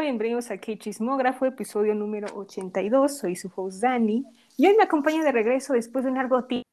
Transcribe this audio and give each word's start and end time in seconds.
Hola, 0.00 0.08
bienvenidos 0.08 0.50
a 0.50 0.56
K 0.56 0.78
Chismógrafo, 0.78 1.44
episodio 1.44 1.94
número 1.94 2.28
82. 2.34 3.18
Soy 3.18 3.36
su 3.36 3.52
host 3.54 3.82
Dani 3.82 4.24
y 4.56 4.66
hoy 4.66 4.74
me 4.74 4.84
acompaña 4.84 5.22
de 5.22 5.30
regreso 5.30 5.74
después 5.74 6.06
de 6.06 6.10
un 6.10 6.16
largo 6.16 6.42
tiempo, 6.44 6.64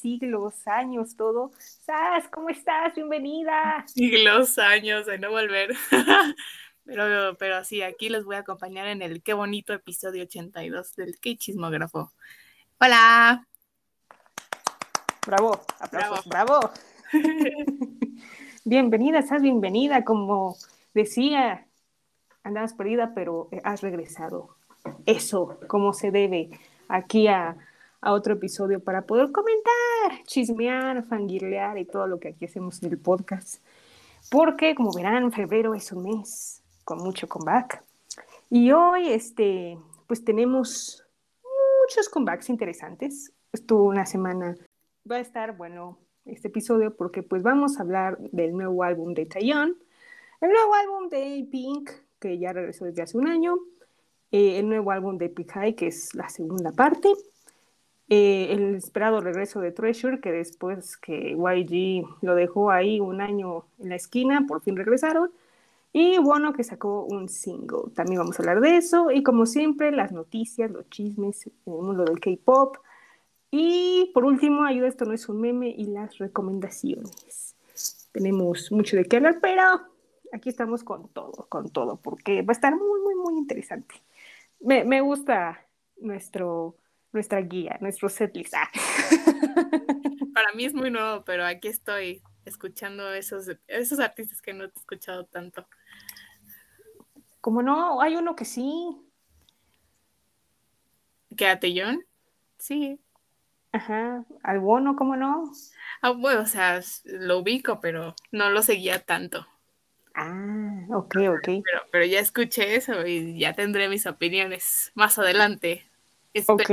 siglos, 0.00 0.66
años, 0.66 1.14
todo. 1.14 1.52
Sas, 1.60 2.26
¿cómo 2.32 2.48
estás? 2.48 2.96
Bienvenida. 2.96 3.84
Siglos, 3.86 4.58
años 4.58 5.06
de 5.06 5.20
no 5.20 5.30
volver. 5.30 5.72
pero, 6.84 7.36
pero 7.38 7.64
sí, 7.64 7.80
aquí 7.82 8.08
les 8.08 8.24
voy 8.24 8.34
a 8.34 8.40
acompañar 8.40 8.88
en 8.88 9.02
el 9.02 9.22
qué 9.22 9.34
bonito 9.34 9.72
episodio 9.72 10.24
82 10.24 10.96
del 10.96 11.20
K 11.20 11.36
Chismógrafo. 11.36 12.12
Hola. 12.80 13.46
Bravo, 15.24 15.60
aplausos, 15.78 16.26
bravo. 16.26 16.58
bravo. 16.58 16.74
bienvenida, 18.64 19.20
estás 19.20 19.42
bienvenida, 19.42 20.02
como 20.02 20.56
decía 20.92 21.68
andabas 22.44 22.74
perdida, 22.74 23.12
pero 23.14 23.48
eh, 23.50 23.60
has 23.64 23.80
regresado. 23.82 24.56
Eso, 25.06 25.58
como 25.68 25.92
se 25.92 26.10
debe, 26.10 26.50
aquí 26.88 27.28
a, 27.28 27.56
otro 28.04 28.34
episodio 28.34 28.80
para 28.80 29.02
poder 29.02 29.30
comentar, 29.30 30.24
chismear, 30.24 31.04
fangirlear 31.04 31.78
y 31.78 31.84
todo 31.84 32.08
lo 32.08 32.18
que 32.18 32.28
aquí 32.28 32.46
hacemos 32.46 32.82
en 32.82 32.90
el 32.90 32.98
podcast. 32.98 33.64
Porque, 34.28 34.74
como 34.74 34.92
verán, 34.92 35.30
febrero 35.30 35.72
es 35.74 35.92
un 35.92 36.02
mes 36.02 36.62
con 36.84 36.98
mucho 36.98 37.28
comeback. 37.28 37.84
Y 38.50 38.72
hoy, 38.72 39.08
este, 39.08 39.78
pues 40.08 40.24
tenemos 40.24 41.04
muchos 41.80 42.08
comebacks 42.08 42.48
interesantes. 42.48 43.32
Estuvo 43.52 43.84
una 43.84 44.04
semana, 44.04 44.56
va 45.08 45.16
a 45.16 45.20
estar 45.20 45.56
bueno 45.56 45.98
este 46.24 46.48
episodio 46.48 46.96
porque 46.96 47.22
pues 47.22 47.42
vamos 47.42 47.78
a 47.78 47.82
hablar 47.82 48.18
del 48.18 48.52
nuevo 48.52 48.82
álbum 48.82 49.14
de 49.14 49.26
Taeyong, 49.26 49.74
el 50.40 50.50
nuevo 50.50 50.74
álbum 50.74 51.08
de 51.08 51.46
Pink, 51.50 51.90
que 52.22 52.38
ya 52.38 52.52
regresó 52.52 52.84
desde 52.84 53.02
hace 53.02 53.18
un 53.18 53.26
año, 53.26 53.58
eh, 54.30 54.60
el 54.60 54.68
nuevo 54.68 54.92
álbum 54.92 55.18
de 55.18 55.32
High, 55.34 55.74
que 55.74 55.88
es 55.88 56.14
la 56.14 56.28
segunda 56.28 56.70
parte, 56.70 57.08
eh, 58.08 58.52
el 58.52 58.76
esperado 58.76 59.20
regreso 59.20 59.60
de 59.60 59.72
Treasure, 59.72 60.20
que 60.20 60.30
después 60.30 60.96
que 60.96 61.32
YG 61.32 62.06
lo 62.22 62.34
dejó 62.36 62.70
ahí 62.70 63.00
un 63.00 63.20
año 63.20 63.64
en 63.80 63.88
la 63.88 63.96
esquina, 63.96 64.46
por 64.46 64.62
fin 64.62 64.76
regresaron, 64.76 65.32
y 65.92 66.18
bueno, 66.18 66.52
que 66.52 66.62
sacó 66.62 67.04
un 67.04 67.28
single. 67.28 67.90
También 67.94 68.20
vamos 68.20 68.38
a 68.38 68.42
hablar 68.42 68.60
de 68.60 68.76
eso, 68.76 69.10
y 69.10 69.22
como 69.22 69.44
siempre, 69.44 69.90
las 69.90 70.12
noticias, 70.12 70.70
los 70.70 70.88
chismes 70.90 71.46
el 71.46 71.52
mundo 71.66 72.04
del 72.04 72.20
K-Pop, 72.20 72.76
y 73.50 74.10
por 74.14 74.24
último, 74.24 74.64
ayuda, 74.64 74.88
esto 74.88 75.04
no 75.04 75.12
es 75.12 75.28
un 75.28 75.40
meme, 75.40 75.74
y 75.76 75.86
las 75.86 76.18
recomendaciones. 76.18 77.56
Tenemos 78.12 78.70
mucho 78.70 78.96
de 78.96 79.04
qué 79.06 79.16
hablar, 79.16 79.38
pero 79.40 79.91
aquí 80.32 80.48
estamos 80.48 80.82
con 80.82 81.08
todo, 81.08 81.46
con 81.48 81.70
todo, 81.70 82.00
porque 82.00 82.42
va 82.42 82.52
a 82.52 82.52
estar 82.52 82.74
muy, 82.74 83.00
muy, 83.00 83.14
muy 83.14 83.38
interesante. 83.38 83.94
Me, 84.60 84.84
me 84.84 85.00
gusta 85.00 85.66
nuestro, 85.98 86.76
nuestra 87.12 87.40
guía, 87.40 87.76
nuestro 87.80 88.08
setlist. 88.08 88.54
Ah. 88.54 88.70
Para 90.34 90.52
mí 90.54 90.64
es 90.64 90.74
muy 90.74 90.90
nuevo, 90.90 91.24
pero 91.24 91.44
aquí 91.44 91.68
estoy 91.68 92.22
escuchando 92.44 93.12
esos, 93.12 93.50
esos 93.68 94.00
artistas 94.00 94.40
que 94.40 94.54
no 94.54 94.64
he 94.64 94.68
escuchado 94.68 95.26
tanto. 95.26 95.66
Como 97.40 97.62
no, 97.62 98.00
hay 98.00 98.16
uno 98.16 98.34
que 98.34 98.44
sí. 98.44 98.96
¿Que 101.36 101.46
Atellón? 101.46 102.04
Sí. 102.58 103.00
Ajá, 103.72 104.24
al 104.42 104.60
bono, 104.60 104.96
¿cómo 104.96 105.16
no? 105.16 105.50
Ah, 106.02 106.10
bueno, 106.10 106.42
o 106.42 106.46
sea, 106.46 106.80
lo 107.04 107.38
ubico, 107.38 107.80
pero 107.80 108.14
no 108.30 108.50
lo 108.50 108.62
seguía 108.62 109.02
tanto. 109.02 109.46
Ah, 110.14 110.84
ok, 110.90 111.16
ok. 111.28 111.44
Pero, 111.44 111.80
pero 111.90 112.04
ya 112.04 112.20
escuché 112.20 112.76
eso 112.76 113.06
y 113.06 113.38
ya 113.38 113.54
tendré 113.54 113.88
mis 113.88 114.06
opiniones 114.06 114.92
más 114.94 115.18
adelante. 115.18 115.84
Ok. 116.46 116.70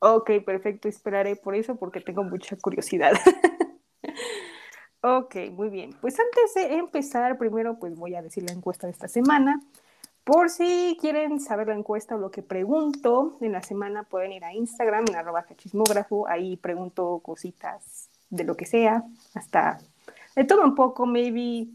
ok, 0.00 0.30
perfecto. 0.44 0.88
Esperaré 0.88 1.36
por 1.36 1.54
eso 1.54 1.76
porque 1.76 2.00
tengo 2.00 2.22
mucha 2.24 2.56
curiosidad. 2.56 3.12
ok, 5.02 5.36
muy 5.52 5.68
bien. 5.68 5.94
Pues 6.00 6.18
antes 6.18 6.54
de 6.54 6.76
empezar, 6.76 7.38
primero 7.38 7.78
pues 7.78 7.96
voy 7.96 8.14
a 8.14 8.22
decir 8.22 8.44
la 8.44 8.52
encuesta 8.52 8.86
de 8.86 8.92
esta 8.92 9.08
semana. 9.08 9.60
Por 10.24 10.48
si 10.48 10.96
quieren 11.00 11.38
saber 11.38 11.68
la 11.68 11.74
encuesta 11.74 12.14
o 12.14 12.18
lo 12.18 12.30
que 12.30 12.42
pregunto 12.42 13.36
en 13.42 13.52
la 13.52 13.62
semana, 13.62 14.04
pueden 14.04 14.32
ir 14.32 14.44
a 14.44 14.54
Instagram 14.54 15.04
en 15.08 15.16
arroba 15.16 15.44
chismógrafo. 15.54 16.26
Ahí 16.26 16.56
pregunto 16.56 17.20
cositas 17.22 18.08
de 18.30 18.44
lo 18.44 18.56
que 18.56 18.64
sea, 18.64 19.04
hasta 19.34 19.78
de 20.34 20.44
todo 20.44 20.64
un 20.64 20.74
poco, 20.74 21.06
maybe 21.06 21.68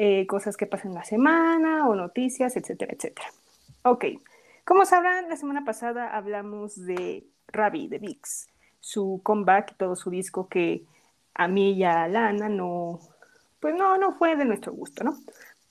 eh, 0.00 0.28
cosas 0.28 0.56
que 0.56 0.66
pasan 0.66 0.94
la 0.94 1.02
semana 1.02 1.88
o 1.88 1.94
noticias, 1.96 2.56
etcétera, 2.56 2.94
etcétera. 2.94 3.28
Ok, 3.82 4.04
como 4.64 4.84
sabrán, 4.84 5.28
la 5.28 5.36
semana 5.36 5.64
pasada 5.64 6.16
hablamos 6.16 6.86
de 6.86 7.26
Ravi, 7.48 7.88
de 7.88 7.98
VIX, 7.98 8.46
su 8.78 9.20
comeback 9.24 9.72
y 9.72 9.74
todo 9.74 9.96
su 9.96 10.10
disco 10.10 10.48
que 10.48 10.84
a 11.34 11.48
mí 11.48 11.72
y 11.72 11.82
a 11.82 12.06
Lana 12.06 12.48
no, 12.48 13.00
pues 13.58 13.74
no, 13.74 13.98
no 13.98 14.12
fue 14.12 14.36
de 14.36 14.44
nuestro 14.44 14.72
gusto, 14.72 15.02
¿no? 15.02 15.18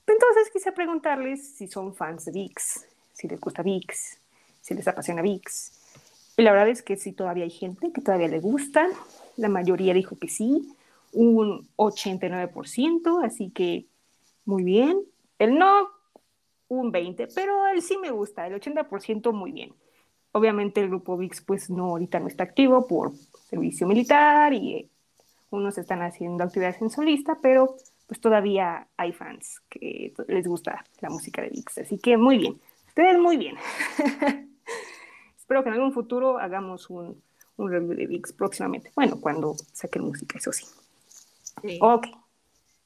Entonces 0.06 0.50
quise 0.52 0.72
preguntarles 0.72 1.56
si 1.56 1.66
son 1.66 1.94
fans 1.94 2.26
de 2.26 2.32
VIX, 2.32 2.86
si 3.14 3.28
les 3.28 3.40
gusta 3.40 3.62
VIX, 3.62 4.18
si 4.60 4.74
les 4.74 4.86
apasiona 4.88 5.22
VIX. 5.22 5.72
Y 6.36 6.42
la 6.42 6.52
verdad 6.52 6.68
es 6.68 6.82
que 6.82 6.96
sí, 6.96 7.12
todavía 7.12 7.44
hay 7.44 7.50
gente 7.50 7.92
que 7.92 8.02
todavía 8.02 8.28
le 8.28 8.40
gusta. 8.40 8.88
La 9.38 9.48
mayoría 9.48 9.94
dijo 9.94 10.18
que 10.18 10.28
sí, 10.28 10.74
un 11.12 11.66
89%, 11.76 13.24
así 13.24 13.50
que 13.50 13.86
muy 14.48 14.64
bien. 14.64 15.04
El 15.38 15.58
no, 15.58 15.90
un 16.68 16.90
20, 16.90 17.28
pero 17.34 17.66
él 17.68 17.82
sí 17.82 17.98
me 17.98 18.10
gusta, 18.10 18.46
el 18.46 18.54
80% 18.54 19.32
muy 19.32 19.52
bien. 19.52 19.74
Obviamente 20.32 20.80
el 20.80 20.88
grupo 20.88 21.18
VIX 21.18 21.42
pues 21.42 21.70
no, 21.70 21.90
ahorita 21.90 22.18
no 22.18 22.28
está 22.28 22.44
activo 22.44 22.86
por 22.86 23.14
servicio 23.50 23.86
militar 23.86 24.54
y 24.54 24.74
eh, 24.74 24.88
unos 25.50 25.76
están 25.76 26.00
haciendo 26.00 26.44
actividades 26.44 26.80
en 26.80 26.88
solista, 26.88 27.38
pero 27.42 27.76
pues 28.06 28.20
todavía 28.20 28.88
hay 28.96 29.12
fans 29.12 29.60
que 29.68 30.14
les 30.28 30.46
gusta 30.46 30.82
la 31.00 31.10
música 31.10 31.42
de 31.42 31.50
VIX. 31.50 31.78
Así 31.78 31.98
que 31.98 32.16
muy 32.16 32.38
bien, 32.38 32.58
ustedes 32.88 33.18
muy 33.18 33.36
bien. 33.36 33.56
Espero 35.36 35.62
que 35.62 35.68
en 35.68 35.74
algún 35.74 35.92
futuro 35.92 36.38
hagamos 36.38 36.88
un, 36.88 37.22
un 37.56 37.70
review 37.70 37.94
de 37.94 38.06
VIX 38.06 38.32
próximamente. 38.32 38.92
Bueno, 38.96 39.20
cuando 39.20 39.54
saquen 39.74 40.04
música, 40.04 40.38
eso 40.38 40.52
sí. 40.52 40.64
sí. 41.62 41.78
Ok. 41.82 42.06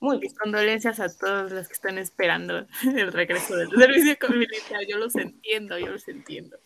Muy 0.03 0.19
bien. 0.19 0.35
condolencias 0.35 0.99
a 0.99 1.09
todos 1.17 1.53
los 1.53 1.69
que 1.69 1.75
están 1.75 1.97
esperando 1.97 2.67
el 2.97 3.13
regreso 3.13 3.55
del 3.57 3.71
servicio 3.71 4.17
militar. 4.31 4.81
Yo 4.89 4.99
los 4.99 5.15
entiendo, 5.15 5.79
yo 5.79 5.87
los 5.87 6.07
entiendo. 6.09 6.59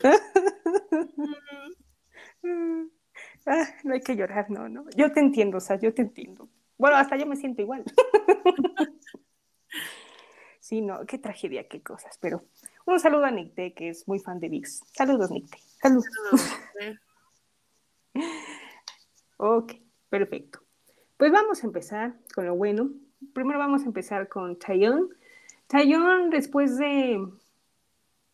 Ah, 3.46 3.68
no 3.84 3.92
hay 3.92 4.00
que 4.00 4.16
llorar, 4.16 4.50
no, 4.50 4.70
no. 4.70 4.86
Yo 4.96 5.12
te 5.12 5.20
entiendo, 5.20 5.58
o 5.58 5.60
sea, 5.60 5.78
yo 5.78 5.92
te 5.92 6.00
entiendo. 6.00 6.48
Bueno, 6.78 6.96
hasta 6.96 7.16
yo 7.16 7.26
me 7.26 7.36
siento 7.36 7.60
igual. 7.60 7.84
sí, 10.60 10.80
no, 10.80 11.04
qué 11.04 11.18
tragedia, 11.18 11.68
qué 11.68 11.82
cosas. 11.82 12.16
Pero 12.20 12.42
un 12.86 12.98
saludo 13.00 13.26
a 13.26 13.30
Nicte, 13.30 13.74
que 13.74 13.90
es 13.90 14.08
muy 14.08 14.18
fan 14.18 14.40
de 14.40 14.48
VIX. 14.48 14.80
Saludos, 14.92 15.30
Nicte. 15.30 15.58
Saludos. 15.80 16.06
Saludos. 16.32 17.00
ok, 19.36 19.72
perfecto. 20.08 20.63
Pues 21.16 21.30
vamos 21.30 21.62
a 21.62 21.66
empezar 21.66 22.14
con 22.34 22.46
lo 22.46 22.56
bueno. 22.56 22.90
Primero 23.32 23.58
vamos 23.58 23.82
a 23.82 23.86
empezar 23.86 24.28
con 24.28 24.56
Taeyong. 24.58 25.08
Taeyong, 25.68 26.30
después 26.30 26.76
de 26.76 27.26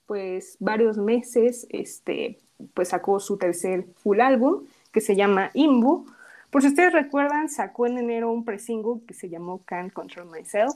pues 0.06 0.56
varios 0.58 0.96
meses, 0.98 1.68
este, 1.70 2.40
pues 2.74 2.88
sacó 2.88 3.20
su 3.20 3.36
tercer 3.36 3.84
full 4.02 4.20
álbum 4.20 4.64
que 4.92 5.00
se 5.00 5.14
llama 5.14 5.50
Imbu. 5.54 6.06
Por 6.50 6.62
si 6.62 6.68
ustedes 6.68 6.92
recuerdan, 6.92 7.48
sacó 7.48 7.86
en 7.86 7.98
enero 7.98 8.32
un 8.32 8.44
pre-single 8.44 9.02
que 9.06 9.14
se 9.14 9.28
llamó 9.28 9.60
Can't 9.64 9.92
Control 9.92 10.28
Myself 10.28 10.74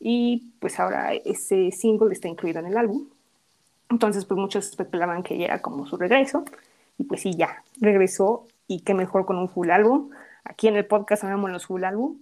y 0.00 0.50
pues 0.58 0.80
ahora 0.80 1.14
ese 1.14 1.70
single 1.70 2.12
está 2.12 2.26
incluido 2.26 2.58
en 2.58 2.66
el 2.66 2.76
álbum. 2.76 3.06
Entonces, 3.90 4.24
pues 4.24 4.38
muchos 4.40 4.68
especulaban 4.68 5.22
que 5.22 5.38
ya 5.38 5.44
era 5.44 5.62
como 5.62 5.86
su 5.86 5.96
regreso 5.96 6.44
y 6.98 7.04
pues 7.04 7.20
sí, 7.20 7.34
ya 7.36 7.62
regresó 7.80 8.46
y 8.66 8.80
qué 8.80 8.94
mejor 8.94 9.24
con 9.24 9.38
un 9.38 9.48
full 9.48 9.70
álbum. 9.70 10.10
Aquí 10.44 10.68
en 10.68 10.76
el 10.76 10.86
podcast 10.86 11.24
hablamos 11.24 11.50
los 11.50 11.66
full 11.66 11.82
álbum. 11.84 12.20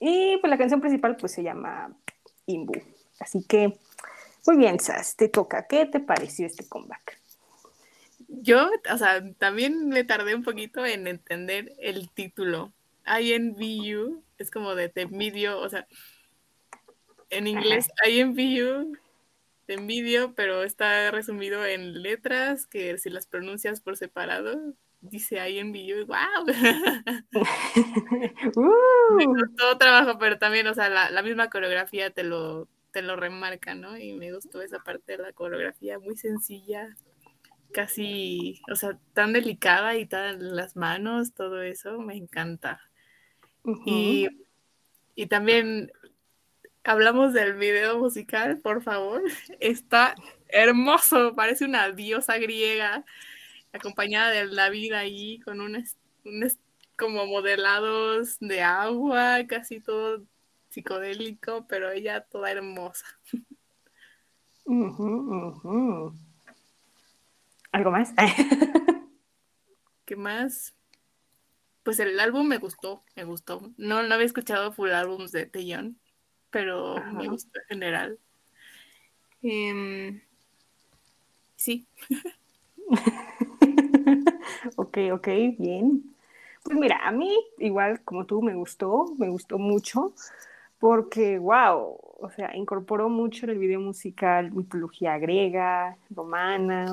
y 0.00 0.36
pues 0.36 0.50
la 0.50 0.58
canción 0.58 0.80
principal 0.80 1.16
pues 1.16 1.32
se 1.32 1.42
llama 1.42 1.96
Imbu. 2.46 2.74
Así 3.18 3.44
que, 3.46 3.78
muy 4.46 4.56
bien, 4.56 4.78
Sas, 4.78 5.16
te 5.16 5.28
toca. 5.28 5.66
¿Qué 5.66 5.86
te 5.86 6.00
pareció 6.00 6.46
este 6.46 6.68
comeback? 6.68 7.18
Yo, 8.28 8.70
o 8.92 8.98
sea, 8.98 9.22
también 9.38 9.88
me 9.88 10.04
tardé 10.04 10.34
un 10.34 10.42
poquito 10.42 10.84
en 10.84 11.06
entender 11.06 11.72
el 11.78 12.10
título. 12.10 12.72
INVU 13.06 14.22
es 14.38 14.50
como 14.50 14.74
de 14.74 14.88
te 14.88 15.02
envidio, 15.02 15.58
o 15.58 15.68
sea, 15.68 15.86
en 17.30 17.46
inglés 17.46 17.88
INVU 18.06 18.96
de 19.66 19.74
envidio, 19.74 20.34
pero 20.34 20.62
está 20.62 21.10
resumido 21.10 21.64
en 21.64 22.02
letras 22.02 22.66
que 22.66 22.98
si 22.98 23.10
las 23.10 23.26
pronuncias 23.26 23.80
por 23.80 23.96
separado 23.96 24.74
dice 25.00 25.40
ahí 25.40 25.58
en 25.58 25.72
video, 25.72 26.06
wow. 26.06 26.46
Me 29.16 29.24
costó 29.26 29.78
trabajo, 29.78 30.18
pero 30.18 30.38
también, 30.38 30.66
o 30.66 30.74
sea, 30.74 30.88
la, 30.88 31.22
misma 31.22 31.50
coreografía 31.50 32.10
te 32.10 32.22
lo, 32.24 32.68
te 32.92 33.02
lo 33.02 33.16
remarca, 33.16 33.74
¿no? 33.74 33.96
Y 33.96 34.14
me 34.14 34.32
gustó 34.32 34.62
esa 34.62 34.78
parte 34.80 35.16
de 35.16 35.22
la 35.22 35.32
coreografía, 35.32 35.98
muy 35.98 36.16
sencilla, 36.16 36.94
casi, 37.72 38.60
o 38.70 38.76
sea, 38.76 38.98
tan 39.12 39.32
delicada 39.32 39.96
y 39.96 40.06
tan 40.06 40.56
las 40.56 40.76
manos, 40.76 41.34
todo 41.34 41.62
eso, 41.62 41.98
me 41.98 42.16
encanta. 42.16 42.80
y, 43.84 44.28
y 45.14 45.26
también 45.26 45.90
hablamos 46.86 47.32
del 47.32 47.54
video 47.54 47.98
musical, 47.98 48.58
por 48.58 48.82
favor. 48.82 49.22
Está 49.60 50.14
hermoso, 50.48 51.34
parece 51.34 51.64
una 51.64 51.90
diosa 51.90 52.38
griega 52.38 53.04
acompañada 53.72 54.30
de 54.30 54.46
la 54.46 54.70
vida 54.70 55.00
ahí 55.00 55.40
con 55.40 55.60
unos, 55.60 55.96
como 56.96 57.26
modelados 57.26 58.38
de 58.40 58.62
agua, 58.62 59.44
casi 59.48 59.80
todo 59.80 60.22
psicodélico, 60.70 61.66
pero 61.68 61.90
ella 61.90 62.20
toda 62.20 62.52
hermosa. 62.52 63.04
¿Algo 67.72 67.90
más? 67.90 68.14
¿Qué 70.04 70.16
más? 70.16 70.74
Pues 71.82 71.98
el 72.00 72.18
álbum 72.20 72.46
me 72.46 72.58
gustó, 72.58 73.04
me 73.16 73.24
gustó. 73.24 73.72
No, 73.76 74.02
no 74.02 74.14
había 74.14 74.26
escuchado 74.26 74.72
full 74.72 74.90
álbums 74.90 75.32
de 75.32 75.46
Taeyong, 75.46 75.96
pero 76.56 76.94
me 77.12 77.28
gustó 77.28 77.58
en 77.58 77.66
general. 77.68 78.18
Em, 79.42 80.22
sí. 81.54 81.86
ok, 84.76 84.98
ok, 85.12 85.28
bien. 85.58 86.14
Pues 86.62 86.78
mira, 86.78 87.06
a 87.06 87.12
mí 87.12 87.36
igual 87.58 88.00
como 88.04 88.24
tú 88.24 88.40
me 88.40 88.54
gustó, 88.54 89.04
me 89.18 89.28
gustó 89.28 89.58
mucho 89.58 90.14
porque, 90.78 91.38
wow, 91.38 91.98
o 92.20 92.30
sea, 92.34 92.56
incorporó 92.56 93.10
mucho 93.10 93.44
en 93.44 93.50
el 93.50 93.58
video 93.58 93.80
musical 93.80 94.50
mitología 94.52 95.18
griega, 95.18 95.98
romana, 96.08 96.86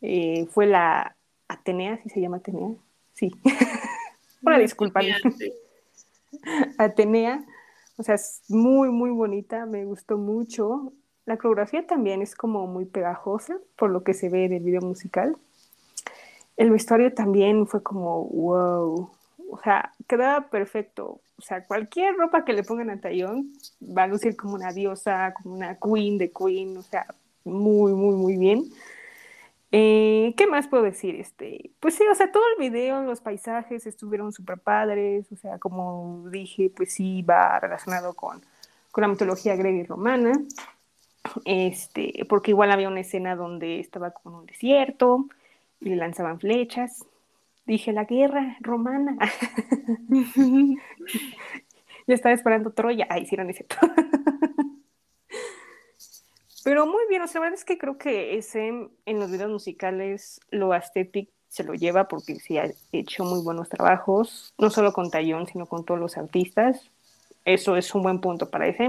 eh, 0.00 0.46
fue 0.46 0.66
la 0.66 1.16
Atenea, 1.48 1.98
¿sí 2.04 2.08
se 2.08 2.20
llama 2.20 2.36
Atenea? 2.36 2.76
Sí. 3.14 3.32
Una 4.42 4.60
disculpa. 4.60 5.00
Atenea, 6.78 7.44
o 8.02 8.04
sea, 8.04 8.16
es 8.16 8.42
muy, 8.48 8.90
muy 8.90 9.10
bonita, 9.10 9.64
me 9.64 9.84
gustó 9.84 10.18
mucho. 10.18 10.92
La 11.24 11.36
coreografía 11.36 11.86
también 11.86 12.20
es 12.20 12.34
como 12.34 12.66
muy 12.66 12.84
pegajosa, 12.84 13.56
por 13.76 13.90
lo 13.90 14.02
que 14.02 14.12
se 14.12 14.28
ve 14.28 14.46
en 14.46 14.54
el 14.54 14.64
video 14.64 14.80
musical. 14.80 15.36
El 16.56 16.72
vestuario 16.72 17.14
también 17.14 17.68
fue 17.68 17.80
como, 17.84 18.24
wow, 18.24 19.08
o 19.52 19.60
sea, 19.62 19.92
quedaba 20.08 20.48
perfecto. 20.48 21.20
O 21.38 21.42
sea, 21.42 21.64
cualquier 21.64 22.16
ropa 22.16 22.44
que 22.44 22.54
le 22.54 22.64
pongan 22.64 22.90
a 22.90 23.00
Tallón 23.00 23.52
va 23.80 24.02
a 24.02 24.08
lucir 24.08 24.34
como 24.34 24.54
una 24.54 24.72
diosa, 24.72 25.32
como 25.40 25.54
una 25.54 25.78
queen 25.78 26.18
de 26.18 26.32
queen, 26.32 26.76
o 26.78 26.82
sea, 26.82 27.06
muy, 27.44 27.92
muy, 27.92 28.16
muy 28.16 28.36
bien. 28.36 28.64
Eh, 29.74 30.34
¿Qué 30.36 30.46
más 30.46 30.68
puedo 30.68 30.82
decir? 30.82 31.16
Este, 31.16 31.70
pues 31.80 31.94
sí, 31.94 32.04
o 32.10 32.14
sea, 32.14 32.30
todo 32.30 32.42
el 32.54 32.70
video, 32.70 33.02
los 33.02 33.22
paisajes 33.22 33.86
estuvieron 33.86 34.30
súper 34.30 34.58
padres, 34.58 35.32
o 35.32 35.36
sea, 35.36 35.58
como 35.58 36.28
dije, 36.30 36.70
pues 36.76 36.92
sí, 36.92 37.22
va 37.22 37.58
relacionado 37.58 38.12
con, 38.12 38.42
con 38.90 39.02
la 39.02 39.08
mitología 39.08 39.56
griega 39.56 39.78
y 39.78 39.84
romana, 39.84 40.32
este, 41.46 42.26
porque 42.28 42.50
igual 42.50 42.70
había 42.70 42.88
una 42.88 43.00
escena 43.00 43.34
donde 43.34 43.80
estaba 43.80 44.10
como 44.10 44.36
en 44.36 44.40
un 44.40 44.46
desierto 44.46 45.26
y 45.80 45.88
le 45.88 45.96
lanzaban 45.96 46.38
flechas. 46.38 47.06
Dije, 47.64 47.92
la 47.92 48.04
guerra 48.04 48.58
romana. 48.60 49.16
ya 52.06 52.14
estaba 52.14 52.34
esperando 52.34 52.72
Troya. 52.72 53.06
Ah, 53.08 53.18
hicieron 53.18 53.48
ese. 53.48 53.66
Pero 56.64 56.86
muy 56.86 57.02
bien, 57.08 57.22
o 57.22 57.26
sea, 57.26 57.46
es 57.48 57.64
que 57.64 57.78
creo 57.78 57.98
que 57.98 58.36
ese 58.36 58.68
en 58.68 59.18
los 59.18 59.30
videos 59.30 59.50
musicales 59.50 60.40
lo 60.50 60.72
aesthetic 60.72 61.28
se 61.48 61.64
lo 61.64 61.74
lleva 61.74 62.08
porque 62.08 62.36
sí 62.36 62.56
ha 62.56 62.70
hecho 62.92 63.24
muy 63.24 63.42
buenos 63.42 63.68
trabajos, 63.68 64.54
no 64.58 64.70
solo 64.70 64.92
con 64.92 65.10
Tallón, 65.10 65.46
sino 65.46 65.66
con 65.66 65.84
todos 65.84 66.00
los 66.00 66.16
artistas. 66.16 66.90
Eso 67.44 67.76
es 67.76 67.92
un 67.94 68.02
buen 68.02 68.20
punto 68.20 68.48
para 68.48 68.68
ese. 68.68 68.84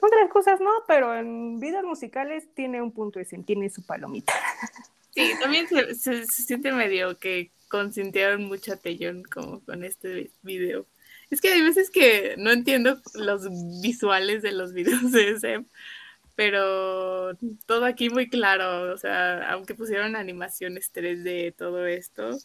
Otras 0.00 0.30
cosas 0.30 0.60
no, 0.60 0.70
pero 0.86 1.14
en 1.16 1.58
videos 1.58 1.84
musicales 1.84 2.46
tiene 2.54 2.82
un 2.82 2.92
punto 2.92 3.18
ese, 3.18 3.38
tiene 3.38 3.70
su 3.70 3.84
palomita. 3.84 4.32
Sí, 5.16 5.30
también 5.40 5.68
se, 5.68 6.26
siente 6.26 6.72
medio 6.72 7.16
que 7.18 7.52
consintieron 7.68 8.46
mucho 8.46 8.72
a 8.72 8.76
Tellón 8.76 9.22
con 9.22 9.84
este 9.84 10.32
video. 10.42 10.86
Es 11.30 11.40
que 11.40 11.52
hay 11.52 11.62
veces 11.62 11.88
que 11.88 12.34
no 12.36 12.50
entiendo 12.50 13.00
los 13.14 13.48
visuales 13.80 14.42
de 14.42 14.50
los 14.50 14.72
videos 14.72 15.12
de 15.12 15.30
ese 15.30 15.64
pero 16.34 17.36
todo 17.66 17.84
aquí 17.84 18.10
muy 18.10 18.28
claro, 18.28 18.92
o 18.92 18.98
sea, 18.98 19.50
aunque 19.50 19.74
pusieron 19.74 20.16
animaciones 20.16 20.92
3D, 20.92 21.54
todo 21.56 21.86
esto, 21.86 22.36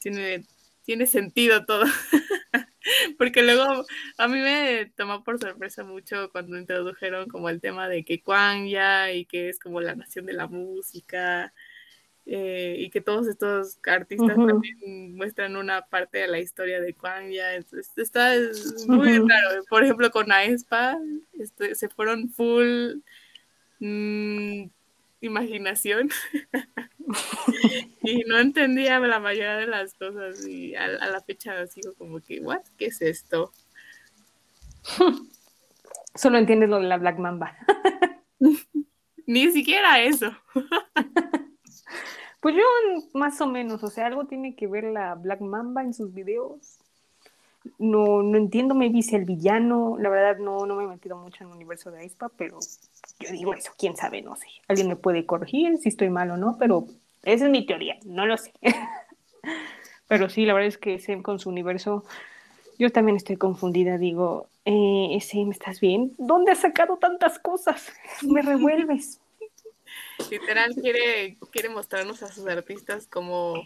tiene, 0.00 0.44
tiene 0.84 1.06
sentido 1.06 1.64
todo. 1.66 1.84
Porque 3.18 3.42
luego 3.42 3.84
a 4.18 4.28
mí 4.28 4.38
me 4.38 4.92
tomó 4.96 5.22
por 5.22 5.38
sorpresa 5.38 5.84
mucho 5.84 6.30
cuando 6.32 6.58
introdujeron 6.58 7.28
como 7.28 7.48
el 7.48 7.60
tema 7.60 7.88
de 7.88 8.04
que 8.04 8.22
ya 8.68 9.12
y 9.12 9.26
que 9.26 9.48
es 9.50 9.58
como 9.58 9.80
la 9.80 9.94
nación 9.94 10.26
de 10.26 10.32
la 10.32 10.46
música 10.46 11.52
eh, 12.32 12.76
y 12.78 12.90
que 12.90 13.00
todos 13.00 13.26
estos 13.26 13.78
artistas 13.86 14.36
también 14.36 15.16
muestran 15.16 15.56
una 15.56 15.82
parte 15.86 16.18
de 16.18 16.28
la 16.28 16.38
historia 16.38 16.80
de 16.80 16.94
ya 17.32 17.54
Entonces 17.54 17.90
está 17.96 18.32
muy 18.86 19.18
raro. 19.18 19.64
Por 19.68 19.82
ejemplo, 19.82 20.10
con 20.10 20.30
Aespa 20.30 20.96
este, 21.38 21.74
se 21.74 21.88
fueron 21.88 22.30
full 22.30 23.00
Mm, 23.80 24.68
imaginación 25.22 26.10
y 28.02 28.24
no 28.26 28.38
entendía 28.38 28.98
la 29.00 29.18
mayoría 29.18 29.56
de 29.56 29.66
las 29.66 29.94
cosas 29.94 30.46
y 30.46 30.74
a, 30.74 30.86
la 30.86 31.20
fecha 31.22 31.66
sigo 31.66 31.94
como 31.94 32.20
que, 32.20 32.40
¿what? 32.40 32.60
¿Qué 32.76 32.86
es 32.86 33.00
esto? 33.00 33.52
Solo 36.14 36.36
entiendes 36.36 36.68
lo 36.68 36.78
de 36.78 36.88
la 36.88 36.98
Black 36.98 37.18
Mamba. 37.18 37.56
Ni 39.26 39.50
siquiera 39.50 40.00
eso. 40.00 40.30
Pues 42.40 42.54
yo 42.54 42.62
más 43.12 43.40
o 43.40 43.46
menos, 43.46 43.82
o 43.84 43.88
sea, 43.88 44.06
algo 44.06 44.24
tiene 44.24 44.54
que 44.54 44.66
ver 44.66 44.84
la 44.84 45.14
Black 45.14 45.40
Mamba 45.40 45.82
en 45.82 45.94
sus 45.94 46.12
videos. 46.14 46.78
No, 47.78 48.22
no 48.22 48.38
entiendo, 48.38 48.74
me 48.74 48.88
dice 48.88 49.16
el 49.16 49.26
villano. 49.26 49.96
La 49.98 50.08
verdad, 50.08 50.38
no, 50.38 50.64
no 50.64 50.76
me 50.76 50.84
he 50.84 50.86
metido 50.86 51.16
mucho 51.16 51.44
en 51.44 51.50
el 51.50 51.56
universo 51.56 51.90
de 51.90 52.00
Aespa, 52.00 52.30
pero 52.36 52.58
yo 53.18 53.30
digo 53.30 53.52
eso, 53.52 53.72
quién 53.76 53.96
sabe, 53.96 54.22
no 54.22 54.36
sé. 54.36 54.46
Alguien 54.68 54.88
me 54.88 54.96
puede 54.96 55.26
corregir 55.26 55.76
si 55.78 55.90
estoy 55.90 56.08
mal 56.08 56.30
o 56.30 56.38
no, 56.38 56.56
pero 56.58 56.86
esa 57.22 57.44
es 57.44 57.50
mi 57.50 57.66
teoría, 57.66 57.98
no 58.06 58.24
lo 58.24 58.38
sé. 58.38 58.52
pero 60.08 60.30
sí, 60.30 60.46
la 60.46 60.54
verdad 60.54 60.68
es 60.68 60.78
que 60.78 60.94
ese 60.94 61.20
con 61.20 61.38
su 61.38 61.50
universo, 61.50 62.04
yo 62.78 62.90
también 62.90 63.16
estoy 63.16 63.36
confundida. 63.36 63.98
Digo, 63.98 64.46
eh, 64.64 65.18
¿me 65.34 65.50
estás 65.50 65.80
bien? 65.80 66.14
¿Dónde 66.16 66.52
has 66.52 66.60
sacado 66.60 66.96
tantas 66.96 67.38
cosas? 67.38 67.92
Me 68.22 68.40
revuelves. 68.40 69.19
Literal 70.30 70.74
quiere, 70.74 71.36
quiere 71.52 71.68
mostrarnos 71.68 72.22
a 72.22 72.32
sus 72.32 72.46
artistas 72.46 73.06
como, 73.06 73.62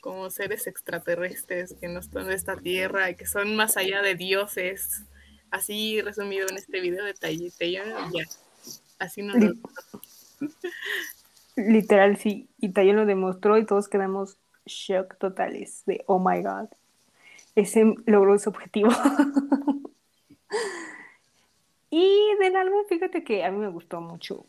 como 0.00 0.30
seres 0.30 0.66
extraterrestres 0.66 1.74
que 1.80 1.88
no 1.88 2.00
están 2.00 2.26
de 2.26 2.34
esta 2.34 2.56
tierra 2.56 3.10
y 3.10 3.16
que 3.16 3.26
son 3.26 3.56
más 3.56 3.76
allá 3.76 4.02
de 4.02 4.14
dioses. 4.14 5.04
Así 5.50 6.00
resumido 6.00 6.46
en 6.48 6.56
este 6.56 6.80
video 6.80 7.04
de 7.04 7.14
Taller, 7.14 7.52
ya 7.58 7.84
Así 8.98 9.22
no 9.22 9.34
Literal, 11.56 12.16
sí. 12.16 12.48
Y 12.58 12.70
Tayo 12.70 12.94
lo 12.94 13.06
demostró 13.06 13.58
y 13.58 13.66
todos 13.66 13.88
quedamos 13.88 14.38
shock 14.66 15.16
totales 15.18 15.84
de, 15.86 16.02
oh 16.06 16.18
my 16.18 16.42
god, 16.42 16.68
ese 17.54 17.94
logró 18.06 18.38
su 18.38 18.50
objetivo. 18.50 18.90
y 21.90 22.34
del 22.40 22.56
álbum, 22.56 22.84
fíjate 22.88 23.22
que 23.22 23.44
a 23.44 23.50
mí 23.50 23.58
me 23.58 23.68
gustó 23.68 24.00
mucho. 24.00 24.46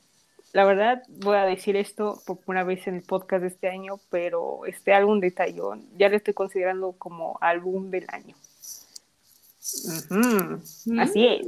La 0.56 0.64
verdad, 0.64 1.04
voy 1.10 1.36
a 1.36 1.44
decir 1.44 1.76
esto 1.76 2.22
por 2.26 2.40
una 2.46 2.64
vez 2.64 2.88
en 2.88 2.96
el 2.96 3.02
podcast 3.02 3.42
de 3.42 3.50
este 3.50 3.68
año, 3.68 4.00
pero 4.10 4.66
este 4.66 4.94
álbum 4.94 5.20
de 5.20 5.32
Tallón 5.32 5.86
ya 5.98 6.08
lo 6.08 6.16
estoy 6.16 6.34
considerando 6.34 6.94
como 6.94 7.38
álbum 7.42 7.90
del 7.90 8.06
año. 8.08 8.38
Así 10.98 11.28
es. 11.28 11.46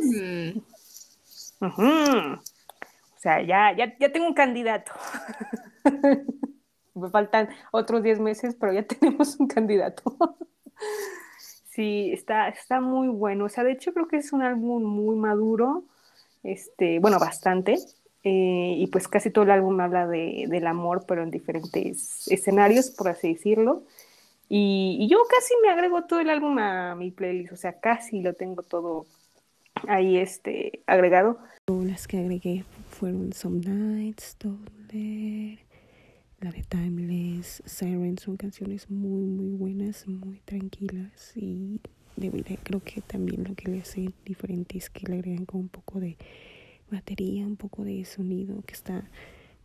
Uh 1.62 2.36
o 2.36 3.20
sea, 3.20 3.42
ya, 3.42 3.74
ya, 3.78 3.98
ya 3.98 4.12
tengo 4.12 4.28
un 4.28 4.34
candidato. 4.34 4.92
Me 6.94 7.10
faltan 7.10 7.48
otros 7.72 8.04
10 8.04 8.20
meses, 8.20 8.58
pero 8.60 8.74
ya 8.74 8.84
tenemos 8.88 9.40
un 9.40 9.48
candidato. 9.48 10.18
sí, 11.70 12.12
está, 12.12 12.50
está 12.50 12.82
muy 12.82 13.08
bueno. 13.08 13.46
O 13.46 13.50
sea, 13.50 13.64
de 13.64 13.72
hecho 13.72 13.94
creo 13.94 14.10
que 14.10 14.18
es 14.18 14.34
un 14.34 14.44
álbum 14.44 14.84
muy 14.84 15.16
maduro. 15.16 15.86
Este, 16.44 17.00
bueno, 17.00 17.20
bastante. 17.20 17.78
Eh, 18.24 18.76
y 18.78 18.88
pues 18.88 19.08
casi 19.08 19.30
todo 19.30 19.46
el 19.46 19.52
álbum 19.52 19.80
habla 19.80 20.08
de, 20.08 20.46
del 20.50 20.68
amor, 20.68 21.06
pero 21.08 21.24
en 21.24 21.32
diferentes 21.32 22.28
escenarios, 22.28 22.92
por 22.92 23.10
así 23.10 23.34
decirlo. 23.34 23.84
Y, 24.50 25.08
yo 25.10 25.18
casi 25.30 25.54
me 25.62 25.70
agrego 25.70 26.04
todo 26.06 26.20
el 26.20 26.30
álbum 26.30 26.58
a 26.60 26.96
mi 26.96 27.12
playlist, 27.12 27.54
o 27.54 27.58
sea, 27.58 27.80
casi 27.80 28.22
lo 28.22 28.34
tengo 28.34 28.64
todo 28.64 29.06
ahí 29.88 30.18
este, 30.18 30.82
agregado. 30.88 31.38
Las 31.68 32.08
que 32.08 32.18
agregué 32.18 32.64
fueron 32.90 33.34
Some 33.34 33.60
Nights, 33.60 34.38
Dollar, 34.40 35.60
la 36.40 36.52
de 36.52 36.64
Timeless, 36.64 37.62
Siren, 37.66 38.18
son 38.18 38.38
canciones 38.38 38.90
muy, 38.90 39.26
muy 39.26 39.58
buenas, 39.58 40.08
muy 40.08 40.40
tranquilas 40.46 41.34
y 41.36 41.82
de 42.16 42.30
verdad 42.30 42.58
creo 42.64 42.82
que 42.82 43.02
también 43.02 43.44
lo 43.44 43.54
que 43.56 43.70
le 43.72 43.82
hace 43.82 44.12
diferente 44.26 44.78
es 44.78 44.90
que 44.90 45.08
le 45.08 45.16
agregan 45.16 45.46
como 45.46 45.64
un 45.64 45.70
poco 45.70 46.00
de 46.00 46.18
batería, 46.90 47.46
un 47.46 47.58
poco 47.58 47.84
de 47.84 48.04
sonido 48.06 48.62
que 48.66 48.74
está 48.74 49.04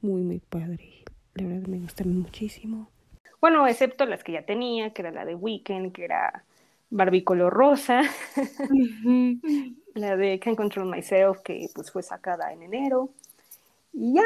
muy, 0.00 0.22
muy 0.22 0.38
padre. 0.38 1.04
La 1.34 1.46
verdad 1.46 1.68
me 1.68 1.78
gustan 1.78 2.16
muchísimo. 2.18 2.88
Bueno, 3.40 3.66
excepto 3.66 4.06
las 4.06 4.22
que 4.22 4.32
ya 4.32 4.42
tenía, 4.42 4.92
que 4.92 5.02
era 5.02 5.10
la 5.10 5.24
de 5.24 5.34
Weekend, 5.34 5.92
que 5.92 6.04
era 6.04 6.44
Barbie 6.90 7.24
color 7.24 7.52
rosa, 7.52 8.02
la 9.94 10.16
de 10.16 10.38
Can't 10.38 10.56
Control 10.56 10.88
Myself, 10.88 11.40
que 11.42 11.68
pues 11.74 11.90
fue 11.90 12.02
sacada 12.02 12.52
en 12.52 12.62
enero. 12.62 13.10
Y 13.92 14.14
ya 14.14 14.22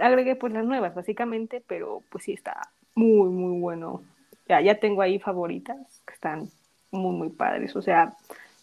agregué 0.00 0.36
pues 0.36 0.52
las 0.52 0.64
nuevas, 0.64 0.94
básicamente, 0.94 1.62
pero 1.66 2.02
pues 2.10 2.24
sí 2.24 2.32
está 2.32 2.70
muy, 2.94 3.30
muy 3.30 3.60
bueno. 3.60 4.02
Ya, 4.48 4.60
ya 4.60 4.80
tengo 4.80 5.02
ahí 5.02 5.18
favoritas 5.18 6.02
que 6.06 6.14
están 6.14 6.50
muy, 6.90 7.14
muy 7.14 7.28
padres. 7.28 7.76
O 7.76 7.82
sea, 7.82 8.16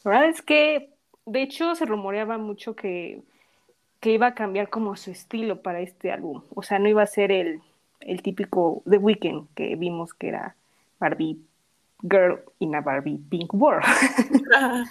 la 0.03 0.11
verdad 0.11 0.29
es 0.29 0.41
que, 0.41 0.89
de 1.25 1.41
hecho, 1.41 1.75
se 1.75 1.85
rumoreaba 1.85 2.37
mucho 2.37 2.75
que, 2.75 3.21
que 4.05 4.11
iba 4.11 4.27
a 4.27 4.35
cambiar 4.35 4.69
como 4.69 4.95
su 4.95 5.09
estilo 5.09 5.63
para 5.63 5.79
este 5.79 6.11
álbum. 6.11 6.43
O 6.53 6.61
sea, 6.61 6.77
no 6.77 6.87
iba 6.87 7.01
a 7.01 7.07
ser 7.07 7.31
el, 7.31 7.63
el 8.01 8.21
típico 8.21 8.83
The 8.87 8.99
Weeknd 8.99 9.47
que 9.55 9.75
vimos 9.75 10.13
que 10.13 10.27
era 10.27 10.55
Barbie 10.99 11.39
Girl 12.03 12.39
y 12.59 12.67
una 12.67 12.81
Barbie 12.81 13.17
Pink 13.17 13.51
World. 13.55 13.83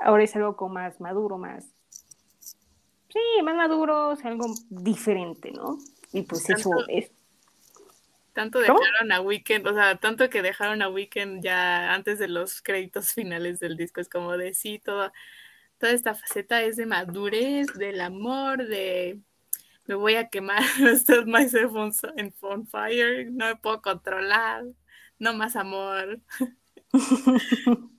Ahora 0.00 0.24
es 0.24 0.34
algo 0.34 0.56
como 0.56 0.74
más 0.74 1.00
maduro, 1.00 1.38
más. 1.38 1.68
Sí, 3.10 3.20
más 3.44 3.54
maduro, 3.54 4.10
es 4.14 4.24
algo 4.24 4.46
diferente, 4.70 5.52
¿no? 5.52 5.78
Y 6.12 6.22
pues 6.22 6.50
eso 6.50 6.72
es. 6.88 7.12
Tanto 8.32 8.58
dejaron 8.58 9.12
a 9.12 9.20
Weekend, 9.20 9.68
o 9.68 9.72
sea, 9.72 9.94
tanto 9.98 10.28
que 10.28 10.42
dejaron 10.42 10.82
a 10.82 10.88
Weekend 10.88 11.44
ya 11.44 11.94
antes 11.94 12.18
de 12.18 12.26
los 12.26 12.60
créditos 12.60 13.12
finales 13.14 13.60
del 13.60 13.76
disco, 13.76 14.00
es 14.00 14.08
como 14.08 14.36
de 14.36 14.52
sí, 14.52 14.80
toda, 14.80 15.12
toda 15.80 15.92
esta 15.92 16.14
faceta 16.14 16.62
es 16.62 16.76
de 16.76 16.84
madurez, 16.84 17.66
del 17.74 18.02
amor, 18.02 18.66
de 18.66 19.18
me 19.86 19.94
voy 19.94 20.14
a 20.14 20.28
quemar, 20.28 20.62
set 20.98 21.26
myself 21.26 21.74
on, 21.74 21.90
on 22.42 22.66
fire, 22.66 23.32
no 23.32 23.46
me 23.46 23.56
puedo 23.56 23.80
controlar, 23.82 24.64
no 25.18 25.34
más 25.34 25.56
amor. 25.56 26.20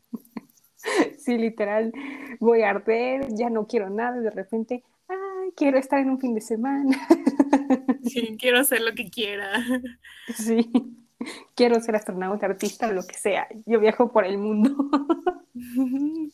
Sí, 1.20 1.38
literal, 1.38 1.92
voy 2.40 2.64
a 2.64 2.72
arder, 2.72 3.28
ya 3.36 3.52
no 3.52 3.68
quiero 3.68 3.92
nada, 3.92 4.20
de 4.20 4.32
repente, 4.32 4.84
ay, 5.08 5.52
quiero 5.56 5.78
estar 5.78 6.00
en 6.00 6.10
un 6.10 6.20
fin 6.20 6.34
de 6.34 6.42
semana. 6.42 6.98
Sí, 8.04 8.36
quiero 8.40 8.60
hacer 8.60 8.82
lo 8.82 8.94
que 8.94 9.12
quiera. 9.12 9.64
Sí, 10.34 10.72
quiero 11.56 11.80
ser 11.80 11.96
astronauta, 11.96 12.48
artista, 12.48 12.92
lo 12.92 13.06
que 13.06 13.14
sea. 13.14 13.48
Yo 13.68 13.80
viajo 13.80 14.12
por 14.12 14.26
el 14.26 14.40
mundo. 14.40 14.76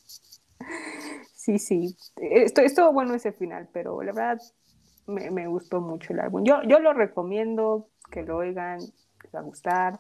Sí, 1.48 1.60
sí, 1.60 1.96
esto, 2.18 2.60
estuvo 2.60 2.92
bueno 2.92 3.14
ese 3.14 3.32
final, 3.32 3.70
pero 3.72 4.02
la 4.04 4.12
verdad 4.12 4.42
me, 5.06 5.32
me, 5.32 5.48
gustó 5.48 5.80
mucho 5.80 6.12
el 6.12 6.20
álbum. 6.20 6.44
Yo, 6.44 6.62
yo 6.64 6.80
lo 6.80 6.92
recomiendo, 6.92 7.88
que 8.12 8.24
lo 8.24 8.36
oigan, 8.36 8.80
les 8.82 9.34
va 9.34 9.40
a 9.40 9.44
gustar. 9.44 9.98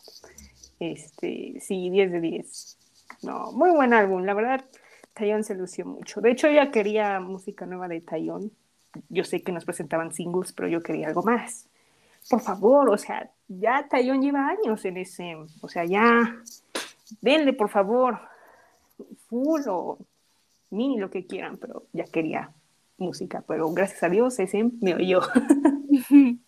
Este, 0.78 1.58
sí, 1.62 1.90
10 1.90 2.12
de 2.12 2.20
10. 2.20 2.78
No, 3.22 3.54
muy 3.54 3.72
buen 3.72 3.94
álbum, 3.94 4.24
la 4.24 4.34
verdad, 4.34 4.66
Tayon 5.14 5.46
se 5.46 5.56
lució 5.56 5.86
mucho. 5.86 6.20
De 6.20 6.32
hecho, 6.32 6.50
ya 6.50 6.70
quería 6.70 7.22
música 7.22 7.66
nueva 7.66 7.88
de 7.88 8.02
Tayon. 8.02 8.52
Yo 9.08 9.24
sé 9.24 9.42
que 9.42 9.54
nos 9.54 9.64
presentaban 9.64 10.12
singles, 10.12 10.52
pero 10.52 10.68
yo 10.68 10.84
quería 10.84 11.08
algo 11.08 11.24
más. 11.24 11.70
Por 12.30 12.42
favor, 12.42 12.90
o 12.90 12.98
sea, 12.98 13.32
ya 13.48 13.88
Tayon 13.90 14.22
lleva 14.22 14.50
años 14.50 14.84
en 14.84 14.98
ese, 14.98 15.38
o 15.62 15.70
sea, 15.70 15.86
ya, 15.86 16.42
denle, 17.22 17.54
por 17.54 17.70
favor, 17.70 18.20
full 19.30 19.62
o 19.70 19.98
mini, 20.70 20.98
lo 20.98 21.10
que 21.10 21.26
quieran, 21.26 21.58
pero 21.58 21.88
ya 21.94 22.06
quería 22.06 22.54
música, 22.98 23.44
pero 23.48 23.72
gracias 23.72 24.04
a 24.04 24.10
Dios 24.10 24.40
ese 24.40 24.70
me 24.82 24.96
oyó. 24.96 25.22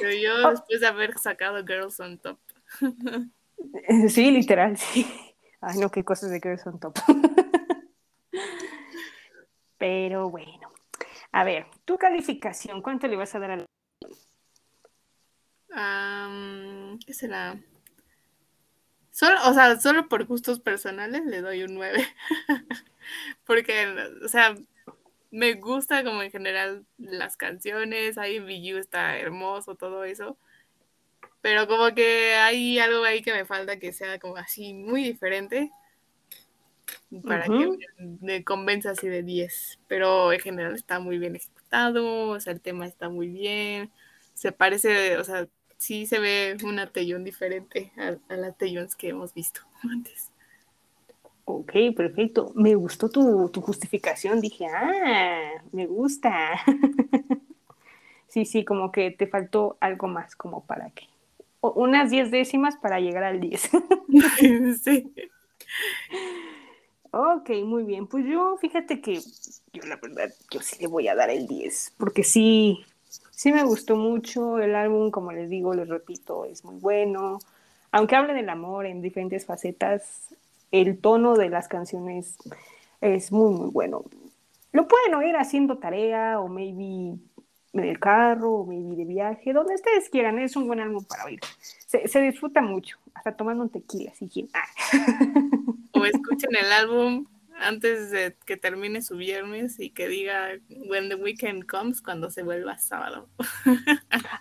Me 0.00 0.08
oyó 0.08 0.50
después 0.50 0.80
de 0.80 0.86
haber 0.86 1.18
sacado 1.18 1.64
Girls 1.66 2.00
on 2.00 2.18
Top. 2.18 2.38
Sí, 4.08 4.30
literal, 4.30 4.76
sí. 4.76 5.06
Ay, 5.62 5.78
no, 5.78 5.90
qué 5.90 6.04
cosas 6.04 6.30
de 6.30 6.40
Girls 6.40 6.66
on 6.66 6.78
Top. 6.78 6.94
Pero 9.78 10.28
bueno. 10.28 10.70
A 11.32 11.42
ver, 11.42 11.66
tu 11.84 11.96
calificación, 11.96 12.82
¿cuánto 12.82 13.06
le 13.08 13.16
vas 13.16 13.34
a 13.34 13.38
dar 13.38 13.50
al 13.52 13.66
um, 15.70 16.98
¿Qué 16.98 17.14
será? 17.14 17.58
Solo, 19.16 19.38
o 19.48 19.54
sea, 19.54 19.80
solo 19.80 20.10
por 20.10 20.26
gustos 20.26 20.60
personales 20.60 21.24
le 21.24 21.40
doy 21.40 21.62
un 21.62 21.74
9. 21.74 22.06
Porque, 23.46 23.86
o 24.22 24.28
sea, 24.28 24.54
me 25.30 25.54
gusta 25.54 26.04
como 26.04 26.22
en 26.22 26.30
general 26.30 26.84
las 26.98 27.38
canciones, 27.38 28.18
ahí 28.18 28.40
VU 28.40 28.76
está 28.76 29.18
hermoso, 29.18 29.74
todo 29.74 30.04
eso. 30.04 30.36
Pero 31.40 31.66
como 31.66 31.94
que 31.94 32.34
hay 32.34 32.78
algo 32.78 33.04
ahí 33.04 33.22
que 33.22 33.32
me 33.32 33.46
falta 33.46 33.78
que 33.78 33.94
sea 33.94 34.18
como 34.18 34.36
así 34.36 34.74
muy 34.74 35.02
diferente 35.04 35.70
para 37.26 37.46
que 37.46 37.70
me, 38.20 38.44
convenza 38.44 38.90
así 38.90 39.08
de 39.08 39.22
10. 39.22 39.80
Pero 39.88 40.30
en 40.30 40.40
general 40.40 40.74
está 40.74 40.98
muy 40.98 41.16
bien 41.16 41.36
ejecutado, 41.36 42.28
o 42.28 42.40
sea, 42.40 42.52
el 42.52 42.60
tema 42.60 42.84
está 42.84 43.08
muy 43.08 43.28
bien. 43.28 43.90
Se 44.34 44.52
parece, 44.52 45.16
o 45.16 45.24
sea, 45.24 45.48
sí 45.78 46.06
se 46.06 46.18
ve 46.18 46.56
una 46.64 46.90
Tellón 46.90 47.24
diferente 47.24 47.92
a, 47.96 48.16
a 48.32 48.36
las 48.36 48.56
que 48.96 49.08
hemos 49.08 49.34
visto 49.34 49.60
antes. 49.82 50.30
Ok, 51.48 51.72
perfecto. 51.96 52.52
Me 52.56 52.74
gustó 52.74 53.08
tu, 53.08 53.48
justificación. 53.62 54.40
Dije, 54.40 54.66
ah, 54.66 55.62
me 55.70 55.86
gusta. 55.86 56.60
sí, 58.28 58.44
sí, 58.44 58.64
como 58.64 58.90
que 58.90 59.12
te 59.12 59.28
faltó 59.28 59.78
algo 59.80 60.08
más 60.08 60.34
como 60.34 60.66
para 60.66 60.90
que. 60.90 61.04
unas 61.60 62.10
diez 62.10 62.32
décimas 62.32 62.76
para 62.76 62.98
llegar 62.98 63.22
al 63.22 63.40
10. 63.40 63.70
sí. 64.82 65.14
Ok, 67.12 67.50
muy 67.64 67.84
bien. 67.84 68.08
Pues 68.08 68.26
yo, 68.26 68.56
fíjate 68.56 69.00
que 69.00 69.20
yo 69.72 69.82
la 69.86 69.96
verdad, 69.96 70.28
yo 70.50 70.60
sí 70.60 70.76
le 70.80 70.88
voy 70.88 71.06
a 71.06 71.14
dar 71.14 71.30
el 71.30 71.46
10, 71.46 71.94
porque 71.96 72.24
sí, 72.24 72.84
sí 73.30 73.52
me 73.52 73.64
gustó 73.64 73.96
mucho 73.96 74.58
el 74.58 74.74
álbum, 74.74 75.10
como 75.10 75.32
les 75.32 75.48
digo, 75.48 75.74
les 75.74 75.88
repito, 75.88 76.44
es 76.44 76.64
muy 76.64 76.76
bueno. 76.76 77.38
Aunque 77.92 78.16
hable 78.16 78.34
del 78.34 78.48
amor 78.48 78.86
en 78.86 79.02
diferentes 79.02 79.46
facetas, 79.46 80.28
el 80.72 80.98
tono 80.98 81.36
de 81.36 81.48
las 81.48 81.68
canciones 81.68 82.36
es 83.00 83.32
muy, 83.32 83.52
muy 83.54 83.70
bueno. 83.70 84.04
Lo 84.72 84.88
pueden 84.88 85.14
oír 85.14 85.36
haciendo 85.36 85.78
tarea 85.78 86.40
o 86.40 86.48
maybe 86.48 87.18
en 87.72 87.84
el 87.84 87.98
carro 87.98 88.52
o 88.52 88.66
maybe 88.66 88.96
de 88.96 89.04
viaje, 89.04 89.52
donde 89.52 89.74
ustedes 89.74 90.08
quieran, 90.08 90.38
es 90.38 90.56
un 90.56 90.66
buen 90.66 90.80
álbum 90.80 91.04
para 91.04 91.24
oír. 91.24 91.40
Se, 91.86 92.20
disfruta 92.20 92.60
mucho, 92.60 92.98
hasta 93.14 93.36
tomando 93.36 93.64
un 93.64 93.70
tequila, 93.70 94.12
si 94.14 94.48
ah. 94.52 94.64
O 95.92 96.04
escuchen 96.04 96.54
el 96.54 96.72
álbum 96.72 97.26
antes 97.58 98.10
de 98.10 98.36
que 98.44 98.56
termine 98.56 99.02
su 99.02 99.16
viernes 99.16 99.80
y 99.80 99.90
que 99.90 100.08
diga 100.08 100.50
When 100.68 101.08
the 101.08 101.14
Weekend 101.14 101.66
Comes 101.66 102.02
cuando 102.02 102.30
se 102.30 102.42
vuelva 102.42 102.78
sábado. 102.78 103.28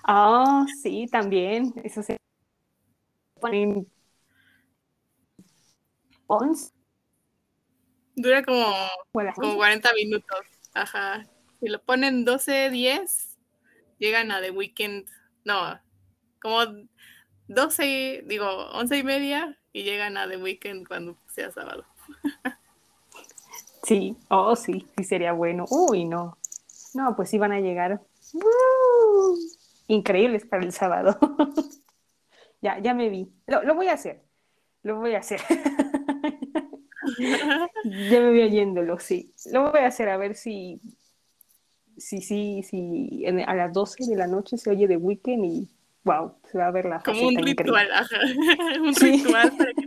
Ah, 0.03 0.65
sí, 0.81 1.07
también. 1.11 1.73
Eso 1.83 2.03
se 2.03 2.17
Dura 8.15 8.43
como, 8.43 8.73
como 9.35 9.55
40 9.55 9.93
minutos. 9.93 10.39
Ajá. 10.73 11.25
Si 11.59 11.67
lo 11.67 11.81
ponen 11.83 12.25
12, 12.25 12.69
10, 12.69 13.37
llegan 13.97 14.31
a 14.31 14.41
The 14.41 14.51
Weekend. 14.51 15.07
No, 15.43 15.79
como 16.41 16.87
12, 17.47 18.23
digo, 18.25 18.47
11 18.71 18.97
y 18.97 19.03
media 19.03 19.59
y 19.73 19.83
llegan 19.83 20.17
a 20.17 20.27
The 20.27 20.37
Weekend 20.37 20.87
cuando 20.87 21.17
sea 21.27 21.51
sábado. 21.51 21.85
Sí, 23.85 24.17
oh, 24.29 24.55
sí, 24.55 24.87
sí 24.97 25.03
sería 25.03 25.31
bueno. 25.33 25.65
Uy, 25.69 26.05
no. 26.05 26.37
No, 26.95 27.15
pues 27.15 27.29
sí 27.29 27.37
van 27.37 27.51
a 27.51 27.59
llegar 27.59 28.01
¡uh! 28.33 29.37
increíbles 29.87 30.45
para 30.45 30.63
el 30.63 30.71
sábado. 30.71 31.17
ya, 32.61 32.79
ya 32.79 32.95
me 32.95 33.09
vi. 33.09 33.31
Lo, 33.45 33.61
lo 33.63 33.75
voy 33.75 33.87
a 33.87 33.93
hacer. 33.93 34.23
Lo 34.81 34.97
voy 34.97 35.13
a 35.13 35.19
hacer. 35.19 35.39
ya 37.19 38.19
me 38.19 38.29
voy 38.29 38.41
oyéndolo, 38.41 38.99
sí. 38.99 39.33
Lo 39.51 39.71
voy 39.71 39.81
a 39.81 39.87
hacer 39.87 40.09
a 40.09 40.17
ver 40.17 40.35
si, 40.35 40.81
si, 41.97 42.21
si, 42.21 42.63
si 42.63 43.23
a 43.25 43.53
las 43.53 43.71
12 43.71 44.05
de 44.07 44.15
la 44.15 44.25
noche 44.25 44.57
se 44.57 44.71
oye 44.71 44.87
de 44.87 44.97
Weekend 44.97 45.45
y 45.45 45.67
wow, 46.03 46.33
se 46.51 46.57
va 46.57 46.67
a 46.67 46.71
ver 46.71 46.85
la 46.85 47.01
Como 47.01 47.27
un 47.27 47.35
ritual, 47.35 47.91
ajá. 47.91 48.17
un 48.79 48.95
ritual 48.95 49.51
para 49.57 49.73
que 49.73 49.84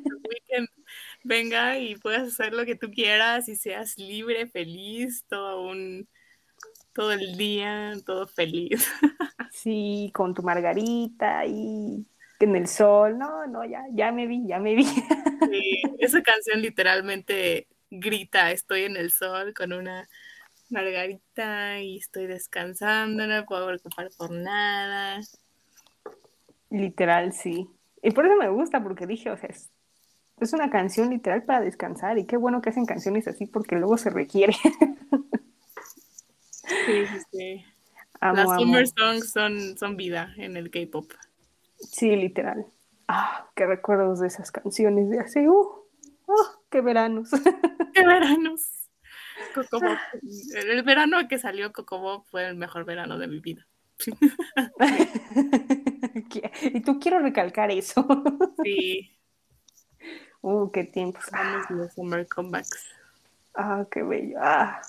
venga 1.25 1.79
y 1.79 1.97
puedas 1.97 2.29
hacer 2.29 2.53
lo 2.53 2.65
que 2.65 2.75
tú 2.75 2.91
quieras 2.91 3.49
y 3.49 3.57
seas 3.57 3.99
libre, 3.99 4.47
feliz, 4.47 5.25
todo 5.29 5.63
un 5.63 6.09
todo 6.93 7.13
el 7.13 7.37
día, 7.37 7.95
todo 8.05 8.27
feliz. 8.27 8.89
Sí, 9.51 10.13
con 10.15 10.35
tu 10.35 10.43
margarita 10.43 11.45
y 11.45 12.07
en 12.39 12.55
el 12.55 12.69
sol. 12.69 13.19
No, 13.19 13.45
no, 13.47 13.65
ya, 13.65 13.83
ya 13.93 14.13
me 14.13 14.27
vi, 14.27 14.47
ya 14.47 14.59
me 14.59 14.75
vi. 14.75 14.85
Sí, 15.51 15.83
esa 15.99 16.23
canción 16.23 16.61
literalmente 16.61 17.67
grita, 17.91 18.51
estoy 18.53 18.85
en 18.85 18.97
el 18.97 19.11
sol 19.11 19.55
con 19.55 19.73
una 19.73 20.09
margarita 20.71 21.81
y 21.81 21.99
estoy 21.99 22.27
descansando, 22.27 23.27
no 23.27 23.45
puedo 23.47 23.67
preocupar 23.67 24.09
por 24.17 24.31
nada. 24.31 25.21
Literal, 26.71 27.33
sí. 27.33 27.69
Y 28.03 28.11
por 28.11 28.27
eso 28.27 28.37
me 28.37 28.49
gusta, 28.49 28.83
porque 28.83 29.07
dije, 29.07 29.31
o 29.31 29.37
sea, 29.37 29.49
es, 29.49 29.71
es 30.41 30.53
una 30.53 30.71
canción 30.71 31.11
literal 31.11 31.45
para 31.45 31.61
descansar 31.61 32.19
y 32.19 32.27
qué 32.27 32.37
bueno 32.37 32.61
que 32.61 32.71
hacen 32.71 32.87
canciones 32.87 33.29
así 33.29 33.47
porque 33.47 33.77
luego 33.77 33.99
se 33.99 34.11
requiere. 34.11 34.55
Sí, 36.69 37.07
sí, 37.07 37.19
sí. 37.33 37.65
Las 38.21 38.61
summer 38.61 38.87
songs 38.87 39.31
son, 39.31 39.79
son 39.79 39.97
vida 39.97 40.35
en 40.37 40.55
el 40.57 40.71
K-pop. 40.71 41.11
Sí, 41.79 42.15
literal. 42.17 42.67
Ah, 43.07 43.49
qué 43.55 43.65
recuerdos 43.67 44.19
de 44.21 44.27
esas 44.27 44.51
canciones 44.51 45.09
de 45.09 45.21
hace, 45.21 45.49
uh, 45.49 45.87
oh, 46.27 46.63
qué 46.71 46.83
veranos. 46.83 47.31
qué 47.95 48.07
veranos. 48.07 48.71
El 50.55 50.83
verano 50.83 51.27
que 51.29 51.39
salió 51.39 51.73
Cocobo 51.73 52.25
fue 52.25 52.47
el 52.47 52.57
mejor 52.57 52.85
verano 52.85 53.17
de 53.19 53.29
mi 53.29 53.41
vida. 53.41 53.67
y 56.63 56.81
tú 56.83 57.01
quiero 57.01 57.21
recalcar 57.21 57.71
eso. 57.71 58.07
Sí. 58.63 59.18
Uh, 60.41 60.71
qué 60.71 60.85
tiempos. 60.85 61.25
Vamos 61.33 61.71
los 61.71 61.93
summer 61.93 62.27
comebacks. 62.27 62.87
Ah, 63.55 63.87
qué 63.91 64.03
bello. 64.03 64.39
Ah, 64.41 64.81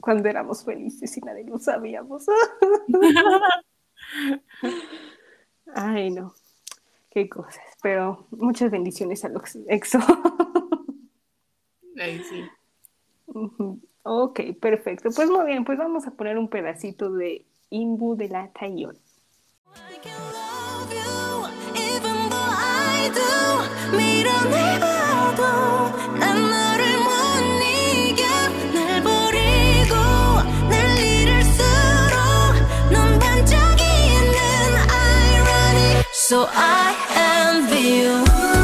cuando 0.00 0.28
éramos 0.28 0.64
felices 0.64 1.16
y 1.16 1.20
nadie 1.20 1.44
lo 1.44 1.58
sabíamos. 1.58 2.26
Ay, 5.74 6.10
no. 6.10 6.34
Qué 7.10 7.28
cosas. 7.28 7.64
Pero 7.82 8.26
muchas 8.30 8.70
bendiciones 8.70 9.24
a 9.24 9.28
los 9.28 9.56
EXO. 9.68 9.98
Ay, 11.98 12.22
sí. 12.22 12.44
Ok, 14.02 14.40
perfecto. 14.60 15.10
Pues 15.14 15.28
muy 15.28 15.46
bien, 15.46 15.64
pues 15.64 15.78
vamos 15.78 16.06
a 16.06 16.12
poner 16.12 16.38
un 16.38 16.48
pedacito 16.48 17.12
de 17.12 17.44
Imbu 17.70 18.16
de 18.16 18.28
la 18.28 18.52
Tayon. 18.52 18.96
So 36.28 36.48
I 36.50 36.96
envy 37.14 37.88
you. 38.00 38.55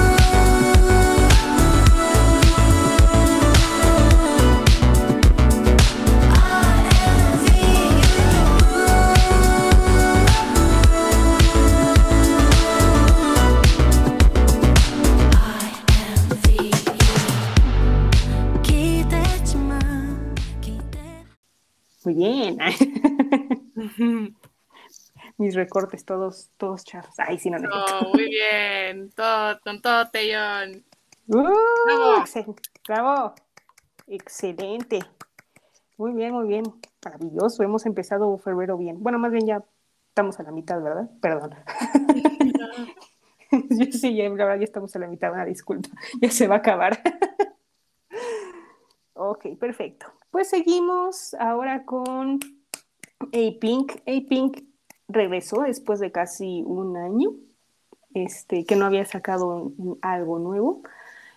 Muy 22.04 22.14
bien. 22.14 22.58
mis 25.38 25.54
recortes 25.54 26.04
todos, 26.04 26.50
todos 26.56 26.84
chafos. 26.84 27.14
Ay, 27.18 27.38
sí, 27.38 27.50
no, 27.50 27.58
no. 27.58 27.68
muy 28.12 28.28
bien, 28.28 29.10
todo, 29.10 29.60
con 29.60 29.80
todo 29.80 30.08
Tellón. 30.10 30.84
Uh, 31.28 32.24
bravo. 32.86 33.34
Excelente. 34.08 34.98
Muy 35.96 36.12
bien, 36.12 36.32
muy 36.32 36.48
bien. 36.48 36.64
Maravilloso. 37.04 37.62
Hemos 37.62 37.86
empezado 37.86 38.36
febrero 38.38 38.76
bien. 38.76 39.00
Bueno, 39.00 39.20
más 39.20 39.30
bien 39.30 39.46
ya 39.46 39.62
estamos 40.08 40.40
a 40.40 40.42
la 40.42 40.50
mitad, 40.50 40.82
¿verdad? 40.82 41.08
Perdón. 41.20 41.54
Yo 43.70 43.86
sí, 43.92 44.16
ya, 44.16 44.24
la 44.24 44.30
verdad 44.30 44.58
ya 44.58 44.64
estamos 44.64 44.94
a 44.96 44.98
la 44.98 45.06
mitad, 45.06 45.32
una 45.32 45.44
disculpa. 45.44 45.88
Ya 46.20 46.30
se 46.30 46.48
va 46.48 46.56
a 46.56 46.58
acabar. 46.58 47.00
ok, 49.14 49.56
perfecto. 49.58 50.12
Pues 50.32 50.48
seguimos 50.48 51.34
ahora 51.34 51.84
con 51.84 52.40
A-Pink. 53.20 53.92
A-Pink 54.06 54.62
regresó 55.06 55.60
después 55.60 56.00
de 56.00 56.10
casi 56.10 56.62
un 56.64 56.96
año, 56.96 57.32
este, 58.14 58.64
que 58.64 58.74
no 58.74 58.86
había 58.86 59.04
sacado 59.04 59.72
algo 60.00 60.38
nuevo. 60.38 60.82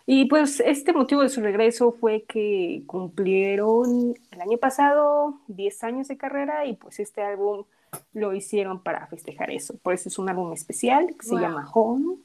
Y 0.05 0.25
pues 0.29 0.62
este 0.62 0.93
motivo 0.93 1.23
de 1.23 1.29
su 1.29 1.41
regreso 1.41 1.91
fue 1.91 2.23
que 2.23 2.84
cumplieron 2.88 4.15
el 4.31 4.41
año 4.41 4.58
pasado 4.60 5.41
10 5.47 5.84
años 5.84 6.08
de 6.08 6.15
carrera 6.15 6.65
y 6.65 6.77
pues 6.77 7.01
este 7.01 7.21
álbum 7.21 7.65
lo 8.13 8.34
hicieron 8.34 8.81
para 8.81 9.08
festejar 9.08 9.51
eso. 9.51 9.75
Por 9.84 9.93
eso 9.93 10.08
es 10.08 10.17
un 10.17 10.29
álbum 10.29 10.53
especial 10.53 11.13
que 11.19 11.25
se 11.25 11.36
llama 11.36 11.69
Home. 11.73 12.15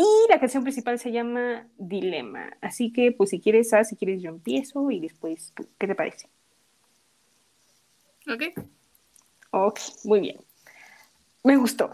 Y 0.00 0.06
la 0.28 0.38
canción 0.38 0.62
principal 0.62 0.96
se 1.00 1.10
llama 1.10 1.66
Dilema. 1.76 2.56
Así 2.60 2.92
que 2.92 3.10
pues 3.10 3.30
si 3.30 3.40
quieres, 3.40 3.70
si 3.82 3.96
quieres 3.96 4.22
yo 4.22 4.30
empiezo 4.30 4.92
y 4.92 5.00
después, 5.00 5.52
¿qué 5.76 5.88
te 5.88 5.96
parece? 5.96 6.28
Ok. 8.32 8.42
Ok, 9.50 9.80
muy 10.04 10.20
bien. 10.20 10.40
Me 11.42 11.56
gustó. 11.56 11.86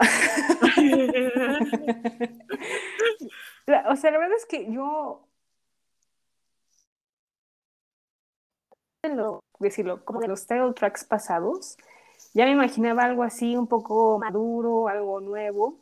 o 3.89 3.95
sea, 3.95 4.11
la 4.11 4.19
verdad 4.19 4.37
es 4.37 4.45
que 4.45 4.71
yo 4.71 5.27
decirlo, 9.57 10.05
como 10.05 10.19
de 10.19 10.27
los 10.27 10.45
title 10.45 10.73
tracks 10.75 11.05
pasados, 11.05 11.75
ya 12.35 12.45
me 12.45 12.51
imaginaba 12.51 13.05
algo 13.05 13.23
así 13.23 13.57
un 13.57 13.65
poco 13.65 14.19
maduro, 14.19 14.89
algo 14.89 15.21
nuevo, 15.21 15.79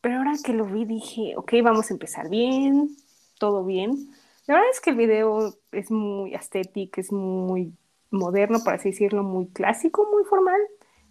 pero 0.00 0.18
ahora 0.18 0.32
que 0.44 0.52
lo 0.52 0.66
vi 0.66 0.84
dije, 0.84 1.34
ok, 1.36 1.54
vamos 1.62 1.90
a 1.90 1.94
empezar 1.94 2.28
bien, 2.28 2.96
todo 3.38 3.64
bien. 3.64 4.10
La 4.46 4.54
verdad 4.54 4.70
es 4.72 4.80
que 4.80 4.90
el 4.90 4.96
video 4.96 5.54
es 5.72 5.90
muy 5.90 6.34
estético, 6.34 7.00
es 7.00 7.12
muy 7.12 7.72
moderno, 8.10 8.62
por 8.64 8.74
así 8.74 8.90
decirlo, 8.90 9.22
muy 9.22 9.46
clásico, 9.48 10.08
muy 10.10 10.24
formal 10.24 10.60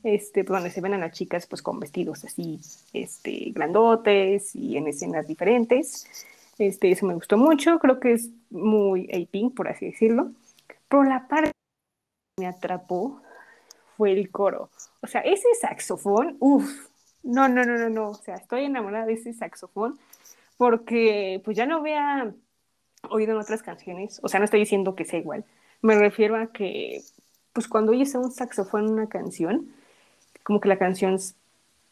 este, 0.04 0.44
pues, 0.44 0.58
donde 0.58 0.72
se 0.72 0.82
ven 0.82 0.94
a 0.94 0.98
las 0.98 1.12
chicas 1.12 1.46
pues 1.48 1.62
con 1.62 1.80
vestidos 1.80 2.24
así, 2.24 2.60
este, 2.94 3.52
grandotes 3.52 4.56
y 4.56 4.78
en 4.78 4.88
escenas 4.88 5.28
diferentes. 5.28 6.08
Este, 6.58 6.92
eso 6.92 7.06
me 7.06 7.14
gustó 7.14 7.38
mucho, 7.38 7.80
creo 7.80 8.00
que 8.00 8.14
es 8.14 8.30
muy 8.50 9.10
A-Pink, 9.12 9.56
por 9.56 9.68
así 9.68 9.88
decirlo. 9.88 10.32
Pero 10.88 11.04
la 11.04 11.28
parte 11.28 11.52
que 12.36 12.44
me 12.44 12.48
atrapó 12.48 13.22
fue 13.98 14.12
el 14.12 14.30
coro. 14.32 14.70
O 15.02 15.08
sea, 15.08 15.22
ese 15.22 15.48
saxofón, 15.60 16.38
uff, 16.40 16.89
no, 17.24 17.48
no, 17.48 17.64
no, 17.66 17.78
no, 17.78 17.90
no, 17.90 18.10
o 18.10 18.16
sea, 18.16 18.36
estoy 18.36 18.66
enamorada 18.66 19.06
de 19.06 19.14
ese 19.14 19.34
saxofón 19.34 20.00
porque 20.58 21.42
pues 21.46 21.56
ya 21.56 21.66
no 21.66 21.78
había 21.78 22.34
oído 23.10 23.32
en 23.32 23.38
otras 23.38 23.64
canciones, 23.64 24.20
o 24.24 24.28
sea, 24.28 24.40
no 24.40 24.46
estoy 24.46 24.60
diciendo 24.60 24.96
que 24.96 25.06
sea 25.06 25.20
igual, 25.20 25.46
me 25.82 25.96
refiero 25.96 26.36
a 26.36 26.48
que 26.48 27.02
pues 27.54 27.68
cuando 27.68 27.92
oyes 27.92 28.14
un 28.16 28.32
saxofón 28.32 28.86
en 28.86 28.92
una 28.92 29.08
canción, 29.08 29.74
como 30.44 30.60
que 30.60 30.70
la 30.70 30.78
canción 30.78 31.18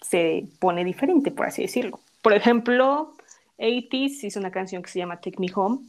se 0.01 0.47
pone 0.59 0.83
diferente, 0.83 1.31
por 1.31 1.47
así 1.47 1.63
decirlo. 1.63 1.99
Por 2.21 2.33
ejemplo, 2.33 3.15
80s 3.57 4.23
hizo 4.23 4.39
una 4.39 4.51
canción 4.51 4.83
que 4.83 4.89
se 4.89 4.99
llama 4.99 5.19
Take 5.19 5.39
Me 5.39 5.47
Home 5.55 5.79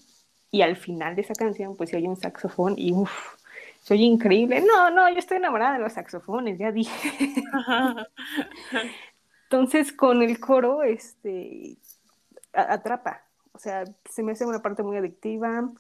y 0.51 0.63
al 0.63 0.77
final 0.77 1.15
de 1.15 1.23
esa 1.23 1.35
canción 1.35 1.77
pues 1.77 1.91
se 1.91 1.97
oye 1.97 2.09
un 2.09 2.17
saxofón 2.17 2.75
y 2.77 2.93
uff, 2.93 3.35
se 3.83 3.95
oye 3.95 4.05
increíble. 4.05 4.61
No, 4.61 4.91
no, 4.91 5.09
yo 5.11 5.19
estoy 5.19 5.39
enamorada 5.39 5.75
de 5.75 5.79
los 5.81 5.95
saxofones, 5.95 6.59
ya 6.59 6.73
dije. 6.73 7.11
Entonces 9.51 9.93
con 9.93 10.23
el 10.23 10.39
coro, 10.41 10.83
este, 10.83 11.77
atrapa. 12.53 13.23
O 13.53 13.59
sea, 13.59 13.85
se 14.09 14.23
me 14.23 14.33
hace 14.33 14.47
una 14.47 14.61
parte 14.61 14.83
muy 14.83 14.97
adictiva. 14.97 15.71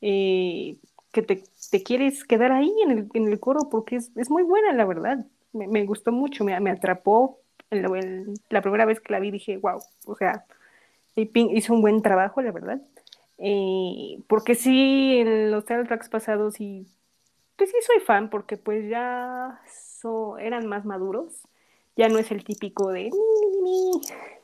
Eh, 0.00 0.76
que 1.12 1.22
te, 1.22 1.82
quieres 1.82 2.24
quedar 2.24 2.52
ahí 2.52 2.72
en 2.82 2.90
el, 2.90 3.08
en 3.14 3.28
el 3.28 3.38
coro 3.38 3.68
porque 3.70 3.96
es, 3.96 4.10
es, 4.16 4.30
muy 4.30 4.42
buena, 4.42 4.72
la 4.72 4.84
verdad 4.84 5.24
me, 5.54 5.84
gustó 5.86 6.12
mucho, 6.12 6.44
me, 6.44 6.70
atrapó. 6.70 7.40
la 7.70 8.62
primera 8.62 8.84
vez 8.84 9.00
que 9.00 9.12
la 9.12 9.20
vi 9.20 9.30
dije, 9.30 9.56
wow, 9.56 9.80
o 10.06 10.14
sea, 10.16 10.44
hizo 11.14 11.74
un 11.74 11.80
buen 11.80 12.02
trabajo, 12.02 12.42
la 12.42 12.52
verdad. 12.52 12.82
Eh, 13.38 14.20
porque 14.28 14.54
sí, 14.54 15.18
en 15.18 15.50
los 15.50 15.64
tracks 15.64 16.08
pasados, 16.08 16.60
y 16.60 16.86
pues 17.56 17.70
sí 17.70 17.76
soy 17.86 18.00
fan, 18.00 18.30
porque 18.30 18.56
pues 18.56 18.88
ya 18.88 19.60
eran 20.38 20.66
más 20.66 20.84
maduros, 20.84 21.42
Ya 21.96 22.08
no 22.08 22.18
es 22.18 22.30
el 22.30 22.44
típico 22.44 22.90
de 22.90 23.10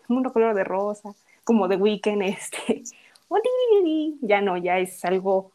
mundo 0.08 0.32
color 0.32 0.54
de 0.54 0.64
rosa, 0.64 1.14
como 1.44 1.68
de 1.68 1.76
Weekend, 1.76 2.22
este. 2.24 2.82
Ya 4.22 4.40
no, 4.40 4.56
ya 4.56 4.78
es 4.78 5.04
algo, 5.04 5.52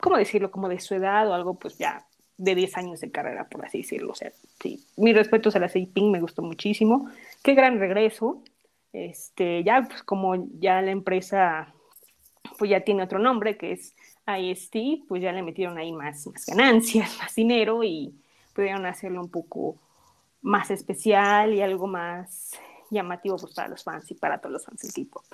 ¿cómo 0.00 0.16
decirlo? 0.16 0.50
Como 0.50 0.68
de 0.68 0.80
su 0.80 0.94
edad 0.94 1.28
o 1.28 1.34
algo, 1.34 1.54
pues 1.54 1.78
ya 1.78 2.06
de 2.36 2.54
10 2.54 2.76
años 2.78 3.00
de 3.00 3.10
carrera, 3.10 3.48
por 3.48 3.66
así 3.66 3.78
decirlo. 3.78 4.12
O 4.12 4.14
sea, 4.14 4.32
sí, 4.60 4.84
mis 4.96 5.14
respetos 5.14 5.56
a 5.56 5.58
la 5.58 5.68
Ping, 5.68 6.10
me 6.10 6.20
gustó 6.20 6.42
muchísimo. 6.42 7.10
Qué 7.42 7.54
gran 7.54 7.78
regreso. 7.78 8.42
Este, 8.92 9.64
ya, 9.64 9.82
pues 9.82 10.02
como 10.02 10.48
ya 10.60 10.80
la 10.80 10.92
empresa, 10.92 11.74
pues 12.56 12.70
ya 12.70 12.80
tiene 12.80 13.02
otro 13.02 13.18
nombre, 13.18 13.56
que 13.56 13.72
es 13.72 13.94
IST, 14.26 15.06
pues 15.08 15.22
ya 15.22 15.32
le 15.32 15.42
metieron 15.42 15.76
ahí 15.78 15.92
más, 15.92 16.26
más 16.26 16.46
ganancias, 16.46 17.18
más 17.20 17.34
dinero 17.34 17.82
y 17.82 18.14
pudieron 18.54 18.86
hacerlo 18.86 19.20
un 19.20 19.30
poco 19.30 19.76
más 20.42 20.70
especial 20.70 21.54
y 21.54 21.62
algo 21.62 21.86
más 21.86 22.52
llamativo 22.90 23.36
pues, 23.36 23.54
para 23.54 23.68
los 23.68 23.82
fans 23.82 24.10
y 24.10 24.14
para 24.14 24.38
todos 24.38 24.52
los 24.52 24.64
fans 24.64 24.80
del 24.82 24.92
K-pop. 24.92 25.24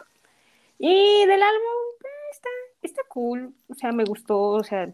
Y 0.79 1.27
del 1.27 1.43
álbum, 1.43 1.73
pues, 2.01 2.13
está, 2.33 2.49
está 2.83 3.03
cool, 3.09 3.55
o 3.69 3.75
sea, 3.75 3.93
me 3.93 4.05
gustó, 4.05 4.41
o 4.41 4.65
sea, 4.65 4.93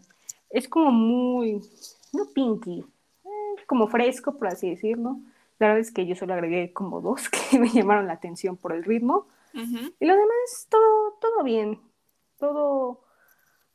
es 0.49 0.67
como 0.67 0.91
muy, 0.91 1.61
no 2.13 2.25
pinky, 2.33 2.85
eh, 3.25 3.63
como 3.65 3.87
fresco, 3.87 4.37
por 4.37 4.47
así 4.47 4.69
decirlo. 4.69 5.17
La 5.59 5.67
verdad 5.67 5.81
es 5.81 5.91
que 5.91 6.05
yo 6.05 6.15
solo 6.15 6.33
agregué 6.33 6.73
como 6.73 7.01
dos 7.01 7.29
que 7.51 7.59
me 7.59 7.69
llamaron 7.69 8.07
la 8.07 8.13
atención 8.13 8.57
por 8.57 8.73
el 8.73 8.83
ritmo. 8.83 9.27
Y 9.53 10.05
lo 10.05 10.13
demás, 10.13 10.67
todo, 10.69 11.17
todo 11.19 11.43
bien, 11.43 11.77
todo, 12.37 13.01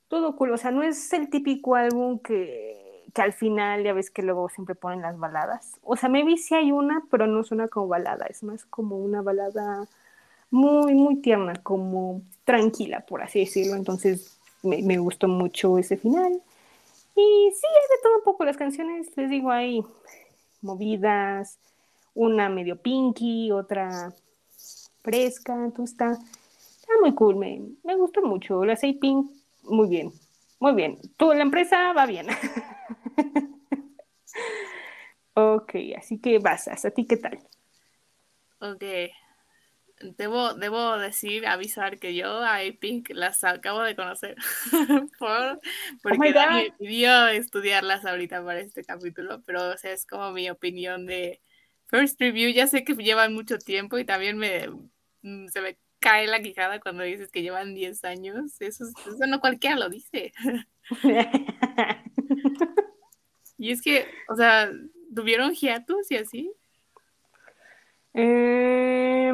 todo 0.09 0.35
cool. 0.35 0.53
O 0.53 0.57
sea, 0.57 0.71
no 0.71 0.83
es 0.83 1.13
el 1.13 1.29
típico 1.29 1.75
álbum 1.75 2.19
que, 2.19 2.86
que 3.17 3.23
al 3.23 3.33
final 3.33 3.83
ya 3.83 3.95
ves 3.95 4.11
que 4.11 4.21
luego 4.21 4.51
siempre 4.51 4.75
ponen 4.75 5.01
las 5.01 5.19
baladas. 5.19 5.79
O 5.83 5.97
sea, 5.97 6.11
vi 6.11 6.37
si 6.37 6.55
hay 6.55 6.71
una, 6.71 7.03
pero 7.11 7.27
no 7.27 7.43
suena 7.45 7.67
como 7.67 7.89
balada, 7.89 8.27
es 8.27 8.43
más 8.43 8.67
como 8.67 8.99
una 8.99 9.23
balada 9.23 9.89
muy, 10.51 10.93
muy 10.93 11.17
tierna, 11.23 11.55
como 11.63 12.21
tranquila, 12.45 13.07
por 13.07 13.23
así 13.23 13.41
decirlo. 13.41 13.75
Entonces 13.77 14.39
me, 14.63 14.83
me 14.83 14.99
gustó 14.99 15.29
mucho 15.29 15.79
ese 15.79 15.97
final. 15.97 16.31
Y 17.17 17.51
sí, 17.55 17.67
hay 17.67 17.97
de 17.97 18.03
todo 18.03 18.19
un 18.19 18.23
poco 18.23 18.45
las 18.45 18.59
canciones, 18.59 19.17
les 19.17 19.31
digo, 19.31 19.51
hay 19.51 19.83
movidas, 20.61 21.59
una 22.13 22.51
medio 22.51 22.77
pinky, 22.77 23.51
otra 23.51 24.13
fresca, 25.01 25.55
entonces 25.55 25.93
está, 25.93 26.13
está 26.13 26.93
muy 27.01 27.15
cool, 27.15 27.37
me, 27.37 27.63
me 27.83 27.97
gustó 27.97 28.21
mucho. 28.21 28.63
La 28.67 28.77
6 28.77 28.99
Pink, 29.01 29.31
muy 29.63 29.89
bien, 29.89 30.13
muy 30.61 30.75
bien. 30.75 30.99
Tú, 31.17 31.33
la 31.33 31.41
empresa 31.41 31.95
va 31.95 32.05
bien. 32.05 32.27
ok, 35.35 35.75
así 35.97 36.21
que 36.21 36.39
vas, 36.39 36.69
¿a 36.69 36.91
ti 36.91 37.07
qué 37.07 37.17
tal? 37.17 37.39
Ok, 38.59 38.83
debo, 40.17 40.55
debo 40.55 40.99
decir, 40.99 41.47
avisar 41.47 41.99
que 41.99 42.15
yo 42.15 42.45
a 42.45 42.59
Pink 42.79 43.11
las 43.11 43.43
acabo 43.45 43.83
de 43.83 43.97
conocer 43.97 44.37
por, 45.19 45.61
porque 46.03 46.35
oh 46.37 46.53
me 46.53 46.73
pidió 46.79 47.29
estudiarlas 47.29 48.05
ahorita 48.05 48.45
para 48.45 48.61
este 48.61 48.85
capítulo, 48.85 49.43
pero 49.43 49.71
o 49.71 49.77
sea, 49.77 49.93
es 49.93 50.07
como 50.07 50.33
mi 50.33 50.51
opinión 50.51 51.07
de 51.07 51.41
First 51.87 52.21
Review. 52.21 52.51
Ya 52.51 52.67
sé 52.67 52.85
que 52.85 52.95
llevan 52.95 53.35
mucho 53.35 53.59
tiempo 53.59 53.99
y 53.99 54.05
también 54.05 54.39
me 54.39 54.69
mm, 55.23 55.49
se 55.49 55.61
me 55.61 55.79
cae 55.99 56.27
la 56.27 56.41
quijada 56.41 56.81
cuando 56.81 57.05
dices 57.05 57.31
que 57.31 57.43
llevan 57.43 57.75
10 57.75 58.05
años. 58.05 58.61
Eso, 58.61 58.85
eso 58.85 59.27
no 59.27 59.41
cualquiera 59.41 59.77
lo 59.77 59.89
dice. 59.89 60.33
y 63.59 63.71
es 63.71 63.83
que, 63.83 64.07
o 64.29 64.37
sea, 64.37 64.71
¿tuvieron 65.15 65.53
hiatus 65.53 66.11
y 66.11 66.17
así? 66.17 66.53
Eh, 68.15 69.33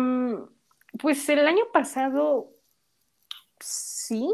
pues 1.00 1.28
el 1.28 1.46
año 1.46 1.64
pasado 1.72 2.50
sí, 3.58 4.28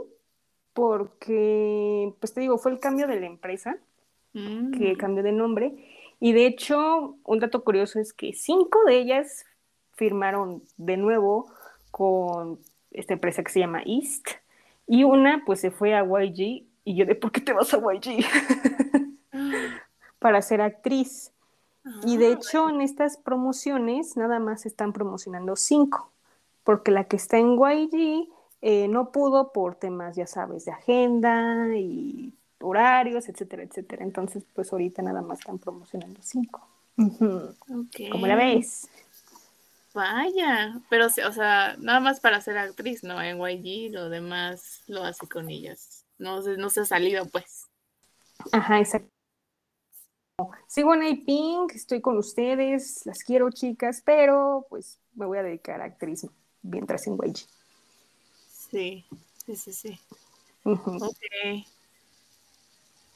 porque, 0.73 2.13
pues 2.21 2.33
te 2.33 2.41
digo, 2.41 2.59
fue 2.59 2.73
el 2.73 2.81
cambio 2.81 3.07
de 3.07 3.21
la 3.21 3.27
empresa, 3.27 3.79
que 4.33 4.95
mm. 4.95 4.97
cambió 4.97 5.23
de 5.23 5.33
nombre. 5.33 5.73
Y 6.21 6.33
de 6.33 6.47
hecho, 6.47 7.17
un 7.25 7.39
dato 7.39 7.65
curioso 7.65 8.01
es 8.01 8.13
que 8.13 8.33
cinco 8.33 8.85
de 8.85 8.99
ellas 8.99 9.45
firmaron 9.95 10.63
de 10.77 10.97
nuevo 10.97 11.53
con 11.91 12.59
esta 12.91 13.15
empresa 13.15 13.43
que 13.43 13.53
se 13.53 13.61
llama 13.61 13.83
East, 13.85 14.29
y 14.87 15.05
una 15.05 15.43
pues 15.45 15.61
se 15.61 15.71
fue 15.71 15.95
a 15.95 16.05
YG, 16.05 16.65
y 16.85 16.97
yo 16.97 17.05
de, 17.05 17.15
¿por 17.15 17.33
qué 17.33 17.41
te 17.41 17.53
vas 17.53 17.75
a 17.75 17.79
YG? 17.79 18.25
Para 20.19 20.43
ser 20.43 20.61
actriz. 20.61 21.33
Y 22.05 22.17
de 22.17 22.27
ah. 22.27 22.33
hecho, 22.33 22.69
en 22.69 22.81
estas 22.81 23.17
promociones 23.17 24.17
nada 24.17 24.39
más 24.39 24.67
están 24.67 24.93
promocionando 24.93 25.57
cinco, 25.57 26.11
porque 26.65 26.91
la 26.91 27.05
que 27.05 27.17
está 27.17 27.39
en 27.39 27.57
YG 27.57 28.29
eh, 28.61 28.89
no 28.89 29.11
pudo 29.11 29.53
por 29.53 29.77
temas, 29.77 30.17
ya 30.17 30.27
sabes, 30.27 30.65
de 30.65 30.73
agenda 30.73 31.69
y 31.77 32.35
horarios, 32.61 33.29
etcétera, 33.29 33.63
etcétera. 33.63 34.05
Entonces, 34.05 34.45
pues 34.55 34.73
ahorita 34.73 35.03
nada 35.03 35.23
más 35.23 35.39
están 35.41 35.59
promocionando 35.59 36.21
cinco. 36.23 36.67
¿Cómo 36.97 38.27
la 38.27 38.35
ves? 38.35 38.89
Vaya, 39.95 40.81
pero 40.91 41.07
o 41.07 41.33
sea, 41.33 41.77
nada 41.79 42.01
más 42.01 42.21
para 42.21 42.41
ser 42.41 42.59
actriz, 42.59 43.03
¿no? 43.05 43.21
En 43.23 43.39
YG 43.39 43.93
lo 43.93 44.09
demás 44.09 44.83
lo 44.87 45.05
hace 45.05 45.27
con 45.27 45.49
ellas. 45.49 46.05
No, 46.19 46.41
no 46.41 46.71
se 46.71 46.81
ha 46.81 46.85
salido, 46.85 47.27
pues. 47.27 47.69
Ajá, 48.53 48.81
exacto. 48.81 49.18
Sigo 50.69 50.95
en 50.95 51.25
Pink, 51.25 51.73
estoy 51.75 52.01
con 52.01 52.17
ustedes, 52.17 53.05
las 53.07 53.25
quiero 53.25 53.51
chicas, 53.51 54.03
pero 54.05 54.67
pues 54.71 54.99
me 55.15 55.27
voy 55.27 55.39
a 55.39 55.43
dedicar 55.43 55.81
a 55.81 55.87
actriz 55.87 56.27
mientras 56.63 57.07
en 57.09 57.17
YG. 57.17 57.39
Sí, 58.71 59.05
sí, 59.45 59.57
sí, 59.57 59.73
sí. 59.73 59.99
Ok. 60.63 61.67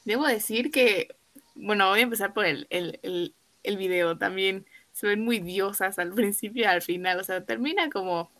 Debo 0.03 0.25
decir 0.25 0.69
que, 0.71 1.15
bueno, 1.55 1.89
voy 1.89 2.01
a 2.01 2.03
empezar 2.03 2.33
por 2.33 2.45
el, 2.45 2.67
el, 2.69 3.33
el 3.63 3.77
video 3.77 4.17
también. 4.17 4.65
Se 4.91 5.07
ven 5.07 5.23
muy 5.23 5.39
diosas 5.39 5.99
al 5.99 6.13
principio 6.13 6.63
y 6.63 6.65
al 6.65 6.81
final, 6.81 7.19
o 7.19 7.23
sea, 7.23 7.45
termina 7.45 7.89
como 7.89 8.31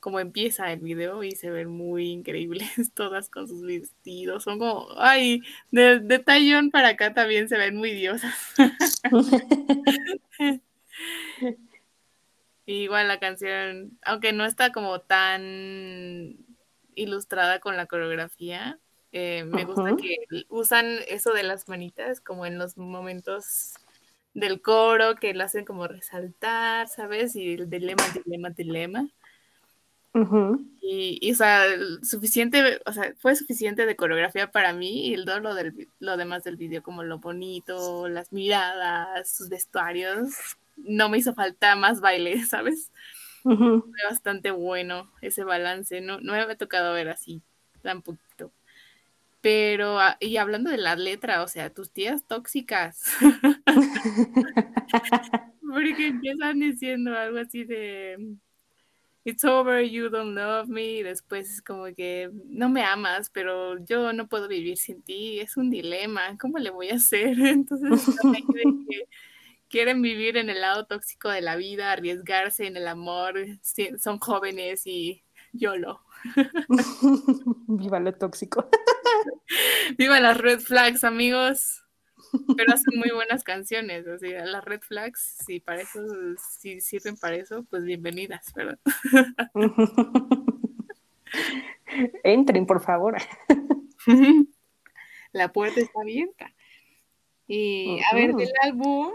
como 0.00 0.18
empieza 0.18 0.72
el 0.72 0.80
video 0.80 1.22
y 1.22 1.32
se 1.32 1.50
ven 1.50 1.68
muy 1.68 2.10
increíbles 2.10 2.66
todas 2.94 3.28
con 3.28 3.46
sus 3.46 3.62
vestidos. 3.62 4.44
Son 4.44 4.58
como, 4.58 4.88
ay, 4.96 5.42
de, 5.70 6.00
de 6.00 6.18
tallón 6.18 6.70
para 6.70 6.88
acá 6.88 7.14
también 7.14 7.48
se 7.48 7.58
ven 7.58 7.76
muy 7.76 7.92
diosas. 7.92 8.34
Igual 12.66 13.08
la 13.08 13.18
canción, 13.18 13.98
aunque 14.02 14.32
no 14.32 14.44
está 14.44 14.72
como 14.72 15.00
tan 15.00 16.36
ilustrada 16.94 17.60
con 17.60 17.76
la 17.76 17.86
coreografía, 17.86 18.78
eh, 19.12 19.44
me 19.44 19.64
gusta 19.64 19.96
que 19.96 20.16
usan 20.48 20.98
eso 21.08 21.32
de 21.32 21.42
las 21.42 21.68
manitas 21.68 22.20
como 22.20 22.46
en 22.46 22.58
los 22.58 22.76
momentos 22.76 23.74
del 24.34 24.62
coro 24.62 25.16
que 25.16 25.34
lo 25.34 25.42
hacen 25.42 25.64
como 25.64 25.88
resaltar, 25.88 26.88
¿sabes? 26.88 27.34
Y 27.34 27.54
el 27.54 27.68
dilema, 27.68 28.04
dilema, 28.24 28.50
dilema 28.50 29.08
y, 30.80 31.30
o 31.30 31.34
sea, 31.34 31.64
suficiente, 32.02 32.80
o 32.84 32.92
sea, 32.92 33.14
fue 33.18 33.36
suficiente 33.36 33.86
de 33.86 33.96
coreografía 33.96 34.50
para 34.50 34.72
mí 34.72 35.12
y 35.12 35.24
todo 35.24 35.40
lo, 35.40 35.54
del, 35.54 35.88
lo 36.00 36.16
demás 36.16 36.42
del 36.42 36.56
video, 36.56 36.82
como 36.82 37.04
lo 37.04 37.18
bonito, 37.18 38.08
las 38.08 38.32
miradas, 38.32 39.30
sus 39.30 39.48
vestuarios, 39.48 40.30
no 40.76 41.08
me 41.08 41.18
hizo 41.18 41.34
falta 41.34 41.76
más 41.76 42.00
baile, 42.00 42.42
¿sabes? 42.46 42.90
Fue 43.42 43.82
bastante 44.08 44.50
bueno 44.50 45.10
ese 45.22 45.44
balance, 45.44 46.00
no, 46.00 46.20
no 46.20 46.32
me 46.32 46.40
había 46.40 46.56
tocado 46.56 46.92
ver 46.92 47.08
así 47.08 47.40
tan 47.82 48.02
poquito. 48.02 48.52
Pero, 49.40 49.98
ah, 49.98 50.18
y 50.20 50.36
hablando 50.36 50.70
de 50.70 50.76
la 50.76 50.96
letra, 50.96 51.42
o 51.42 51.48
sea, 51.48 51.70
tus 51.70 51.90
tías 51.90 52.24
tóxicas. 52.26 53.04
Porque 55.62 56.08
empiezan 56.08 56.58
diciendo 56.58 57.16
algo 57.16 57.38
así 57.38 57.64
de 57.64 58.36
it's 59.30 59.44
over, 59.44 59.80
you 59.80 60.10
don't 60.10 60.34
love 60.34 60.68
me, 60.68 61.02
después 61.02 61.50
es 61.50 61.62
como 61.62 61.84
que 61.94 62.30
no 62.48 62.68
me 62.68 62.82
amas, 62.82 63.30
pero 63.30 63.78
yo 63.78 64.12
no 64.12 64.28
puedo 64.28 64.48
vivir 64.48 64.76
sin 64.76 65.02
ti, 65.02 65.40
es 65.40 65.56
un 65.56 65.70
dilema, 65.70 66.36
¿cómo 66.38 66.58
le 66.58 66.70
voy 66.70 66.90
a 66.90 66.96
hacer? 66.96 67.38
Entonces, 67.40 68.14
que 68.52 69.06
quieren 69.68 70.02
vivir 70.02 70.36
en 70.36 70.50
el 70.50 70.60
lado 70.60 70.86
tóxico 70.86 71.30
de 71.30 71.40
la 71.40 71.56
vida, 71.56 71.92
arriesgarse 71.92 72.66
en 72.66 72.76
el 72.76 72.88
amor, 72.88 73.34
son 73.98 74.18
jóvenes 74.18 74.86
y 74.86 75.22
YOLO. 75.52 76.00
Viva 77.68 78.00
lo 78.00 78.12
tóxico. 78.12 78.68
Viva 79.98 80.20
las 80.20 80.36
red 80.36 80.60
flags, 80.60 81.04
amigos 81.04 81.82
pero 82.56 82.72
hacen 82.72 82.98
muy 82.98 83.10
buenas 83.10 83.44
canciones, 83.44 84.06
o 84.06 84.18
sea, 84.18 84.44
las 84.44 84.64
red 84.64 84.80
flags, 84.80 85.36
si 85.46 85.60
para 85.60 85.82
eso, 85.82 86.00
si 86.58 86.80
sirven 86.80 87.16
para 87.16 87.36
eso, 87.36 87.64
pues 87.70 87.84
bienvenidas, 87.84 88.52
¿verdad? 88.54 88.78
Entren, 92.24 92.66
por 92.66 92.82
favor. 92.82 93.16
La 95.32 95.52
puerta 95.52 95.80
está 95.80 96.00
abierta. 96.00 96.52
Y 97.46 98.00
a 98.10 98.14
ver, 98.14 98.34
del 98.34 98.52
álbum, 98.62 99.12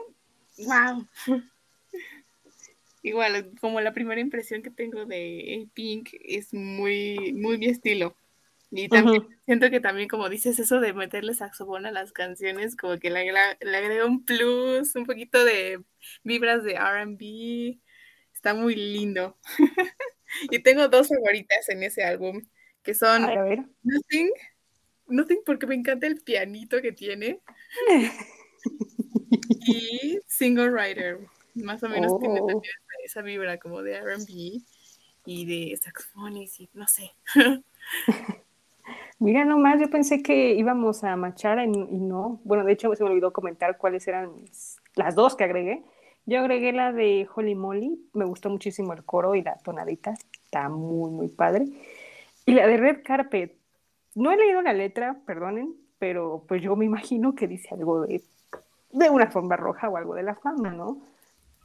wow. 0.66 1.08
Igual, 3.02 3.52
como 3.62 3.82
la 3.82 3.94
primera 3.94 4.20
impresión 4.20 4.62
que 4.62 4.72
tengo 4.72 5.06
de 5.06 5.68
Pink 5.74 6.10
es 6.22 6.54
muy, 6.54 7.34
muy 7.34 7.58
mi 7.58 7.68
estilo. 7.68 8.16
Y 8.78 8.90
también 8.90 9.26
siento 9.46 9.70
que 9.70 9.80
también, 9.80 10.10
como 10.10 10.28
dices, 10.28 10.60
eso 10.60 10.82
de 10.82 10.94
meterle 10.94 11.34
saxofón 11.34 11.86
a 11.86 11.92
las 11.92 12.12
canciones, 12.12 12.76
como 12.76 12.98
que 12.98 13.10
le, 13.10 13.32
le 13.32 13.78
agrega 13.78 14.06
un 14.06 14.26
plus, 14.26 14.96
un 14.96 15.06
poquito 15.06 15.46
de 15.46 15.82
vibras 16.24 16.64
de 16.64 16.74
RB. 16.74 17.80
Está 18.34 18.54
muy 18.54 18.76
lindo. 18.76 19.38
y 20.52 20.60
tengo 20.60 20.90
dos 20.90 21.08
favoritas 21.08 21.70
en 21.70 21.84
ese 21.84 22.04
álbum, 22.04 22.42
que 22.84 22.94
son 22.94 23.22
Nothing, 23.84 24.32
Nothing 25.08 25.40
porque 25.46 25.68
me 25.68 25.76
encanta 25.76 26.06
el 26.08 26.18
pianito 26.18 26.82
que 26.82 26.92
tiene. 26.92 27.40
y 29.68 30.20
Single 30.28 30.72
Rider. 30.72 31.20
Más 31.54 31.82
o 31.84 31.88
menos 31.88 32.20
tiene 32.20 32.42
oh. 32.42 32.62
esa, 33.06 33.22
vibra 33.22 33.58
como 33.58 33.82
de 33.82 34.02
RB 34.02 34.62
y 35.26 35.46
de 35.46 35.78
saxofones 35.78 36.60
y 36.60 36.70
no 36.74 36.86
sé. 36.88 37.12
Mira 39.20 39.46
nomás, 39.46 39.80
yo 39.80 39.90
pensé 39.90 40.22
que 40.22 40.54
íbamos 40.56 41.04
a 41.04 41.16
machar 41.16 41.60
y, 41.64 41.68
no. 41.70 42.42
Bueno, 42.44 42.66
de 42.66 42.74
hecho 42.74 42.94
se 42.96 43.04
me 43.04 43.10
olvidó 43.12 43.32
comentar 43.32 43.78
cuáles 43.78 44.08
eran 44.08 44.32
las 44.96 45.16
dos 45.16 45.36
que 45.36 45.46
agregué. 45.46 45.84
Yo 46.26 46.40
agregué 46.40 46.74
la 46.74 46.92
de 46.92 47.28
Holly 47.34 47.56
Molly, 47.56 48.10
me 48.14 48.26
gustó 48.26 48.50
muchísimo 48.50 48.94
el 48.94 49.06
coro 49.06 49.36
y 49.36 49.44
la 49.44 49.58
tonadita, 49.58 50.16
está 50.44 50.70
muy, 50.70 51.12
muy 51.12 51.28
padre. 51.30 51.68
Y 52.46 52.54
la 52.54 52.68
de 52.68 52.78
Red 52.78 53.04
Carpet, 53.04 53.56
no 54.16 54.32
he 54.32 54.38
leído 54.38 54.62
la 54.62 54.74
letra, 54.74 55.18
perdonen, 55.26 55.76
pero 56.00 56.44
pues 56.48 56.62
yo 56.62 56.76
me 56.76 56.86
imagino 56.86 57.36
que 57.36 57.48
dice 57.48 57.70
algo 57.74 58.02
de, 58.02 58.22
de 58.92 59.10
una 59.10 59.28
forma 59.28 59.56
roja 59.56 59.88
o 59.88 59.98
algo 59.98 60.16
de 60.16 60.24
la 60.24 60.36
fama, 60.36 60.72
¿no? 60.72 61.00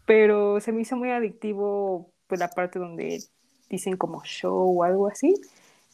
Pero 0.07 0.61
se 0.61 0.73
me 0.73 0.83
hizo 0.83 0.97
muy 0.97 1.11
adictivo 1.11 2.11
pues 2.27 2.39
la 2.39 2.49
parte 2.49 2.79
donde 2.79 3.23
dicen 3.69 3.97
como 3.97 4.23
show 4.25 4.81
o 4.81 4.85
algo 4.85 5.09
así 5.09 5.35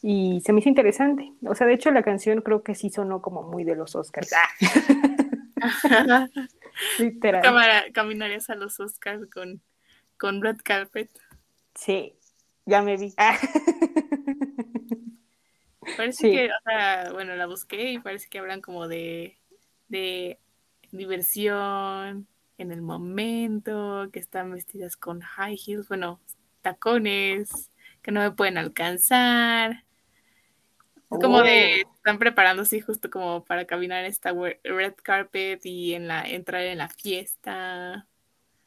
y 0.01 0.41
se 0.41 0.53
me 0.53 0.59
hizo 0.59 0.69
interesante. 0.69 1.33
O 1.45 1.55
sea, 1.55 1.67
de 1.67 1.73
hecho 1.73 1.91
la 1.91 2.03
canción 2.03 2.41
creo 2.41 2.63
que 2.63 2.75
sí 2.75 2.89
sonó 2.89 3.21
como 3.21 3.43
muy 3.43 3.63
de 3.63 3.75
los 3.75 3.95
Oscars. 3.95 4.31
Literal. 6.99 7.91
caminarías 7.93 8.49
a 8.49 8.55
los 8.55 8.79
Oscars 8.79 9.29
con, 9.29 9.61
con 10.17 10.41
Red 10.41 10.57
Carpet. 10.63 11.09
Sí, 11.75 12.15
ya 12.65 12.81
me 12.81 12.97
vi. 12.97 13.13
parece 15.97 16.31
que, 16.31 16.47
o 16.47 16.61
sea, 16.65 17.11
bueno, 17.13 17.35
la 17.35 17.45
busqué 17.47 17.91
y 17.91 17.99
parece 17.99 18.27
que 18.29 18.39
hablan 18.39 18.61
como 18.61 18.87
de, 18.87 19.37
de 19.87 20.39
diversión 20.91 22.27
en 22.57 22.71
el 22.71 22.81
momento, 22.81 24.09
que 24.11 24.19
están 24.19 24.51
vestidas 24.51 24.97
con 24.97 25.21
high 25.21 25.57
heels, 25.65 25.87
bueno, 25.87 26.19
tacones, 26.61 27.71
que 28.01 28.11
no 28.11 28.21
me 28.21 28.31
pueden 28.31 28.57
alcanzar, 28.57 29.85
como 31.09 31.41
de, 31.41 31.81
están 31.81 32.19
preparándose 32.19 32.81
justo 32.81 33.09
como 33.09 33.43
para 33.43 33.65
caminar 33.65 34.05
esta 34.05 34.33
red 34.63 34.93
carpet 35.01 35.65
y 35.65 35.93
en 35.93 36.07
la 36.07 36.27
entrar 36.27 36.63
en 36.63 36.77
la 36.77 36.89
fiesta. 36.89 38.07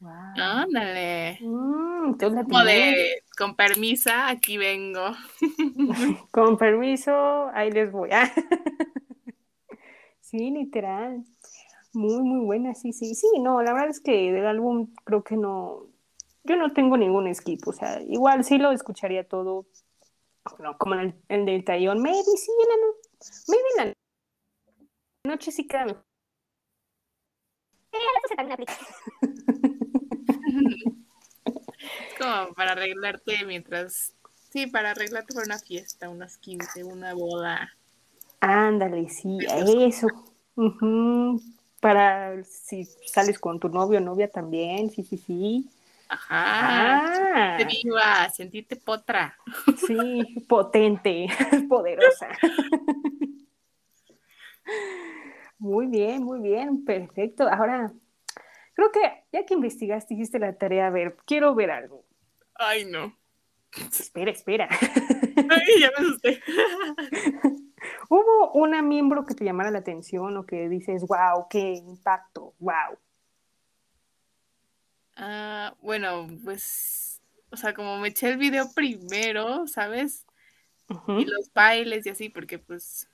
Wow. 0.00 0.12
Ándale. 0.37 1.38
Mm, 1.42 2.14
como 2.14 2.64
de, 2.64 3.22
con 3.37 3.55
permiso, 3.55 4.11
aquí 4.14 4.57
vengo. 4.57 5.12
con 6.31 6.57
permiso, 6.57 7.48
ahí 7.53 7.70
les 7.70 7.92
voy. 7.92 8.09
sí, 10.20 10.50
literal. 10.50 11.22
Muy, 11.92 12.22
muy 12.22 12.46
buena, 12.46 12.74
sí, 12.74 12.92
sí. 12.92 13.14
Sí, 13.14 13.26
no, 13.40 13.62
la 13.62 13.74
verdad 13.74 13.90
es 13.90 14.00
que 14.00 14.33
del 14.33 14.46
álbum 14.46 14.94
creo 15.05 15.22
que 15.22 15.37
no, 15.37 15.90
yo 16.44 16.57
no 16.57 16.72
tengo 16.72 16.96
ningún 16.96 17.33
skip, 17.35 17.66
o 17.66 17.72
sea, 17.72 18.00
igual 18.03 18.44
sí 18.44 18.59
lo 18.59 18.72
escucharía 18.72 19.29
todo, 19.29 19.66
no, 20.59 20.76
como 20.79 20.94
el, 20.94 21.14
el 21.29 21.44
de 21.44 21.62
Tallón, 21.62 22.00
maybe 22.03 22.22
sí, 22.37 22.50
en 22.62 22.68
la, 22.68 22.76
maybe 23.48 23.64
en 23.79 23.88
la 23.88 23.94
noche 25.33 25.53
sí 25.53 25.66
queda 25.66 25.87
mejor. 25.87 26.05
como 32.18 32.55
para 32.55 32.72
arreglarte 32.72 33.44
mientras, 33.46 34.14
sí, 34.50 34.66
para 34.66 34.90
arreglarte 34.90 35.35
para 35.35 35.46
una 35.46 35.59
fiesta, 35.59 36.09
unas 36.09 36.37
15, 36.38 36.85
una 36.85 37.14
boda. 37.14 37.72
Ándale, 38.40 39.09
sí, 39.09 39.38
eso. 39.48 40.09
Para 41.81 42.44
si 42.44 42.85
sales 42.85 43.38
con 43.38 43.59
tu 43.59 43.68
novio 43.68 43.98
o 43.98 44.03
novia 44.03 44.31
también, 44.31 44.90
sí, 44.90 45.03
sí, 45.03 45.16
sí. 45.16 45.70
Ajá. 46.09 47.12
Te 47.14 47.19
viva, 47.66 48.29
sentirte 48.31 48.77
potra. 48.77 49.37
Sí, 49.87 50.45
potente, 50.49 51.27
poderosa. 51.69 52.29
Muy 55.59 55.87
bien, 55.87 56.23
muy 56.23 56.40
bien, 56.40 56.85
perfecto. 56.85 57.49
Ahora, 57.49 57.93
creo 58.75 58.90
que 58.90 59.25
ya 59.33 59.45
que 59.45 59.55
investigaste, 59.55 60.14
hiciste 60.14 60.38
la 60.38 60.57
tarea, 60.57 60.87
a 60.87 60.90
ver, 60.90 61.16
quiero 61.27 61.55
ver 61.55 61.71
algo. 61.71 62.05
Ay, 62.55 62.85
no. 62.85 63.16
Espera, 63.77 64.31
espera. 64.31 64.69
Ay, 64.71 65.81
ya 65.81 65.90
me 65.97 66.07
asusté. 66.07 66.43
¿Hubo 68.09 68.53
una 68.53 68.83
miembro 68.83 69.25
que 69.25 69.35
te 69.35 69.45
llamara 69.45 69.71
la 69.71 69.79
atención 69.79 70.37
o 70.37 70.45
que 70.45 70.69
dices, 70.69 71.07
wow, 71.07 71.47
qué 71.49 71.75
impacto, 71.75 72.55
wow? 72.59 72.99
Ah, 75.16 75.75
bueno, 75.81 76.27
pues, 76.45 77.10
o 77.51 77.57
sea, 77.57 77.75
como 77.75 77.99
me 77.99 78.09
eché 78.09 78.31
el 78.31 78.39
video 78.39 78.73
primero, 78.75 79.67
¿sabes? 79.67 80.27
Y 80.89 81.25
los 81.25 81.53
bailes 81.53 82.07
y 82.07 82.11
así, 82.11 82.29
porque 82.29 82.59
pues 82.59 83.09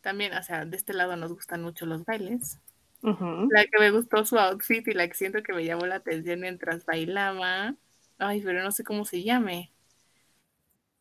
también, 0.00 0.32
o 0.34 0.42
sea, 0.42 0.64
de 0.64 0.76
este 0.76 0.92
lado 0.92 1.16
nos 1.16 1.32
gustan 1.32 1.62
mucho 1.62 1.86
los 1.86 2.04
bailes. 2.04 2.58
La 3.02 3.64
que 3.64 3.78
me 3.78 3.90
gustó 3.90 4.24
su 4.24 4.38
outfit 4.38 4.86
y 4.86 4.92
la 4.92 5.08
que 5.08 5.14
siento 5.14 5.42
que 5.42 5.52
me 5.52 5.64
llamó 5.64 5.86
la 5.86 5.96
atención 5.96 6.40
mientras 6.40 6.84
bailaba. 6.84 7.74
Ay, 8.18 8.42
pero 8.42 8.62
no 8.62 8.70
sé 8.70 8.84
cómo 8.84 9.04
se 9.04 9.22
llame. 9.22 9.72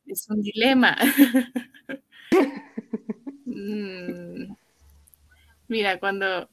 Es 0.06 0.30
un 0.30 0.42
dilema. 0.42 0.96
Mm. 3.52 4.56
Mira, 5.68 6.00
cuando 6.00 6.48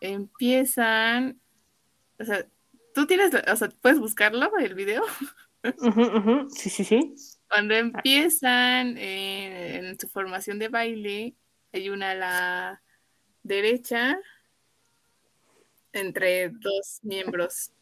empiezan 0.00 1.40
o 2.20 2.24
sea, 2.24 2.46
tú 3.00 3.06
tienes, 3.06 3.32
o 3.34 3.56
sea, 3.56 3.68
puedes 3.80 3.98
buscarlo, 3.98 4.50
el 4.58 4.74
video. 4.74 5.02
Sí, 6.50 6.70
sí, 6.70 6.84
sí. 6.84 7.14
Cuando 7.48 7.74
empiezan 7.74 8.96
en, 8.96 9.98
su 9.98 10.08
formación 10.08 10.58
de 10.58 10.68
baile, 10.68 11.34
hay 11.72 11.88
una 11.88 12.10
a 12.10 12.14
la 12.14 12.82
derecha 13.42 14.18
entre 15.92 16.50
dos 16.50 17.00
miembros. 17.02 17.72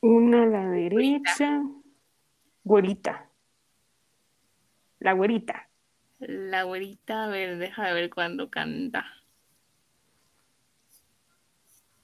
Una 0.00 0.42
a 0.42 0.46
la 0.46 0.68
derecha. 0.68 1.62
Güerita. 2.64 3.30
La 4.98 5.12
güerita. 5.12 5.68
La 6.18 6.64
güerita, 6.64 7.24
a 7.24 7.28
ver, 7.28 7.58
deja 7.58 7.86
de 7.86 7.94
ver 7.94 8.10
cuándo 8.10 8.50
canta. 8.50 9.06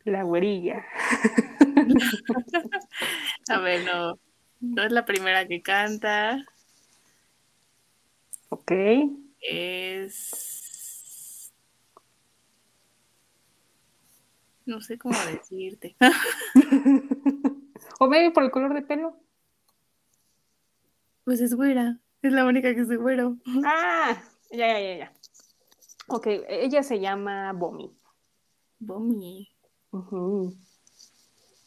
La 0.04 0.22
güerilla. 0.22 0.84
A 3.48 3.58
ver, 3.58 3.84
no. 3.84 4.18
No 4.60 4.82
es 4.82 4.92
la 4.92 5.04
primera 5.04 5.46
que 5.46 5.62
canta. 5.62 6.44
Ok. 8.48 8.72
Es. 9.40 10.54
No 14.66 14.80
sé 14.80 14.98
cómo 14.98 15.14
decirte. 15.30 15.96
¿O 18.00 18.08
maybe 18.08 18.30
por 18.30 18.44
el 18.44 18.50
color 18.50 18.74
de 18.74 18.82
pelo? 18.82 19.16
Pues 21.24 21.40
es 21.40 21.54
güera. 21.54 21.98
Es 22.22 22.32
la 22.32 22.46
única 22.46 22.74
que 22.74 22.80
es 22.80 22.88
de 22.88 22.96
güero. 22.96 23.36
Ah, 23.64 24.22
ya, 24.50 24.68
ya, 24.68 24.80
ya, 24.80 24.96
ya. 24.96 25.12
Ok, 26.08 26.26
ella 26.48 26.82
se 26.82 27.00
llama 27.00 27.52
Bomi. 27.52 27.94
Bomi. 28.78 29.53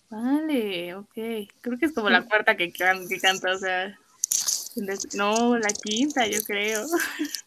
Vale, 0.10 0.96
ok. 0.96 1.13
Creo 1.62 1.78
que 1.80 1.86
es 1.86 1.94
como 1.94 2.10
la 2.10 2.26
cuarta 2.26 2.56
que, 2.56 2.72
canta, 2.72 3.52
o 3.54 3.58
sea. 3.58 3.98
No, 5.16 5.58
la 5.58 5.70
quinta, 5.70 6.28
yo 6.28 6.40
creo. 6.46 6.86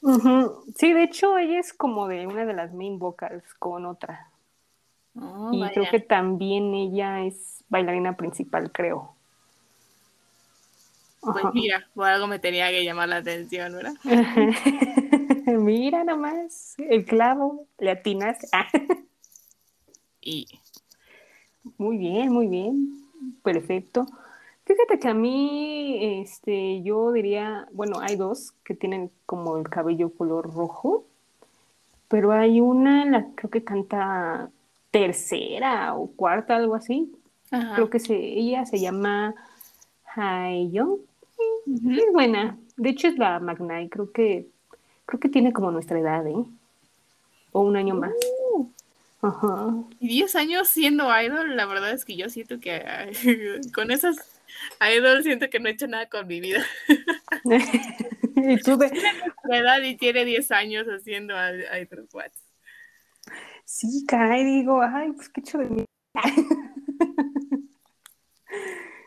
Sí, 0.76 0.92
de 0.92 1.04
hecho, 1.04 1.38
ella 1.38 1.60
es 1.60 1.72
como 1.72 2.08
de 2.08 2.26
una 2.26 2.44
de 2.44 2.54
las 2.54 2.72
main 2.72 2.98
vocals 2.98 3.44
con 3.58 3.86
otra. 3.86 4.30
Oh, 5.14 5.50
y 5.52 5.68
creo 5.70 5.90
que 5.90 6.00
también 6.00 6.74
ella 6.74 7.20
es 7.20 7.64
bailarina 7.68 8.16
principal, 8.16 8.70
creo. 8.72 9.14
Pues 11.20 11.44
mira, 11.52 11.86
por 11.94 12.06
algo 12.06 12.26
me 12.26 12.38
tenía 12.38 12.70
que 12.70 12.82
llamar 12.84 13.08
la 13.10 13.16
atención, 13.16 13.72
¿verdad? 13.74 13.92
mira 15.46 16.02
nomás, 16.04 16.74
el 16.78 17.04
clavo, 17.04 17.66
le 17.78 17.90
atinas. 17.90 18.38
y 20.20 20.48
Muy 21.78 21.98
bien, 21.98 22.32
muy 22.32 22.46
bien. 22.46 23.04
Perfecto. 23.42 24.06
Fíjate 24.64 24.98
que 24.98 25.08
a 25.08 25.14
mí, 25.14 26.20
este, 26.20 26.82
yo 26.82 27.12
diría, 27.12 27.66
bueno, 27.72 27.98
hay 28.00 28.16
dos 28.16 28.52
que 28.64 28.74
tienen 28.74 29.10
como 29.26 29.56
el 29.56 29.68
cabello 29.68 30.10
color 30.10 30.52
rojo, 30.54 31.04
pero 32.08 32.32
hay 32.32 32.60
una, 32.60 33.04
la 33.04 33.26
creo 33.34 33.50
que 33.50 33.64
canta 33.64 34.50
tercera 34.90 35.94
o 35.94 36.08
cuarta, 36.08 36.56
algo 36.56 36.74
así. 36.74 37.12
Ajá. 37.50 37.74
Creo 37.74 37.90
que 37.90 37.98
se, 37.98 38.14
ella 38.16 38.64
se 38.66 38.78
llama 38.78 39.34
Haeyoung. 40.14 41.00
Es 41.66 42.12
buena. 42.12 42.58
De 42.76 42.90
hecho 42.90 43.08
es 43.08 43.18
la 43.18 43.40
Magnai, 43.40 43.88
creo 43.88 44.12
que 44.12 44.46
creo 45.10 45.20
que 45.20 45.28
tiene 45.28 45.52
como 45.52 45.72
nuestra 45.72 45.98
edad, 45.98 46.26
¿eh? 46.26 46.44
O 47.52 47.60
un 47.62 47.76
año 47.76 47.96
más. 47.96 48.12
Ajá. 49.22 49.74
y 49.98 50.08
10 50.08 50.34
años 50.36 50.68
siendo 50.68 51.04
idol, 51.20 51.54
la 51.54 51.66
verdad 51.66 51.92
es 51.92 52.04
que 52.06 52.16
yo 52.16 52.28
siento 52.30 52.58
que 52.58 52.82
con 53.74 53.90
esas 53.90 54.16
idol 54.80 55.22
siento 55.22 55.50
que 55.50 55.60
no 55.60 55.68
he 55.68 55.72
hecho 55.72 55.86
nada 55.86 56.08
con 56.08 56.26
mi 56.26 56.40
vida. 56.40 56.64
y 58.36 58.56
tú 58.58 58.76
de, 58.76 58.90
La 59.44 59.58
edad 59.58 59.82
y 59.82 59.96
tiene 59.96 60.24
10 60.24 60.50
años 60.52 60.86
haciendo 60.86 61.34
idol 61.34 62.08
what? 62.12 62.30
sí, 63.64 64.04
caray, 64.06 64.44
digo, 64.44 64.80
ay, 64.82 65.12
pues 65.12 65.28
qué 65.28 65.40
hecho 65.40 65.58
de 65.58 65.68
mí. 65.70 65.84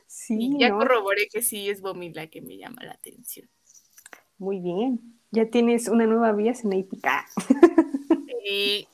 sí, 0.07 0.37
Y 0.39 0.59
ya 0.59 0.69
¿no? 0.69 0.77
corroboré 0.77 1.27
que 1.31 1.41
sí 1.41 1.69
es 1.69 1.81
Bomi 1.81 2.13
la 2.13 2.27
que 2.27 2.41
me 2.41 2.57
llama 2.57 2.83
la 2.83 2.93
atención. 2.93 3.49
Muy 4.37 4.59
bien. 4.59 5.19
Ya 5.31 5.49
tienes 5.49 5.87
una 5.87 6.05
nueva 6.05 6.31
vía 6.31 6.53
cinética. 6.53 7.25
Y 8.45 8.87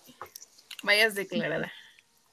vayas 0.84 1.16
declarada. 1.16 1.72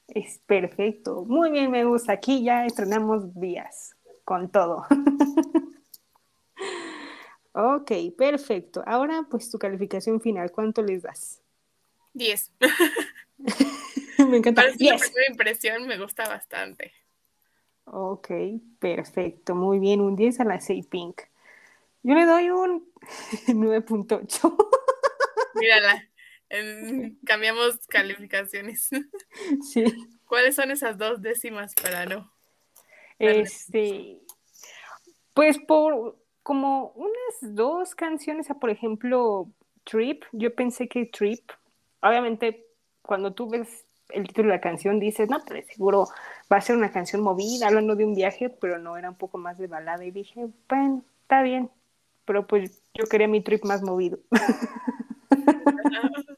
Es 0.07 0.39
perfecto. 0.45 1.25
Muy 1.25 1.51
bien, 1.51 1.71
me 1.71 1.83
gusta. 1.83 2.13
Aquí 2.13 2.43
ya 2.43 2.65
estrenamos 2.65 3.37
vías 3.37 3.95
con 4.23 4.49
todo. 4.49 4.85
ok, 7.53 7.91
perfecto. 8.17 8.83
Ahora, 8.85 9.25
pues 9.29 9.49
tu 9.49 9.59
calificación 9.59 10.21
final, 10.21 10.51
¿cuánto 10.51 10.81
les 10.81 11.03
das? 11.03 11.41
10. 12.13 12.53
me 14.29 14.37
encanta. 14.37 14.63
Parece 14.63 14.85
la 14.85 14.97
primera 14.97 15.27
impresión, 15.29 15.87
me 15.87 15.97
gusta 15.97 16.27
bastante. 16.27 16.93
Ok, 17.85 18.29
perfecto. 18.79 19.55
Muy 19.55 19.79
bien, 19.79 20.01
un 20.01 20.15
10 20.15 20.41
a 20.41 20.43
la 20.43 20.59
6 20.59 20.87
Pink. 20.87 21.21
Yo 22.03 22.15
le 22.15 22.25
doy 22.25 22.49
un 22.49 22.91
9.8. 23.47 24.55
Mírala. 25.55 26.09
En- 26.49 27.17
cambiamos 27.25 27.77
calificaciones. 27.87 28.89
sí. 29.61 29.85
¿Cuáles 30.25 30.55
son 30.55 30.71
esas 30.71 30.97
dos 30.97 31.21
décimas 31.21 31.73
para 31.75 32.05
no? 32.05 32.31
Este, 33.19 34.19
pues 35.33 35.57
por 35.59 36.17
como 36.43 36.91
unas 36.95 37.55
dos 37.55 37.95
canciones, 37.95 38.47
por 38.59 38.69
ejemplo, 38.69 39.49
Trip, 39.83 40.23
yo 40.31 40.53
pensé 40.53 40.87
que 40.87 41.05
Trip, 41.05 41.49
obviamente 42.01 42.65
cuando 43.01 43.33
tú 43.33 43.49
ves 43.49 43.85
el 44.09 44.27
título 44.27 44.49
de 44.49 44.55
la 44.55 44.61
canción 44.61 44.99
dices, 44.99 45.29
no, 45.29 45.43
pero 45.45 45.65
seguro 45.67 46.07
va 46.51 46.57
a 46.57 46.61
ser 46.61 46.77
una 46.77 46.91
canción 46.91 47.21
movida, 47.21 47.67
hablando 47.67 47.95
de 47.95 48.05
un 48.05 48.15
viaje, 48.15 48.49
pero 48.49 48.77
no, 48.77 48.97
era 48.97 49.09
un 49.09 49.17
poco 49.17 49.37
más 49.37 49.57
de 49.57 49.67
balada 49.67 50.05
y 50.05 50.11
dije, 50.11 50.47
bueno, 50.69 51.03
está 51.21 51.41
bien, 51.41 51.69
pero 52.25 52.47
pues 52.47 52.81
yo 52.93 53.05
quería 53.05 53.27
mi 53.27 53.41
Trip 53.41 53.65
más 53.65 53.81
movido. 53.81 54.19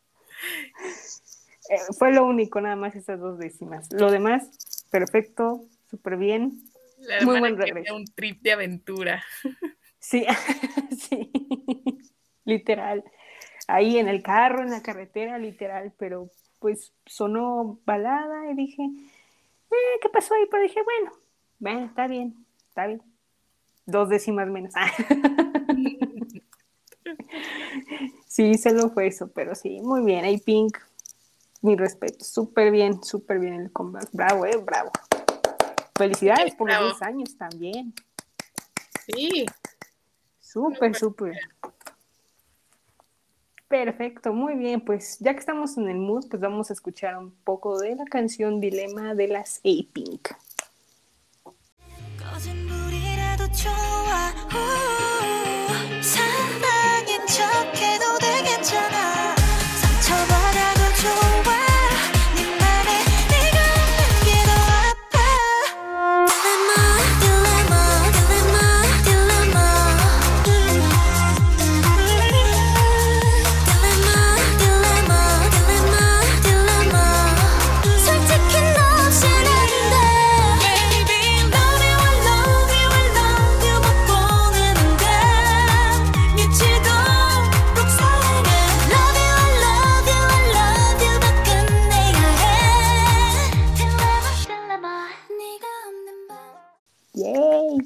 Eh, 1.69 1.77
fue 1.97 2.11
lo 2.11 2.25
único, 2.25 2.59
nada 2.61 2.75
más 2.75 2.95
esas 2.95 3.19
dos 3.19 3.37
décimas. 3.37 3.91
Lo 3.93 4.09
demás, 4.09 4.85
perfecto, 4.89 5.65
súper 5.89 6.17
bien. 6.17 6.63
La 6.97 7.23
Muy 7.23 7.39
buen 7.39 7.57
regreso. 7.57 7.95
un 7.95 8.05
trip 8.05 8.41
de 8.41 8.53
aventura. 8.53 9.23
Sí, 9.99 10.25
sí, 11.09 11.31
literal. 12.45 13.03
Ahí 13.67 13.97
en 13.97 14.07
el 14.07 14.23
carro, 14.23 14.63
en 14.63 14.71
la 14.71 14.81
carretera, 14.81 15.37
literal, 15.37 15.93
pero 15.97 16.31
pues 16.59 16.91
sonó 17.05 17.79
balada 17.85 18.51
y 18.51 18.55
dije, 18.55 18.83
eh, 18.83 19.99
¿qué 20.01 20.09
pasó 20.09 20.33
ahí? 20.33 20.45
Pero 20.49 20.63
dije, 20.63 20.81
bueno, 20.83 21.11
bueno, 21.59 21.85
está 21.85 22.07
bien, 22.07 22.45
está 22.67 22.87
bien. 22.87 23.01
Dos 23.85 24.09
décimas 24.09 24.47
menos. 24.47 24.73
sí, 28.27 28.57
solo 28.57 28.89
fue 28.89 29.07
eso, 29.07 29.29
pero 29.29 29.55
sí, 29.55 29.81
muy 29.81 30.03
bien. 30.03 30.25
Ahí 30.25 30.37
Pink, 30.37 30.77
mi 31.61 31.75
respeto, 31.75 32.23
súper 32.23 32.71
bien, 32.71 33.03
súper 33.03 33.39
bien 33.39 33.53
el 33.55 33.71
comeback. 33.71 34.09
Bravo, 34.11 34.45
eh, 34.45 34.57
bravo. 34.57 34.91
Felicidades 35.95 36.55
por 36.55 36.67
Bravo. 36.67 36.87
los 36.87 36.99
10 36.99 37.01
años 37.09 37.37
también. 37.37 37.93
Sí, 39.05 39.45
Súper, 40.51 40.95
súper. 40.95 41.37
Perfecto, 43.67 44.33
muy 44.33 44.55
bien. 44.55 44.81
Pues 44.81 45.19
ya 45.19 45.33
que 45.33 45.39
estamos 45.39 45.77
en 45.77 45.87
el 45.89 45.97
mood, 45.97 46.27
pues 46.27 46.41
vamos 46.41 46.71
a 46.71 46.73
escuchar 46.73 47.15
un 47.19 47.29
poco 47.43 47.77
de 47.77 47.95
la 47.95 48.05
canción 48.05 48.59
Dilema 48.59 49.13
de 49.13 49.27
las 49.27 49.59
A-Pink. 49.59 50.29
척해도 57.39 58.17
돼 58.19 58.43
괜찮아 58.43 58.98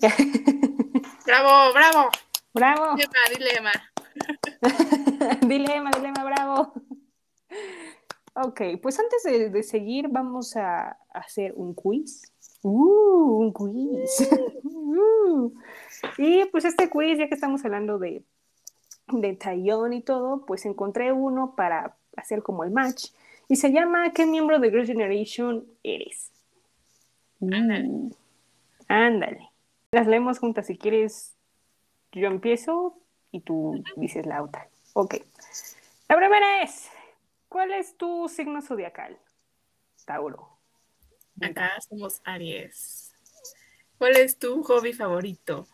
bravo, 1.25 1.73
bravo. 1.73 2.09
¡Bravo! 2.53 2.95
Dilema, 2.95 3.19
dilema. 3.37 3.71
dilema, 5.47 5.91
dilema, 5.91 6.23
bravo. 6.23 6.73
Ok, 8.35 8.61
pues 8.81 8.99
antes 8.99 9.23
de, 9.23 9.49
de 9.49 9.63
seguir 9.63 10.07
vamos 10.09 10.55
a 10.55 10.97
hacer 11.13 11.53
un 11.55 11.73
quiz. 11.73 12.21
Uh, 12.63 13.39
un 13.39 13.53
quiz. 13.53 14.29
Uh. 14.65 15.53
Y 16.17 16.45
pues 16.45 16.65
este 16.65 16.89
quiz, 16.89 17.17
ya 17.17 17.27
que 17.27 17.33
estamos 17.33 17.63
hablando 17.65 17.97
de, 17.97 18.23
de 19.07 19.33
Taeyong 19.33 19.93
y 19.93 20.01
todo, 20.01 20.45
pues 20.45 20.65
encontré 20.65 21.11
uno 21.11 21.55
para 21.55 21.95
hacer 22.15 22.43
como 22.43 22.63
el 22.63 22.71
match. 22.71 23.07
Y 23.47 23.55
se 23.55 23.71
llama 23.71 24.11
¿Qué 24.13 24.25
miembro 24.25 24.59
de 24.59 24.69
Girls' 24.69 24.87
Generation 24.87 25.65
eres? 25.83 26.31
Ándale. 27.41 27.87
Uh, 27.87 28.11
ándale. 28.87 29.52
Las 29.93 30.07
leemos 30.07 30.39
juntas 30.39 30.65
si 30.65 30.75
quieres. 30.75 31.35
Yo 32.13 32.25
empiezo 32.25 32.99
y 33.31 33.41
tú 33.41 33.83
dices 33.95 34.25
la 34.25 34.41
otra. 34.41 34.67
Ok. 34.93 35.17
La 36.09 36.17
primera 36.17 36.63
es, 36.63 36.89
¿cuál 37.47 37.71
es 37.73 37.95
tu 37.95 38.27
signo 38.27 38.63
zodiacal? 38.63 39.19
Tauro. 40.03 40.57
Acá 41.39 41.79
somos 41.87 42.21
Aries. 42.23 43.13
¿Cuál 43.99 44.17
es 44.17 44.39
tu 44.39 44.63
hobby 44.63 44.93
favorito? 44.93 45.67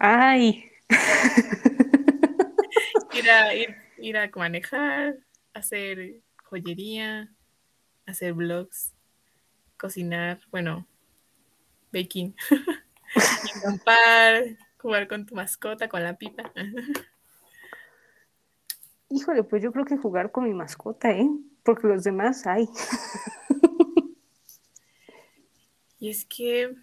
Ay, 0.00 0.64
Ir 3.12 3.30
a, 3.30 3.54
ir, 3.54 3.76
ir 3.98 4.16
a 4.16 4.30
manejar, 4.34 5.18
hacer 5.52 6.22
joyería, 6.42 7.30
hacer 8.06 8.32
vlogs, 8.32 8.94
cocinar, 9.76 10.40
bueno, 10.50 10.86
baking, 11.96 12.34
acampar, 13.56 14.56
jugar 14.78 15.08
con 15.08 15.24
tu 15.24 15.34
mascota, 15.34 15.88
con 15.88 16.02
la 16.02 16.16
pipa. 16.16 16.52
híjole, 19.08 19.42
pues 19.44 19.62
yo 19.62 19.72
creo 19.72 19.84
que 19.84 19.96
jugar 19.96 20.30
con 20.30 20.44
mi 20.44 20.52
mascota, 20.52 21.10
¿eh? 21.10 21.28
Porque 21.62 21.86
los 21.86 22.04
demás 22.04 22.46
hay. 22.46 22.68
Y 25.98 26.10
es 26.10 26.26
que, 26.26 26.76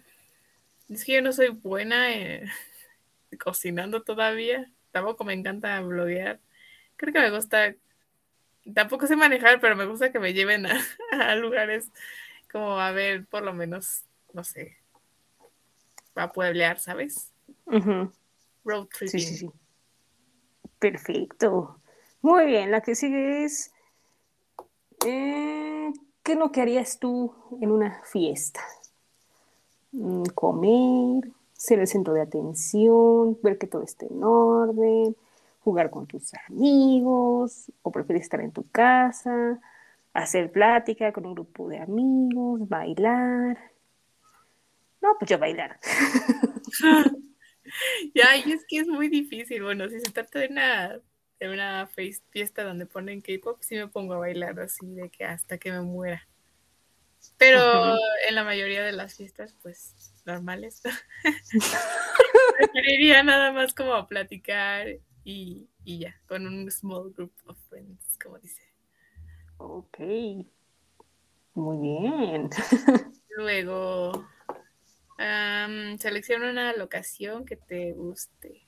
es 0.88 1.04
que 1.04 1.14
yo 1.14 1.22
no 1.22 1.32
soy 1.32 1.50
buena 1.50 2.12
eh, 2.12 2.50
cocinando 3.38 4.02
todavía. 4.02 4.72
Tampoco 4.90 5.22
me 5.22 5.32
encanta 5.34 5.80
bloguear. 5.80 6.40
Creo 6.96 7.12
que 7.12 7.20
me 7.20 7.30
gusta 7.30 7.76
tampoco 8.74 9.06
sé 9.06 9.14
manejar, 9.14 9.60
pero 9.60 9.76
me 9.76 9.86
gusta 9.86 10.10
que 10.10 10.18
me 10.18 10.34
lleven 10.34 10.66
a, 10.66 10.80
a 11.12 11.36
lugares 11.36 11.92
como 12.54 12.80
a 12.80 12.92
ver, 12.92 13.26
por 13.26 13.42
lo 13.42 13.52
menos, 13.52 14.04
no 14.32 14.44
sé, 14.44 14.78
a 16.14 16.32
pueblear, 16.32 16.78
¿sabes? 16.78 17.32
Road 18.64 18.88
Sí, 19.04 19.06
tripping. 19.10 19.20
sí, 19.20 19.36
sí. 19.36 19.50
Perfecto. 20.78 21.80
Muy 22.22 22.46
bien, 22.46 22.70
la 22.70 22.80
que 22.80 22.94
sigue 22.94 23.44
es, 23.44 23.72
eh, 25.06 25.92
¿qué 26.22 26.32
es 26.32 26.38
lo 26.38 26.50
que 26.52 26.62
harías 26.62 26.98
tú 26.98 27.34
en 27.60 27.70
una 27.70 28.02
fiesta? 28.04 28.60
Mm, 29.92 30.24
Comer, 30.34 31.30
ser 31.56 31.78
el 31.80 31.86
centro 31.86 32.14
de 32.14 32.22
atención, 32.22 33.38
ver 33.42 33.58
que 33.58 33.66
todo 33.66 33.82
esté 33.82 34.06
en 34.06 34.22
orden, 34.22 35.16
jugar 35.60 35.90
con 35.90 36.06
tus 36.06 36.32
amigos, 36.48 37.70
o 37.82 37.90
prefieres 37.92 38.24
estar 38.24 38.40
en 38.40 38.52
tu 38.52 38.68
casa, 38.70 39.60
hacer 40.12 40.50
plática 40.52 41.12
con 41.12 41.26
un 41.26 41.34
grupo 41.34 41.68
de 41.68 41.78
amigos, 41.80 42.68
bailar. 42.68 43.58
No, 45.04 45.10
pues 45.18 45.30
yo 45.30 45.38
bailar. 45.38 45.78
Ya, 48.14 48.36
y 48.36 48.52
es 48.52 48.64
que 48.68 48.78
es 48.78 48.86
muy 48.86 49.08
difícil. 49.08 49.62
Bueno, 49.62 49.88
si 49.88 49.98
se 49.98 50.12
trata 50.12 50.38
de 50.38 50.48
una, 50.48 51.00
de 51.40 51.48
una 51.48 51.88
fiesta 52.30 52.62
donde 52.62 52.84
ponen 52.84 53.22
K-pop, 53.22 53.58
sí 53.62 53.74
me 53.74 53.88
pongo 53.88 54.14
a 54.14 54.18
bailar 54.18 54.60
así 54.60 54.86
de 54.86 55.08
que 55.08 55.24
hasta 55.24 55.56
que 55.56 55.72
me 55.72 55.80
muera. 55.80 56.28
Pero 57.38 57.96
en 58.28 58.34
la 58.34 58.44
mayoría 58.44 58.84
de 58.84 58.92
las 58.92 59.16
fiestas, 59.16 59.56
pues, 59.62 60.12
normales. 60.26 60.82
Preferiría 62.58 63.22
nada 63.22 63.50
más 63.50 63.72
como 63.72 64.06
platicar 64.06 64.86
y, 65.24 65.66
y 65.84 66.00
ya, 66.00 66.20
con 66.28 66.46
un 66.46 66.70
small 66.70 67.12
group 67.12 67.32
of 67.46 67.58
friends, 67.70 68.18
como 68.22 68.38
dice. 68.38 68.62
Ok. 69.56 69.98
Muy 71.54 71.78
bien. 71.78 72.50
Luego, 73.36 74.26
am, 75.18 75.98
selecciona 75.98 76.50
una 76.50 76.72
locación 76.74 77.44
que 77.44 77.56
te 77.56 77.92
guste. 77.92 78.66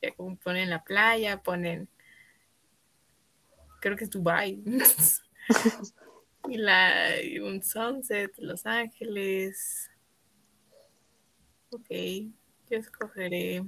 Ya 0.00 0.14
como 0.14 0.36
ponen 0.36 0.70
la 0.70 0.82
playa, 0.82 1.42
ponen, 1.42 1.88
creo 3.80 3.96
que 3.96 4.04
es 4.04 4.10
Dubai. 4.10 4.62
y 6.48 6.56
la, 6.56 7.20
y 7.22 7.38
un 7.38 7.62
sunset, 7.62 8.32
Los 8.38 8.66
Ángeles. 8.66 9.90
Ok, 11.70 11.88
yo 12.70 12.78
escogeré. 12.78 13.64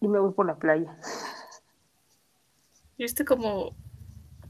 Y 0.00 0.08
me 0.08 0.18
voy 0.18 0.32
por 0.32 0.46
la 0.46 0.56
playa. 0.56 0.96
Yo 2.96 3.04
estoy 3.04 3.26
como, 3.26 3.76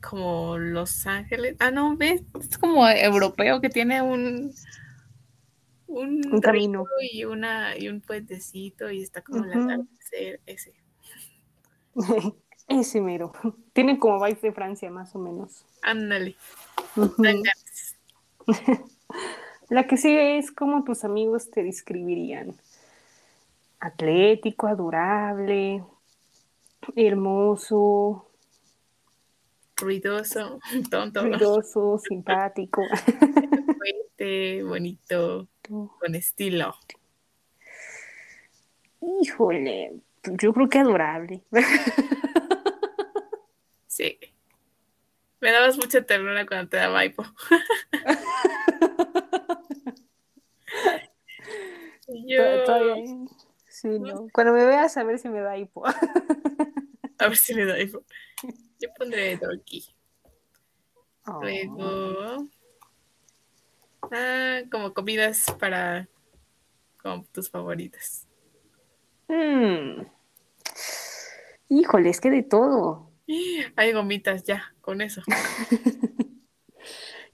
como 0.07 0.59
Los 0.59 1.07
Ángeles. 1.07 1.57
Ah, 1.59 1.71
no, 1.71 1.97
ves, 1.97 2.23
es 2.41 2.59
como 2.59 2.87
europeo 2.89 3.61
que 3.61 3.69
tiene 3.69 4.03
un, 4.03 4.55
un, 5.89 6.21
Un 6.33 6.41
camino. 6.41 6.85
y 7.13 7.25
una 7.25 7.77
y 7.77 7.89
un 7.89 8.01
puentecito 8.01 8.91
y 8.91 9.03
está 9.03 9.23
como 9.23 9.45
el 9.45 9.51
Ujú. 9.51 9.61
atardecer 9.65 10.41
ese. 10.47 10.73
Ese 12.69 13.01
mero. 13.01 13.33
Tienen 13.73 13.97
como 13.97 14.23
vibes 14.23 14.43
de 14.43 14.53
Francia, 14.53 14.91
más 14.91 15.15
o 15.15 15.19
menos. 15.19 15.65
Ándale. 15.83 16.37
La 19.71 19.87
que 19.87 19.97
sigue 19.97 20.39
es 20.39 20.53
cómo 20.53 20.85
tus 20.85 21.05
amigos 21.05 21.51
te 21.51 21.63
describirían. 21.63 22.55
Atlético, 23.81 24.67
adorable, 24.67 25.83
hermoso, 26.97 28.28
Ruidoso, 29.81 30.59
tonto, 30.91 31.23
ruidoso, 31.23 31.99
simpático. 31.99 32.83
fuerte, 33.77 34.63
bonito, 34.65 35.49
con 36.01 36.15
estilo. 36.15 36.75
Híjole, 39.01 40.01
yo 40.25 40.53
creo 40.53 40.69
que 40.69 40.79
adorable. 40.81 41.43
Sí. 43.87 44.19
Me 45.41 45.53
dabas 45.53 45.77
mucha 45.77 46.03
ternura 46.03 46.45
cuando 46.47 46.69
te 46.69 46.77
daba 46.79 47.05
hipo. 47.05 47.23
Yo, 52.27 52.65
Todavía- 52.65 53.05
Sí, 53.69 53.89
no. 54.01 54.27
Cuando 54.33 54.53
me 54.55 54.65
veas 54.65 54.97
a 54.97 55.05
ver 55.05 55.19
si 55.21 55.29
me 55.29 55.41
da 55.41 55.57
hipo. 55.57 55.87
a 55.87 55.95
ver 57.29 57.37
si 57.37 57.55
me 57.55 57.65
da 57.65 57.79
hipo. 57.79 58.03
Yo 58.79 58.89
pondré 58.97 59.37
Donkey. 59.37 59.85
Oh. 61.27 61.41
Luego, 61.43 62.49
ah, 64.13 64.61
como 64.71 64.95
comidas 64.95 65.47
para 65.59 66.09
como 67.03 67.25
tus 67.33 67.51
favoritas. 67.51 68.27
Mm. 69.29 70.07
Híjole, 71.69 72.09
es 72.11 72.21
que 72.21 72.31
de 72.31 72.43
todo. 72.43 73.11
Hay 73.77 73.93
gomitas 73.93 74.45
ya, 74.45 74.75
con 74.81 75.01
eso. 75.01 75.23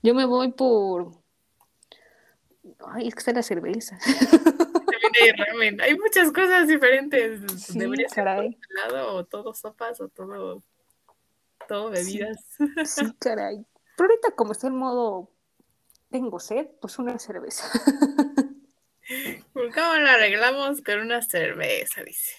Yo 0.03 0.14
me 0.14 0.26
voy 0.26 0.53
por. 0.53 1.12
Ay, 2.86 3.09
es 3.09 3.14
que 3.14 3.20
está 3.20 3.32
la 3.32 3.42
cerveza. 3.42 3.99
También 4.05 5.12
hay 5.22 5.32
ramen. 5.32 5.80
Hay 5.80 5.97
muchas 5.97 6.30
cosas 6.30 6.68
diferentes. 6.68 7.40
Sí, 7.62 7.78
Debería 7.78 8.09
ser 8.09 8.24
salado 8.24 9.14
o 9.14 9.24
todo 9.24 9.55
sopas 9.55 10.01
o 10.01 10.09
todo, 10.09 10.62
todo 11.67 11.91
bebidas. 11.91 12.39
Sí, 12.85 13.12
caray. 13.19 13.65
Pero 13.97 14.11
ahorita, 14.11 14.33
como 14.33 14.53
está 14.53 14.69
en 14.69 14.77
modo. 14.77 15.31
Tengo 16.11 16.39
sed, 16.39 16.69
pues 16.81 16.99
una 16.99 17.19
cerveza. 17.19 17.69
¿Por 19.53 19.75
¿Cómo 19.75 19.95
lo 19.97 20.09
arreglamos 20.09 20.81
con 20.83 21.01
una 21.01 21.21
cerveza? 21.23 22.05
Dice. 22.05 22.37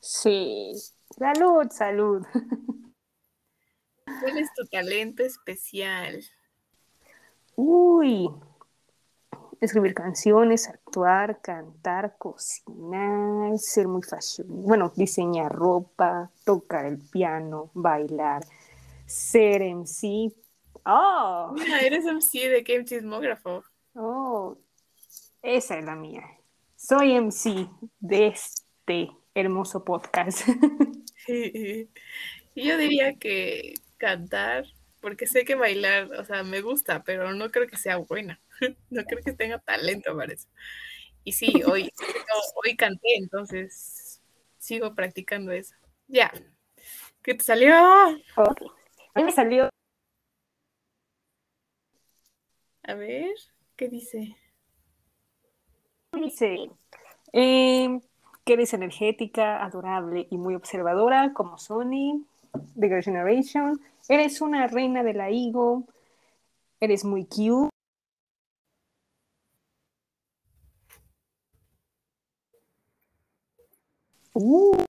Sí. 0.00 0.72
Salud, 1.16 1.70
salud. 1.70 2.26
¿Cuál 4.04 4.38
es 4.38 4.52
tu 4.54 4.66
talento 4.66 5.22
especial? 5.22 6.24
Uy. 7.54 8.28
Escribir 9.60 9.94
canciones, 9.94 10.68
actuar, 10.68 11.40
cantar, 11.40 12.16
cocinar, 12.18 13.58
ser 13.58 13.88
muy 13.88 14.02
fashion. 14.02 14.46
Bueno, 14.48 14.92
diseñar 14.94 15.52
ropa, 15.52 16.30
tocar 16.44 16.86
el 16.86 16.98
piano, 16.98 17.70
bailar, 17.74 18.44
ser 19.06 19.62
MC. 19.62 20.32
Oh, 20.84 21.52
Mira, 21.54 21.80
eres 21.80 22.04
MC 22.04 22.48
de 22.48 22.62
Game 22.62 22.84
Chismógrafo. 22.84 23.64
oh, 23.94 24.58
esa 25.42 25.78
es 25.78 25.84
la 25.84 25.94
mía. 25.94 26.22
Soy 26.76 27.14
MC 27.20 27.68
de 28.00 28.28
este 28.28 29.10
hermoso 29.34 29.84
podcast. 29.84 30.40
Y 31.26 31.88
yo 32.68 32.76
diría 32.76 33.14
que 33.18 33.74
cantar, 33.96 34.66
porque 35.00 35.26
sé 35.26 35.44
que 35.44 35.54
bailar, 35.54 36.12
o 36.14 36.24
sea, 36.24 36.42
me 36.44 36.60
gusta, 36.60 37.02
pero 37.02 37.32
no 37.32 37.50
creo 37.50 37.66
que 37.66 37.76
sea 37.78 37.96
buena. 37.96 38.40
No 38.90 39.04
creo 39.04 39.22
que 39.24 39.32
tenga 39.32 39.58
talento 39.58 40.16
para 40.16 40.32
eso. 40.32 40.48
Y 41.24 41.32
sí, 41.32 41.52
hoy, 41.66 41.90
hoy 42.64 42.76
canté, 42.76 43.16
entonces 43.16 44.20
sigo 44.58 44.94
practicando 44.94 45.52
eso. 45.52 45.74
Ya. 46.08 46.32
¿Qué 47.22 47.34
te 47.34 47.44
salió? 47.44 47.74
Ok. 48.36 48.62
A 49.14 49.20
mí 49.20 49.24
me 49.24 49.32
salió 49.32 49.70
A 52.86 52.94
ver, 52.94 53.34
¿qué 53.76 53.88
dice? 53.88 54.36
Dice 56.12 56.70
eh, 57.32 58.00
que 58.44 58.52
eres 58.52 58.74
energética, 58.74 59.64
adorable 59.64 60.28
y 60.30 60.36
muy 60.36 60.54
observadora, 60.54 61.32
como 61.32 61.56
Sony, 61.56 62.26
de 62.74 62.88
Girl 62.88 63.02
Generation. 63.02 63.80
Eres 64.08 64.42
una 64.42 64.66
reina 64.66 65.02
de 65.02 65.14
la 65.14 65.30
ego. 65.30 65.84
Eres 66.78 67.06
muy 67.06 67.24
cute. 67.24 67.73
Uh. 74.34 74.84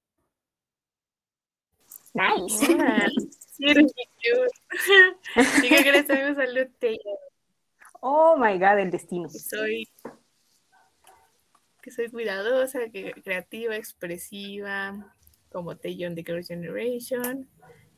Nice. 2.14 2.66
Hola, 2.74 3.08
sí 3.52 3.66
eres 3.70 3.84
muy 3.84 4.10
cute. 4.22 5.66
¿Y 5.66 5.70
qué 5.70 5.82
crees? 5.90 6.10
A 6.10 6.14
mí 6.14 6.22
me 6.22 6.36
salió 6.36 6.70
Taylor, 6.80 7.20
Oh 8.00 8.38
my 8.38 8.58
god, 8.58 8.80
el 8.80 8.92
destino. 8.92 9.30
que 9.30 9.40
soy 9.40 9.90
que 11.82 11.92
soy 11.92 12.10
cuidadosa, 12.10 12.90
que 12.92 13.12
creativa, 13.24 13.76
expresiva, 13.76 15.16
como 15.52 15.78
Taeyeon 15.78 16.16
de 16.16 16.24
Girl 16.24 16.44
Generation, 16.44 17.48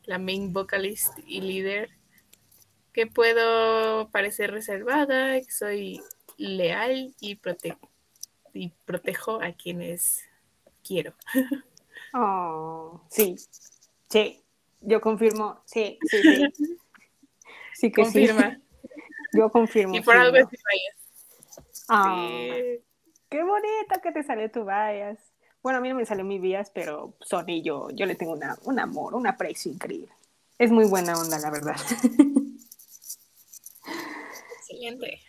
la 0.04 0.18
main 0.18 0.52
vocalist 0.52 1.12
y 1.26 1.40
líder, 1.40 1.88
que 2.92 3.06
puedo 3.06 4.10
parecer 4.10 4.50
reservada, 4.50 5.40
que 5.40 5.50
soy 5.50 6.02
leal 6.36 7.14
y, 7.20 7.36
prote- 7.36 7.78
y 8.52 8.70
protejo 8.84 9.40
a 9.42 9.52
quienes 9.52 10.27
quiero. 10.88 11.12
Oh, 12.14 13.02
sí. 13.10 13.36
Sí. 14.08 14.42
Yo 14.80 14.98
confirmo, 15.02 15.60
sí, 15.66 15.98
sí, 16.10 16.22
sí. 16.22 16.78
Sí 17.74 17.92
que 17.92 18.02
Confirma. 18.02 18.54
sí. 18.56 18.62
Yo 19.38 19.50
confirmo. 19.50 19.94
Y 19.94 20.00
por 20.00 20.14
sí, 20.14 20.20
algo 20.20 20.38
¿no? 20.38 20.42
es. 20.42 20.48
Ah, 21.88 22.54
Sí. 22.56 22.80
Qué 23.28 23.42
bonito 23.44 24.00
que 24.02 24.10
te 24.12 24.22
salió 24.22 24.50
tu 24.50 24.64
bias. 24.64 25.18
Bueno, 25.62 25.78
a 25.78 25.82
mí 25.82 25.90
no 25.90 25.96
me 25.96 26.06
salió 26.06 26.24
mi 26.24 26.38
bias, 26.38 26.70
pero 26.70 27.12
Sony 27.20 27.60
yo, 27.62 27.90
yo 27.90 28.06
le 28.06 28.14
tengo 28.14 28.32
una, 28.32 28.56
un 28.64 28.80
amor, 28.80 29.14
un 29.14 29.26
aprecio 29.26 29.70
increíble. 29.70 30.10
Es 30.58 30.70
muy 30.70 30.86
buena 30.86 31.12
onda, 31.20 31.38
la 31.38 31.50
verdad. 31.50 31.76
Excelente. 34.60 35.20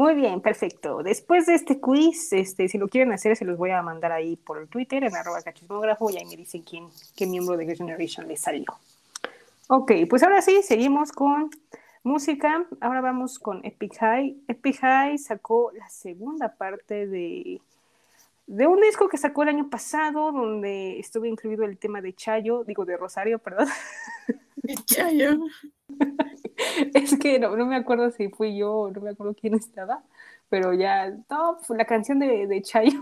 Muy 0.00 0.14
bien, 0.14 0.40
perfecto. 0.40 1.02
Después 1.02 1.44
de 1.44 1.52
este 1.52 1.78
quiz, 1.78 2.32
este, 2.32 2.68
si 2.68 2.78
lo 2.78 2.88
quieren 2.88 3.12
hacer, 3.12 3.36
se 3.36 3.44
los 3.44 3.58
voy 3.58 3.72
a 3.72 3.82
mandar 3.82 4.12
ahí 4.12 4.34
por 4.34 4.56
el 4.56 4.66
Twitter, 4.66 5.04
en 5.04 5.14
arroba 5.14 5.42
cachismógrafo, 5.42 6.08
y 6.08 6.16
ahí 6.16 6.24
me 6.24 6.38
dicen 6.38 6.62
quién, 6.62 6.88
qué 7.14 7.26
miembro 7.26 7.54
de 7.58 7.66
Girls' 7.66 7.80
Generation 7.80 8.26
les 8.26 8.40
salió. 8.40 8.64
Ok, 9.68 9.92
pues 10.08 10.22
ahora 10.22 10.40
sí, 10.40 10.62
seguimos 10.62 11.12
con 11.12 11.50
música. 12.02 12.64
Ahora 12.80 13.02
vamos 13.02 13.38
con 13.38 13.62
Epic 13.62 13.98
High. 13.98 14.36
Epic 14.48 14.80
High 14.80 15.18
sacó 15.18 15.70
la 15.72 15.90
segunda 15.90 16.54
parte 16.54 17.06
de, 17.06 17.60
de 18.50 18.66
un 18.66 18.80
disco 18.80 19.08
que 19.08 19.16
sacó 19.16 19.44
el 19.44 19.50
año 19.50 19.70
pasado, 19.70 20.32
donde 20.32 20.98
estuvo 20.98 21.24
incluido 21.24 21.64
el 21.64 21.78
tema 21.78 22.02
de 22.02 22.14
Chayo, 22.14 22.64
digo 22.64 22.84
de 22.84 22.96
Rosario, 22.96 23.38
perdón. 23.38 23.68
Chayo. 24.86 25.38
Es 26.94 27.18
que 27.18 27.38
no, 27.38 27.56
no 27.56 27.64
me 27.64 27.76
acuerdo 27.76 28.10
si 28.10 28.28
fui 28.28 28.56
yo 28.56 28.72
o 28.72 28.90
no 28.90 29.00
me 29.00 29.10
acuerdo 29.10 29.34
quién 29.34 29.54
estaba, 29.54 30.04
pero 30.48 30.74
ya, 30.74 31.10
no, 31.30 31.58
fue 31.60 31.78
la 31.78 31.86
canción 31.86 32.18
de, 32.18 32.46
de 32.46 32.62
Chayo. 32.62 33.00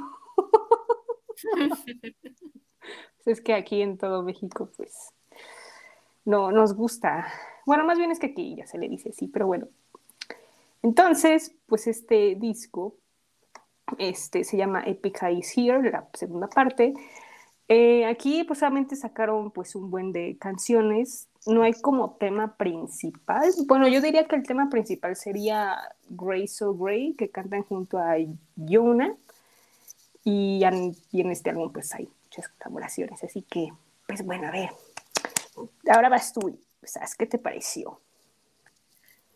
Pues 3.25 3.27
es 3.27 3.41
que 3.41 3.55
aquí 3.55 3.81
en 3.83 3.99
todo 3.99 4.23
México, 4.23 4.71
pues, 4.77 5.13
no 6.25 6.53
nos 6.53 6.75
gusta. 6.75 7.27
Bueno, 7.67 7.85
más 7.85 7.99
bien 7.99 8.11
es 8.11 8.19
que 8.19 8.27
aquí 8.27 8.55
ya 8.55 8.67
se 8.67 8.79
le 8.79 8.89
dice 8.89 9.09
así, 9.09 9.29
pero 9.29 9.47
bueno. 9.47 9.67
Entonces, 10.83 11.55
pues 11.67 11.87
este 11.87 12.37
disco 12.37 12.95
este, 13.99 14.45
se 14.45 14.57
llama 14.57 14.83
Epic 14.85 15.23
is 15.33 15.53
Here, 15.57 15.91
la 15.91 16.09
segunda 16.13 16.49
parte. 16.49 16.95
Eh, 17.69 18.07
aquí 18.07 18.45
pues 18.45 18.61
solamente 18.61 18.97
sacaron 18.97 19.51
pues 19.51 19.75
un 19.75 19.91
buen 19.91 20.13
de 20.13 20.39
canciones, 20.39 21.29
no 21.47 21.63
hay 21.63 21.75
como 21.75 22.17
tema 22.17 22.57
principal. 22.57 23.51
Bueno, 23.67 23.89
yo 23.89 24.01
diría 24.01 24.27
que 24.27 24.37
el 24.37 24.43
tema 24.43 24.71
principal 24.71 25.17
sería 25.17 25.77
Grey 26.09 26.49
So 26.49 26.75
Grey, 26.75 27.15
que 27.15 27.31
cantan 27.31 27.63
junto 27.65 27.99
a 27.99 28.17
Yona. 28.57 29.17
Y 30.25 30.63
en 30.63 31.31
este 31.31 31.51
álbum 31.51 31.73
pues 31.73 31.95
hay 31.95 32.09
muchas 32.25 32.49
colaboraciones, 32.49 33.23
así 33.25 33.43
que 33.43 33.69
pues 34.07 34.25
bueno, 34.25 34.49
a 34.49 34.51
ver. 34.51 34.71
Ahora 35.91 36.09
vas 36.09 36.33
tú, 36.33 36.59
¿sabes 36.83 37.15
qué 37.15 37.27
te 37.27 37.39
pareció? 37.39 38.01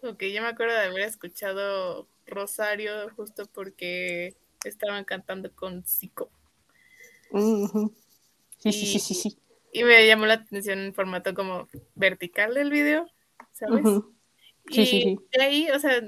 Ok, 0.02 0.24
yo 0.24 0.42
me 0.42 0.48
acuerdo 0.48 0.74
de 0.74 0.86
haber 0.86 1.02
escuchado 1.02 2.08
Rosario 2.26 3.08
justo 3.14 3.46
porque 3.46 4.34
estaban 4.68 5.04
cantando 5.04 5.52
con 5.54 5.84
Zico. 5.84 6.30
Sí, 8.58 8.72
sí, 8.72 8.86
sí, 8.86 8.98
sí, 8.98 9.14
sí. 9.14 9.38
Y 9.72 9.84
me 9.84 10.06
llamó 10.06 10.26
la 10.26 10.34
atención 10.34 10.78
el 10.78 10.92
formato 10.92 11.34
como 11.34 11.68
vertical 11.94 12.54
del 12.54 12.70
video, 12.70 13.10
¿sabes? 13.52 13.84
Sí, 14.70 14.82
y 14.82 14.86
sí, 14.86 15.02
sí. 15.02 15.18
de 15.32 15.42
ahí, 15.42 15.70
o 15.70 15.78
sea, 15.78 16.02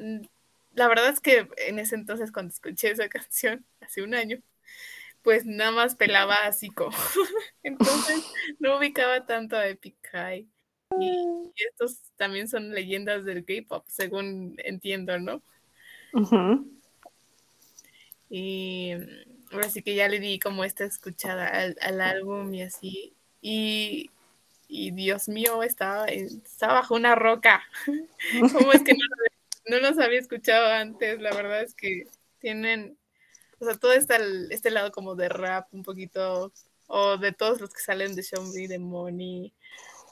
la 0.74 0.88
verdad 0.88 1.09
es 1.09 1.20
que 1.20 1.48
en 1.66 1.78
ese 1.78 1.94
entonces 1.94 2.30
cuando 2.30 2.52
escuché 2.52 2.90
esa 2.90 3.09
canción, 3.09 3.64
hace 3.80 4.02
un 4.02 4.14
año, 4.14 4.42
pues 5.22 5.46
nada 5.46 5.70
más 5.70 5.96
pelaba 5.96 6.34
a 6.34 6.52
Zico. 6.52 6.90
Entonces 7.62 8.22
no 8.59 8.76
ubicaba 8.76 9.24
tanto 9.24 9.57
a 9.57 9.66
Epic 9.66 9.96
High. 10.12 10.46
Y, 11.00 11.07
y 11.07 11.64
estos 11.70 11.98
también 12.16 12.46
son 12.46 12.72
leyendas 12.72 13.24
del 13.24 13.44
K-pop, 13.44 13.84
según 13.88 14.55
entiendo, 14.59 15.18
¿no? 15.18 15.42
Y 18.37 18.97
mm, 18.97 19.55
ahora 19.55 19.70
sí 19.70 19.80
que 19.80 19.95
ya 19.95 20.09
le 20.09 20.18
di 20.18 20.41
como 20.41 20.64
esta 20.64 20.82
escuchada 20.85 21.47
al, 21.47 21.76
al 21.80 22.01
álbum 22.01 22.53
y 22.53 22.62
así. 22.62 23.14
Y, 23.41 24.11
y 24.66 24.91
Dios 24.91 25.28
mío, 25.28 25.62
estaba, 25.62 26.07
estaba 26.07 26.74
bajo 26.74 26.97
una 26.97 27.14
roca. 27.14 27.62
¿Cómo 28.53 28.72
es 28.72 28.82
que 28.82 28.95
no, 28.95 28.99
no 29.68 29.78
los 29.89 30.01
había 30.01 30.18
escuchado 30.18 30.66
antes? 30.66 31.20
La 31.20 31.32
verdad 31.32 31.62
es 31.62 31.74
que 31.74 32.09
tienen, 32.41 32.99
o 33.61 33.66
sea, 33.66 33.76
todo 33.76 33.93
este, 33.93 34.16
este 34.51 34.72
lado 34.72 34.91
como 34.91 35.14
de 35.14 35.28
rap 35.28 35.72
un 35.72 35.85
poquito, 35.85 36.53
o 36.89 37.16
de 37.16 37.30
todos 37.30 37.61
los 37.61 37.72
que 37.72 37.82
salen 37.82 38.16
de 38.16 38.24
Show 38.24 38.43
Me 38.53 38.66
the 38.66 38.80
Money, 38.80 39.53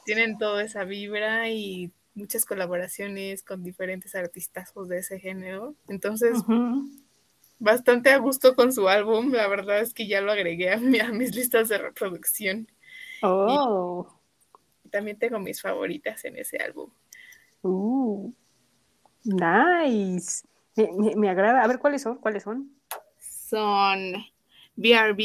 tienen 0.04 0.38
toda 0.38 0.62
esa 0.62 0.84
vibra 0.84 1.48
y 1.48 1.90
muchas 2.14 2.44
colaboraciones 2.44 3.42
con 3.42 3.64
diferentes 3.64 4.14
artistas 4.14 4.72
de 4.76 4.98
ese 4.98 5.18
género. 5.18 5.74
Entonces, 5.88 6.38
Ujú. 6.38 7.02
Bastante 7.62 8.10
a 8.10 8.18
gusto 8.18 8.54
con 8.54 8.72
su 8.72 8.88
álbum. 8.88 9.32
La 9.32 9.46
verdad 9.48 9.80
es 9.80 9.94
que 9.94 10.06
ya 10.06 10.20
lo 10.20 10.32
agregué 10.32 10.72
a, 10.72 10.76
mi- 10.78 11.00
a 11.00 11.08
mis 11.12 11.34
listas 11.34 11.68
de 11.68 11.78
reproducción. 11.78 12.68
Oh. 13.22 14.08
También 14.90 15.18
tengo 15.18 15.38
mis 15.38 15.62
favoritas 15.62 16.24
en 16.24 16.36
ese 16.36 16.58
álbum. 16.58 16.90
Uh. 17.62 18.32
Nice. 19.24 20.44
Me, 20.76 20.90
me- 20.92 21.16
me 21.16 21.30
agrada. 21.30 21.62
A 21.62 21.66
ver, 21.68 21.78
¿cuáles 21.78 22.02
son? 22.02 22.16
¿Cuáles 22.18 22.42
son? 22.42 22.70
Son 23.18 23.98
BRB 24.76 25.20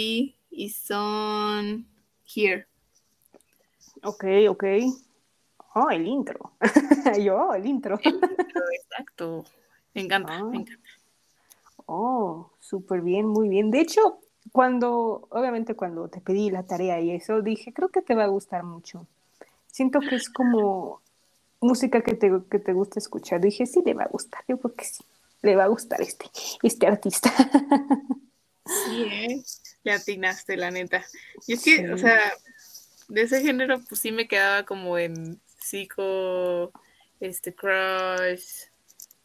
y 0.51 0.69
son 0.69 1.88
Here. 2.33 2.67
Ok, 4.03 4.23
ok. 4.49 4.63
Oh, 5.75 5.89
el 5.89 6.07
intro. 6.07 6.53
Yo, 7.19 7.53
el 7.53 7.65
intro. 7.65 7.99
Exacto. 8.03 9.45
Me 9.93 10.01
encanta, 10.01 10.33
Ah. 10.38 10.43
me 10.43 10.57
encanta. 10.57 10.86
Oh, 11.88 12.51
súper 12.59 13.01
bien, 13.01 13.25
muy 13.27 13.47
bien. 13.49 13.71
De 13.71 13.79
hecho, 13.79 14.19
cuando, 14.51 15.27
obviamente 15.31 15.73
cuando 15.75 16.09
te 16.09 16.21
pedí 16.21 16.51
la 16.51 16.63
tarea 16.63 16.99
y 16.99 17.11
eso, 17.11 17.41
dije, 17.41 17.73
creo 17.73 17.89
que 17.89 18.01
te 18.01 18.13
va 18.13 18.25
a 18.25 18.27
gustar 18.27 18.63
mucho. 18.63 19.07
Siento 19.67 19.99
que 20.01 20.15
es 20.15 20.29
como 20.29 21.01
música 21.61 22.01
que 22.01 22.13
te, 22.13 22.31
que 22.51 22.59
te 22.59 22.73
gusta 22.73 22.99
escuchar. 22.99 23.41
Dije, 23.41 23.65
sí, 23.65 23.81
le 23.85 23.93
va 23.93 24.03
a 24.03 24.09
gustar. 24.09 24.43
Yo 24.47 24.59
creo 24.59 24.75
que 24.75 24.85
sí. 24.85 25.03
Le 25.41 25.55
va 25.55 25.63
a 25.63 25.67
gustar 25.67 26.01
este, 26.01 26.25
este 26.61 26.88
artista. 26.88 27.31
Sí, 28.67 29.03
¿eh? 29.09 29.41
Le 29.83 29.93
atinaste, 29.93 30.57
la 30.57 30.71
neta. 30.71 31.01
Y 31.47 31.53
es 31.53 31.63
que, 31.63 31.77
Sí. 31.77 31.85
o 31.85 31.97
sea, 31.97 32.19
de 33.07 33.21
ese 33.21 33.41
género, 33.41 33.79
pues 33.88 34.01
sí 34.01 34.11
me 34.11 34.27
quedaba 34.27 34.63
como 34.63 34.97
en 34.97 35.39
Psycho, 35.61 36.73
este, 37.21 37.55
Crush, 37.55 38.65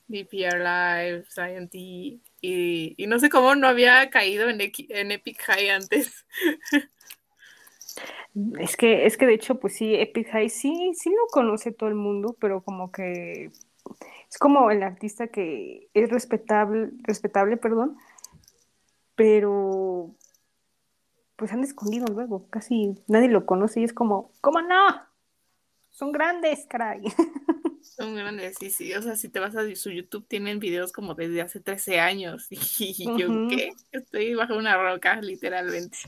BPR 0.06 0.58
Live, 0.60 1.24
Science 1.28 2.20
y, 2.42 2.94
y 3.02 3.06
no 3.06 3.18
sé 3.18 3.30
cómo 3.30 3.54
no 3.54 3.68
había 3.68 4.10
caído 4.10 4.50
en, 4.50 4.60
en 4.60 5.12
Epic 5.12 5.40
High 5.42 5.70
antes. 5.70 6.26
Es 8.58 8.78
que, 8.78 9.04
es 9.04 9.18
que 9.18 9.26
de 9.26 9.34
hecho, 9.34 9.60
pues 9.60 9.74
sí, 9.76 9.94
Epic 9.94 10.30
High 10.30 10.48
sí, 10.48 10.92
sí 10.94 11.10
lo 11.10 11.26
conoce 11.30 11.70
todo 11.70 11.90
el 11.90 11.94
mundo, 11.94 12.34
pero 12.40 12.62
como 12.62 12.90
que 12.90 13.50
es 14.30 14.38
como 14.38 14.70
el 14.70 14.82
artista 14.82 15.28
que 15.28 15.90
es 15.92 16.08
respetable, 16.08 16.92
respetable, 17.02 17.58
perdón, 17.58 17.98
pero 19.14 20.14
pues 21.36 21.52
han 21.52 21.62
escondido 21.62 22.06
luego, 22.06 22.48
casi 22.48 22.94
nadie 23.06 23.28
lo 23.28 23.44
conoce 23.44 23.80
y 23.80 23.84
es 23.84 23.92
como, 23.92 24.30
¿cómo 24.40 24.62
no? 24.62 25.11
Son 25.92 26.10
grandes, 26.10 26.66
caray. 26.66 27.02
Son 27.82 28.14
grandes, 28.14 28.56
sí, 28.58 28.70
sí. 28.70 28.92
O 28.94 29.02
sea, 29.02 29.16
si 29.16 29.28
te 29.28 29.38
vas 29.38 29.54
a 29.54 29.62
su 29.76 29.90
YouTube, 29.90 30.26
tienen 30.26 30.58
videos 30.58 30.92
como 30.92 31.14
desde 31.14 31.42
hace 31.42 31.60
13 31.60 32.00
años. 32.00 32.48
Y 32.50 33.04
yo. 33.18 33.28
¿qué? 33.48 33.72
Estoy 33.92 34.34
bajo 34.34 34.56
una 34.56 34.76
roca, 34.76 35.20
literalmente. 35.20 35.98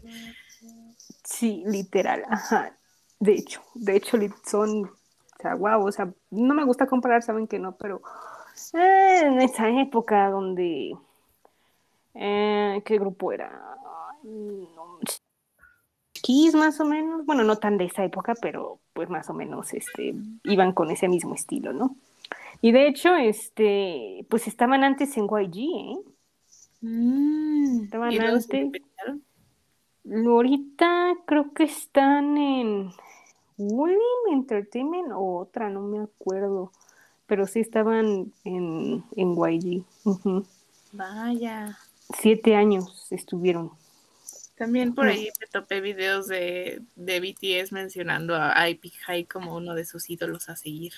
Sí, 1.25 1.63
literal, 1.67 2.25
ajá. 2.29 2.77
De 3.21 3.33
hecho, 3.33 3.63
de 3.75 3.97
hecho 3.97 4.19
son, 4.45 4.85
o 4.85 5.41
sea, 5.41 5.55
wow, 5.55 5.87
o 5.87 5.93
sea, 5.93 6.13
no 6.31 6.55
me 6.55 6.65
gusta 6.65 6.87
comparar, 6.87 7.23
saben 7.23 7.47
que 7.47 7.59
no, 7.59 7.77
pero 7.77 8.03
eh, 8.75 9.21
en 9.25 9.41
esa 9.41 9.69
época 9.69 10.29
donde, 10.31 10.95
eh, 12.15 12.83
¿qué 12.85 12.99
grupo 12.99 13.33
era? 13.33 13.79
Kiss 16.25 16.55
más 16.55 16.81
o 16.81 16.87
menos, 16.87 17.27
bueno, 17.27 17.45
no 17.45 17.57
tan 17.57 17.77
de 17.77 17.85
esa 17.85 18.03
época, 18.03 18.35
pero 18.41 18.81
pues 18.95 19.11
más 19.11 19.29
o 19.29 19.35
menos, 19.35 19.75
este, 19.75 20.15
iban 20.45 20.73
con 20.73 20.91
ese 20.91 21.07
mismo 21.07 21.35
estilo, 21.35 21.75
¿no? 21.75 21.97
Y 22.63 22.73
de 22.73 22.89
hecho, 22.89 23.15
este, 23.15 24.25
pues 24.31 24.47
estaban 24.49 24.85
antes 24.85 25.15
en 25.19 25.25
YG, 25.27 25.59
¿eh? 25.59 25.99
Estaban 27.85 28.11
¿Y 28.11 28.19
luego 28.19 28.41
se 28.41 28.59
antes. 28.59 28.83
Ahorita 30.11 31.15
creo 31.27 31.53
que 31.53 31.65
están 31.65 32.39
en 32.39 32.91
Woollim 33.59 33.99
Entertainment 34.33 35.13
o 35.13 35.37
otra, 35.37 35.69
no 35.69 35.83
me 35.83 36.01
acuerdo. 36.01 36.73
Pero 37.27 37.47
sí 37.47 37.61
estaban 37.61 38.33
en, 38.45 39.05
en 39.15 39.37
YG. 39.37 39.85
Vaya. 40.93 41.77
Siete 42.19 42.57
años 42.57 43.13
estuvieron. 43.13 43.73
También 44.57 44.95
por 44.95 45.09
ahí 45.09 45.31
me 45.41 45.47
topé 45.49 45.81
videos 45.81 46.29
de, 46.29 46.81
de 46.95 47.21
BTS 47.21 47.73
mencionando 47.73 48.37
a 48.37 48.69
Ipy 48.69 48.91
High 48.91 49.25
como 49.25 49.57
uno 49.57 49.75
de 49.75 49.85
sus 49.85 50.09
ídolos 50.09 50.49
a 50.49 50.57
seguir. 50.57 50.93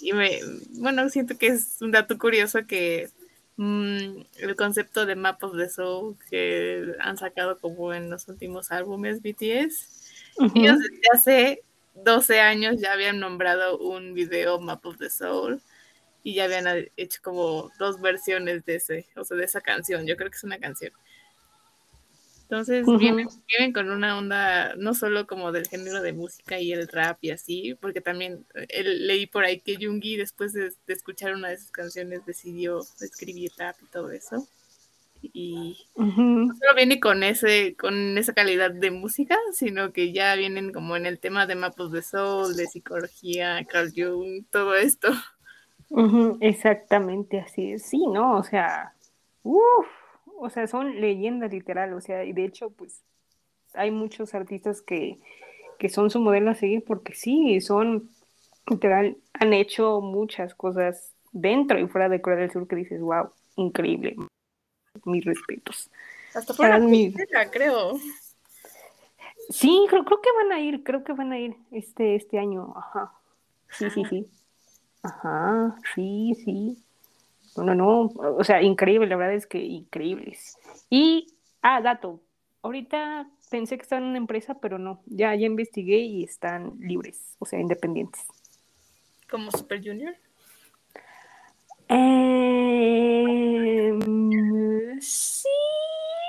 Y 0.00 0.12
me, 0.12 0.40
bueno, 0.72 1.08
siento 1.08 1.38
que 1.38 1.46
es 1.48 1.76
un 1.80 1.92
dato 1.92 2.18
curioso 2.18 2.66
que 2.66 3.08
mm, 3.56 4.20
el 4.38 4.56
concepto 4.56 5.06
de 5.06 5.14
Map 5.14 5.42
of 5.44 5.56
the 5.56 5.68
Soul 5.68 6.16
que 6.28 6.92
han 7.00 7.16
sacado 7.16 7.58
como 7.58 7.94
en 7.94 8.10
los 8.10 8.28
últimos 8.28 8.72
álbumes 8.72 9.22
BTS, 9.22 9.88
Ujú. 10.38 10.58
ellos 10.58 10.78
desde 10.78 11.02
hace 11.12 11.62
12 11.94 12.40
años 12.40 12.76
ya 12.80 12.92
habían 12.92 13.20
nombrado 13.20 13.78
un 13.78 14.14
video 14.14 14.60
Map 14.60 14.84
of 14.86 14.98
the 14.98 15.10
Soul 15.10 15.60
y 16.24 16.34
ya 16.34 16.44
habían 16.44 16.66
hecho 16.96 17.20
como 17.22 17.70
dos 17.78 18.00
versiones 18.00 18.64
de 18.64 18.76
ese, 18.76 19.06
o 19.16 19.24
sea, 19.24 19.36
de 19.36 19.44
esa 19.44 19.60
canción. 19.60 20.06
Yo 20.06 20.16
creo 20.16 20.30
que 20.30 20.36
es 20.36 20.44
una 20.44 20.58
canción. 20.58 20.92
Entonces 22.52 22.84
vienen, 22.98 23.28
vienen 23.48 23.72
con 23.72 23.90
una 23.90 24.18
onda 24.18 24.74
no 24.76 24.92
solo 24.92 25.26
como 25.26 25.52
del 25.52 25.66
género 25.68 26.02
de 26.02 26.12
música 26.12 26.60
y 26.60 26.70
el 26.70 26.86
rap 26.86 27.16
y 27.22 27.30
así, 27.30 27.74
porque 27.80 28.02
también 28.02 28.44
eh, 28.54 28.66
el- 28.68 29.06
leí 29.06 29.26
por 29.26 29.44
ahí 29.44 29.58
que 29.60 29.76
Jungi 29.80 30.16
después 30.18 30.52
de, 30.52 30.70
de 30.86 30.92
escuchar 30.92 31.32
una 31.32 31.48
de 31.48 31.56
sus 31.56 31.70
canciones 31.70 32.26
decidió 32.26 32.80
escribir 33.00 33.52
rap 33.56 33.76
y 33.82 33.86
todo 33.86 34.10
eso. 34.10 34.46
Y 35.22 35.78
no 35.96 36.54
solo 36.54 36.74
viene 36.76 37.00
con 37.00 37.22
ese, 37.22 37.74
con 37.74 38.18
esa 38.18 38.34
calidad 38.34 38.70
de 38.70 38.90
música, 38.90 39.38
sino 39.52 39.94
que 39.94 40.12
ya 40.12 40.34
vienen 40.34 40.74
como 40.74 40.94
en 40.96 41.06
el 41.06 41.18
tema 41.20 41.46
de 41.46 41.54
Map 41.54 41.80
of 41.80 41.92
the 41.94 42.02
Soul, 42.02 42.54
de 42.54 42.66
psicología, 42.66 43.64
Carl 43.64 43.90
Jung, 43.96 44.44
todo 44.50 44.74
esto. 44.74 45.08
Exactamente 46.40 47.40
así 47.40 47.72
es. 47.72 47.84
Sí, 47.84 48.04
¿no? 48.12 48.36
O 48.36 48.42
sea, 48.42 48.92
uff, 49.42 49.86
o 50.38 50.50
sea, 50.50 50.66
son 50.66 51.00
leyendas 51.00 51.52
literal, 51.52 51.92
o 51.94 52.00
sea, 52.00 52.24
y 52.24 52.32
de 52.32 52.44
hecho, 52.44 52.70
pues 52.70 53.02
hay 53.74 53.90
muchos 53.90 54.34
artistas 54.34 54.82
que, 54.82 55.18
que 55.78 55.88
son 55.88 56.10
su 56.10 56.20
modelo 56.20 56.50
a 56.50 56.54
seguir 56.54 56.84
porque 56.84 57.14
sí, 57.14 57.60
son 57.60 58.10
literal, 58.66 59.16
han 59.34 59.52
hecho 59.52 60.00
muchas 60.00 60.54
cosas 60.54 61.12
dentro 61.32 61.78
y 61.78 61.86
fuera 61.88 62.08
de 62.08 62.20
Corea 62.20 62.40
del 62.40 62.50
Sur 62.50 62.68
que 62.68 62.76
dices, 62.76 63.00
wow, 63.00 63.30
increíble. 63.56 64.16
Mis 65.04 65.24
respetos. 65.24 65.90
Hasta 66.34 66.54
fuera 66.54 66.74
Para 66.74 66.84
mí. 66.84 67.14
creo. 67.50 67.98
Sí, 69.48 69.86
creo, 69.88 70.04
creo 70.04 70.20
que 70.20 70.30
van 70.36 70.52
a 70.52 70.60
ir, 70.60 70.84
creo 70.84 71.02
que 71.02 71.12
van 71.12 71.32
a 71.32 71.38
ir 71.38 71.56
este, 71.72 72.14
este 72.14 72.38
año. 72.38 72.72
Ajá. 72.76 73.12
Sí, 73.70 73.90
sí, 73.90 74.04
sí. 74.08 74.30
Ajá, 75.02 75.76
sí, 75.94 76.34
sí. 76.44 76.84
No, 77.56 77.64
no, 77.64 77.74
no. 77.74 78.00
O 78.16 78.44
sea, 78.44 78.62
increíble, 78.62 79.06
la 79.06 79.16
verdad 79.16 79.34
es 79.34 79.46
que 79.46 79.58
increíbles. 79.58 80.58
Y, 80.88 81.26
ah, 81.62 81.80
dato. 81.80 82.20
Ahorita 82.62 83.28
pensé 83.50 83.76
que 83.76 83.82
estaban 83.82 84.04
en 84.04 84.10
una 84.10 84.18
empresa, 84.18 84.58
pero 84.60 84.78
no. 84.78 85.02
Ya, 85.06 85.34
ya 85.34 85.46
investigué 85.46 85.98
y 85.98 86.24
están 86.24 86.74
libres, 86.78 87.36
o 87.38 87.46
sea, 87.46 87.60
independientes. 87.60 88.24
Como 89.28 89.50
Super 89.50 89.82
Junior. 89.82 90.14
Eh, 91.88 93.98
sí. 95.00 95.48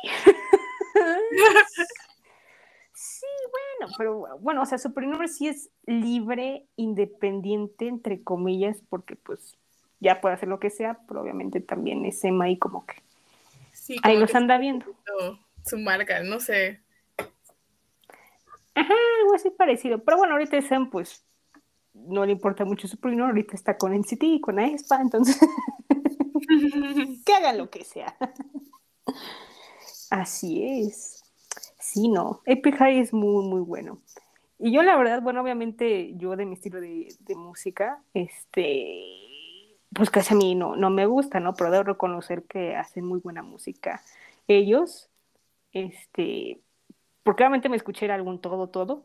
sí, 2.93 3.25
bueno, 3.51 3.93
pero 3.97 4.39
bueno, 4.39 4.61
o 4.63 4.65
sea, 4.65 4.77
Supernova 4.77 5.27
sí 5.27 5.47
es 5.47 5.69
libre, 5.85 6.65
independiente, 6.75 7.87
entre 7.87 8.23
comillas, 8.23 8.81
porque 8.89 9.15
pues 9.15 9.57
ya 10.03 10.21
puede 10.21 10.35
hacer 10.35 10.49
lo 10.49 10.59
que 10.59 10.69
sea, 10.69 10.99
pero 11.07 11.21
obviamente 11.21 11.59
también 11.61 12.05
es 12.05 12.23
Emma 12.23 12.49
y 12.49 12.57
como 12.57 12.85
que 12.85 12.95
Sí, 13.71 13.97
ahí 14.03 14.17
los 14.17 14.35
anda 14.35 14.57
viendo. 14.57 14.85
su- 14.85 15.39
Su 15.65 15.77
marca, 15.77 16.21
no 16.23 16.39
sé. 16.39 16.81
Ajá, 18.75 18.93
algo 19.21 19.35
así 19.35 19.49
parecido. 19.49 20.03
Pero 20.03 20.17
bueno, 20.17 20.33
ahorita 20.33 20.61
Sam, 20.61 20.89
pues, 20.89 21.25
no 21.93 22.25
le 22.25 22.31
importa 22.33 22.65
mucho 22.65 22.87
Supernova, 22.87 23.29
ahorita 23.29 23.55
está 23.55 23.77
con 23.77 23.93
NCT, 23.93 24.41
con 24.41 24.59
aespa, 24.59 24.99
entonces 25.01 25.39
que 27.25 27.33
hagan 27.33 27.57
lo 27.57 27.69
que 27.69 27.83
sea. 27.83 28.15
Así 30.09 30.63
es. 30.85 31.23
Sí, 31.79 32.07
no. 32.09 32.41
Epic 32.45 32.75
High 32.77 32.99
es 32.99 33.13
muy, 33.13 33.45
muy 33.47 33.61
bueno. 33.61 33.99
Y 34.59 34.71
yo, 34.71 34.81
la 34.83 34.95
verdad, 34.95 35.21
bueno, 35.21 35.41
obviamente, 35.41 36.13
yo 36.15 36.35
de 36.35 36.45
mi 36.45 36.53
estilo 36.53 36.79
de, 36.79 37.13
de 37.19 37.35
música, 37.35 38.01
este, 38.13 39.22
pues 39.95 40.09
casi 40.09 40.33
a 40.33 40.37
mí 40.37 40.55
no, 40.55 40.75
no 40.75 40.89
me 40.89 41.05
gusta, 41.05 41.39
¿no? 41.39 41.53
Pero 41.53 41.71
debo 41.71 41.83
reconocer 41.83 42.43
que 42.43 42.75
hacen 42.75 43.05
muy 43.05 43.19
buena 43.19 43.43
música 43.43 44.01
ellos. 44.47 45.09
Este, 45.71 46.61
porque 47.23 47.43
obviamente 47.43 47.69
me 47.69 47.77
escuché 47.77 48.05
el 48.05 48.11
álbum 48.11 48.39
todo, 48.39 48.69
todo. 48.69 49.03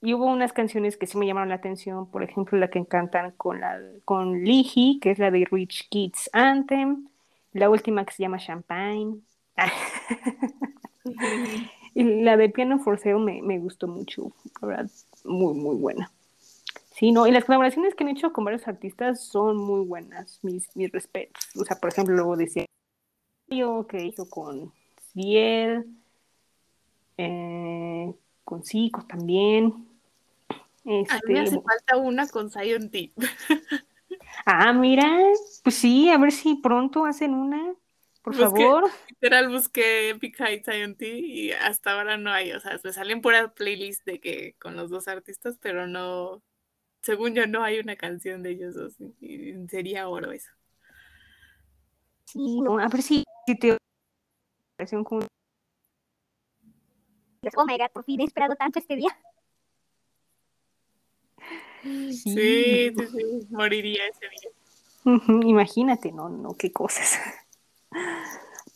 Y 0.00 0.14
hubo 0.14 0.26
unas 0.26 0.52
canciones 0.52 0.96
que 0.96 1.06
sí 1.06 1.16
me 1.16 1.26
llamaron 1.26 1.48
la 1.48 1.54
atención, 1.56 2.10
por 2.10 2.22
ejemplo, 2.22 2.58
la 2.58 2.68
que 2.68 2.84
cantan 2.86 3.32
con, 3.32 3.60
la, 3.60 3.80
con 4.04 4.44
Lihi, 4.44 4.98
que 5.00 5.10
es 5.10 5.18
la 5.18 5.30
de 5.30 5.46
Rich 5.50 5.88
Kids 5.88 6.28
Anthem, 6.32 7.08
la 7.52 7.70
última 7.70 8.04
que 8.04 8.12
se 8.12 8.22
llama 8.22 8.38
Champagne. 8.38 9.20
y 11.94 12.22
la 12.22 12.36
de 12.36 12.50
Piano 12.50 12.78
Forceo 12.80 13.18
me, 13.18 13.40
me 13.40 13.58
gustó 13.58 13.88
mucho, 13.88 14.32
la 14.60 14.68
verdad, 14.68 14.90
muy, 15.24 15.54
muy 15.54 15.76
buena. 15.76 16.10
Sí, 16.96 17.10
no, 17.10 17.26
y 17.26 17.32
las 17.32 17.44
colaboraciones 17.44 17.94
que 17.94 18.04
han 18.04 18.10
hecho 18.10 18.32
con 18.32 18.44
varios 18.44 18.68
artistas 18.68 19.26
son 19.26 19.56
muy 19.56 19.84
buenas, 19.84 20.38
mis, 20.42 20.68
mis 20.76 20.92
respetos. 20.92 21.42
O 21.60 21.64
sea, 21.64 21.76
por 21.76 21.90
ejemplo, 21.90 22.14
luego 22.14 22.36
decía 22.36 22.64
yo 23.48 23.86
que 23.88 24.04
hizo 24.04 24.28
con 24.30 24.72
Ciel, 25.12 25.86
eh, 27.18 28.14
con 28.44 28.64
Zico 28.64 29.04
también. 29.06 29.88
A 30.84 30.90
mí 30.90 31.04
me 31.28 31.40
hace 31.40 31.56
Este, 31.56 31.62
falta 31.62 31.96
una 31.96 32.28
con 32.28 32.50
Zion 32.50 32.90
T. 32.90 33.12
ah, 34.46 34.72
mira, 34.72 35.18
pues 35.62 35.74
sí, 35.74 36.10
a 36.10 36.18
ver 36.18 36.30
si 36.30 36.56
pronto 36.56 37.06
hacen 37.06 37.34
una, 37.34 37.74
por 38.22 38.34
Busqué- 38.34 38.40
favor. 38.42 38.90
Literal 39.08 39.48
busqué 39.48 40.10
Epic 40.10 40.36
High 40.36 40.62
Zion 40.64 40.94
T 40.96 41.08
y 41.08 41.52
hasta 41.52 41.92
ahora 41.92 42.16
no 42.18 42.30
hay. 42.30 42.52
O 42.52 42.60
sea, 42.60 42.78
me 42.84 42.92
salen 42.92 43.20
puras 43.20 43.52
playlists 43.52 44.04
de 44.04 44.20
que 44.20 44.54
con 44.60 44.76
los 44.76 44.90
dos 44.90 45.08
artistas, 45.08 45.58
pero 45.60 45.86
no. 45.86 46.42
Según 47.04 47.34
yo, 47.34 47.46
no 47.46 47.62
hay 47.62 47.78
una 47.78 47.96
canción 47.96 48.42
de 48.42 48.52
ellos 48.52 48.74
dos. 48.74 48.94
y 49.20 49.52
sería 49.68 50.08
oro 50.08 50.32
eso. 50.32 50.50
Sí, 52.24 52.62
no, 52.62 52.78
a 52.78 52.88
ver 52.88 53.02
si, 53.02 53.24
si 53.46 53.58
te 53.58 53.76
con 55.04 55.26
Oh 57.56 57.66
my 57.66 57.76
god, 57.76 57.90
por 57.92 58.04
fin 58.04 58.22
he 58.22 58.24
esperado 58.24 58.56
tanto 58.56 58.78
este 58.78 58.96
día. 58.96 59.10
Sí, 61.82 62.14
sí, 62.14 62.90
sí. 62.94 63.46
Moriría 63.50 64.02
ese 64.06 64.26
día. 64.30 65.46
Imagínate, 65.46 66.10
no, 66.10 66.30
no, 66.30 66.56
qué 66.56 66.72
cosas. 66.72 67.18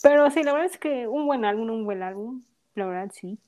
Pero 0.02 0.30
sí, 0.30 0.42
la 0.42 0.52
verdad 0.52 0.70
es 0.70 0.78
que 0.78 1.08
un 1.08 1.24
buen 1.24 1.46
álbum, 1.46 1.70
un 1.70 1.84
buen 1.86 2.02
álbum, 2.02 2.42
la 2.74 2.84
verdad 2.84 3.10
sí. 3.12 3.38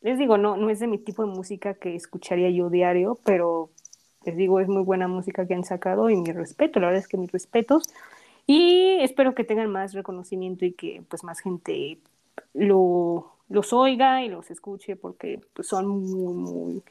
Les 0.00 0.18
digo, 0.18 0.38
no, 0.38 0.56
no 0.56 0.70
es 0.70 0.80
de 0.80 0.86
mi 0.86 0.98
tipo 0.98 1.26
de 1.26 1.32
música 1.32 1.74
que 1.74 1.94
escucharía 1.94 2.48
yo 2.48 2.70
diario, 2.70 3.18
pero 3.24 3.70
les 4.24 4.36
digo, 4.36 4.60
es 4.60 4.68
muy 4.68 4.82
buena 4.82 5.08
música 5.08 5.46
que 5.46 5.54
han 5.54 5.64
sacado 5.64 6.10
y 6.10 6.16
mi 6.16 6.32
respeto, 6.32 6.80
la 6.80 6.86
verdad 6.88 7.02
es 7.02 7.08
que 7.08 7.16
mis 7.16 7.32
respetos. 7.32 7.84
Y 8.46 8.98
espero 9.00 9.34
que 9.34 9.44
tengan 9.44 9.70
más 9.70 9.94
reconocimiento 9.94 10.64
y 10.64 10.72
que 10.72 11.02
pues 11.08 11.24
más 11.24 11.40
gente 11.40 11.98
lo, 12.52 13.32
los 13.48 13.72
oiga 13.72 14.22
y 14.22 14.28
los 14.28 14.50
escuche 14.50 14.96
porque 14.96 15.40
pues, 15.54 15.68
son 15.68 15.88
muy, 15.88 16.34
muy, 16.34 16.82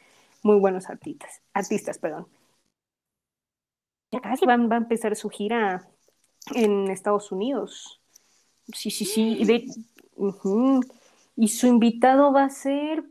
muy 0.41 0.59
buenos 0.59 0.89
artistas, 0.89 1.41
artistas, 1.53 1.97
perdón. 1.97 2.27
Casi 4.21 4.45
van, 4.45 4.69
va 4.69 4.75
a 4.75 4.77
empezar 4.77 5.15
su 5.15 5.29
gira 5.29 5.87
en 6.53 6.89
Estados 6.89 7.31
Unidos. 7.31 7.99
Sí, 8.71 8.91
sí, 8.91 9.05
sí. 9.05 9.71
Y, 11.35 11.47
su 11.47 11.67
invitado 11.67 12.31
va 12.31 12.43
a 12.45 12.49
ser 12.49 13.03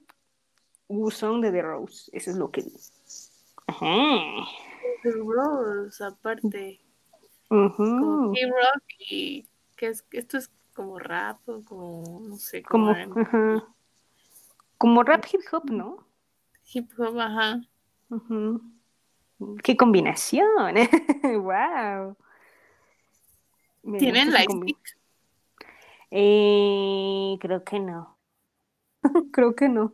Wusong 0.89 1.41
de 1.41 1.51
The 1.51 1.62
Rose. 1.62 2.11
Eso 2.12 2.31
es 2.31 2.37
lo 2.37 2.51
que. 2.51 2.64
Ajá. 3.67 4.47
Rose, 5.05 6.05
aparte. 6.05 6.81
Como 7.49 7.67
Ujú. 7.67 8.33
K-Rock 8.35 8.83
y. 9.11 9.47
que 9.77 9.89
es, 9.89 10.05
esto 10.13 10.39
es 10.39 10.51
como 10.75 10.99
rap 10.99 11.39
o 11.49 11.63
como. 11.65 12.21
no 12.21 12.37
sé, 12.39 12.63
Como, 12.63 12.95
como, 12.95 13.21
ajá. 13.21 13.75
Como 14.79 15.03
rap 15.03 15.25
hip 15.33 15.41
hop, 15.53 15.71
¿no? 15.71 16.07
hip 16.73 16.91
hop, 16.99 17.19
ajá. 17.19 17.61
Ujú. 18.11 18.63
¡Qué 19.63 19.77
combinación! 19.77 20.75
¡Wow! 21.23 22.17
Me 23.83 23.99
¿Tienen 23.99 24.33
Lightstick? 24.33 24.79
Eh, 26.11 27.37
creo 27.41 27.65
que 27.65 27.81
no. 27.81 28.17
creo 29.33 29.55
que 29.57 29.69
no. 29.69 29.93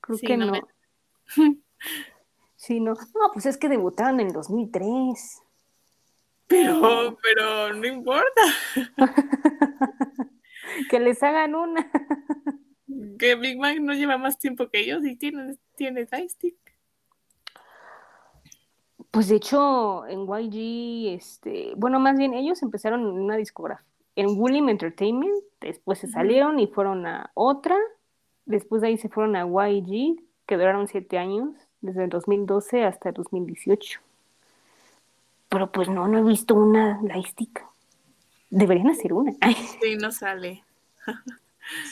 Creo 0.00 0.16
Sí, 0.18 0.26
que 0.26 0.36
no 0.36 0.46
no. 0.46 0.52
me- 0.52 0.62
Sí, 2.68 2.80
no. 2.80 2.92
No, 2.92 3.32
pues 3.32 3.46
es 3.46 3.56
que 3.56 3.70
debutaron 3.70 4.20
en 4.20 4.26
el 4.26 4.32
2003. 4.34 5.42
Pero, 6.46 7.16
pero 7.22 7.72
no 7.72 7.86
importa. 7.86 8.42
que 10.90 11.00
les 11.00 11.22
hagan 11.22 11.54
una. 11.54 11.90
Que 13.18 13.36
Big 13.36 13.58
Bang 13.58 13.80
no 13.80 13.94
lleva 13.94 14.18
más 14.18 14.38
tiempo 14.38 14.68
que 14.68 14.80
ellos 14.80 15.02
y 15.06 15.16
tiene, 15.16 15.56
tiene 15.76 16.06
joystick. 16.06 16.58
Pues 19.10 19.28
de 19.28 19.36
hecho, 19.36 20.06
en 20.06 20.26
YG, 20.26 21.14
este, 21.14 21.72
bueno, 21.74 21.98
más 21.98 22.18
bien 22.18 22.34
ellos 22.34 22.62
empezaron 22.62 23.00
en 23.00 23.18
una 23.18 23.38
discografía, 23.38 23.86
en 24.14 24.38
William 24.38 24.68
Entertainment, 24.68 25.42
después 25.62 26.00
se 26.00 26.08
salieron 26.08 26.60
y 26.60 26.66
fueron 26.66 27.06
a 27.06 27.30
otra, 27.32 27.78
después 28.44 28.82
de 28.82 28.88
ahí 28.88 28.98
se 28.98 29.08
fueron 29.08 29.36
a 29.36 29.46
YG, 29.46 30.22
que 30.44 30.56
duraron 30.58 30.86
siete 30.86 31.16
años, 31.16 31.67
desde 31.80 32.04
el 32.04 32.10
2012 32.10 32.84
hasta 32.84 33.10
el 33.10 33.14
2018. 33.14 34.00
Pero 35.48 35.72
pues 35.72 35.88
no, 35.88 36.08
no 36.08 36.18
he 36.18 36.22
visto 36.22 36.54
una 36.54 37.00
lightstick. 37.02 37.64
Deberían 38.50 38.88
hacer 38.88 39.12
una. 39.12 39.32
Ay, 39.40 39.54
Sí, 39.82 39.96
no 39.96 40.10
sale. 40.10 40.64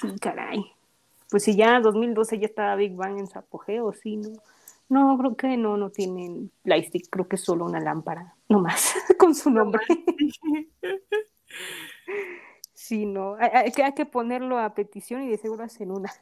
sí, 0.00 0.18
caray. 0.20 0.64
Pues 1.30 1.44
si 1.44 1.56
ya 1.56 1.80
2012 1.80 2.38
ya 2.38 2.46
estaba 2.46 2.76
Big 2.76 2.94
Bang 2.94 3.18
en 3.18 3.26
su 3.26 3.38
apogeo, 3.38 3.92
sí, 3.92 4.16
no. 4.16 4.30
No, 4.88 5.18
creo 5.18 5.36
que 5.36 5.56
no, 5.56 5.76
no 5.76 5.90
tienen 5.90 6.52
lightstick, 6.62 7.08
creo 7.10 7.26
que 7.26 7.34
es 7.34 7.42
solo 7.42 7.64
una 7.64 7.80
lámpara, 7.80 8.36
no 8.48 8.60
más, 8.60 8.94
con 9.18 9.34
su 9.34 9.50
nombre. 9.50 9.82
Sí, 12.72 13.04
no, 13.04 13.34
hay, 13.34 13.50
hay 13.52 13.72
que, 13.72 13.82
hay 13.82 13.94
que 13.94 14.06
ponerlo 14.06 14.58
a 14.58 14.74
petición 14.74 15.22
y 15.24 15.28
de 15.28 15.38
seguro 15.38 15.64
hacen 15.64 15.90
una. 15.90 16.12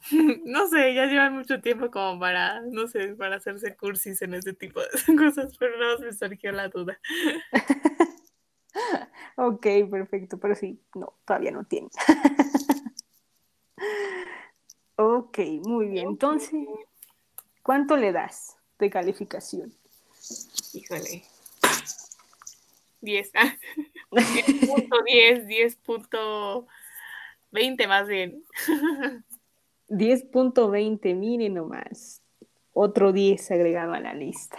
No 0.44 0.68
sé, 0.68 0.94
ya 0.94 1.06
llevan 1.06 1.34
mucho 1.34 1.60
tiempo 1.60 1.90
como 1.90 2.20
para, 2.20 2.60
no 2.62 2.86
sé, 2.86 3.14
para 3.14 3.36
hacerse 3.36 3.76
cursis 3.76 4.22
en 4.22 4.34
ese 4.34 4.52
tipo 4.52 4.80
de 4.80 4.88
cosas, 5.16 5.56
pero 5.58 5.78
nada 5.78 5.94
más 5.94 6.00
me 6.00 6.12
surgió 6.12 6.52
la 6.52 6.68
duda. 6.68 6.98
Ok, 9.40 9.66
perfecto, 9.88 10.36
pero 10.38 10.56
sí, 10.56 10.80
no, 10.94 11.14
todavía 11.24 11.52
no 11.52 11.64
tienen. 11.64 11.90
Ok, 14.96 15.38
muy 15.62 15.86
bien. 15.86 16.08
Entonces, 16.08 16.66
¿cuánto 17.62 17.96
le 17.96 18.10
das 18.10 18.56
de 18.80 18.90
calificación? 18.90 19.72
Híjole. 20.74 21.22
10. 23.00 23.30
Ah. 23.34 23.56
10.10, 24.10 25.46
10.20 25.46 27.86
más 27.86 28.08
bien. 28.08 28.44
10.20, 29.88 31.14
miren 31.14 31.54
nomás. 31.54 32.22
Otro 32.72 33.12
10 33.12 33.50
agregado 33.50 33.92
a 33.92 34.00
la 34.00 34.14
lista. 34.14 34.58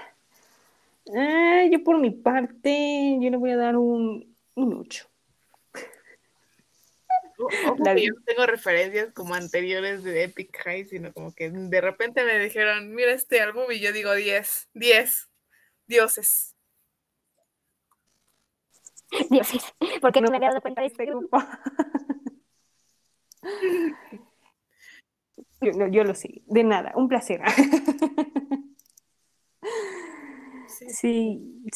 Ah, 1.16 1.64
yo 1.72 1.84
por 1.84 2.00
mi 2.00 2.12
parte, 2.12 3.18
yo 3.20 3.30
le 3.30 3.38
voy 3.38 3.52
a 3.52 3.58
dar 3.58 3.78
un, 3.78 4.36
un 4.56 4.74
8. 4.74 5.08
Ojo 7.64 7.78
La- 7.84 7.96
que 7.96 8.06
yo 8.08 8.14
no 8.14 8.22
tengo 8.26 8.46
referencias 8.46 9.14
como 9.14 9.34
anteriores 9.34 10.04
de 10.04 10.24
Epic 10.26 10.56
High, 10.64 10.86
sino 10.86 11.14
como 11.14 11.34
que 11.34 11.50
de 11.50 11.82
repente 11.82 12.26
me 12.26 12.38
dijeron, 12.38 12.94
mira 12.94 13.14
este 13.14 13.40
álbum 13.40 13.64
y 13.72 13.80
yo 13.80 13.94
digo 13.94 14.14
10, 14.14 14.68
10, 14.74 15.30
dioses. 15.88 16.56
Dioses, 19.30 19.64
porque 20.02 20.22
no 20.22 20.30
me 20.30 20.38
había 20.38 20.50
dado 20.50 20.62
cuenta 20.62 20.82
de 20.82 20.88
este 20.88 21.06
grupo. 21.06 21.38
Yo, 25.62 25.72
no, 25.74 25.88
yo 25.88 26.04
lo 26.04 26.16
sé, 26.16 26.42
de 26.48 26.64
nada, 26.64 26.94
un 26.96 27.08
placer. 27.08 27.42
Sí. 30.68 30.90
Sí, 30.90 31.70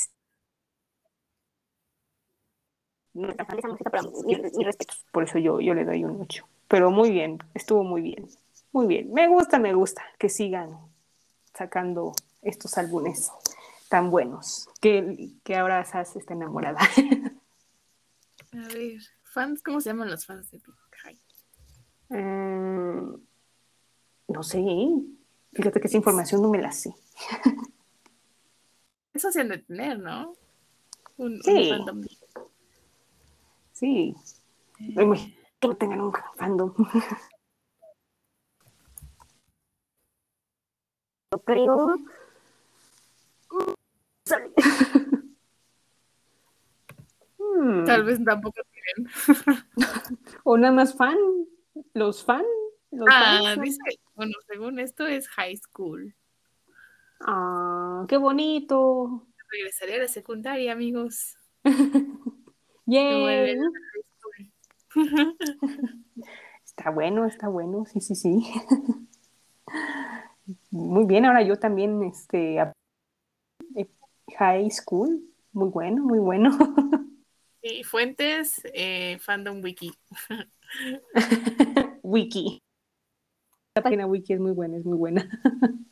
No 3.14 3.28
mi, 4.26 4.36
mi 4.36 4.64
respeto. 4.64 4.94
por 5.12 5.24
eso 5.24 5.38
yo, 5.38 5.60
yo 5.60 5.74
le 5.74 5.86
doy 5.86 6.04
un 6.04 6.22
8. 6.22 6.48
Pero 6.68 6.90
muy 6.90 7.12
bien, 7.12 7.38
estuvo 7.54 7.84
muy 7.84 8.02
bien. 8.02 8.28
Muy 8.72 8.88
bien, 8.88 9.14
me 9.14 9.28
gusta, 9.28 9.60
me 9.60 9.74
gusta 9.74 10.04
que 10.18 10.30
sigan 10.30 10.80
sacando 11.54 12.14
estos 12.42 12.78
álbumes 12.78 13.32
tan 13.90 14.10
buenos. 14.10 14.68
Que, 14.82 15.30
que 15.44 15.56
ahora 15.56 15.86
Sas 15.86 16.16
está 16.16 16.34
enamorada. 16.34 16.80
A 18.54 18.68
ver, 18.74 19.02
fans, 19.24 19.62
¿cómo 19.62 19.82
se 19.82 19.90
llaman 19.90 20.10
los 20.10 20.26
fans 20.26 20.50
de 20.50 20.58
Epic 20.58 20.76
High? 21.04 21.20
Mm, 24.34 24.36
no 24.36 24.44
sé, 24.44 24.64
fíjate 25.54 25.80
que 25.80 25.88
esa 25.88 25.98
información 25.98 26.42
no 26.42 26.50
me 26.50 26.62
la 26.62 26.72
sé. 26.72 26.96
Eso 29.14 29.32
se 29.32 29.42
han 29.42 29.50
de 29.50 29.60
tener, 29.60 30.00
¿no? 30.00 30.34
Un, 31.18 31.34
un 31.34 31.42
Sí. 31.44 31.70
fandom. 31.70 32.02
Sí, 33.74 34.16
Eh, 34.80 35.06
no 35.62 35.76
tengan 35.78 36.02
un 36.02 36.14
fandom. 36.36 36.74
Yo 41.32 41.40
creo. 41.40 41.96
Tal 47.86 48.04
vez 48.04 48.24
tampoco 48.24 48.62
tienen. 48.72 49.12
O 50.44 50.58
nada 50.58 50.74
más 50.74 50.96
fan, 50.96 51.18
los 51.94 52.24
fan. 52.24 52.44
Ah, 53.10 53.56
dice, 53.62 53.80
bueno, 54.16 54.34
según 54.48 54.80
esto 54.80 55.06
es 55.08 55.28
high 55.30 55.58
school. 55.58 56.16
Ah, 57.22 58.06
qué 58.08 58.18
bonito. 58.18 59.28
Regresaré 59.52 59.96
a 59.96 60.00
la 60.00 60.08
secundaria, 60.08 60.72
amigos. 60.72 61.38
Yay. 62.86 63.22
Bueno. 63.22 63.72
Está 66.66 66.90
bueno, 66.90 67.26
está 67.26 67.50
bueno, 67.50 67.86
sí, 67.86 68.02
sí, 68.02 68.16
sí. 68.16 68.52
Muy 70.72 71.06
bien, 71.06 71.26
ahora 71.26 71.44
yo 71.44 71.58
también, 71.58 72.02
este, 72.04 72.58
high 74.38 74.70
school, 74.72 75.22
muy 75.52 75.70
bueno, 75.70 76.04
muy 76.04 76.20
bueno. 76.20 76.58
Y 77.62 77.84
fuentes, 77.84 78.62
eh, 78.74 79.18
Fandom 79.20 79.62
Wiki. 79.64 79.94
Wiki. 82.02 82.62
La 83.76 83.82
página 83.82 84.06
Wiki 84.06 84.34
es 84.34 84.40
muy 84.40 84.52
buena, 84.52 84.78
es 84.78 84.86
muy 84.86 84.98
buena. 84.98 85.28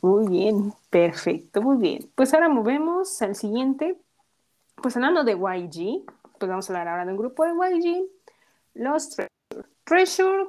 Muy 0.00 0.28
bien, 0.28 0.72
perfecto, 0.90 1.60
muy 1.60 1.76
bien. 1.76 2.10
Pues 2.14 2.32
ahora 2.32 2.48
movemos 2.48 3.20
al 3.20 3.34
siguiente. 3.34 3.96
Pues 4.76 4.96
hablando 4.96 5.24
de 5.24 5.32
YG, 5.32 6.04
pues 6.38 6.48
vamos 6.48 6.68
a 6.68 6.72
hablar 6.72 6.88
ahora 6.88 7.04
de 7.04 7.12
un 7.12 7.18
grupo 7.18 7.44
de 7.44 7.52
YG, 7.52 8.06
los 8.74 9.10
Treasure. 9.10 9.68
Treasure, 9.84 10.48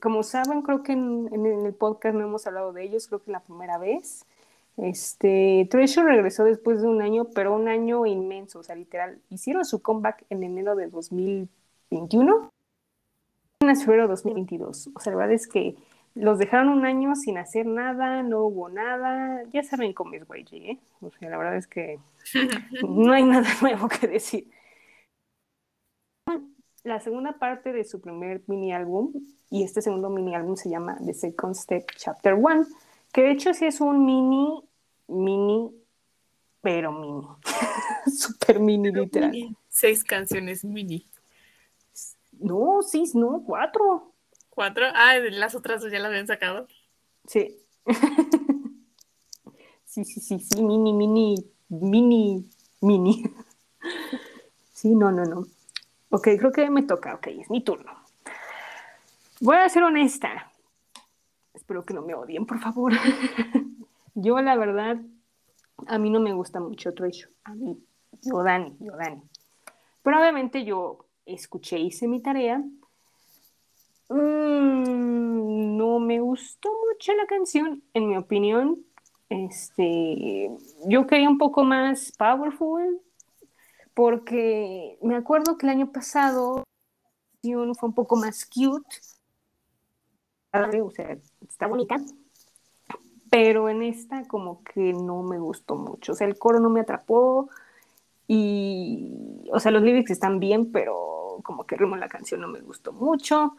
como 0.00 0.22
saben, 0.22 0.62
creo 0.62 0.82
que 0.82 0.92
en, 0.92 1.28
en 1.32 1.46
el 1.46 1.74
podcast 1.74 2.14
no 2.16 2.24
hemos 2.24 2.46
hablado 2.46 2.72
de 2.72 2.84
ellos, 2.84 3.06
creo 3.06 3.22
que 3.22 3.30
la 3.30 3.40
primera 3.40 3.78
vez. 3.78 4.24
Este, 4.76 5.66
Treasure 5.70 6.06
regresó 6.06 6.44
después 6.44 6.82
de 6.82 6.88
un 6.88 7.00
año, 7.00 7.26
pero 7.34 7.54
un 7.54 7.68
año 7.68 8.04
inmenso, 8.04 8.58
o 8.58 8.62
sea, 8.62 8.76
literal, 8.76 9.20
hicieron 9.30 9.64
su 9.64 9.80
comeback 9.80 10.24
en 10.28 10.42
enero 10.42 10.76
de 10.76 10.88
2021 10.88 12.50
en 13.70 13.76
febrero 13.76 14.02
de 14.04 14.08
2022. 14.08 14.90
O 14.94 15.00
sea, 15.00 15.12
la 15.12 15.18
verdad 15.18 15.34
es 15.34 15.46
que 15.46 15.76
los 16.14 16.38
dejaron 16.38 16.70
un 16.70 16.86
año 16.86 17.14
sin 17.14 17.36
hacer 17.36 17.66
nada, 17.66 18.22
no 18.22 18.44
hubo 18.44 18.68
nada. 18.68 19.42
Ya 19.52 19.62
saben 19.62 19.92
cómo 19.92 20.14
es 20.14 20.22
YG, 20.22 20.54
¿eh? 20.54 20.78
O 21.00 21.10
sea, 21.10 21.28
la 21.28 21.36
verdad 21.36 21.56
es 21.56 21.66
que 21.66 21.98
no 22.88 23.12
hay 23.12 23.24
nada 23.24 23.48
nuevo 23.60 23.88
que 23.88 24.08
decir. 24.08 24.50
La 26.82 27.00
segunda 27.00 27.38
parte 27.38 27.72
de 27.72 27.84
su 27.84 28.00
primer 28.00 28.42
mini 28.46 28.72
álbum, 28.72 29.12
y 29.50 29.64
este 29.64 29.82
segundo 29.82 30.08
mini 30.08 30.34
álbum 30.34 30.56
se 30.56 30.70
llama 30.70 30.96
The 31.04 31.14
Second 31.14 31.54
Step 31.54 31.90
Chapter 31.96 32.34
One, 32.34 32.64
que 33.12 33.22
de 33.22 33.32
hecho 33.32 33.52
sí 33.52 33.66
es 33.66 33.80
un 33.80 34.04
mini, 34.04 34.62
mini, 35.08 35.70
pero 36.62 36.92
mini. 36.92 37.26
Super 38.06 38.60
mini, 38.60 38.90
literal. 38.90 39.32
Seis 39.68 40.02
canciones 40.02 40.64
mini. 40.64 41.06
No, 42.38 42.82
sí, 42.82 43.04
no, 43.14 43.42
cuatro. 43.44 44.12
¿Cuatro? 44.50 44.86
Ah, 44.94 45.18
las 45.30 45.54
otras 45.54 45.82
dos 45.82 45.92
ya 45.92 45.98
las 45.98 46.08
habían 46.08 46.26
sacado. 46.26 46.66
Sí. 47.26 47.58
sí, 49.84 50.04
sí, 50.04 50.20
sí, 50.20 50.40
sí, 50.40 50.62
mini, 50.62 50.92
mini, 50.92 51.36
mini, 51.68 52.50
mini. 52.80 53.24
sí, 54.72 54.94
no, 54.94 55.12
no, 55.12 55.24
no. 55.24 55.46
Ok, 56.10 56.28
creo 56.38 56.52
que 56.52 56.70
me 56.70 56.82
toca, 56.82 57.14
ok, 57.14 57.26
es 57.28 57.50
mi 57.50 57.62
turno. 57.62 57.92
Voy 59.40 59.56
a 59.56 59.68
ser 59.68 59.82
honesta. 59.82 60.50
Espero 61.52 61.84
que 61.84 61.94
no 61.94 62.02
me 62.02 62.14
odien, 62.14 62.46
por 62.46 62.60
favor. 62.60 62.92
yo, 64.14 64.40
la 64.40 64.56
verdad, 64.56 64.98
a 65.86 65.98
mí 65.98 66.10
no 66.10 66.20
me 66.20 66.32
gusta 66.32 66.60
mucho 66.60 66.94
Treasure. 66.94 67.32
A 67.44 67.54
mí, 67.54 67.78
yo, 68.22 68.42
Dani, 68.42 68.76
yo, 68.80 68.96
Dani. 68.96 69.22
Pero 70.02 70.20
obviamente 70.20 70.64
yo 70.64 71.05
escuché, 71.26 71.78
hice 71.78 72.08
mi 72.08 72.20
tarea. 72.20 72.58
Mm, 74.08 75.76
no 75.76 75.98
me 75.98 76.20
gustó 76.20 76.70
mucho 76.88 77.12
la 77.14 77.26
canción, 77.26 77.82
en 77.92 78.08
mi 78.08 78.16
opinión. 78.16 78.84
Este, 79.28 80.50
yo 80.86 81.06
quería 81.06 81.28
un 81.28 81.38
poco 81.38 81.64
más 81.64 82.12
powerful, 82.16 83.00
porque 83.92 84.98
me 85.02 85.16
acuerdo 85.16 85.58
que 85.58 85.66
el 85.66 85.70
año 85.70 85.90
pasado 85.90 86.64
fue 87.78 87.88
un 87.88 87.94
poco 87.94 88.16
más 88.16 88.44
cute, 88.44 88.98
o 90.52 90.90
sea, 90.90 91.16
está 91.48 91.66
bonita, 91.66 91.96
pero 93.30 93.68
en 93.68 93.82
esta 93.82 94.26
como 94.26 94.62
que 94.64 94.92
no 94.92 95.22
me 95.22 95.38
gustó 95.38 95.76
mucho, 95.76 96.12
o 96.12 96.14
sea, 96.14 96.26
el 96.26 96.38
coro 96.38 96.60
no 96.60 96.70
me 96.70 96.80
atrapó 96.80 97.48
y, 98.26 99.44
o 99.52 99.60
sea, 99.60 99.70
los 99.70 99.82
lyrics 99.82 100.10
están 100.10 100.40
bien, 100.40 100.72
pero 100.72 101.15
como 101.42 101.66
que 101.66 101.74
el 101.74 101.80
ritmo 101.80 101.94
de 101.96 102.00
la 102.00 102.08
canción 102.08 102.40
no 102.40 102.48
me 102.48 102.60
gustó 102.60 102.92
mucho. 102.92 103.56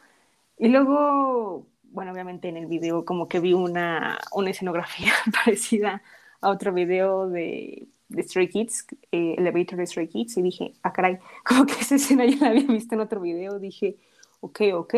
Y 0.57 0.69
luego, 0.69 1.67
bueno, 1.83 2.11
obviamente 2.11 2.49
en 2.49 2.57
el 2.57 2.67
video 2.67 3.05
como 3.05 3.27
que 3.27 3.39
vi 3.39 3.53
una, 3.53 4.19
una 4.33 4.49
escenografía 4.49 5.13
parecida 5.45 6.01
a 6.41 6.49
otro 6.49 6.73
video 6.73 7.29
de, 7.29 7.87
de 8.09 8.23
Stray 8.23 8.49
Kids, 8.49 8.87
eh, 9.11 9.35
Elevator 9.37 9.77
de 9.77 9.87
Stray 9.87 10.07
Kids, 10.07 10.37
y 10.37 10.41
dije, 10.41 10.73
ah, 10.83 10.93
caray, 10.93 11.19
como 11.45 11.65
que 11.65 11.73
esa 11.73 11.95
escena 11.95 12.25
ya 12.25 12.37
la 12.37 12.49
había 12.49 12.67
visto 12.67 12.95
en 12.95 13.01
otro 13.01 13.21
video, 13.21 13.59
dije, 13.59 13.97
ok, 14.41 14.61
ok. 14.73 14.95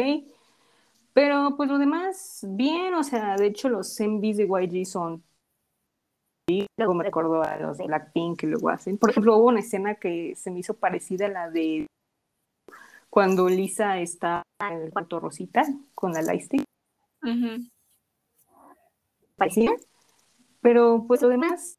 Pero 1.14 1.56
pues 1.58 1.70
lo 1.70 1.78
demás, 1.80 2.46
bien, 2.50 2.94
o 2.94 3.04
sea, 3.04 3.36
de 3.36 3.48
hecho 3.48 3.70
los 3.70 4.00
MVs 4.00 4.38
de 4.38 4.46
YG 4.46 4.86
son... 4.86 5.24
Luego 6.78 6.96
me 6.96 7.04
recuerdo 7.04 7.44
a 7.44 7.58
los 7.58 7.78
de 7.78 7.86
Blackpink 7.86 8.40
que 8.40 8.48
luego 8.48 8.70
hacen. 8.70 8.98
Por 8.98 9.12
ejemplo, 9.12 9.38
hubo 9.38 9.50
una 9.50 9.60
escena 9.60 9.96
que 9.96 10.36
se 10.36 10.50
me 10.50 10.60
hizo 10.60 10.74
parecida 10.74 11.28
a 11.28 11.30
la 11.30 11.50
de 11.52 11.86
cuando 13.10 13.50
Lisa 13.50 14.00
está 14.00 14.44
en 14.60 14.82
el 14.84 14.92
cuarto 14.92 15.20
Rosita 15.20 15.64
con 15.96 16.14
la 16.14 16.22
Lightstick. 16.22 16.64
Ujú. 17.24 17.68
Parecida. 19.36 19.72
Pero 20.62 21.06
pues 21.08 21.22
lo 21.22 21.30
demás, 21.30 21.76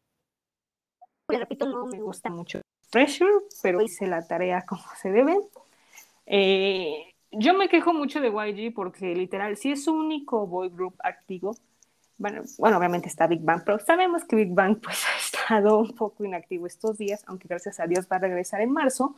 Le 1.28 1.38
repito, 1.38 1.66
no 1.66 1.86
me 1.86 2.00
gusta. 2.00 2.30
mucho 2.30 2.60
Treasure, 2.90 3.30
pero 3.62 3.82
hice 3.82 4.06
la 4.06 4.26
tarea 4.26 4.64
como 4.66 4.82
se 5.00 5.10
debe. 5.10 5.36
Eh, 6.26 7.12
yo 7.30 7.54
me 7.54 7.68
quejo 7.68 7.92
mucho 7.92 8.20
de 8.20 8.28
YG 8.30 8.74
porque 8.74 9.14
literal, 9.14 9.56
si 9.56 9.72
es 9.72 9.84
su 9.84 9.92
único 9.92 10.46
boy 10.46 10.70
group 10.70 10.94
activo, 11.04 11.56
bueno, 12.18 12.42
bueno, 12.58 12.78
obviamente 12.78 13.08
está 13.08 13.26
Big 13.26 13.40
Bang, 13.42 13.62
pero 13.64 13.78
sabemos 13.78 14.24
que 14.24 14.36
Big 14.36 14.52
Bang 14.52 14.78
pues 14.82 15.04
ha 15.14 15.18
estado 15.18 15.78
un 15.78 15.94
poco 15.94 16.24
inactivo 16.24 16.66
estos 16.66 16.98
días, 16.98 17.22
aunque 17.26 17.48
gracias 17.48 17.78
a 17.80 17.86
Dios 17.86 18.08
va 18.10 18.16
a 18.16 18.20
regresar 18.20 18.60
en 18.60 18.72
marzo, 18.72 19.14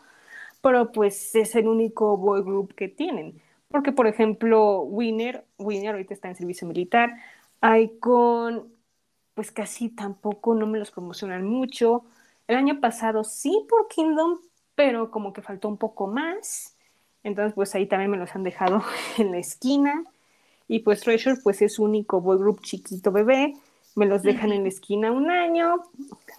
pero 0.62 0.92
pues 0.92 1.34
es 1.34 1.54
el 1.56 1.68
único 1.68 2.16
boy 2.16 2.42
group 2.42 2.74
que 2.74 2.88
tienen. 2.88 3.42
Porque, 3.68 3.92
por 3.92 4.06
ejemplo, 4.06 4.82
Winner, 4.82 5.44
Winner 5.58 5.92
ahorita 5.92 6.14
está 6.14 6.28
en 6.28 6.36
servicio 6.36 6.68
militar, 6.68 7.16
Icon, 7.62 8.72
pues 9.34 9.50
casi 9.50 9.88
tampoco 9.88 10.54
no 10.54 10.66
me 10.66 10.78
los 10.78 10.90
promocionan 10.90 11.44
mucho. 11.46 12.04
El 12.48 12.56
año 12.56 12.80
pasado 12.80 13.24
sí 13.24 13.66
por 13.68 13.88
Kingdom, 13.88 14.38
pero 14.74 15.10
como 15.10 15.32
que 15.32 15.42
faltó 15.42 15.68
un 15.68 15.78
poco 15.78 16.06
más. 16.06 16.76
Entonces, 17.24 17.54
pues 17.54 17.74
ahí 17.74 17.86
también 17.86 18.10
me 18.10 18.18
los 18.18 18.34
han 18.34 18.42
dejado 18.42 18.82
en 19.18 19.32
la 19.32 19.38
esquina. 19.38 20.04
Y 20.68 20.80
pues 20.80 21.00
Treasure, 21.00 21.40
pues 21.42 21.62
es 21.62 21.78
único 21.78 22.20
boy 22.20 22.38
group 22.38 22.60
chiquito 22.62 23.12
bebé. 23.12 23.54
Me 23.94 24.06
los 24.06 24.22
dejan 24.22 24.52
en 24.52 24.62
la 24.62 24.68
esquina 24.70 25.12
un 25.12 25.30
año, 25.30 25.82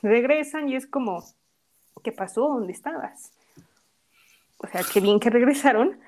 regresan 0.01 0.69
y 0.69 0.75
es 0.75 0.87
como, 0.87 1.23
¿qué 2.03 2.11
pasó? 2.11 2.49
¿Dónde 2.49 2.73
estabas? 2.73 3.31
O 4.63 4.67
sea, 4.67 4.81
qué 4.91 5.01
bien 5.01 5.19
que 5.19 5.29
regresaron, 5.29 5.99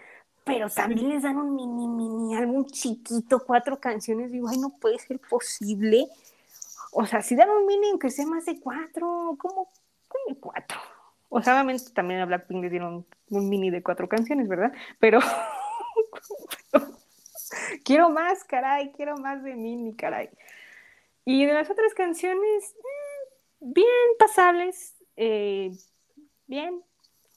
pero 0.46 0.70
también 0.70 1.10
les 1.10 1.24
dan 1.24 1.38
un 1.38 1.56
mini, 1.56 1.88
mini 1.88 2.36
álbum 2.36 2.66
chiquito, 2.66 3.44
cuatro 3.46 3.80
canciones. 3.80 4.32
Digo, 4.32 4.48
ay, 4.48 4.58
no 4.58 4.70
puede 4.80 4.98
ser 4.98 5.20
posible. 5.20 6.08
O 6.94 7.06
sea, 7.06 7.22
si 7.22 7.36
dan 7.36 7.50
un 7.50 7.66
mini, 7.66 7.90
aunque 7.90 8.10
sea 8.10 8.26
más 8.26 8.46
de 8.46 8.60
cuatro, 8.60 9.36
¿cómo? 9.38 9.70
¿Cómo 10.08 10.40
cuatro? 10.40 10.80
O 11.28 11.42
sea, 11.42 11.56
obviamente 11.56 11.92
también 11.92 12.22
a 12.22 12.26
Blackpink 12.26 12.64
le 12.64 12.70
dieron 12.70 13.06
un 13.30 13.50
mini 13.50 13.70
de 13.70 13.84
cuatro 13.84 14.08
canciones, 14.08 14.48
¿verdad? 14.48 14.72
Pero, 15.00 15.20
quiero 17.84 18.10
más, 18.10 18.46
caray, 18.46 18.94
quiero 18.94 19.18
más 19.18 19.44
de 19.44 19.54
mini, 19.54 19.94
caray. 19.96 20.30
Y 21.26 21.46
de 21.46 21.54
las 21.54 21.70
otras 21.70 21.94
canciones, 21.94 22.76
eh, 22.78 23.58
bien 23.60 23.88
pasables, 24.18 24.96
eh, 25.18 25.72
bien, 26.48 26.82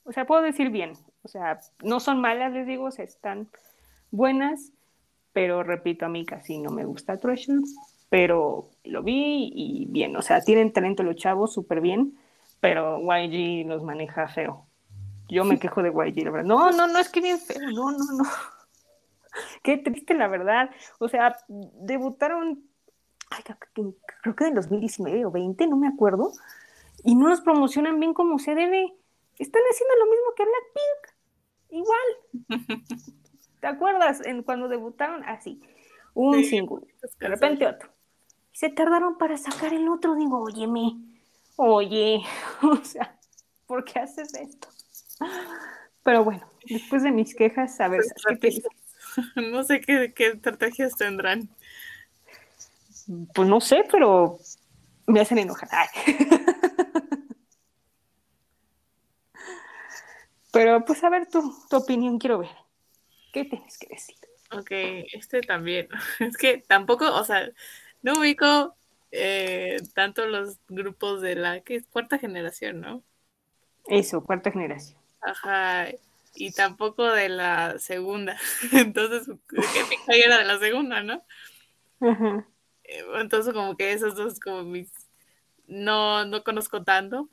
o 0.05 0.12
sea, 0.12 0.27
puedo 0.27 0.43
decir 0.43 0.71
bien, 0.71 0.93
o 1.29 1.31
sea, 1.31 1.61
no 1.83 2.01
son 2.01 2.22
malas, 2.22 2.53
les 2.55 2.66
digo, 2.66 2.85
o 2.85 2.91
sea, 2.91 3.05
están 3.05 3.49
buenas, 4.11 4.72
pero 5.35 5.62
repito, 5.62 6.07
a 6.07 6.09
mí 6.09 6.24
casi 6.24 6.57
no 6.57 6.70
me 6.70 6.87
gusta 6.87 7.18
Treasure, 7.18 7.61
pero 8.09 8.70
lo 8.85 9.03
vi 9.03 9.53
y 9.55 9.87
bien, 9.91 10.16
o 10.16 10.22
sea, 10.22 10.41
tienen 10.41 10.72
talento 10.72 11.03
los 11.03 11.16
chavos, 11.16 11.53
súper 11.53 11.83
bien, 11.83 12.18
pero 12.61 12.99
YG 13.01 13.66
los 13.66 13.83
maneja 13.83 14.26
feo. 14.29 14.64
Yo 15.29 15.45
me 15.45 15.59
quejo 15.59 15.83
de 15.83 15.91
YG, 15.91 16.24
la 16.24 16.31
verdad. 16.31 16.49
No, 16.49 16.70
no, 16.70 16.87
no, 16.87 16.99
es 16.99 17.11
que 17.11 17.20
bien 17.20 17.39
feo, 17.39 17.61
no, 17.61 17.91
no, 17.91 18.05
no. 18.16 18.24
Qué 19.62 19.76
triste, 19.76 20.14
la 20.14 20.29
verdad. 20.29 20.70
O 20.99 21.11
sea, 21.11 21.37
debutaron, 21.47 22.62
ay, 23.29 23.43
creo 23.43 23.59
que, 23.59 23.97
creo 24.22 24.35
que 24.35 24.47
en 24.47 24.55
2019 24.55 25.26
o 25.26 25.31
20, 25.31 25.66
no 25.66 25.76
me 25.76 25.89
acuerdo, 25.89 26.33
y 27.05 27.14
no 27.14 27.29
los 27.29 27.43
promocionan 27.43 28.01
bien 28.01 28.14
como 28.14 28.39
se 28.39 28.55
debe. 28.55 28.95
Están 29.39 29.62
haciendo 29.70 29.95
lo 29.97 30.11
mismo 30.11 30.33
que 30.35 30.45
Blackpink. 30.45 31.07
Igual. 31.71 32.49
¿Te 33.61 33.66
acuerdas? 33.66 34.21
En, 34.25 34.43
cuando 34.43 34.69
debutaron, 34.69 35.25
así, 35.25 35.61
un 36.14 36.35
Sí, 36.35 36.45
single, 36.45 36.87
de 37.19 37.29
repente 37.29 37.66
otro. 37.66 37.91
Se 38.53 38.71
tardaron 38.71 39.19
para 39.19 39.37
sacar 39.37 39.73
el 39.73 39.89
otro, 39.89 40.14
digo, 40.14 40.41
óyeme, 40.41 40.97
oye, 41.57 42.23
o 42.62 42.77
sea, 42.85 43.16
¿por 43.66 43.85
qué 43.85 44.01
haces 44.01 44.35
esto? 44.35 44.69
Pero 46.03 46.25
bueno, 46.25 46.49
después 46.64 47.03
de 47.03 47.11
mis 47.11 47.35
quejas, 47.35 47.81
a 47.81 47.89
ver, 47.89 48.03
¿qué? 48.41 48.62
No 49.37 49.64
sé 49.64 49.81
qué, 49.81 50.12
qué 50.14 50.29
estrategias 50.29 50.97
tendrán. 50.97 51.49
Pues 53.35 53.49
no 53.49 53.61
sé, 53.61 53.85
pero 53.91 54.39
me 55.07 55.21
hacen 55.21 55.39
enojar. 55.39 55.69
Ay. 55.73 55.89
Pero 60.59 60.84
pues 60.84 61.04
a 61.04 61.09
ver 61.09 61.28
tu, 61.28 61.54
tu 61.70 61.76
opinión, 61.76 62.18
quiero 62.18 62.40
ver. 62.40 62.50
¿Qué 63.32 63.44
tienes 63.44 63.78
que 63.78 63.86
decir? 63.86 64.16
Ok, 64.50 64.72
este 65.12 65.40
también. 65.40 65.86
Es 66.18 66.36
que 66.36 66.59
tampoco, 66.59 67.14
o 67.14 67.22
sea, 67.22 67.48
no 68.02 68.14
ubico 68.14 68.74
eh, 69.12 69.76
tanto 69.94 70.26
los 70.26 70.59
grupos 70.66 71.20
de 71.20 71.36
la 71.36 71.61
que 71.61 71.76
es 71.76 71.86
cuarta 71.86 72.18
generación, 72.18 72.80
¿no? 72.80 73.04
Eso, 73.86 74.24
cuarta 74.24 74.50
generación. 74.50 74.98
Ajá. 75.20 75.90
Y 76.34 76.50
tampoco 76.50 77.04
de 77.04 77.28
la 77.28 77.78
segunda. 77.78 78.36
Entonces, 78.72 79.32
que 79.48 80.20
era 80.20 80.38
de 80.38 80.44
la 80.44 80.59
segunda, 80.59 81.04
¿no? 81.04 81.22
Ajá. 82.00 82.48
Eh, 82.82 83.04
Entonces, 83.20 83.54
como 83.54 83.76
que 83.76 83.92
esos 83.92 84.16
dos, 84.16 84.40
como 84.40 84.64
mis. 84.64 84.90
No, 85.68 86.24
no 86.24 86.42
conozco 86.42 86.82
tanto. 86.82 87.28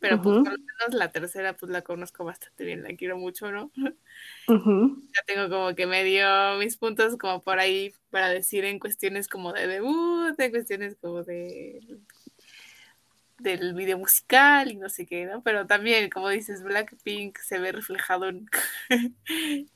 Pero 0.00 0.20
pues 0.22 0.38
por 0.38 0.52
lo 0.52 0.58
menos 0.58 0.94
la 0.98 1.12
tercera, 1.12 1.56
pues 1.56 1.70
la 1.70 1.82
conozco 1.82 2.24
bastante 2.24 2.64
bien, 2.64 2.82
la 2.82 2.96
quiero 2.96 3.16
mucho, 3.18 3.52
¿no? 3.52 3.70
Ya 5.14 5.22
tengo 5.26 5.48
como 5.48 5.74
que 5.74 5.86
medio 5.86 6.56
mis 6.58 6.76
puntos 6.76 7.16
como 7.18 7.42
por 7.42 7.58
ahí 7.58 7.92
para 8.10 8.28
decir 8.28 8.64
en 8.64 8.78
cuestiones 8.78 9.28
como 9.28 9.52
de 9.52 9.66
debut, 9.66 10.38
en 10.38 10.50
cuestiones 10.52 10.96
como 11.00 11.24
de 11.24 11.80
del 13.38 13.74
video 13.74 13.98
musical 13.98 14.70
y 14.70 14.76
no 14.76 14.88
sé 14.90 15.06
qué, 15.06 15.24
¿no? 15.24 15.42
Pero 15.42 15.66
también, 15.66 16.10
como 16.10 16.28
dices, 16.28 16.62
Blackpink 16.62 17.38
se 17.38 17.58
ve 17.58 17.72
reflejado 17.72 18.28
en, 18.28 18.46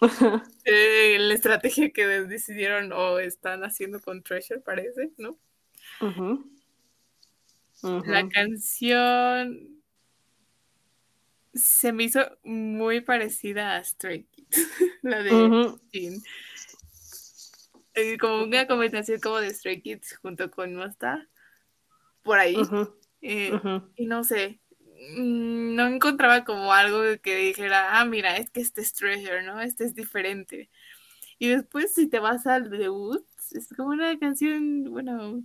en 0.64 1.28
la 1.28 1.34
estrategia 1.34 1.90
que 1.90 2.06
decidieron 2.06 2.92
o 2.92 3.18
están 3.18 3.64
haciendo 3.64 4.00
con 4.00 4.22
Treasure, 4.22 4.60
parece, 4.60 5.12
¿no? 5.16 5.38
La 8.06 8.28
canción 8.28 9.73
se 11.54 11.92
me 11.92 12.04
hizo 12.04 12.20
muy 12.42 13.00
parecida 13.00 13.76
a 13.76 13.84
Stray 13.84 14.24
Kids, 14.24 14.68
la 15.02 15.22
de. 15.22 15.74
Jin. 15.92 16.22
Eh, 17.94 18.18
Como 18.18 18.42
una 18.42 18.66
combinación 18.66 19.20
como 19.20 19.38
de 19.38 19.54
Stray 19.54 19.80
Kids 19.80 20.18
junto 20.18 20.50
con 20.50 20.74
Monsta, 20.74 21.28
por 22.22 22.38
ahí. 22.38 22.56
Eh, 23.20 23.52
y 23.96 24.06
no 24.06 24.24
sé, 24.24 24.60
mm, 25.16 25.74
no 25.74 25.86
encontraba 25.86 26.44
como 26.44 26.72
algo 26.72 27.02
que 27.22 27.36
dijera, 27.36 28.00
ah, 28.00 28.04
mira, 28.04 28.36
es 28.36 28.50
que 28.50 28.60
este 28.60 28.80
es 28.80 28.92
Treasure, 28.92 29.44
¿no? 29.44 29.60
Este 29.60 29.84
es 29.84 29.94
diferente. 29.94 30.70
Y 31.38 31.48
después 31.48 31.94
si 31.94 32.08
te 32.08 32.18
vas 32.18 32.46
al 32.46 32.70
debut, 32.70 33.24
es 33.52 33.68
como 33.68 33.90
una 33.90 34.18
canción, 34.18 34.84
bueno, 34.90 35.42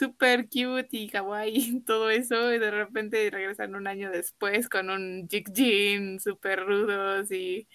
súper 0.00 0.48
cute 0.48 0.88
y 0.92 1.10
kawaii 1.10 1.54
y 1.54 1.80
todo 1.84 2.08
eso, 2.10 2.52
y 2.52 2.58
de 2.58 2.70
repente 2.70 3.28
regresan 3.30 3.74
un 3.74 3.86
año 3.86 4.10
después 4.10 4.68
con 4.68 4.88
un 4.88 5.28
Jig 5.28 5.52
Jin 5.54 6.18
súper 6.20 6.64
rudos 6.64 7.30
y 7.30 7.68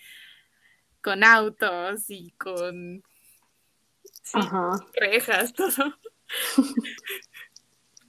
con 1.01 1.23
autos 1.23 2.09
y 2.09 2.31
con 2.31 3.03
sí, 4.23 4.39
Ajá. 4.39 4.71
rejas, 4.99 5.53
todo. 5.53 5.93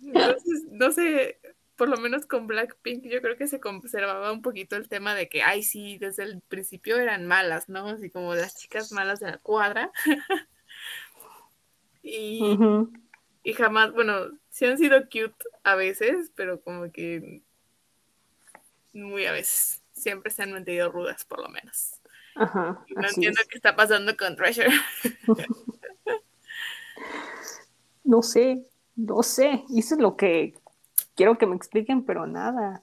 Entonces, 0.02 0.64
no 0.70 0.90
sé, 0.92 1.38
por 1.76 1.90
lo 1.90 1.98
menos 1.98 2.24
con 2.24 2.46
Blackpink, 2.46 3.04
yo 3.04 3.20
creo 3.20 3.36
que 3.36 3.48
se 3.48 3.60
conservaba 3.60 4.32
un 4.32 4.40
poquito 4.40 4.76
el 4.76 4.88
tema 4.88 5.14
de 5.14 5.28
que, 5.28 5.42
ay, 5.42 5.62
sí, 5.62 5.98
desde 5.98 6.22
el 6.22 6.40
principio 6.40 6.96
eran 6.96 7.26
malas, 7.26 7.68
¿no? 7.68 7.88
Así 7.88 8.08
como 8.08 8.34
las 8.34 8.56
chicas 8.56 8.92
malas 8.92 9.20
de 9.20 9.26
la 9.26 9.38
cuadra. 9.38 9.90
y. 12.02 12.40
y 13.46 13.52
jamás, 13.52 13.92
bueno, 13.92 14.32
sí 14.50 14.64
han 14.64 14.76
sido 14.76 15.02
cute 15.02 15.36
a 15.62 15.76
veces, 15.76 16.32
pero 16.34 16.60
como 16.60 16.90
que 16.90 17.42
muy 18.92 19.24
a 19.24 19.30
veces. 19.30 19.82
Siempre 19.92 20.32
se 20.32 20.42
han 20.42 20.50
mantenido 20.50 20.90
rudas, 20.90 21.24
por 21.24 21.40
lo 21.40 21.48
menos. 21.48 21.92
Ajá, 22.34 22.84
Y 22.88 22.94
no 22.94 23.06
entiendo 23.06 23.40
es. 23.40 23.46
qué 23.46 23.56
está 23.56 23.76
pasando 23.76 24.16
con 24.16 24.34
Treasure. 24.34 24.68
No 28.02 28.22
sé, 28.22 28.64
no 28.96 29.22
sé. 29.22 29.64
Eso 29.76 29.94
es 29.94 30.00
lo 30.00 30.16
que 30.16 30.54
quiero 31.16 31.38
que 31.38 31.46
me 31.46 31.54
expliquen, 31.56 32.04
pero 32.04 32.26
nada. 32.26 32.82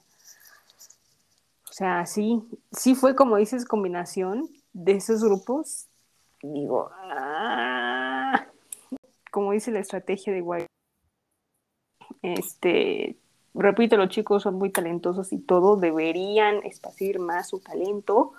O 1.68 1.72
sea, 1.72 2.04
sí, 2.06 2.42
sí 2.72 2.94
fue 2.94 3.14
como 3.14 3.36
dices, 3.36 3.64
combinación 3.66 4.48
de 4.74 4.92
esos 4.92 5.24
grupos. 5.24 5.86
Digo, 6.42 6.90
ah, 6.92 7.83
como 9.34 9.50
dice 9.50 9.72
la 9.72 9.80
estrategia 9.80 10.32
de 10.32 10.42
White. 10.42 10.68
Este, 12.22 13.16
repito, 13.52 13.96
los 13.96 14.08
chicos 14.08 14.44
son 14.44 14.54
muy 14.54 14.70
talentosos 14.70 15.32
y 15.32 15.38
todo, 15.38 15.74
deberían 15.74 16.64
esparcir 16.64 17.18
más 17.18 17.48
su 17.48 17.58
talento, 17.58 18.32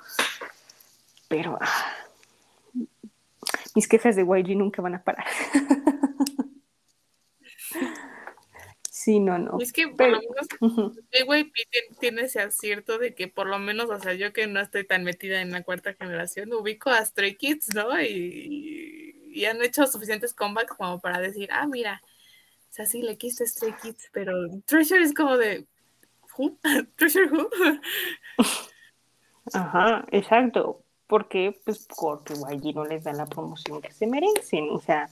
pero 1.28 1.58
ah, 1.60 1.94
mis 3.76 3.90
quejas 3.90 4.16
de 4.16 4.22
YG 4.22 4.56
nunca 4.56 4.82
van 4.82 4.96
a 4.96 5.04
parar. 5.04 5.26
sí, 8.90 9.20
no, 9.20 9.38
no. 9.38 9.60
Es 9.60 9.74
que 9.74 9.90
por 9.90 10.08
lo 10.08 10.22
menos 10.22 10.48
tien- 11.12 12.00
tiene 12.00 12.22
ese 12.22 12.40
acierto 12.40 13.00
de 13.00 13.14
que 13.14 13.28
por 13.28 13.48
lo 13.48 13.60
menos, 13.60 13.90
o 13.90 14.00
sea, 14.00 14.14
yo 14.14 14.32
que 14.32 14.48
no 14.48 14.62
estoy 14.62 14.88
tan 14.88 15.04
metida 15.04 15.42
en 15.42 15.52
la 15.52 15.62
cuarta 15.64 15.94
generación, 15.94 16.54
ubico 16.54 16.90
a 16.90 17.04
Stray 17.04 17.36
Kids, 17.36 17.76
¿no? 17.76 18.02
Y, 18.02 19.15
y 19.36 19.46
han 19.46 19.62
hecho 19.62 19.86
suficientes 19.86 20.34
comebacks 20.34 20.76
como 20.78 21.00
para 21.00 21.20
decir, 21.20 21.50
ah, 21.52 21.68
mira, 21.68 22.02
o 22.70 22.74
sea, 22.74 22.86
sí, 22.86 23.02
le 23.02 23.18
quise 23.18 23.46
Stray 23.46 23.74
Kids, 23.82 24.10
pero 24.14 24.34
Treasure 24.66 25.04
es 25.04 25.14
como 25.14 25.38
de, 25.38 25.68
¿who? 26.38 26.58
¿Treasure 26.96 27.30
who? 27.32 27.50
Ajá, 29.54 30.06
exacto. 30.12 30.82
¿Por 31.08 31.28
qué? 31.28 31.60
Pues 31.66 31.88
porque 31.98 32.34
YG 32.34 32.76
no 32.76 32.86
les 32.86 33.04
da 33.04 33.14
la 33.14 33.26
promoción 33.26 33.82
que 33.82 33.92
se 33.92 34.08
merecen, 34.08 34.70
o 34.72 34.80
sea. 34.80 35.10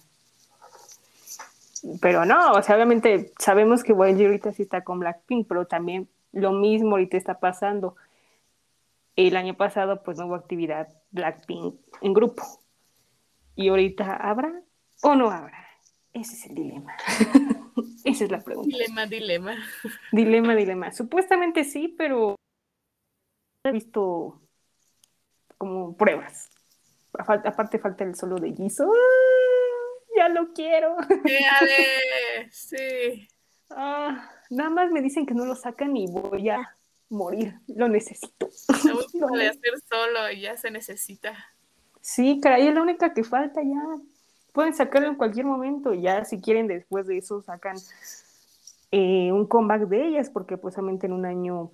Pero 2.02 2.26
no, 2.26 2.54
o 2.54 2.64
sea, 2.64 2.76
obviamente 2.76 3.34
sabemos 3.38 3.84
que 3.84 3.92
YG 3.92 4.26
ahorita 4.26 4.54
sí 4.54 4.64
está 4.64 4.84
con 4.84 5.00
Blackpink, 5.00 5.48
pero 5.48 5.68
también 5.68 6.10
lo 6.32 6.54
mismo 6.54 6.92
ahorita 6.92 7.18
está 7.18 7.40
pasando. 7.40 7.96
El 9.16 9.36
año 9.36 9.56
pasado 9.56 10.02
pues 10.02 10.18
no 10.18 10.26
hubo 10.28 10.36
actividad 10.36 10.88
Blackpink 11.12 11.76
en 12.02 12.14
grupo. 12.14 12.63
Y 13.56 13.70
ahorita 13.70 14.16
habrá 14.16 14.62
o 15.02 15.16
no 15.16 15.30
habrá. 15.30 15.68
Ese 16.14 16.36
es 16.36 16.46
el 16.46 16.56
dilema. 16.56 16.96
Esa 18.04 18.26
es 18.26 18.32
la 18.32 18.42
pregunta. 18.42 18.76
Dilema, 18.76 19.06
dilema. 19.06 19.56
Dilema, 20.12 20.56
dilema. 20.56 20.92
Supuestamente 20.92 21.64
sí, 21.64 21.94
pero 21.98 22.36
he 23.64 23.72
visto 23.72 24.42
como 25.58 25.96
pruebas. 25.96 26.50
Aparte 27.18 27.80
falta 27.80 28.04
el 28.04 28.16
solo 28.16 28.38
de 28.38 28.54
Jisoo. 28.54 28.92
¡Ah! 28.92 29.24
Ya 30.16 30.30
lo 30.30 30.54
quiero. 30.54 30.96
¡Éale! 31.26 32.52
Sí. 32.52 33.28
Ah, 33.70 34.30
nada 34.50 34.70
más 34.70 34.92
me 34.92 35.02
dicen 35.02 35.26
que 35.26 35.34
no 35.34 35.46
lo 35.46 35.56
sacan 35.56 35.96
y 35.98 36.08
voy 36.08 36.50
a 36.50 36.78
morir. 37.10 37.56
Lo 37.68 37.88
necesito. 37.88 38.50
Última 38.96 39.38
de 39.38 39.48
hacer 39.50 39.74
solo 39.90 40.32
y 40.32 40.42
ya 40.42 40.58
se 40.58 40.70
necesita. 40.70 41.34
Sí, 42.04 42.42
caray, 42.42 42.68
es 42.68 42.74
la 42.76 42.82
única 42.82 43.14
que 43.14 43.24
falta 43.24 43.62
ya. 43.64 43.82
Pueden 44.52 44.74
sacarlo 44.76 45.08
en 45.08 45.16
cualquier 45.16 45.46
momento. 45.46 45.94
Ya 45.94 46.26
si 46.26 46.42
quieren 46.42 46.68
después 46.68 47.08
de 47.08 47.18
eso 47.18 47.42
sacan 47.42 47.78
eh, 48.92 49.32
un 49.32 49.48
comeback 49.48 49.88
de 49.88 50.08
ellas, 50.08 50.30
porque 50.30 50.58
pues 50.58 50.76
solamente 50.76 51.08
en 51.08 51.14
un 51.14 51.26
año 51.26 51.72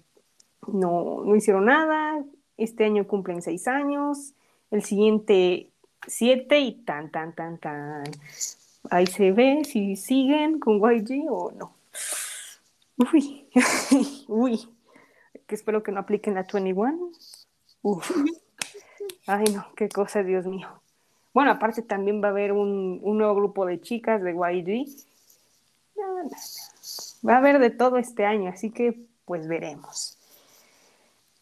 no, 0.68 1.24
no 1.26 1.36
hicieron 1.36 1.66
nada. 1.66 2.24
Este 2.58 2.86
año 2.86 3.08
cumplen 3.08 3.42
seis 3.42 3.68
años. 3.68 4.34
El 4.70 4.84
siguiente 4.84 5.72
siete 6.06 6.60
y 6.60 6.74
tan, 6.84 7.10
tan, 7.10 7.34
tan, 7.34 7.58
tan. 7.58 8.04
Ahí 8.92 9.08
se 9.08 9.32
ve 9.32 9.64
si 9.66 9.96
siguen 9.96 10.60
con 10.60 10.78
YG 10.78 11.26
o 11.28 11.52
no. 11.52 11.74
Uy, 13.12 13.50
uy. 14.28 14.70
Que 15.48 15.56
espero 15.56 15.82
que 15.82 15.92
no 15.92 16.02
apliquen 16.02 16.36
la 16.36 16.46
21. 16.54 17.12
Uf. 17.82 18.12
Ay, 19.32 19.46
no, 19.54 19.68
qué 19.76 19.90
cosa, 19.90 20.24
Dios 20.24 20.48
mío. 20.48 20.68
Bueno, 21.36 21.52
aparte 21.52 21.84
también 21.84 22.20
va 22.20 22.30
a 22.30 22.32
haber 22.32 22.52
un, 22.52 23.00
un 23.04 23.20
nuevo 23.20 23.36
grupo 23.36 23.64
de 23.68 23.80
chicas 23.80 24.24
de 24.24 24.32
YG. 24.32 24.88
No, 25.96 26.24
no. 26.24 26.30
Va 27.28 27.36
a 27.36 27.38
haber 27.38 27.60
de 27.60 27.70
todo 27.70 28.00
este 28.00 28.26
año, 28.26 28.50
así 28.50 28.72
que 28.72 29.06
pues 29.26 29.48
veremos. 29.48 30.18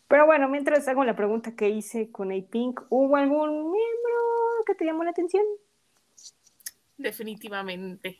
Pero 0.10 0.26
bueno, 0.26 0.50
mientras 0.50 0.86
hago 0.90 1.06
la 1.06 1.16
pregunta 1.16 1.56
que 1.56 1.70
hice 1.70 2.12
con 2.12 2.34
A-Pink, 2.34 2.82
¿hubo 2.90 3.16
algún 3.16 3.72
miembro 3.72 4.66
que 4.66 4.76
te 4.76 4.84
llamó 4.84 5.06
la 5.06 5.12
atención? 5.12 5.46
Definitivamente. 6.98 8.20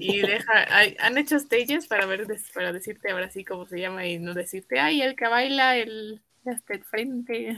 Y 0.00 0.20
deja, 0.20 0.66
han 0.98 1.16
hecho 1.16 1.38
stages 1.38 1.86
para 1.86 2.06
ver 2.06 2.26
para 2.52 2.72
decirte 2.72 3.12
ahora 3.12 3.30
sí 3.30 3.44
cómo 3.44 3.66
se 3.66 3.78
llama 3.78 4.04
y 4.04 4.18
no 4.18 4.34
decirte, 4.34 4.80
ay, 4.80 5.00
el 5.02 5.14
que 5.14 5.28
baila 5.28 5.76
el 5.76 6.20
hasta 6.50 6.74
el 6.74 6.84
frente. 6.84 7.50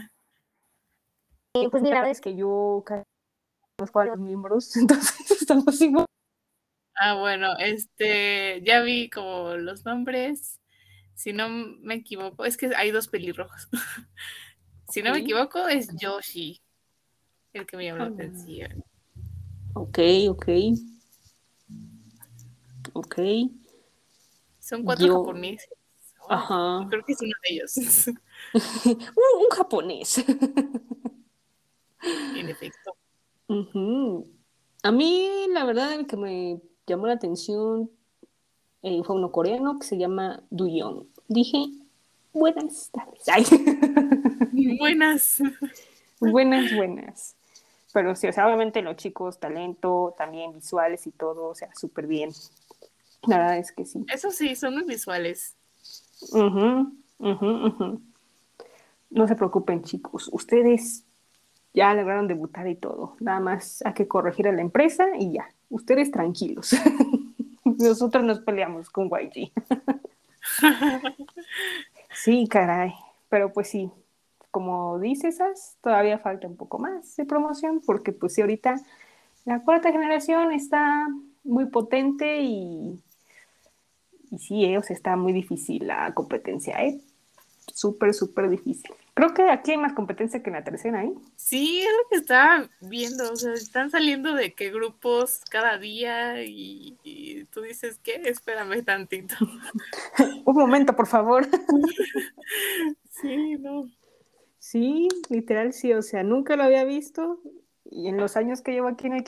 Eh, 1.55 1.69
pues 1.69 1.73
La 1.73 1.79
mira, 1.81 1.95
verdad 1.97 2.11
es 2.11 2.21
que 2.21 2.35
yo 2.35 2.83
conozco 3.77 3.99
a 3.99 4.05
los 4.05 4.19
miembros, 4.19 4.75
entonces 4.77 5.31
estamos 5.41 5.79
igual. 5.81 6.05
Ah, 6.95 7.15
bueno, 7.15 7.57
este, 7.59 8.61
ya 8.65 8.81
vi 8.81 9.09
como 9.09 9.55
los 9.55 9.85
nombres. 9.85 10.59
Si 11.15 11.33
no 11.33 11.49
me 11.49 11.95
equivoco, 11.95 12.45
es 12.45 12.55
que 12.57 12.73
hay 12.75 12.91
dos 12.91 13.07
pelirrojos. 13.07 13.67
Si 14.89 15.03
no 15.03 15.11
me 15.11 15.19
equivoco, 15.19 15.67
es 15.67 15.87
Yoshi 15.99 16.59
el 17.53 17.67
que 17.67 17.77
me 17.77 17.85
llamó 17.85 17.99
la 17.99 18.05
Ah. 18.05 18.07
atención. 18.07 18.83
Ok, 19.75 19.99
ok. 20.29 20.47
Ok. 22.93 23.15
Son 24.59 24.83
cuatro 24.83 25.05
Yo- 25.05 25.19
japoneses. 25.19 25.69
Ajá. 26.27 26.87
Creo 26.89 27.03
que 27.05 27.13
es 27.13 27.21
uno 27.21 27.33
de 27.47 27.53
ellos, 27.55 27.73
Un, 28.85 29.41
un 29.41 29.49
japonés. 29.51 30.17
en 32.35 32.49
efecto. 32.49 32.95
A 34.83 34.91
mí, 34.91 35.47
la 35.49 35.65
verdad, 35.65 35.93
el 35.93 36.07
que 36.07 36.17
me 36.17 36.61
llamó 36.85 37.07
la 37.07 37.13
atención 37.13 37.89
eh, 38.81 39.01
fue 39.03 39.15
uno 39.15 39.31
coreano 39.31 39.77
que 39.79 39.85
se 39.85 39.97
llama 39.97 40.43
Duyon. 40.49 41.07
Dije, 41.27 41.65
buenas 42.33 42.89
tardes. 42.91 43.23
Ay. 43.27 43.45
Buenas. 44.79 45.41
buenas, 46.19 46.75
buenas. 46.75 47.35
Pero 47.93 48.15
sí, 48.15 48.27
o 48.27 48.33
sea, 48.33 48.45
obviamente 48.45 48.81
los 48.81 48.95
chicos, 48.97 49.39
talento, 49.39 50.13
también 50.17 50.53
visuales 50.53 51.07
y 51.07 51.11
todo, 51.11 51.47
o 51.47 51.55
sea, 51.55 51.73
súper 51.75 52.07
bien. 52.07 52.31
La 53.27 53.37
verdad 53.37 53.57
es 53.57 53.71
que 53.71 53.85
sí. 53.85 54.05
Eso 54.13 54.31
sí, 54.31 54.55
son 54.55 54.75
muy 54.75 54.83
visuales. 54.83 55.55
No 59.09 59.27
se 59.27 59.35
preocupen, 59.35 59.83
chicos. 59.83 60.29
Ustedes 60.31 61.05
ya 61.73 61.93
lograron 61.93 62.27
debutar 62.27 62.67
y 62.67 62.75
todo. 62.75 63.15
Nada 63.19 63.39
más 63.39 63.81
hay 63.85 63.93
que 63.93 64.07
corregir 64.07 64.47
a 64.47 64.51
la 64.51 64.61
empresa 64.61 65.05
y 65.17 65.33
ya. 65.33 65.47
Ustedes 65.69 66.11
tranquilos. 66.11 66.75
Nosotros 67.63 68.23
nos 68.23 68.39
peleamos 68.41 68.89
con 68.89 69.09
YG. 69.09 69.51
sí, 72.13 72.47
caray. 72.47 72.93
Pero 73.29 73.53
pues 73.53 73.69
sí, 73.69 73.91
como 74.51 74.99
dices, 74.99 75.39
As, 75.41 75.77
todavía 75.81 76.19
falta 76.19 76.47
un 76.47 76.57
poco 76.57 76.79
más 76.79 77.15
de 77.15 77.25
promoción 77.25 77.81
porque 77.85 78.11
pues 78.11 78.33
sí, 78.33 78.41
ahorita 78.41 78.75
la 79.45 79.63
cuarta 79.63 79.91
generación 79.91 80.51
está 80.51 81.07
muy 81.43 81.65
potente 81.67 82.41
y, 82.41 83.01
y 84.31 84.39
sí, 84.39 84.65
eh, 84.65 84.77
o 84.77 84.83
sea, 84.83 84.95
está 84.95 85.15
muy 85.15 85.33
difícil 85.33 85.87
la 85.87 86.13
competencia, 86.13 86.83
¿eh? 86.83 86.99
Súper, 87.79 88.13
súper 88.13 88.49
difícil. 88.49 88.93
Creo 89.13 89.33
que 89.33 89.49
aquí 89.49 89.71
hay 89.71 89.77
más 89.77 89.93
competencia 89.93 90.43
que 90.43 90.49
en 90.49 90.57
la 90.57 90.65
tercera, 90.65 91.05
¿eh? 91.05 91.13
Sí, 91.37 91.79
es 91.79 91.87
lo 91.87 92.09
que 92.09 92.17
estaba 92.17 92.69
viendo. 92.81 93.31
O 93.31 93.35
sea, 93.37 93.53
están 93.53 93.89
saliendo 93.89 94.33
de 94.33 94.53
qué 94.53 94.69
grupos 94.69 95.39
cada 95.49 95.77
día 95.77 96.43
y, 96.43 96.97
y 97.05 97.45
tú 97.45 97.61
dices, 97.61 97.97
¿qué? 98.03 98.21
Espérame 98.25 98.83
tantito. 98.83 99.33
Un 100.45 100.55
momento, 100.55 100.93
por 100.93 101.07
favor. 101.07 101.47
Sí, 103.21 103.57
no. 103.57 103.89
Sí, 104.59 105.09
literal, 105.29 105.73
sí, 105.73 105.91
o 105.91 106.01
sea, 106.01 106.23
nunca 106.23 106.55
lo 106.55 106.63
había 106.63 106.85
visto 106.85 107.41
y 107.83 108.07
en 108.07 108.15
los 108.15 108.37
años 108.37 108.61
que 108.61 108.71
llevo 108.71 108.87
aquí 108.87 109.07
en 109.07 109.13
el 109.15 109.23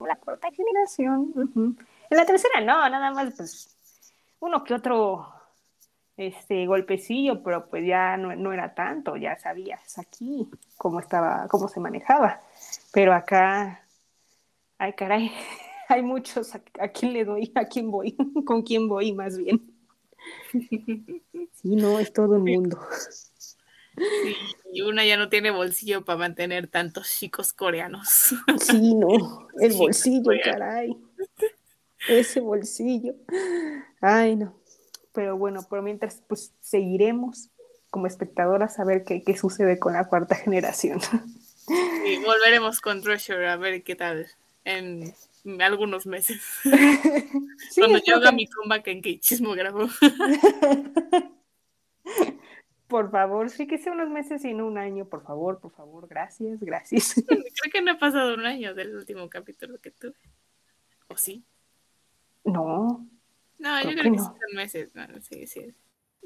la 0.00 0.16
cuarta 0.16 0.48
generación. 0.50 1.32
En 2.10 2.16
la 2.16 2.24
tercera 2.24 2.60
no, 2.62 2.88
nada 2.88 3.10
más 3.12 3.34
pues 3.36 3.76
uno 4.40 4.64
que 4.64 4.72
otro 4.72 5.35
este 6.16 6.66
golpecillo, 6.66 7.42
pero 7.42 7.68
pues 7.68 7.86
ya 7.86 8.16
no, 8.16 8.34
no 8.34 8.52
era 8.52 8.74
tanto, 8.74 9.16
ya 9.16 9.38
sabías 9.38 9.98
aquí 9.98 10.48
cómo 10.76 11.00
estaba, 11.00 11.46
cómo 11.48 11.68
se 11.68 11.80
manejaba. 11.80 12.40
Pero 12.92 13.12
acá, 13.12 13.86
ay 14.78 14.92
caray, 14.94 15.30
hay 15.88 16.02
muchos, 16.02 16.54
¿a, 16.54 16.62
a 16.80 16.88
quién 16.88 17.12
le 17.12 17.24
doy? 17.24 17.52
¿A 17.54 17.66
quién 17.66 17.90
voy? 17.90 18.16
¿Con 18.46 18.62
quién 18.62 18.88
voy 18.88 19.12
más 19.12 19.36
bien? 19.36 19.72
Sí, 20.52 21.76
no, 21.76 21.98
es 21.98 22.12
todo 22.12 22.36
el 22.36 22.42
mundo. 22.42 22.80
Y 24.72 24.82
una 24.82 25.04
ya 25.06 25.16
no 25.16 25.28
tiene 25.28 25.50
bolsillo 25.50 26.04
para 26.04 26.18
mantener 26.18 26.66
tantos 26.66 27.08
chicos 27.08 27.52
coreanos. 27.52 28.34
Sí, 28.60 28.94
no, 28.94 29.48
el 29.60 29.72
bolsillo, 29.74 30.32
caray. 30.44 30.96
Ese 32.08 32.40
bolsillo. 32.40 33.14
Ay, 34.00 34.36
no. 34.36 34.54
Pero 35.16 35.36
bueno, 35.36 35.66
por 35.68 35.82
mientras, 35.82 36.22
pues 36.28 36.52
seguiremos 36.60 37.50
como 37.90 38.06
espectadoras 38.06 38.78
a 38.78 38.84
ver 38.84 39.02
qué, 39.04 39.22
qué 39.24 39.36
sucede 39.36 39.78
con 39.80 39.94
la 39.94 40.06
cuarta 40.06 40.34
generación. 40.44 41.00
Y 42.06 42.18
volveremos 42.24 42.80
con 42.80 43.02
Treasure 43.02 43.48
a 43.48 43.56
ver 43.56 43.82
qué 43.82 43.96
tal 43.96 44.26
en 44.64 45.12
algunos 45.60 46.06
meses. 46.06 46.40
Sí, 47.70 47.80
Cuando 47.80 47.98
yo 48.06 48.16
haga 48.16 48.30
que- 48.30 48.36
mi 48.36 48.46
comeback 48.46 48.86
en 48.88 49.02
Kichismo 49.02 49.52
grabo. 49.54 49.88
Por 52.88 53.10
favor, 53.10 53.50
sí 53.50 53.66
que 53.66 53.78
sea 53.78 53.92
unos 53.92 54.08
meses 54.10 54.44
y 54.44 54.54
no 54.54 54.66
un 54.66 54.78
año, 54.78 55.06
por 55.06 55.24
favor, 55.24 55.58
por 55.58 55.72
favor, 55.72 56.06
gracias, 56.06 56.60
gracias. 56.60 57.14
Creo 57.26 57.72
que 57.72 57.82
no 57.82 57.90
ha 57.92 57.98
pasado 57.98 58.34
un 58.34 58.46
año 58.46 58.74
del 58.74 58.94
último 58.94 59.28
capítulo 59.28 59.78
que 59.80 59.90
tuve. 59.90 60.14
¿O 61.08 61.16
sí? 61.16 61.42
No, 62.44 63.04
No, 63.58 63.76
yo 63.82 63.90
Creo 63.90 63.96
que 63.96 64.02
que 64.02 64.10
no. 64.10 64.22
sí 64.24 64.30
son 64.30 64.54
meses. 64.56 64.94
No, 64.94 65.06
sí, 65.20 65.46
sí. 65.46 65.74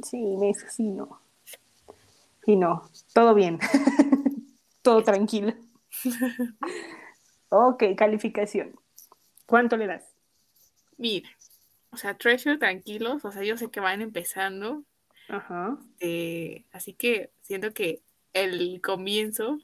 sí, 0.02 0.36
meses, 0.36 0.72
sí, 0.74 0.88
no. 0.90 1.20
Sí, 2.44 2.56
no, 2.56 2.90
todo 3.12 3.34
bien. 3.34 3.58
todo 4.82 5.02
tranquilo. 5.04 5.52
ok, 7.50 7.84
calificación. 7.96 8.78
¿Cuánto 9.46 9.76
le 9.76 9.86
das? 9.86 10.04
Mira, 10.96 11.28
o 11.90 11.96
sea, 11.96 12.16
Treasure, 12.16 12.58
tranquilos. 12.58 13.24
O 13.24 13.32
sea, 13.32 13.42
yo 13.42 13.56
sé 13.56 13.70
que 13.70 13.80
van 13.80 14.00
empezando. 14.02 14.84
Ajá. 15.28 15.78
eh, 16.00 16.64
así 16.72 16.92
que 16.92 17.30
siento 17.42 17.72
que 17.72 18.02
el 18.32 18.80
comienzo 18.82 19.58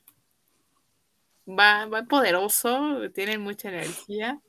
va, 1.48 1.86
va 1.86 2.04
poderoso, 2.04 3.10
tienen 3.12 3.40
mucha 3.40 3.68
energía. 3.68 4.40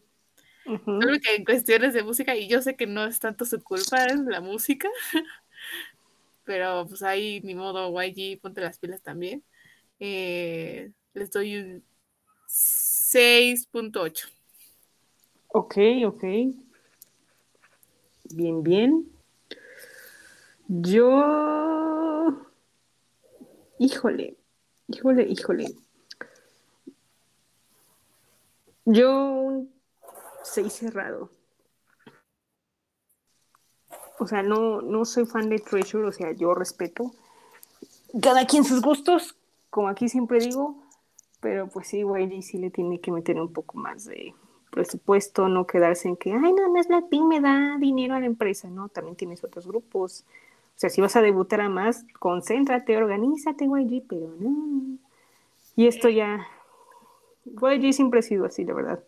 Solo 0.68 1.18
que 1.24 1.36
en 1.36 1.46
cuestiones 1.46 1.94
de 1.94 2.04
música, 2.04 2.36
y 2.36 2.48
yo 2.50 2.62
sé 2.62 2.76
que 2.76 2.88
no 2.88 3.06
es 3.06 3.20
tanto 3.20 3.46
su 3.46 3.64
culpa, 3.64 4.06
es 4.06 4.20
la 4.20 4.42
música, 4.42 4.90
pero 6.44 6.86
pues 6.88 7.04
ahí 7.04 7.40
ni 7.42 7.56
modo, 7.56 7.90
YG, 7.90 8.42
ponte 8.42 8.60
las 8.62 8.78
pilas 8.78 9.02
también. 9.02 9.44
Eh, 10.00 10.92
les 11.14 11.32
doy 11.32 11.58
un 11.58 11.84
6.8. 12.48 14.28
Ok, 15.50 15.78
ok. 16.06 16.24
Bien, 18.34 18.62
bien. 18.62 19.10
Yo. 20.68 22.46
Híjole, 23.80 24.36
híjole, 24.88 25.24
híjole. 25.24 25.68
Yo 28.84 29.32
un 29.32 29.77
6 30.54 30.74
cerrado. 30.74 31.30
O 34.20 34.28
sea, 34.28 34.42
no, 34.42 34.82
no 34.82 35.06
soy 35.06 35.26
fan 35.26 35.50
de 35.50 35.60
Treasure, 35.60 36.08
o 36.08 36.12
sea, 36.12 36.32
yo 36.32 36.56
respeto 36.56 37.14
cada 38.22 38.46
quien 38.46 38.64
sus 38.64 38.82
gustos, 38.82 39.36
como 39.70 39.90
aquí 39.90 40.10
siempre 40.10 40.40
digo, 40.40 40.76
pero 41.40 41.68
pues 41.68 41.88
sí, 41.88 42.00
YG 42.00 42.42
sí 42.42 42.58
le 42.58 42.70
tiene 42.70 43.00
que 43.00 43.12
meter 43.12 43.40
un 43.40 43.52
poco 43.52 43.78
más 43.78 44.06
de 44.06 44.34
presupuesto, 44.72 45.48
no 45.48 45.66
quedarse 45.66 46.08
en 46.08 46.18
que, 46.18 46.32
ay, 46.32 46.54
nada 46.54 46.70
más 46.70 46.88
Blackpink 46.88 47.26
me 47.26 47.42
da 47.42 47.78
dinero 47.80 48.16
a 48.16 48.20
la 48.20 48.26
empresa, 48.26 48.70
¿no? 48.70 48.90
También 48.90 49.16
tienes 49.16 49.44
otros 49.44 49.68
grupos. 49.68 50.26
O 50.76 50.80
sea, 50.80 50.90
si 50.90 51.02
vas 51.02 51.16
a 51.16 51.22
debutar 51.22 51.62
a 51.62 51.70
más, 51.70 52.06
concéntrate, 52.20 52.98
organízate, 52.98 53.66
YG, 53.66 54.04
pero 54.08 54.36
no. 54.40 54.98
Y 55.76 55.88
esto 55.88 56.10
ya, 56.10 56.48
YG 57.46 57.94
siempre 57.94 58.20
ha 58.20 58.24
sido 58.24 58.46
así, 58.46 58.66
la 58.66 58.74
verdad. 58.74 59.04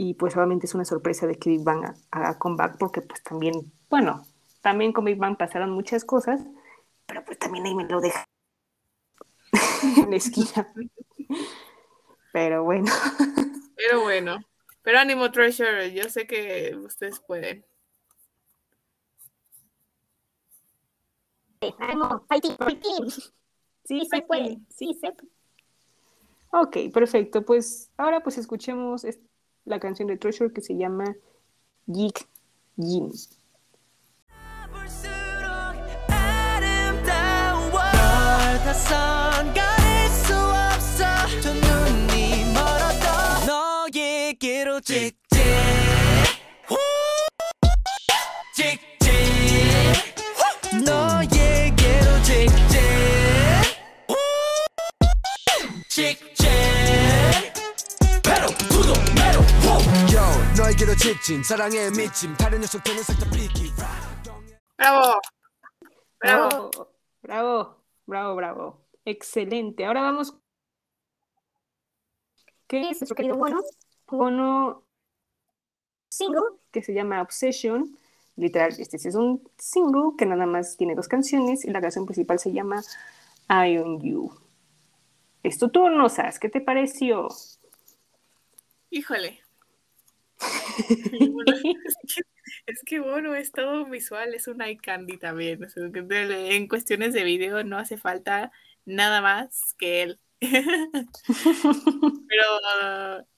Y 0.00 0.14
pues 0.14 0.36
obviamente 0.36 0.66
es 0.66 0.76
una 0.76 0.84
sorpresa 0.84 1.26
de 1.26 1.34
que 1.40 1.50
Big 1.50 1.64
Bang 1.64 1.84
ha- 1.84 1.96
haga 2.12 2.38
comeback, 2.38 2.78
porque 2.78 3.02
pues 3.02 3.20
también, 3.24 3.72
bueno, 3.90 4.22
también 4.60 4.92
con 4.92 5.04
Big 5.04 5.18
Bang 5.18 5.36
pasaron 5.36 5.72
muchas 5.72 6.04
cosas, 6.04 6.40
pero 7.04 7.24
pues 7.24 7.36
también 7.36 7.66
ahí 7.66 7.74
me 7.74 7.82
lo 7.82 8.00
deja 8.00 8.24
en 9.96 10.10
la 10.10 10.16
esquina. 10.16 10.72
Pero 12.32 12.62
bueno. 12.62 12.92
Pero 13.74 14.02
bueno, 14.02 14.38
pero 14.82 15.00
ánimo 15.00 15.32
Treasure, 15.32 15.92
yo 15.92 16.08
sé 16.08 16.28
que 16.28 16.76
ustedes 16.76 17.18
pueden. 17.18 17.64
ánimo. 21.80 22.24
Sí 23.82 24.06
se 24.08 24.22
puede, 24.22 24.58
sí 24.70 24.94
se 25.00 25.10
puede. 25.10 25.32
Ok, 26.52 26.92
perfecto. 26.94 27.44
Pues 27.44 27.90
ahora 27.96 28.20
pues 28.22 28.38
escuchemos 28.38 29.02
es- 29.04 29.18
la 29.68 29.78
canción 29.78 30.08
de 30.08 30.16
Treasure 30.16 30.52
que 30.52 30.60
se 30.60 30.76
llama 30.76 31.04
Geek 31.86 32.26
Jin. 32.76 33.12
볼 34.70 34.88
너에게로 60.67 60.95
직진 60.95 61.43
사랑에 61.43 61.89
미침 61.89 62.35
다른 62.35 62.59
녀석들은 62.61 63.03
살짝 63.03 63.31
비키 63.31 63.71
¡Bravo! 64.77 65.19
¡Bravo! 66.19 66.69
Bravo, 66.69 66.71
bravo, 67.21 67.77
bravo, 68.05 68.35
bravo. 68.35 68.87
Excelente. 69.05 69.85
Ahora 69.85 70.01
vamos. 70.01 70.35
¿Qué 72.67 72.89
es 72.89 72.99
nuestro 72.99 73.15
querido 73.15 73.37
Bono? 73.37 73.61
Bono 74.07 74.83
Single, 76.09 76.59
que 76.71 76.83
se 76.83 76.93
llama 76.93 77.21
Obsession. 77.21 77.97
Literal, 78.35 78.73
este 78.77 78.97
es 78.97 79.15
un 79.15 79.47
single 79.57 80.11
que 80.17 80.25
nada 80.25 80.45
más 80.45 80.75
tiene 80.75 80.95
dos 80.95 81.07
canciones 81.07 81.65
y 81.65 81.71
la 81.71 81.81
canción 81.81 82.05
principal 82.05 82.39
se 82.39 82.51
llama 82.51 82.81
I 83.49 83.77
on 83.77 84.01
You. 84.01 84.33
Es 85.43 85.57
tu 85.57 85.69
turno, 85.69 86.09
Sas. 86.09 86.39
¿Qué 86.39 86.49
te 86.49 86.61
pareció? 86.61 87.29
Híjole. 88.89 89.41
bueno, 91.30 91.52
es, 91.84 91.96
que, 92.14 92.22
es 92.66 92.80
que 92.84 93.00
bueno, 93.00 93.34
es 93.34 93.52
todo 93.52 93.84
visual, 93.86 94.34
es 94.34 94.48
un 94.48 94.62
eye 94.62 94.78
candy 94.78 95.18
también. 95.18 95.62
o 95.64 95.68
sea, 95.68 95.82
en 95.84 96.68
cuestiones 96.68 97.12
de 97.12 97.24
video 97.24 97.64
no 97.64 97.78
hace 97.78 97.96
falta 97.96 98.52
nada 98.84 99.20
más 99.20 99.74
que 99.78 100.02
él. 100.02 100.20
Pero, 102.28 102.44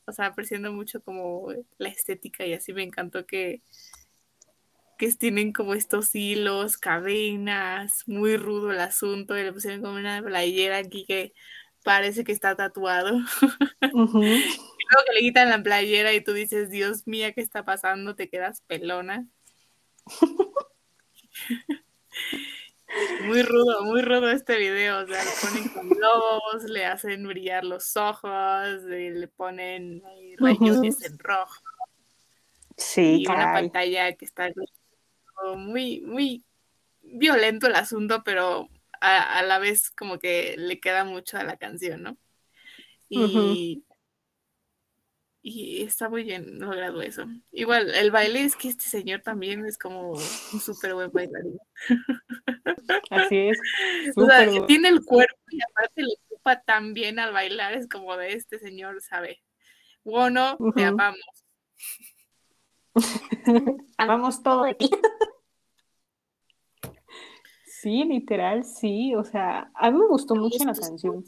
o 0.07 0.13
sea, 0.13 0.27
apreciando 0.27 0.73
mucho 0.73 1.03
como 1.03 1.49
la 1.79 1.89
estética 1.89 2.45
y 2.45 2.53
así 2.53 2.73
me 2.73 2.83
encantó 2.83 3.27
que, 3.27 3.63
que 4.99 5.11
tienen 5.13 5.53
como 5.53 5.75
estos 5.75 6.15
hilos, 6.15 6.77
cadenas, 6.77 8.05
muy 8.07 8.37
rudo 8.37 8.71
el 8.71 8.81
asunto, 8.81 9.39
y 9.39 9.43
le 9.45 9.53
pusieron 9.53 9.81
como 9.81 9.95
una 9.95 10.23
playera 10.23 10.77
aquí 10.77 11.07
que 11.07 11.33
parece 11.85 12.25
que 12.25 12.33
está 12.33 12.55
tatuado. 12.55 13.19
Ujú. 13.95 14.23
Luego 14.91 15.05
que 15.07 15.15
le 15.15 15.21
quitan 15.21 15.51
la 15.51 15.63
playera 15.63 16.13
y 16.13 16.23
tú 16.23 16.33
dices, 16.33 16.71
Dios 16.71 17.07
mío, 17.07 17.29
¿qué 17.35 17.41
está 17.41 17.65
pasando? 17.65 18.17
Te 18.17 18.29
quedas 18.29 18.63
pelona. 18.63 19.27
Muy 23.25 23.43
rudo, 23.43 23.85
muy 23.85 24.03
rudo 24.03 24.31
este 24.31 24.57
video. 24.59 25.05
O 25.05 25.07
sea, 25.07 25.23
le 25.23 25.31
ponen 25.41 25.69
con 25.69 25.89
globos, 25.91 26.65
le 26.65 26.87
hacen 26.87 27.27
brillar 27.27 27.65
los 27.65 27.97
ojos, 27.97 28.83
le 28.83 29.29
ponen 29.29 30.03
rayones 30.39 31.01
en 31.05 31.19
rojo 31.19 31.63
Sí, 32.77 33.23
y 33.23 33.27
una 33.27 33.37
caray. 33.37 33.63
pantalla 33.63 34.13
que 34.15 34.25
está 34.25 34.49
muy, 35.57 36.01
muy 36.01 36.45
violento 37.03 37.67
el 37.67 37.77
asunto, 37.77 38.23
pero 38.25 38.69
a, 39.01 39.39
a 39.39 39.43
la 39.43 39.59
vez 39.59 39.91
como 39.91 40.19
que 40.19 40.57
le 40.59 40.81
queda 40.81 41.05
mucho 41.05 41.37
a 41.39 41.45
la 41.45 41.57
canción, 41.59 42.03
¿no? 42.03 42.17
Y 43.09 43.85
Y 45.43 45.83
está 45.83 46.11
muy 46.11 46.25
bien 46.25 46.61
logrado 46.61 47.01
eso. 47.01 47.25
Igual, 47.51 47.95
el 47.95 48.11
baile 48.11 48.43
es 48.45 48.57
que 48.57 48.69
este 48.69 48.85
señor 48.85 49.23
también 49.23 49.65
es 49.65 49.79
como 49.79 50.11
un 50.11 50.61
súper 50.61 50.95
buen 50.95 51.11
bailarín. 51.11 51.59
Así 53.11 53.49
es. 53.49 53.59
O 54.17 54.27
sea, 54.27 54.67
tiene 54.67 54.89
el 54.89 55.05
cuerpo 55.05 55.39
y 55.51 55.61
aparte 55.63 56.03
lo 56.03 56.11
ocupa 56.29 56.61
tan 56.61 56.93
bien 56.93 57.19
al 57.19 57.33
bailar, 57.33 57.75
es 57.75 57.89
como 57.89 58.17
de 58.17 58.35
este 58.35 58.59
señor, 58.59 59.01
¿sabe? 59.01 59.43
Bueno, 60.05 60.59
te 60.75 60.85
amamos. 60.85 61.21
Amamos 63.97 64.43
todo 64.43 64.65
de 64.65 64.75
ti. 64.75 64.91
Sí, 67.65 68.05
literal, 68.05 68.65
sí. 68.65 69.15
O 69.15 69.25
sea, 69.25 69.71
a 69.75 69.91
mí 69.91 69.99
me 69.99 70.07
gustó 70.07 70.35
mucho 70.35 70.63
la 70.65 70.75
canción. 70.75 71.25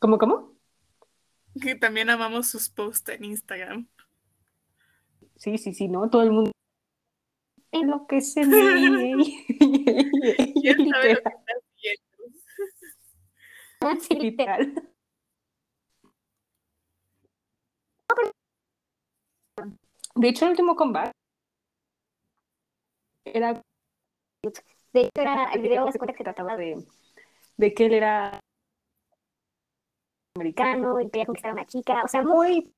¿Cómo, 0.00 0.18
cómo? 0.18 0.57
Que 1.60 1.74
también 1.74 2.10
amamos 2.10 2.48
sus 2.48 2.68
posts 2.68 3.08
en 3.10 3.24
Instagram. 3.24 3.88
Sí, 5.36 5.58
sí, 5.58 5.72
sí, 5.72 5.88
¿no? 5.88 6.08
Todo 6.10 6.22
el 6.22 6.32
mundo. 6.32 6.52
En 7.70 7.90
lo 7.90 8.06
que 8.06 8.22
se 8.22 8.46
ve. 8.46 9.14
¿Quién 10.62 10.88
sabe 10.88 11.14
lo 11.14 11.20
que 11.20 11.22
Literal, 11.22 11.34
estás 11.36 11.62
viendo? 13.82 14.00
Sí, 14.00 14.14
literal. 14.14 14.74
De 20.14 20.28
hecho, 20.28 20.46
el 20.46 20.52
último 20.52 20.74
combate 20.76 21.12
era 23.24 23.62
De 24.92 25.00
hecho, 25.00 25.10
era 25.14 25.52
el 25.52 25.62
video, 25.62 25.90
se 25.92 25.98
cuenta 25.98 26.16
que 26.16 26.24
trataba 26.24 26.56
de, 26.56 26.84
de 27.56 27.74
que 27.74 27.86
él 27.86 27.94
era 27.94 28.40
americano. 30.38 31.00
y 31.00 31.10
quería 31.10 31.26
conquistar 31.26 31.50
a 31.50 31.54
una 31.54 31.66
chica. 31.66 32.02
O 32.04 32.08
sea, 32.08 32.22
muy. 32.22 32.72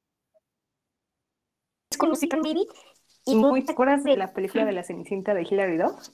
Es 1.91 1.99
con 1.99 2.09
Musical 2.11 2.41
Baby. 2.43 2.66
Y 3.27 3.35
muy, 3.37 3.65
¿te 3.65 3.73
acuerdas 3.73 4.03
de 4.03 4.16
la 4.16 4.32
película 4.32 4.65
de 4.65 4.73
la 4.73 4.82
Cenicienta 4.82 5.35
de 5.35 5.43
Hilary 5.43 5.77
Duff? 5.77 6.09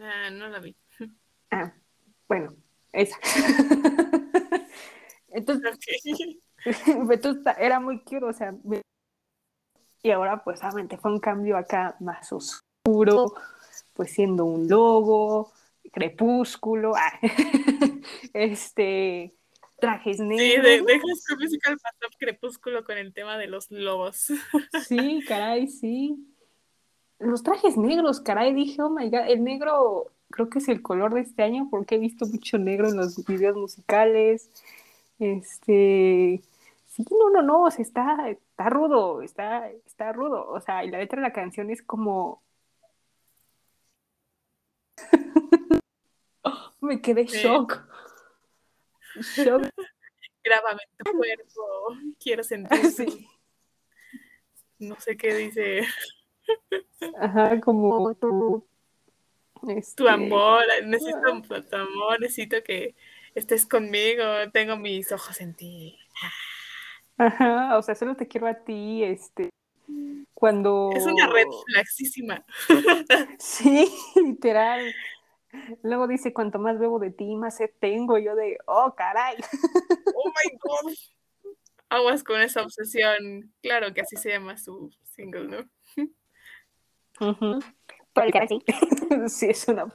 Ah, 0.00 0.30
no 0.30 0.48
la 0.48 0.58
vi. 0.58 0.74
Ah, 1.50 1.72
bueno, 2.28 2.54
esa. 2.92 3.16
Entonces, 5.28 5.78
entonces 6.86 7.54
era 7.58 7.80
muy 7.80 8.00
cute, 8.04 8.24
o 8.24 8.32
sea, 8.34 8.52
me- 8.64 8.82
y 10.02 10.10
ahora 10.10 10.42
pues 10.44 10.60
obviamente 10.62 10.98
fue 10.98 11.10
un 11.10 11.20
cambio 11.20 11.56
acá 11.56 11.96
más 12.00 12.30
oscuro, 12.32 13.32
pues 13.94 14.12
siendo 14.12 14.44
un 14.44 14.68
lobo, 14.68 15.50
crepúsculo, 15.92 16.94
ah, 16.96 17.20
este, 18.34 19.34
trajes 19.78 20.20
Sí, 20.36 20.56
negros. 20.56 20.64
de, 20.64 20.82
dejas 20.82 21.24
tu 21.28 21.36
musical 21.36 21.78
pasó 21.78 22.12
crepúsculo 22.18 22.84
con 22.84 22.98
el 22.98 23.12
tema 23.14 23.38
de 23.38 23.48
los 23.48 23.70
lobos. 23.70 24.28
Sí, 24.88 25.24
caray, 25.28 25.68
sí. 25.68 26.16
Los 27.18 27.42
trajes 27.42 27.76
negros, 27.76 28.20
caray, 28.20 28.52
dije, 28.54 28.82
oh 28.82 28.90
my 28.90 29.08
god, 29.10 29.28
el 29.28 29.44
negro 29.44 30.12
creo 30.30 30.48
que 30.50 30.58
es 30.58 30.68
el 30.68 30.82
color 30.82 31.14
de 31.14 31.20
este 31.22 31.42
año 31.42 31.68
porque 31.70 31.96
he 31.96 31.98
visto 31.98 32.26
mucho 32.26 32.58
negro 32.58 32.88
en 32.88 32.96
los 32.96 33.24
videos 33.26 33.56
musicales. 33.56 34.50
Este, 35.18 36.42
sí, 36.86 37.04
no, 37.10 37.30
no, 37.30 37.42
no, 37.42 37.62
o 37.64 37.70
sea, 37.70 37.82
está, 37.84 38.30
está 38.30 38.70
rudo, 38.70 39.22
está, 39.22 39.70
está 39.70 40.12
rudo. 40.12 40.48
O 40.48 40.60
sea, 40.60 40.84
y 40.84 40.90
la 40.90 40.98
letra 40.98 41.18
de 41.22 41.28
la 41.28 41.32
canción 41.32 41.70
es 41.70 41.82
como. 41.82 42.42
Oh, 46.44 46.71
me 46.82 47.00
quedé 47.00 47.26
Sí. 47.26 47.38
shock. 47.38 47.82
Shock, 49.36 49.68
Grábame 50.44 50.82
tu 50.96 51.12
cuerpo. 51.12 51.96
Quiero 52.18 52.42
sentir. 52.42 52.68
sí. 52.90 53.28
No 54.78 54.98
sé 54.98 55.16
qué 55.16 55.34
dice. 55.34 55.86
Ajá, 57.20 57.60
como. 57.60 58.14
tu. 58.14 58.66
Tu 59.60 59.70
este, 59.70 60.08
amor. 60.08 60.64
Necesito 60.84 61.20
tu 61.68 61.76
amor. 61.76 62.20
Necesito 62.20 62.62
que 62.64 62.96
estés 63.34 63.64
conmigo. 63.64 64.24
Tengo 64.52 64.76
mis 64.76 65.12
ojos 65.12 65.40
en 65.40 65.54
ti. 65.54 65.98
Ajá, 67.18 67.78
o 67.78 67.82
sea, 67.82 67.94
solo 67.94 68.16
te 68.16 68.26
quiero 68.26 68.46
a 68.46 68.54
ti, 68.54 69.04
este, 69.04 69.50
cuando... 70.34 70.90
Es 70.94 71.06
una 71.06 71.28
red 71.28 71.46
flaxísima. 71.66 72.44
Sí, 73.38 73.88
literal. 74.16 74.92
Luego 75.82 76.06
dice, 76.06 76.32
cuanto 76.32 76.58
más 76.58 76.78
bebo 76.78 76.98
de 76.98 77.10
ti, 77.10 77.36
más 77.36 77.56
sed 77.56 77.70
tengo. 77.80 78.18
Yo 78.18 78.34
de, 78.34 78.58
oh, 78.66 78.94
caray. 78.96 79.36
Oh 80.14 80.28
my 80.28 80.58
god. 80.58 80.94
Aguas 81.88 82.24
con 82.24 82.40
esa 82.40 82.62
obsesión. 82.62 83.52
Claro 83.62 83.92
que 83.94 84.02
así 84.02 84.16
se 84.16 84.30
llama 84.30 84.56
su 84.56 84.90
single, 85.04 85.48
¿no? 85.48 85.70
Ujú. 87.20 87.60
Por 88.12 88.26
literal, 88.26 88.48
sí. 88.48 88.62
Sí, 89.28 89.46
es 89.50 89.68
una... 89.68 89.86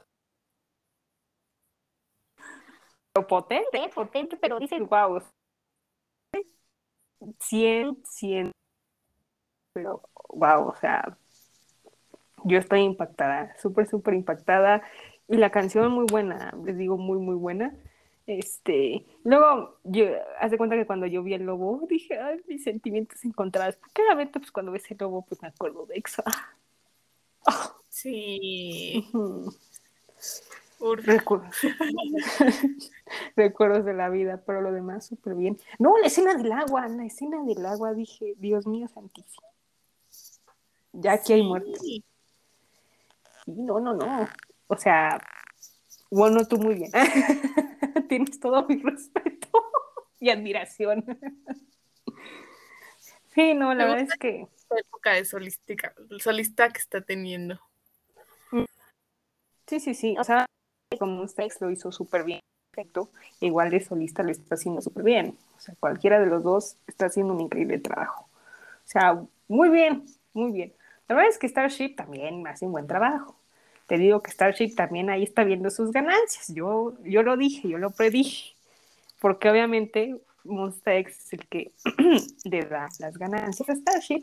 Pero 3.12 3.26
potente. 3.26 3.90
Potente, 3.94 3.94
potente, 3.94 4.36
pero 4.36 4.58
dice. 4.58 4.80
Wow. 4.80 5.22
100, 7.40 7.96
100. 8.04 8.52
Pero, 9.72 10.02
wow, 10.30 10.68
o 10.68 10.76
sea, 10.76 11.16
yo 12.44 12.58
estoy 12.58 12.80
impactada, 12.80 13.54
súper, 13.60 13.88
súper 13.88 14.14
impactada. 14.14 14.82
Y 15.28 15.36
la 15.36 15.50
canción 15.50 15.92
muy 15.92 16.06
buena, 16.10 16.54
les 16.64 16.76
digo, 16.78 16.96
muy, 16.96 17.18
muy 17.18 17.34
buena. 17.36 17.74
Este, 18.26 19.06
luego, 19.24 19.78
yo, 19.84 20.04
haz 20.40 20.50
de 20.50 20.58
cuenta 20.58 20.76
que 20.76 20.86
cuando 20.86 21.06
yo 21.06 21.22
vi 21.22 21.34
el 21.34 21.44
lobo, 21.44 21.86
dije, 21.88 22.18
ay, 22.18 22.40
mis 22.48 22.62
sentimientos 22.64 23.24
encontrados. 23.24 23.76
Porque 23.76 24.02
obviamente, 24.02 24.38
pues 24.38 24.50
cuando 24.52 24.72
ves 24.72 24.90
el 24.90 24.96
lobo, 25.00 25.22
pues 25.26 25.40
me 25.42 25.48
acuerdo 25.48 25.86
de 25.86 25.96
Exa. 25.96 26.24
Sí. 27.88 29.08
Ujú. 29.12 29.52
Ur- 30.80 31.02
Recuerdos. 31.04 31.56
Recuerdos 33.36 33.84
de 33.84 33.94
la 33.94 34.08
vida, 34.08 34.42
pero 34.46 34.60
lo 34.60 34.72
demás 34.72 35.06
súper 35.06 35.34
bien. 35.34 35.58
No, 35.78 35.98
la 35.98 36.06
escena 36.06 36.34
del 36.34 36.52
agua, 36.52 36.86
la 36.88 37.04
escena 37.04 37.42
del 37.44 37.64
agua, 37.66 37.94
dije, 37.94 38.34
Dios 38.38 38.66
mío 38.66 38.86
santísimo. 38.88 39.46
Ya 40.92 41.12
aquí 41.12 41.32
hay 41.32 41.42
muerte. 41.42 41.78
Sí. 41.80 42.04
Sí, 43.44 43.52
no, 43.62 43.80
no, 43.80 43.94
no. 43.94 44.28
O 44.68 44.76
sea, 44.76 45.20
bueno, 46.10 46.46
tú 46.46 46.58
muy 46.58 46.74
bien. 46.76 46.92
Tienes 48.08 48.40
todo 48.40 48.66
mi 48.66 48.76
respeto 48.76 49.48
y 50.20 50.30
admiración. 50.30 51.04
Sí, 53.34 53.54
no, 53.54 53.74
la 53.74 53.84
Me 53.84 53.90
verdad 53.90 54.08
es 54.12 54.18
que 54.18 54.46
época 54.76 55.12
de 55.12 55.24
solística, 55.24 55.94
solista 56.18 56.68
que 56.70 56.78
está 56.78 57.00
teniendo. 57.00 57.60
sí, 59.66 59.80
sí, 59.80 59.94
sí. 59.94 60.16
O 60.18 60.24
sea, 60.24 60.46
como 60.98 61.26
Stex 61.26 61.60
lo 61.60 61.70
hizo 61.70 61.92
súper 61.92 62.24
bien, 62.24 62.40
perfecto. 62.70 63.10
Igual 63.40 63.70
de 63.70 63.80
solista 63.80 64.22
lo 64.22 64.30
está 64.30 64.54
haciendo 64.54 64.80
súper 64.80 65.04
bien. 65.04 65.38
O 65.56 65.60
sea, 65.60 65.74
cualquiera 65.80 66.20
de 66.20 66.26
los 66.26 66.42
dos 66.42 66.76
está 66.86 67.06
haciendo 67.06 67.34
un 67.34 67.40
increíble 67.40 67.78
trabajo. 67.78 68.28
O 68.84 68.88
sea, 68.90 69.22
muy 69.48 69.68
bien, 69.68 70.04
muy 70.32 70.52
bien. 70.52 70.72
La 71.08 71.14
verdad 71.14 71.30
es 71.30 71.38
que 71.38 71.48
Starship 71.48 71.94
también 71.96 72.46
hace 72.46 72.66
un 72.66 72.72
buen 72.72 72.86
trabajo. 72.86 73.37
Te 73.88 73.96
digo 73.96 74.22
que 74.22 74.30
Starship 74.30 74.74
también 74.74 75.08
ahí 75.08 75.22
está 75.22 75.44
viendo 75.44 75.70
sus 75.70 75.92
ganancias. 75.92 76.48
Yo, 76.48 76.92
yo 77.04 77.22
lo 77.22 77.38
dije, 77.38 77.68
yo 77.68 77.78
lo 77.78 77.90
predije. 77.90 78.54
Porque 79.18 79.48
obviamente 79.48 80.20
Monsta 80.44 80.94
X 80.96 81.24
es 81.24 81.32
el 81.32 81.48
que 81.48 81.72
le 82.44 82.66
da 82.66 82.90
las 82.98 83.16
ganancias 83.16 83.70
a 83.70 83.74
Starship. 83.74 84.20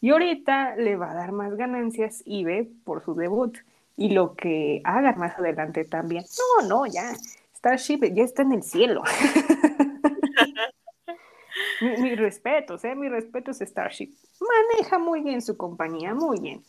Y 0.00 0.10
ahorita 0.10 0.74
le 0.74 0.96
va 0.96 1.12
a 1.12 1.14
dar 1.14 1.30
más 1.30 1.56
ganancias 1.56 2.24
IBE 2.26 2.68
por 2.84 3.04
su 3.04 3.14
debut. 3.14 3.56
Y 3.96 4.10
lo 4.10 4.34
que 4.34 4.80
hagan 4.82 5.16
más 5.16 5.38
adelante 5.38 5.84
también. 5.84 6.24
No, 6.60 6.68
no, 6.68 6.86
ya. 6.86 7.14
Starship 7.56 8.00
ya 8.12 8.24
está 8.24 8.42
en 8.42 8.50
el 8.50 8.64
cielo. 8.64 9.04
mi, 11.80 12.02
mi 12.02 12.14
respeto, 12.16 12.80
¿eh? 12.82 12.96
Mi 12.96 13.08
respeto 13.08 13.52
es 13.52 13.60
Starship. 13.60 14.10
Maneja 14.40 14.98
muy 14.98 15.20
bien 15.20 15.40
su 15.40 15.56
compañía, 15.56 16.14
muy 16.14 16.40
bien. 16.40 16.64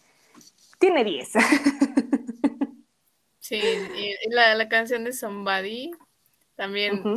Tiene 0.78 1.04
10. 1.04 1.34
Sí, 3.48 3.58
y 3.94 4.30
la, 4.32 4.56
la 4.56 4.68
canción 4.70 5.04
de 5.04 5.14
Somebody 5.14 5.92
también 6.56 7.12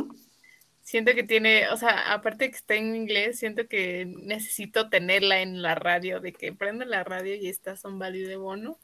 siento 0.81 1.13
que 1.15 1.23
tiene, 1.23 1.69
o 1.69 1.77
sea, 1.77 2.13
aparte 2.13 2.49
que 2.51 2.57
está 2.57 2.75
en 2.75 2.95
inglés, 2.95 3.39
siento 3.39 3.67
que 3.67 4.05
necesito 4.05 4.89
tenerla 4.89 5.41
en 5.41 5.61
la 5.61 5.75
radio, 5.75 6.19
de 6.19 6.33
que 6.33 6.53
prendo 6.53 6.85
la 6.85 7.03
radio 7.03 7.35
y 7.35 7.49
está 7.49 7.75
Somebody 7.77 8.21
de 8.21 8.37
Bono. 8.37 8.79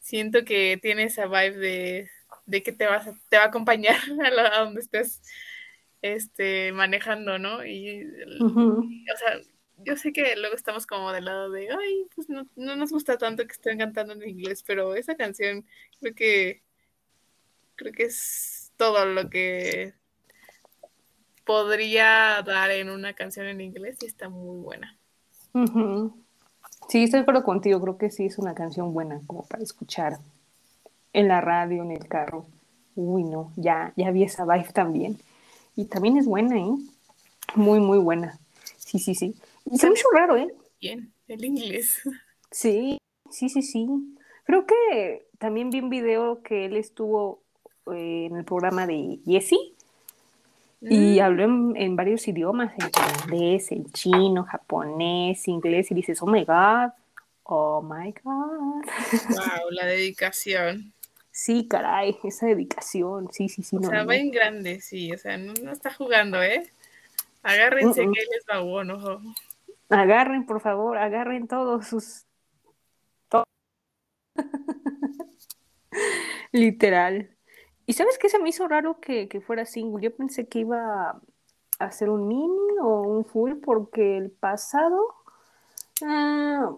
Siento 0.00 0.44
que 0.44 0.78
tiene 0.82 1.04
esa 1.04 1.26
vibe 1.26 1.56
de, 1.58 2.10
de 2.46 2.62
que 2.62 2.72
te 2.72 2.86
vas 2.86 3.08
a- 3.08 3.18
te 3.30 3.38
va 3.38 3.44
a 3.44 3.48
acompañar 3.48 3.96
a, 4.24 4.30
la- 4.30 4.56
a 4.56 4.60
donde 4.64 4.80
estés 4.82 5.22
este, 6.02 6.72
manejando, 6.72 7.38
¿no? 7.38 7.64
Y 7.66 8.04
o 9.14 9.16
sea, 9.18 9.40
yo 9.78 9.96
sé 9.96 10.12
que 10.12 10.36
luego 10.36 10.56
estamos 10.56 10.86
como 10.86 11.12
del 11.12 11.26
lado 11.26 11.50
de, 11.50 11.70
ay, 11.70 12.06
pues 12.14 12.28
no, 12.28 12.48
no 12.56 12.76
nos 12.76 12.92
gusta 12.92 13.18
tanto 13.18 13.46
que 13.46 13.52
estén 13.52 13.78
cantando 13.78 14.14
en 14.14 14.28
inglés, 14.28 14.64
pero 14.64 14.96
esa 14.96 15.16
canción 15.16 15.66
creo 16.00 16.14
que 16.14 16.63
creo 17.76 17.92
que 17.92 18.04
es 18.04 18.72
todo 18.76 19.04
lo 19.06 19.30
que 19.30 19.94
podría 21.44 22.42
dar 22.42 22.70
en 22.70 22.90
una 22.90 23.14
canción 23.14 23.46
en 23.46 23.60
inglés 23.60 23.98
y 24.02 24.06
está 24.06 24.28
muy 24.28 24.58
buena. 24.60 24.98
Sí, 26.88 27.04
estoy 27.04 27.18
de 27.18 27.22
acuerdo 27.22 27.44
contigo. 27.44 27.80
Creo 27.80 27.98
que 27.98 28.10
sí 28.10 28.26
es 28.26 28.38
una 28.38 28.54
canción 28.54 28.92
buena 28.92 29.20
como 29.26 29.46
para 29.46 29.62
escuchar 29.62 30.18
en 31.12 31.28
la 31.28 31.40
radio, 31.40 31.82
en 31.82 31.92
el 31.92 32.08
carro. 32.08 32.46
Uy, 32.96 33.24
no, 33.24 33.52
ya, 33.56 33.92
ya 33.96 34.10
vi 34.10 34.24
esa 34.24 34.44
vibe 34.44 34.72
también. 34.72 35.18
Y 35.76 35.86
también 35.86 36.16
es 36.16 36.26
buena, 36.26 36.58
¿eh? 36.58 36.74
Muy, 37.54 37.80
muy 37.80 37.98
buena. 37.98 38.38
Sí, 38.76 38.98
sí, 38.98 39.14
sí. 39.14 39.34
Y 39.70 39.78
se 39.78 39.88
me 39.88 39.94
hizo 39.94 40.08
raro, 40.12 40.36
¿eh? 40.36 40.54
Bien, 40.80 41.12
el 41.28 41.44
inglés. 41.44 42.00
Sí, 42.50 42.98
sí, 43.30 43.48
sí, 43.48 43.62
sí. 43.62 43.88
Creo 44.44 44.66
que 44.66 45.28
también 45.38 45.70
vi 45.70 45.80
un 45.80 45.90
video 45.90 46.42
que 46.42 46.66
él 46.66 46.76
estuvo 46.76 47.43
en 47.86 48.36
el 48.36 48.44
programa 48.44 48.86
de 48.86 49.18
Jessie 49.26 49.74
y 50.80 51.18
Mm. 51.18 51.22
habló 51.22 51.44
en, 51.44 51.76
en 51.76 51.96
varios 51.96 52.28
idiomas, 52.28 52.72
en 52.78 52.90
inglés, 53.24 53.72
en 53.72 53.90
chino, 53.90 54.44
japonés, 54.44 55.48
inglés, 55.48 55.90
y 55.90 55.94
dices, 55.94 56.20
oh 56.22 56.26
my 56.26 56.44
God, 56.44 56.90
oh 57.44 57.80
my 57.82 58.12
God. 58.22 58.84
Wow, 59.30 59.70
la 59.70 59.86
dedicación. 59.86 60.92
Sí, 61.30 61.66
caray, 61.68 62.16
esa 62.22 62.46
dedicación, 62.46 63.28
sí, 63.32 63.48
sí, 63.48 63.62
sí. 63.62 63.76
O 63.76 63.80
no, 63.80 63.88
sea, 63.88 64.02
no. 64.02 64.08
va 64.08 64.16
en 64.16 64.30
grande, 64.30 64.80
sí. 64.80 65.10
O 65.12 65.18
sea, 65.18 65.36
no, 65.38 65.52
no 65.62 65.72
está 65.72 65.92
jugando, 65.92 66.42
¿eh? 66.42 66.70
Agárrense 67.42 68.06
Mm, 68.06 68.10
mm. 68.10 68.12
que 68.12 68.20
él 68.20 68.28
es 68.38 68.46
babón, 68.46 68.90
ojo. 68.90 69.20
Agarren, 69.88 70.44
por 70.46 70.60
favor, 70.60 70.96
agarren 70.98 71.48
todos 71.48 71.86
sus... 71.88 72.24
to- 73.28 73.44
Literal. 76.52 77.33
¿Y 77.86 77.92
sabes 77.92 78.18
qué 78.18 78.28
se 78.28 78.38
me 78.38 78.48
hizo 78.48 78.66
raro 78.66 79.00
que, 79.00 79.28
que 79.28 79.40
fuera 79.40 79.66
single? 79.66 80.02
Yo 80.02 80.14
pensé 80.14 80.46
que 80.46 80.60
iba 80.60 81.10
a 81.10 81.20
hacer 81.78 82.08
un 82.08 82.26
mini 82.26 82.78
o 82.80 83.02
un 83.02 83.24
full 83.24 83.56
porque 83.56 84.16
el 84.16 84.30
pasado, 84.30 85.14
ah, 86.02 86.74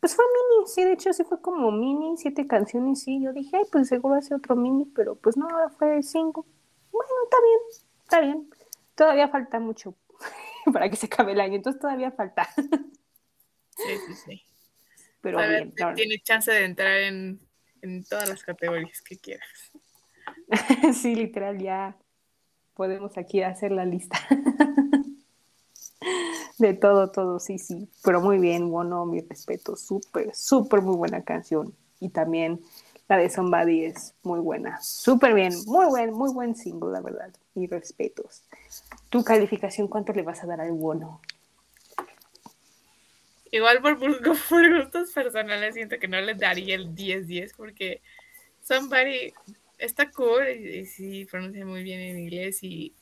pues 0.00 0.14
fue 0.14 0.24
mini, 0.24 0.66
sí, 0.66 0.84
de 0.84 0.92
hecho 0.92 1.12
sí 1.12 1.24
fue 1.24 1.40
como 1.42 1.70
mini, 1.72 2.16
siete 2.16 2.46
canciones, 2.46 3.02
sí. 3.02 3.22
Yo 3.22 3.32
dije, 3.32 3.56
ay, 3.56 3.64
pues 3.70 3.88
seguro 3.88 4.14
hace 4.14 4.34
otro 4.34 4.56
mini, 4.56 4.86
pero 4.86 5.16
pues 5.16 5.36
no, 5.36 5.48
ahora 5.48 5.68
fue 5.68 6.02
single. 6.02 6.44
Bueno, 6.90 7.10
está 7.24 7.36
bien, 7.42 7.60
está 8.02 8.20
bien. 8.20 8.50
Todavía 8.94 9.28
falta 9.28 9.60
mucho 9.60 9.94
para 10.72 10.88
que 10.88 10.96
se 10.96 11.06
acabe 11.06 11.32
el 11.32 11.40
año, 11.40 11.56
entonces 11.56 11.80
todavía 11.80 12.10
falta. 12.12 12.48
Sí, 13.76 13.96
sí, 14.06 14.14
sí. 14.14 14.42
Pero 15.20 15.38
bien, 15.38 15.72
verdad. 15.76 15.94
tiene 15.94 16.18
chance 16.20 16.50
de 16.50 16.64
entrar 16.64 16.98
en, 16.98 17.40
en 17.82 18.04
todas 18.04 18.28
las 18.28 18.42
categorías 18.42 19.02
que 19.02 19.18
quieras. 19.18 19.72
Sí, 20.94 21.14
literal, 21.14 21.58
ya 21.58 21.96
podemos 22.74 23.18
aquí 23.18 23.42
hacer 23.42 23.72
la 23.72 23.84
lista. 23.84 24.18
De 26.58 26.74
todo, 26.74 27.10
todo, 27.10 27.38
sí, 27.38 27.58
sí. 27.58 27.88
Pero 28.02 28.20
muy 28.20 28.38
bien, 28.38 28.70
bueno, 28.70 29.04
mi 29.06 29.20
respeto. 29.20 29.76
Súper, 29.76 30.34
súper 30.34 30.82
muy 30.82 30.96
buena 30.96 31.22
canción. 31.22 31.72
Y 32.00 32.08
también 32.08 32.60
la 33.08 33.16
de 33.16 33.30
Somebody 33.30 33.84
es 33.84 34.14
muy 34.22 34.40
buena. 34.40 34.80
Súper 34.82 35.34
bien, 35.34 35.52
muy 35.66 35.86
buen, 35.86 36.12
muy 36.12 36.32
buen 36.32 36.56
single, 36.56 36.92
la 36.92 37.00
verdad. 37.00 37.32
Y 37.54 37.66
respetos. 37.66 38.42
¿Tu 39.08 39.22
calificación 39.22 39.88
cuánto 39.88 40.12
le 40.12 40.22
vas 40.22 40.42
a 40.42 40.46
dar 40.46 40.60
al 40.60 40.72
bono? 40.72 41.20
Igual 43.50 43.80
por, 43.82 43.98
gustos 43.98 45.12
personales 45.12 45.74
siento 45.74 45.98
que 45.98 46.08
no 46.08 46.20
le 46.20 46.34
daría 46.34 46.74
el 46.74 46.94
10-10 46.94 47.54
porque 47.56 48.02
Somebody 48.62 49.32
está 49.78 50.10
cool 50.10 50.48
y, 50.48 50.78
y 50.78 50.86
sí 50.86 51.24
pronuncia 51.24 51.64
muy 51.64 51.82
bien 51.82 52.00
en 52.00 52.18
inglés 52.18 52.62
y, 52.62 52.94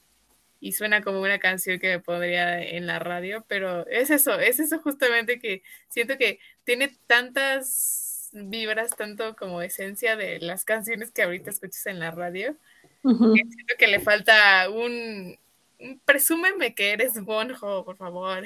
y 0.61 0.73
suena 0.73 1.03
como 1.03 1.20
una 1.20 1.39
canción 1.39 1.78
que 1.78 1.89
me 1.89 2.01
pondría 2.01 2.62
en 2.62 2.86
la 2.86 2.98
radio, 2.98 3.44
pero 3.48 3.86
es 3.89 4.11
eso, 4.11 4.39
es 4.39 4.59
eso 4.59 4.78
justamente 4.81 5.39
que 5.39 5.62
siento 5.89 6.16
que 6.19 6.39
tiene 6.65 6.97
tantas 7.07 8.31
vibras, 8.32 8.97
tanto 8.97 9.36
como 9.36 9.62
esencia 9.62 10.16
de 10.16 10.40
las 10.40 10.65
canciones 10.65 11.11
que 11.11 11.23
ahorita 11.23 11.51
escuchas 11.51 11.86
en 11.86 11.98
la 11.98 12.11
radio, 12.11 12.57
que 13.03 13.43
siento 13.48 13.74
que 13.78 13.86
le 13.86 14.01
falta 14.01 14.69
un, 14.69 15.39
un 15.78 16.01
presúmeme 16.05 16.74
que 16.74 16.93
eres 16.93 17.23
Bonjo, 17.23 17.85
por 17.85 17.97
favor. 17.97 18.44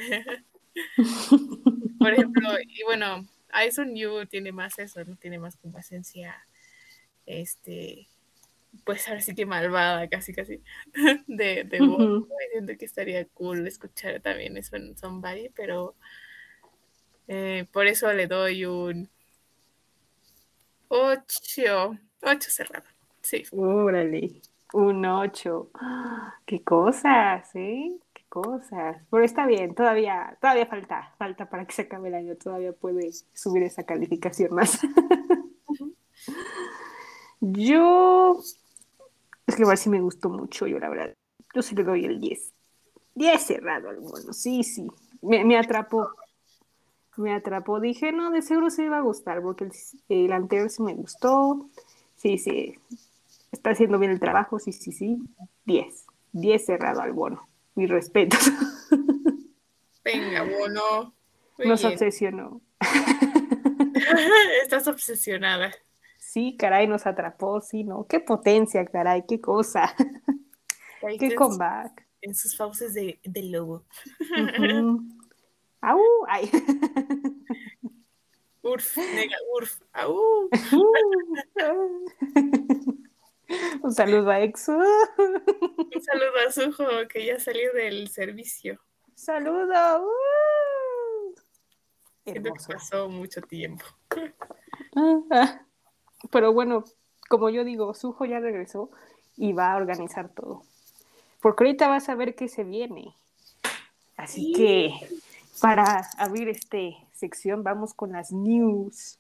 Por 1.99 2.13
ejemplo, 2.13 2.51
y 2.61 2.83
bueno, 2.85 3.27
Eyes 3.55 3.79
on 3.79 3.97
You 3.97 4.27
tiene 4.27 4.53
más 4.53 4.79
eso, 4.79 5.05
¿no? 5.05 5.17
Tiene 5.17 5.39
más 5.39 5.57
como 5.57 5.79
esencia, 5.79 6.47
este, 7.27 8.07
pues 8.85 9.09
ahora 9.09 9.21
sí 9.21 9.35
que 9.35 9.47
malvada, 9.47 10.09
casi, 10.09 10.33
casi, 10.33 10.63
de, 11.27 11.65
de 11.65 11.81
voz. 11.81 12.27
Siento 12.53 12.77
que 12.79 12.85
estaría 12.85 13.25
cool 13.29 13.67
escuchar 13.67 14.21
también 14.21 14.57
eso 14.57 14.77
en 14.77 14.97
Somebody, 14.97 15.51
pero 15.51 15.95
eh, 17.29 17.67
por 17.73 17.87
eso 17.87 18.13
le 18.13 18.27
doy 18.27 18.65
un 18.65 19.09
8, 20.89 21.99
8 22.23 22.51
cerrado, 22.51 22.87
sí. 23.21 23.45
Órale, 23.53 24.41
un 24.73 25.05
8. 25.05 25.71
Qué 26.45 26.65
cosas, 26.65 27.49
¿eh? 27.55 27.93
Qué 28.13 28.25
cosas. 28.29 28.97
Pero 29.11 29.25
está 29.25 29.47
bien, 29.47 29.75
todavía, 29.75 30.37
todavía 30.41 30.67
falta, 30.67 31.15
falta 31.19 31.49
para 31.49 31.67
que 31.67 31.75
se 31.75 31.83
acabe 31.83 32.09
el 32.09 32.15
año, 32.15 32.37
todavía 32.37 32.73
puede 32.73 33.11
subir 33.33 33.63
esa 33.63 33.85
calificación 33.85 34.55
más. 34.55 34.81
Yo, 37.41 38.41
es 39.51 39.57
que 39.57 39.63
igual 39.63 39.79
sí 39.79 39.91
me 39.91 40.01
gustó 40.01 40.31
mucho, 40.31 40.67
yo 40.67 40.79
la 40.79 40.89
verdad, 40.89 41.15
yo 41.55 41.63
sí 41.63 41.75
le 41.75 41.85
doy 41.85 42.05
el 42.05 42.21
10. 42.21 42.53
10 43.15 43.43
cerrado 43.43 43.91
al 43.91 44.01
mono, 44.01 44.33
sí, 44.33 44.65
sí, 44.65 44.87
me, 45.23 45.45
me 45.45 45.59
atrapó. 45.59 46.11
Me 47.17 47.35
atrapó, 47.35 47.81
dije, 47.81 48.13
no, 48.13 48.31
de 48.31 48.41
seguro 48.41 48.69
me 48.79 48.89
va 48.89 48.99
a 48.99 49.03
gustar, 49.03 49.43
porque 49.43 49.65
el, 49.65 49.73
el 50.09 50.33
anterior 50.33 50.71
sí 50.71 50.83
me 50.83 50.95
gustó, 50.95 51.69
sí, 52.17 52.39
sí, 52.39 52.77
está 53.53 53.71
haciendo 53.71 53.99
bien 53.99 54.13
el 54.13 54.21
trabajo, 54.21 54.59
sí, 54.59 54.73
sí, 54.73 54.93
sí. 54.93 55.19
10. 55.65 56.07
10 56.33 56.65
cerrado 56.65 57.01
al 57.01 57.13
bono. 57.13 57.49
Mi 57.75 57.87
respeto. 57.87 58.37
Venga, 60.05 60.43
bueno. 60.45 61.15
Muy 61.59 61.69
Nos 61.69 61.81
bien. 61.81 61.93
obsesionó. 61.93 62.61
Estás 64.63 64.89
obsesionada. 64.89 65.73
Sí, 66.31 66.57
caray, 66.57 66.87
nos 66.87 67.09
atrapó, 67.09 67.61
sí, 67.61 67.83
¿no? 67.83 68.07
Qué 68.07 68.21
potencia, 68.21 68.87
caray, 68.87 69.25
qué 69.27 69.41
cosa. 69.41 69.93
Qué 71.19 71.35
comeback. 71.35 72.07
En 72.21 72.37
sus 72.37 72.57
fauces 72.57 72.95
de, 72.95 73.19
de 73.25 73.43
lobo. 73.45 73.85
Au, 75.81 76.01
ay. 76.29 76.49
Urf, 78.63 78.97
nega, 78.97 79.37
urf, 79.57 79.81
au. 79.93 80.49
Un 83.83 83.93
saludo 83.93 84.31
a 84.31 84.41
Exo. 84.43 84.77
Un 84.77 86.03
saludo 86.03 86.39
a 86.47 86.53
Sujo 86.53 86.87
que 87.09 87.27
ya 87.27 87.41
salió 87.41 87.73
del 87.73 88.07
servicio. 88.09 88.81
Saludo. 89.17 90.05
Uh. 90.05 91.35
Siento 92.23 92.53
que 92.53 92.73
pasó 92.73 93.09
mucho 93.09 93.41
tiempo. 93.41 93.85
Pero 96.31 96.53
bueno, 96.53 96.85
como 97.29 97.49
yo 97.49 97.65
digo, 97.65 97.95
Sujo 97.95 98.25
ya 98.25 98.41
regresó 98.41 98.91
y 99.37 99.53
va 99.53 99.73
a 99.73 99.77
organizar 99.77 100.29
todo. 100.29 100.63
Porque 101.41 101.65
ahorita 101.65 101.89
vas 101.89 102.09
a 102.09 102.15
ver 102.15 102.35
qué 102.35 102.49
se 102.49 102.65
viene. 102.65 103.15
Así 104.17 104.53
que 104.53 104.93
para 105.61 106.07
abrir 106.19 106.49
este 106.49 106.97
sección 107.15 107.63
vamos 107.63 107.95
con 107.95 108.13
las 108.13 108.33
news. 108.33 109.19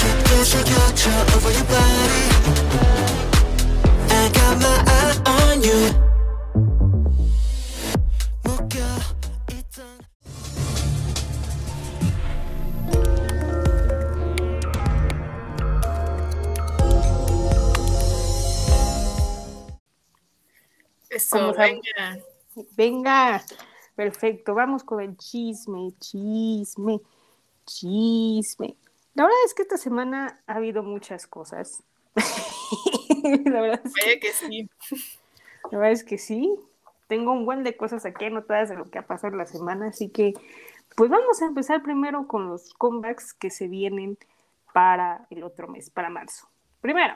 깊게 0.00 0.44
새겨줘 0.44 1.10
over 1.36 1.50
your 1.52 1.66
body 1.72 2.24
I 4.10 4.28
got 4.36 4.54
my 4.64 4.76
eye 4.98 5.16
on 5.26 5.56
you 5.62 5.80
묶여 8.44 8.78
있던 9.52 9.84
Eso, 21.10 21.38
Vamos 21.38 21.56
a- 21.56 21.62
venga. 21.62 22.18
Venga, 22.76 23.42
Perfecto, 23.99 24.55
vamos 24.55 24.85
con 24.85 25.01
el 25.01 25.17
chisme, 25.17 25.91
chisme, 25.99 27.01
chisme. 27.65 28.77
La 29.13 29.23
verdad 29.23 29.39
es 29.45 29.53
que 29.53 29.63
esta 29.63 29.75
semana 29.75 30.39
ha 30.47 30.53
habido 30.53 30.83
muchas 30.83 31.27
cosas. 31.27 31.83
la, 33.43 33.59
verdad 33.59 33.81
es 33.83 34.19
que, 34.21 34.31
sí. 34.31 34.69
la 35.69 35.79
verdad 35.79 35.91
es 35.91 36.05
que 36.05 36.17
sí. 36.17 36.55
Tengo 37.09 37.33
un 37.33 37.43
buen 37.43 37.65
de 37.65 37.75
cosas 37.75 38.05
aquí 38.05 38.23
anotadas 38.23 38.69
de 38.69 38.77
lo 38.77 38.85
que 38.85 38.99
ha 38.99 39.05
pasado 39.05 39.35
la 39.35 39.45
semana, 39.45 39.87
así 39.87 40.07
que 40.07 40.31
pues 40.95 41.09
vamos 41.09 41.41
a 41.41 41.47
empezar 41.47 41.83
primero 41.83 42.25
con 42.25 42.47
los 42.47 42.73
comebacks 42.75 43.33
que 43.33 43.49
se 43.49 43.67
vienen 43.67 44.17
para 44.71 45.27
el 45.29 45.43
otro 45.43 45.67
mes, 45.67 45.89
para 45.89 46.09
marzo. 46.09 46.47
Primero, 46.79 47.15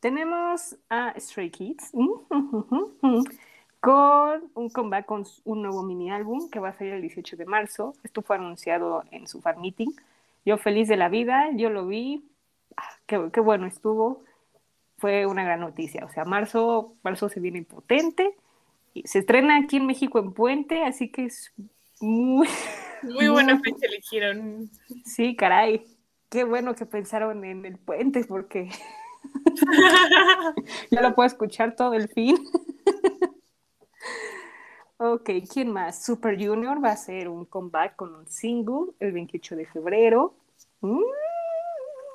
tenemos 0.00 0.76
a 0.88 1.14
Stray 1.16 1.50
Kids 1.52 1.92
con 3.80 4.50
un 4.54 4.68
comeback 4.68 5.06
con 5.06 5.24
un 5.44 5.62
nuevo 5.62 5.82
mini 5.82 6.10
álbum 6.10 6.50
que 6.50 6.60
va 6.60 6.68
a 6.68 6.72
salir 6.74 6.94
el 6.94 7.02
18 7.02 7.36
de 7.36 7.46
marzo. 7.46 7.94
Esto 8.04 8.22
fue 8.22 8.36
anunciado 8.36 9.04
en 9.10 9.26
su 9.26 9.40
fan 9.40 9.60
meeting. 9.60 9.90
Yo 10.44 10.58
feliz 10.58 10.88
de 10.88 10.96
la 10.96 11.08
vida, 11.08 11.50
yo 11.54 11.70
lo 11.70 11.86
vi. 11.86 12.24
Ah, 12.76 12.90
qué, 13.06 13.30
qué 13.32 13.40
bueno 13.40 13.66
estuvo. 13.66 14.22
Fue 14.98 15.26
una 15.26 15.44
gran 15.44 15.60
noticia. 15.60 16.04
O 16.04 16.10
sea, 16.10 16.24
marzo, 16.24 16.94
marzo 17.02 17.28
se 17.28 17.40
viene 17.40 17.62
potente. 17.62 18.34
Y 18.92 19.06
se 19.06 19.20
estrena 19.20 19.56
aquí 19.56 19.76
en 19.76 19.86
México 19.86 20.18
en 20.18 20.32
Puente, 20.32 20.82
así 20.84 21.10
que 21.10 21.26
es 21.26 21.52
muy, 22.00 22.48
Muy 23.02 23.28
buena 23.28 23.58
fecha 23.60 23.86
eligieron. 23.86 24.70
Sí, 25.04 25.36
caray. 25.36 25.84
Qué 26.28 26.44
bueno 26.44 26.74
que 26.74 26.86
pensaron 26.86 27.44
en 27.44 27.64
el 27.64 27.78
puente 27.78 28.24
porque 28.24 28.70
ya 30.90 31.00
lo 31.00 31.14
puedo 31.14 31.26
escuchar 31.26 31.76
todo 31.76 31.94
el 31.94 32.08
fin. 32.08 32.36
ok, 35.00 35.30
¿quién 35.50 35.72
más? 35.72 36.04
Super 36.04 36.36
Junior 36.36 36.82
va 36.84 36.90
a 36.90 36.92
hacer 36.92 37.28
un 37.28 37.46
comeback 37.46 37.96
con 37.96 38.14
un 38.14 38.26
single 38.26 38.92
el 39.00 39.12
28 39.12 39.56
de 39.56 39.66
febrero. 39.66 40.34
Mm, 40.80 41.00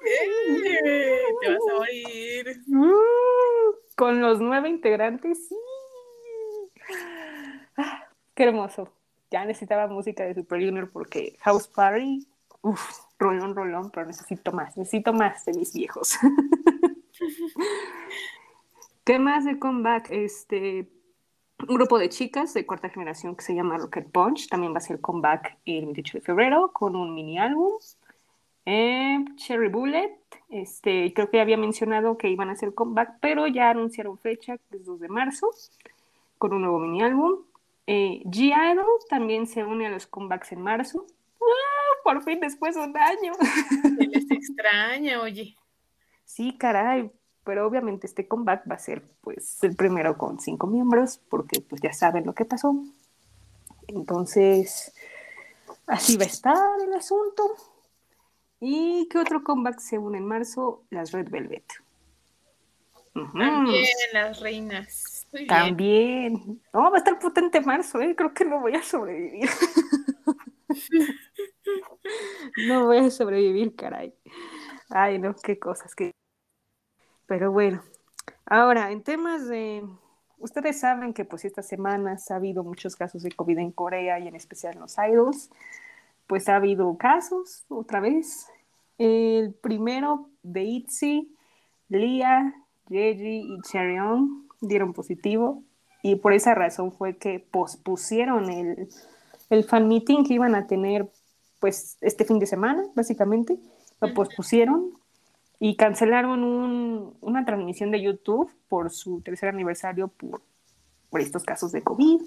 ¡Eh! 0.05 1.19
Te 1.41 1.49
vas 1.49 1.59
a 1.71 1.73
morir. 1.73 2.61
mm, 2.67 3.95
con 3.95 4.21
los 4.21 4.39
nueve 4.39 4.69
integrantes, 4.69 5.47
sí. 5.47 5.55
Ah, 7.77 8.07
qué 8.35 8.43
hermoso. 8.43 8.93
Ya 9.31 9.43
necesitaba 9.45 9.87
música 9.87 10.23
de 10.23 10.35
Super 10.35 10.63
Junior 10.63 10.89
porque 10.91 11.35
House 11.41 11.67
Party, 11.67 12.27
uff, 12.61 12.99
rolón, 13.17 13.55
rolón, 13.55 13.89
pero 13.91 14.05
necesito 14.05 14.51
más, 14.51 14.77
necesito 14.77 15.11
más 15.11 15.43
de 15.45 15.53
mis 15.53 15.73
viejos. 15.73 16.17
¿Qué 19.03 19.19
más 19.19 19.45
de 19.45 19.59
comeback? 19.59 20.09
Este, 20.11 20.87
un 21.59 21.75
grupo 21.75 21.97
de 21.97 22.09
chicas 22.09 22.53
de 22.53 22.65
cuarta 22.65 22.89
generación 22.89 23.35
que 23.35 23.43
se 23.43 23.55
llama 23.55 23.77
Rocket 23.77 24.11
Punch 24.11 24.49
también 24.49 24.73
va 24.73 24.77
a 24.77 24.79
hacer 24.79 24.99
comeback 24.99 25.57
el 25.65 25.85
28 25.85 26.17
de 26.17 26.21
febrero 26.21 26.71
con 26.73 26.95
un 26.95 27.13
mini 27.13 27.39
álbum. 27.39 27.71
Eh, 28.65 29.23
Cherry 29.35 29.69
Bullet, 29.69 30.17
este, 30.49 31.13
creo 31.13 31.29
que 31.29 31.37
ya 31.37 31.43
había 31.43 31.57
mencionado 31.57 32.17
que 32.17 32.29
iban 32.29 32.49
a 32.49 32.53
hacer 32.53 32.73
comeback, 32.73 33.19
pero 33.21 33.47
ya 33.47 33.69
anunciaron 33.69 34.17
fecha, 34.17 34.57
que 34.57 34.77
es 34.77 34.85
2 34.85 34.99
de 34.99 35.07
marzo, 35.07 35.49
con 36.37 36.53
un 36.53 36.61
nuevo 36.61 36.79
mini 36.79 37.01
álbum. 37.03 37.43
Eh, 37.87 38.21
G-Idol 38.25 38.85
también 39.09 39.45
se 39.47 39.63
une 39.63 39.85
a 39.85 39.91
los 39.91 40.07
comebacks 40.07 40.51
en 40.51 40.61
marzo. 40.61 41.05
¡Ah! 41.39 42.01
Por 42.03 42.23
fin, 42.23 42.39
después 42.39 42.75
de 42.75 42.81
un 42.81 42.97
año. 42.97 43.33
Se 43.81 44.07
les 44.07 44.29
extraña, 44.31 45.21
oye. 45.21 45.55
Sí, 46.23 46.57
caray, 46.57 47.11
pero 47.45 47.65
obviamente 47.65 48.07
este 48.07 48.27
comeback 48.27 48.69
va 48.69 48.75
a 48.75 48.79
ser 48.79 49.03
pues 49.21 49.63
el 49.63 49.75
primero 49.75 50.17
con 50.17 50.39
cinco 50.39 50.67
miembros, 50.67 51.21
porque 51.29 51.61
pues 51.61 51.81
ya 51.81 51.93
saben 51.93 52.25
lo 52.25 52.33
que 52.33 52.43
pasó. 52.43 52.75
Entonces, 53.87 54.93
así 55.85 56.17
va 56.17 56.23
a 56.23 56.27
estar 56.27 56.81
el 56.85 56.93
asunto. 56.93 57.43
¿Y 58.59 59.07
qué 59.09 59.19
otro 59.19 59.43
comeback 59.43 59.79
se 59.79 59.97
une 59.97 60.17
en 60.17 60.25
marzo? 60.25 60.83
Las 60.89 61.11
Red 61.11 61.29
Velvet. 61.29 61.65
También 63.13 63.85
las 64.11 64.41
reinas. 64.41 65.27
Muy 65.31 65.41
bien. 65.41 65.47
También. 65.47 66.61
No, 66.73 66.91
va 66.91 66.95
a 66.95 66.97
estar 66.97 67.17
potente 67.19 67.61
marzo, 67.61 68.01
¿eh? 68.01 68.15
Creo 68.15 68.33
que 68.33 68.43
no 68.43 68.59
voy 68.59 68.75
a 68.75 68.83
sobrevivir. 68.83 69.49
no 72.67 72.87
voy 72.87 72.97
a 72.97 73.09
sobrevivir, 73.09 73.75
caray. 73.75 74.13
Ay, 74.89 75.19
no, 75.19 75.35
qué 75.35 75.59
cosas. 75.59 75.95
Qué... 75.95 76.11
Pero 77.27 77.51
bueno, 77.51 77.81
ahora, 78.45 78.91
en 78.91 79.03
temas 79.03 79.47
de... 79.47 79.83
Ustedes 80.37 80.79
saben 80.79 81.13
que 81.13 81.25
pues 81.25 81.45
estas 81.45 81.67
semanas 81.67 82.29
ha 82.29 82.35
habido 82.35 82.63
muchos 82.63 82.95
casos 82.95 83.23
de 83.23 83.31
COVID 83.31 83.57
en 83.57 83.71
Corea 83.71 84.19
y 84.19 84.27
en 84.27 84.35
especial 84.35 84.73
en 84.73 84.81
los 84.81 84.95
idols. 84.97 85.49
Pues 86.27 86.49
ha 86.49 86.57
habido 86.57 86.97
casos, 86.97 87.65
otra 87.69 87.99
vez. 87.99 88.47
El 88.97 89.53
primero 89.53 90.29
de 90.43 90.63
ITZY, 90.63 91.35
Lia, 91.89 92.53
Jeji 92.89 93.53
y 93.53 93.61
Cheon 93.61 94.47
dieron 94.61 94.93
positivo 94.93 95.63
y 96.01 96.15
por 96.15 96.33
esa 96.33 96.53
razón 96.53 96.91
fue 96.91 97.17
que 97.17 97.39
pospusieron 97.39 98.49
el, 98.49 98.87
el 99.49 99.63
fan 99.63 99.87
meeting 99.87 100.23
que 100.23 100.35
iban 100.35 100.55
a 100.55 100.67
tener 100.67 101.09
pues 101.59 101.97
este 102.01 102.25
fin 102.25 102.39
de 102.39 102.45
semana, 102.45 102.83
básicamente. 102.93 103.57
Lo 104.01 104.13
pospusieron 104.13 104.91
y 105.59 105.75
cancelaron 105.77 106.43
un- 106.43 107.17
una 107.21 107.45
transmisión 107.45 107.91
de 107.91 108.01
YouTube 108.01 108.51
por 108.69 108.91
su 108.91 109.21
tercer 109.21 109.49
aniversario 109.49 110.07
por, 110.09 110.41
por 111.09 111.21
estos 111.21 111.43
casos 111.43 111.71
de 111.71 111.83
COVID. 111.83 112.21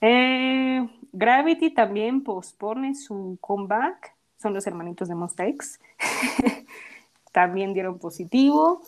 Eh, 0.00 0.88
Gravity 1.12 1.70
también 1.72 2.22
pospone 2.22 2.94
su 2.94 3.38
comeback. 3.40 4.14
Son 4.40 4.52
los 4.52 4.66
hermanitos 4.66 5.08
de 5.08 5.14
Monsta 5.14 5.46
X. 5.46 5.80
también 7.32 7.74
dieron 7.74 7.98
positivo. 7.98 8.82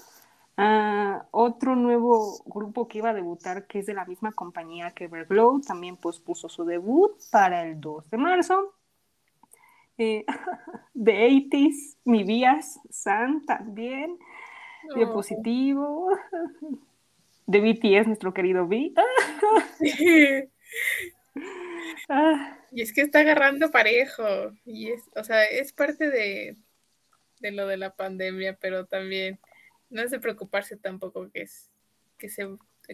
Ah, 0.56 1.26
otro 1.32 1.76
nuevo 1.76 2.42
grupo 2.46 2.88
que 2.88 2.98
iba 2.98 3.10
a 3.10 3.14
debutar, 3.14 3.66
que 3.66 3.80
es 3.80 3.86
de 3.86 3.94
la 3.94 4.06
misma 4.06 4.32
compañía 4.32 4.92
que 4.92 5.04
Everglow, 5.04 5.60
también 5.60 5.96
pospuso 5.98 6.48
su 6.48 6.64
debut 6.64 7.12
para 7.30 7.62
el 7.64 7.80
2 7.80 8.08
de 8.10 8.16
marzo. 8.18 8.74
Eh, 9.98 10.24
The 10.94 11.28
80s, 11.28 11.96
Mi 12.04 12.24
Vías, 12.24 12.78
San 12.90 13.44
también, 13.46 14.18
dio 14.94 15.06
No. 15.06 15.12
positivo. 15.12 16.08
De 17.48 17.60
BTS, 17.60 18.08
nuestro 18.08 18.34
querido 18.34 18.66
B. 18.66 18.92
Ah, 22.08 22.58
Y 22.72 22.82
es 22.82 22.92
que 22.92 23.02
está 23.02 23.20
agarrando 23.20 23.70
parejo. 23.70 24.24
Y 24.64 24.90
es, 24.90 25.02
o 25.14 25.22
sea, 25.22 25.44
es 25.44 25.72
parte 25.72 26.08
de, 26.10 26.56
de 27.40 27.52
lo 27.52 27.66
de 27.66 27.76
la 27.76 27.94
pandemia, 27.94 28.56
pero 28.60 28.86
también 28.86 29.38
no 29.90 30.02
es 30.02 30.10
de 30.10 30.18
preocuparse 30.18 30.76
tampoco 30.76 31.30
que 31.30 31.42
es 31.42 31.70
que 32.18 32.28
se 32.30 32.48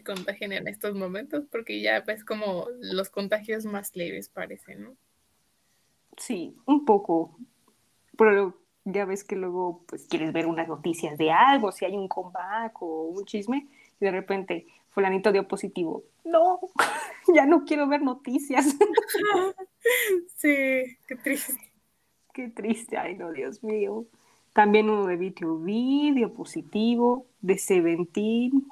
contagien 0.04 0.52
en 0.52 0.66
estos 0.66 0.94
momentos, 0.94 1.44
porque 1.50 1.80
ya 1.80 2.00
ves 2.00 2.24
como 2.24 2.66
los 2.80 3.10
contagios 3.10 3.64
más 3.64 3.94
leves 3.94 4.28
parecen, 4.28 4.82
¿no? 4.82 4.96
Sí, 6.16 6.56
un 6.66 6.84
poco. 6.84 7.36
Pero 8.16 8.58
ya 8.84 9.04
ves 9.04 9.24
que 9.24 9.36
luego 9.36 9.82
pues 9.86 10.06
quieres 10.06 10.32
ver 10.32 10.46
unas 10.46 10.68
noticias 10.68 11.18
de 11.18 11.30
algo, 11.30 11.72
si 11.72 11.84
hay 11.84 11.96
un 11.96 12.08
comeback 12.08 12.80
o 12.82 13.04
un 13.04 13.24
chisme, 13.24 13.68
y 14.00 14.04
de 14.04 14.10
repente 14.10 14.66
fulanito 14.90 15.32
dio 15.32 15.48
positivo. 15.48 16.04
No, 16.24 16.60
ya 17.34 17.46
no 17.46 17.64
quiero 17.64 17.86
ver 17.88 18.02
noticias. 18.02 18.76
Sí, 20.36 20.96
qué 21.08 21.16
triste. 21.22 21.72
Qué 22.32 22.48
triste, 22.48 22.96
ay 22.96 23.16
no, 23.16 23.32
Dios 23.32 23.64
mío. 23.64 24.06
También 24.52 24.88
uno 24.88 25.06
de 25.06 25.16
BTOB 25.16 26.14
dio 26.14 26.32
positivo, 26.34 27.26
de 27.40 27.58
Seventeen. 27.58 28.64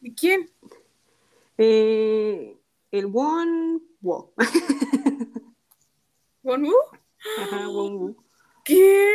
¿Y 0.00 0.14
quién? 0.14 0.50
eh, 1.58 2.56
el 2.90 3.04
One 3.12 3.80
Woo. 4.00 4.32
¿Wonwu? 6.50 6.74
Ajá. 7.38 7.68
¿Qué? 8.64 9.12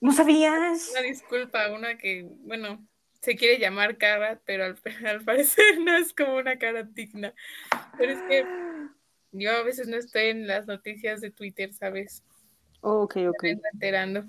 ¿No 0.00 0.10
sabías? 0.10 0.90
Una 0.90 1.02
disculpa, 1.02 1.70
una 1.70 1.96
que, 1.96 2.28
bueno, 2.40 2.84
se 3.20 3.36
quiere 3.36 3.60
llamar 3.60 3.98
cara, 3.98 4.40
pero 4.44 4.64
al, 4.64 4.76
al 5.06 5.24
parecer 5.24 5.78
no 5.78 5.96
es 5.96 6.12
como 6.12 6.36
una 6.36 6.58
cara 6.58 6.82
digna. 6.82 7.32
Pero 7.96 8.12
es 8.12 8.22
que 8.22 8.44
yo 9.30 9.52
a 9.52 9.62
veces 9.62 9.86
no 9.86 9.96
estoy 9.96 10.24
en 10.30 10.48
las 10.48 10.66
noticias 10.66 11.20
de 11.20 11.30
Twitter, 11.30 11.72
¿sabes? 11.72 12.24
Ok, 12.80 13.18
ok. 13.28 13.42
Me 13.42 13.50
ando 13.50 13.68
enterando. 13.72 14.24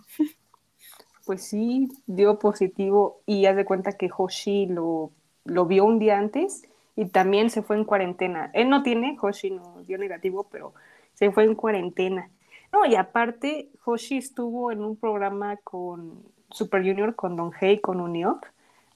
Pues 1.25 1.43
sí, 1.43 1.87
dio 2.05 2.37
positivo 2.37 3.23
y 3.25 3.47
haz 3.47 3.55
de 3.55 3.65
cuenta 3.65 3.93
que 3.93 4.11
Hoshi 4.15 4.67
lo, 4.67 5.11
lo 5.45 5.65
vio 5.65 5.85
un 5.85 5.97
día 5.97 6.19
antes 6.19 6.67
y 6.95 7.05
también 7.05 7.49
se 7.49 7.63
fue 7.63 7.77
en 7.77 7.85
cuarentena. 7.85 8.51
Él 8.53 8.69
no 8.69 8.83
tiene, 8.83 9.17
Hoshi 9.19 9.49
no 9.49 9.81
dio 9.87 9.97
negativo, 9.97 10.47
pero 10.51 10.75
se 11.21 11.31
fue 11.31 11.43
en 11.43 11.53
cuarentena. 11.53 12.31
No, 12.71 12.83
y 12.87 12.95
aparte, 12.95 13.69
Hoshi 13.85 14.17
estuvo 14.17 14.71
en 14.71 14.83
un 14.83 14.97
programa 14.97 15.57
con 15.57 16.23
Super 16.49 16.81
Junior, 16.81 17.15
con 17.15 17.35
Don 17.35 17.51
Hey, 17.59 17.79
con 17.79 18.01
Uniok, 18.01 18.47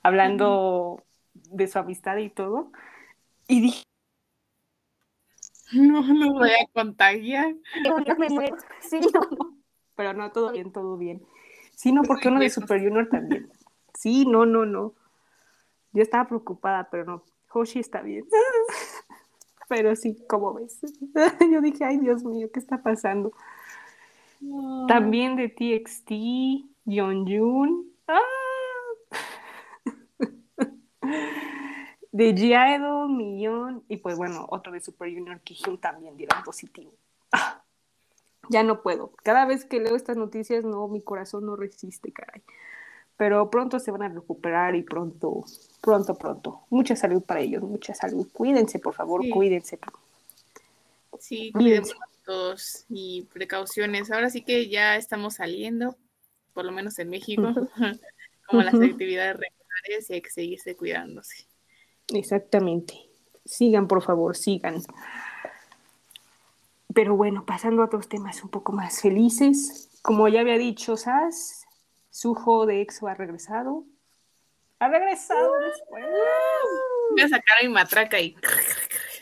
hablando 0.02 1.04
de 1.34 1.68
su 1.68 1.78
amistad 1.78 2.18
y 2.18 2.32
todo. 2.32 2.72
Y 3.48 3.62
dije, 3.62 3.84
No 5.74 6.02
lo 6.02 6.34
voy 6.34 6.50
a 6.50 6.66
contagiar. 6.74 7.54
No. 7.84 7.98
Sí, 8.80 9.00
no. 9.14 9.58
Pero 9.96 10.14
no, 10.14 10.32
todo 10.32 10.52
bien, 10.52 10.72
todo 10.72 10.98
bien. 10.98 11.22
Sí, 11.76 11.92
no, 11.92 12.02
porque 12.02 12.30
uno 12.30 12.40
de 12.40 12.50
Super 12.50 12.82
Junior 12.82 13.08
también. 13.08 13.52
Sí, 13.94 14.26
no, 14.26 14.48
no, 14.48 14.66
no. 14.66 14.96
Yo 15.92 16.02
estaba 16.02 16.28
preocupada, 16.28 16.90
pero 16.90 17.06
no. 17.06 17.24
Hoshi 17.54 17.82
está 17.82 18.02
bien. 18.02 18.26
Pero 19.68 19.96
sí, 19.96 20.18
como 20.28 20.54
ves. 20.54 20.80
Yo 21.52 21.62
dije, 21.62 21.84
ay, 21.86 21.98
Dios 21.98 22.24
mío, 22.24 22.50
¿qué 22.54 22.60
está 22.60 22.82
pasando? 22.82 23.34
También 24.88 25.36
de 25.36 25.50
TXT, 25.50 26.12
Yeonjun. 26.86 27.92
¡Ah! 28.08 28.20
De 32.12 32.34
G-Idol, 32.34 33.10
Millón, 33.10 33.84
y 33.90 33.98
pues 33.98 34.18
bueno, 34.18 34.46
otro 34.50 34.72
de 34.72 34.80
Super 34.80 35.14
Junior, 35.14 35.42
Kijun 35.42 35.78
también 35.80 36.16
dieron 36.16 36.42
positivo. 36.46 36.94
Ah, 37.34 37.62
ya 38.50 38.64
no 38.64 38.82
puedo. 38.82 39.12
Cada 39.22 39.46
vez 39.46 39.66
que 39.66 39.82
leo 39.82 39.98
estas 39.98 40.16
noticias, 40.16 40.64
no, 40.64 40.88
mi 40.88 41.02
corazón 41.02 41.46
no 41.46 41.58
resiste, 41.58 42.14
caray. 42.14 42.42
Pero 43.18 43.50
pronto 43.50 43.80
se 43.80 43.92
van 43.92 44.04
a 44.04 44.10
recuperar 44.10 44.76
y 44.76 44.84
pronto, 44.84 45.46
pronto, 45.82 46.16
pronto. 46.16 46.62
Mucha 46.70 46.96
salud 46.96 47.24
para 47.24 47.40
ellos, 47.40 47.64
mucha 47.64 47.94
salud. 47.94 48.28
Cuídense, 48.34 48.80
por 48.80 48.94
favor, 48.94 49.22
Sí. 49.24 49.30
cuídense. 49.30 49.80
Sí, 51.20 51.52
Cuídense. 51.54 51.94
todos 52.26 52.86
y 52.90 53.22
precauciones. 53.34 54.12
Ahora 54.12 54.30
sí 54.30 54.42
que 54.42 54.68
ya 54.68 54.98
estamos 54.98 55.36
saliendo, 55.36 55.96
por 56.54 56.66
lo 56.66 56.72
menos 56.74 57.00
en 57.00 57.10
México, 57.10 57.44
como 58.48 58.62
las 58.64 58.74
actividades 58.74 59.38
regulares 59.38 60.10
y 60.10 60.14
hay 60.14 60.22
que 60.22 60.30
seguirse 60.32 60.76
cuidándose. 60.76 61.46
Exactamente. 62.10 62.96
Sigan, 63.46 63.88
por 63.88 64.02
favor, 64.04 64.36
sigan. 64.36 64.82
Pero 66.94 67.16
bueno, 67.16 67.46
pasando 67.46 67.82
a 67.82 67.86
otros 67.86 68.08
temas 68.10 68.44
un 68.44 68.50
poco 68.50 68.72
más 68.72 69.02
felices. 69.02 69.90
Como 70.02 70.28
ya 70.28 70.42
había 70.42 70.58
dicho 70.58 70.98
Sas, 70.98 71.65
Sujo 72.16 72.66
de 72.66 72.80
EXO 72.80 73.10
ha 73.10 73.14
regresado. 73.14 73.84
Ha 74.80 74.88
regresado 74.88 75.52
después. 75.60 76.06
Voy 77.12 77.22
a 77.22 77.28
sacar 77.28 77.58
mi 77.62 77.68
matraca 77.68 78.18
y... 78.22 78.38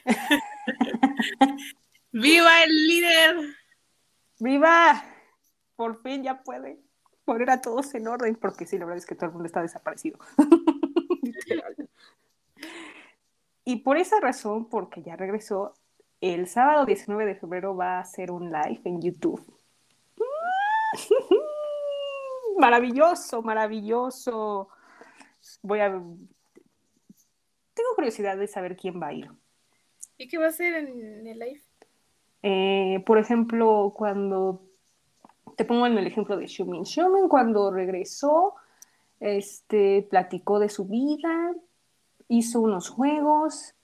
¡Viva 2.11 2.63
el 2.63 2.87
líder! 2.87 3.35
¡Viva! 4.37 5.03
Por 5.75 6.03
fin 6.03 6.21
ya 6.21 6.43
puede 6.43 6.77
poner 7.25 7.49
a 7.49 7.61
todos 7.61 7.95
en 7.95 8.07
orden, 8.07 8.35
porque 8.35 8.67
sí, 8.67 8.77
la 8.77 8.85
verdad 8.85 8.99
es 8.99 9.07
que 9.07 9.15
todo 9.15 9.25
el 9.25 9.31
mundo 9.31 9.47
está 9.47 9.63
desaparecido. 9.63 10.19
Y 13.65 13.77
por 13.77 13.95
esa 13.95 14.19
razón, 14.19 14.67
porque 14.67 15.01
ya 15.01 15.15
regresó, 15.15 15.73
el 16.19 16.49
sábado 16.49 16.85
19 16.85 17.25
de 17.25 17.35
febrero 17.35 17.77
va 17.77 17.97
a 17.97 18.01
hacer 18.01 18.29
un 18.29 18.51
live 18.51 18.81
en 18.83 19.01
YouTube. 19.01 19.41
Maravilloso, 22.57 23.41
maravilloso. 23.41 24.69
Voy 25.61 25.79
a... 25.79 25.89
Tengo 25.89 27.89
curiosidad 27.95 28.37
de 28.37 28.47
saber 28.47 28.77
quién 28.77 29.01
va 29.01 29.07
a 29.07 29.13
ir. 29.13 29.31
¿Y 30.17 30.27
qué 30.27 30.37
va 30.37 30.45
a 30.45 30.49
hacer 30.49 30.73
en 30.73 31.27
el 31.27 31.39
live? 31.39 31.61
Eh, 32.43 33.01
por 33.05 33.17
ejemplo, 33.17 33.93
cuando 33.95 34.61
te 35.55 35.65
pongo 35.65 35.87
en 35.87 35.97
el 35.97 36.07
ejemplo 36.07 36.37
de 36.37 36.47
Shumin. 36.47 36.83
Shumin 36.83 37.29
cuando 37.29 37.71
regresó, 37.71 38.55
este, 39.19 40.05
platicó 40.09 40.59
de 40.59 40.69
su 40.69 40.85
vida, 40.85 41.53
hizo 42.27 42.61
unos 42.61 42.89
juegos 42.89 43.75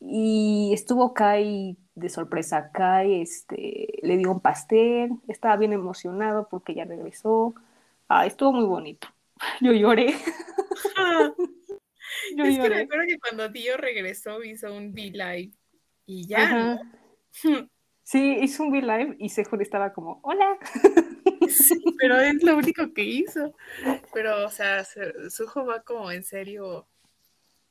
y 0.00 0.70
estuvo 0.72 1.14
Kai 1.14 1.76
de 1.94 2.08
sorpresa. 2.08 2.70
Kai 2.72 3.20
este, 3.20 4.00
le 4.02 4.16
dio 4.16 4.32
un 4.32 4.40
pastel, 4.40 5.12
estaba 5.28 5.56
bien 5.56 5.72
emocionado 5.72 6.48
porque 6.50 6.74
ya 6.74 6.84
regresó. 6.84 7.54
Ah, 8.12 8.26
estuvo 8.26 8.52
muy 8.52 8.66
bonito. 8.66 9.06
Yo 9.60 9.70
lloré, 9.72 10.08
yo 12.36 12.44
es 12.44 12.50
que 12.50 12.56
lloré. 12.56 12.74
recuerdo 12.78 13.04
que 13.06 13.18
cuando 13.20 13.48
Dio 13.48 13.76
regresó 13.76 14.42
hizo 14.42 14.74
un 14.74 14.90
V-Live 14.92 15.52
y 16.06 16.26
ya. 16.26 16.76
Sí, 18.02 18.38
hizo 18.42 18.64
un 18.64 18.72
V-Live 18.72 19.14
y 19.20 19.28
Sehun 19.28 19.62
estaba 19.62 19.92
como, 19.92 20.18
hola. 20.24 20.58
Sí, 21.48 21.82
pero 21.98 22.20
es 22.20 22.42
lo 22.44 22.56
único 22.56 22.92
que 22.92 23.02
hizo. 23.02 23.54
Pero, 24.12 24.44
o 24.44 24.50
sea, 24.50 24.84
se- 24.84 25.30
Suho 25.30 25.64
va 25.64 25.82
como 25.82 26.12
en 26.12 26.22
serio 26.22 26.86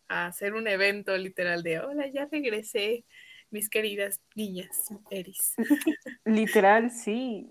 a 0.08 0.26
hacer 0.28 0.54
un 0.54 0.68
evento 0.68 1.16
literal 1.18 1.64
de 1.64 1.80
hola, 1.80 2.08
ya 2.08 2.28
regresé, 2.32 3.06
mis 3.52 3.70
queridas 3.70 4.22
niñas, 4.36 4.90
Eris. 5.10 5.56
Literal, 6.26 6.92
sí. 6.92 7.50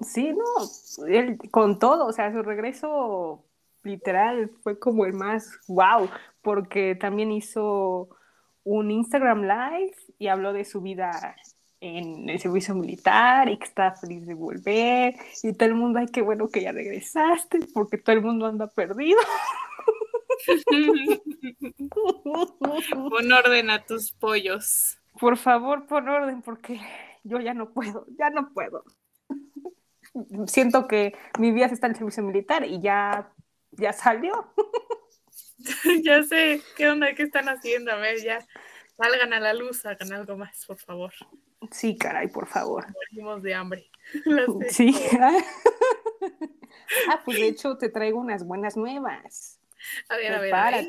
Sí, 0.00 0.32
no, 0.32 1.06
él 1.06 1.38
con 1.50 1.78
todo, 1.78 2.06
o 2.06 2.12
sea, 2.12 2.32
su 2.32 2.42
regreso 2.42 3.44
literal 3.82 4.50
fue 4.62 4.78
como 4.78 5.04
el 5.04 5.12
más 5.12 5.58
wow, 5.66 6.08
porque 6.42 6.94
también 6.94 7.32
hizo 7.32 8.08
un 8.62 8.90
Instagram 8.90 9.42
Live 9.42 9.96
y 10.18 10.28
habló 10.28 10.52
de 10.52 10.64
su 10.64 10.80
vida 10.80 11.36
en 11.80 12.28
el 12.28 12.38
servicio 12.38 12.74
militar 12.74 13.48
y 13.48 13.56
que 13.56 13.64
estaba 13.64 13.94
feliz 13.96 14.26
de 14.26 14.34
volver 14.34 15.14
y 15.42 15.52
todo 15.52 15.68
el 15.68 15.74
mundo, 15.74 15.98
ay, 15.98 16.06
qué 16.06 16.22
bueno 16.22 16.48
que 16.48 16.62
ya 16.62 16.72
regresaste, 16.72 17.60
porque 17.72 17.98
todo 17.98 18.14
el 18.16 18.22
mundo 18.22 18.46
anda 18.46 18.66
perdido. 18.68 19.18
Pon 22.92 23.32
orden 23.32 23.70
a 23.70 23.84
tus 23.84 24.12
pollos. 24.12 24.98
Por 25.18 25.36
favor, 25.36 25.86
pon 25.86 26.08
orden, 26.08 26.42
porque 26.42 26.80
yo 27.24 27.40
ya 27.40 27.54
no 27.54 27.70
puedo, 27.70 28.06
ya 28.18 28.30
no 28.30 28.52
puedo. 28.52 28.84
Siento 30.46 30.88
que 30.88 31.16
mi 31.38 31.52
vida 31.52 31.66
está 31.66 31.86
en 31.86 31.92
el 31.92 31.98
servicio 31.98 32.22
militar 32.22 32.64
y 32.64 32.80
ya, 32.80 33.32
ya 33.72 33.92
salió. 33.92 34.52
ya 36.04 36.22
sé, 36.22 36.62
¿qué 36.76 36.88
onda? 36.88 37.14
¿Qué 37.14 37.24
están 37.24 37.48
haciendo? 37.48 37.92
A 37.92 37.96
ver, 37.96 38.22
ya 38.22 38.46
salgan 38.96 39.32
a 39.32 39.40
la 39.40 39.54
luz, 39.54 39.84
hagan 39.86 40.12
algo 40.12 40.36
más, 40.36 40.64
por 40.66 40.78
favor. 40.78 41.12
Sí, 41.70 41.96
caray, 41.96 42.28
por 42.28 42.46
favor. 42.46 42.86
Morimos 43.10 43.42
de 43.42 43.54
hambre. 43.54 43.90
Sí. 44.70 44.94
Ah, 47.10 47.20
pues 47.22 47.38
de 47.38 47.48
hecho 47.48 47.76
te 47.76 47.90
traigo 47.90 48.18
unas 48.18 48.46
buenas 48.46 48.76
nuevas. 48.76 49.60
A 50.08 50.16
ver, 50.16 50.32
a 50.32 50.40
ver. 50.40 50.54
a 50.54 50.70
ver. 50.70 50.86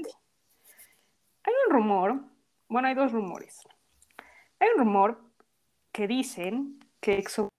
Hay 1.44 1.54
un 1.68 1.74
rumor, 1.74 2.22
bueno, 2.70 2.88
hay 2.88 2.96
dos 2.96 3.12
rumores. 3.12 3.60
Hay 4.60 4.70
un 4.70 4.80
rumor 4.80 5.22
que 5.92 6.08
dicen 6.08 6.80
que 7.02 7.18
EXO 7.18 7.50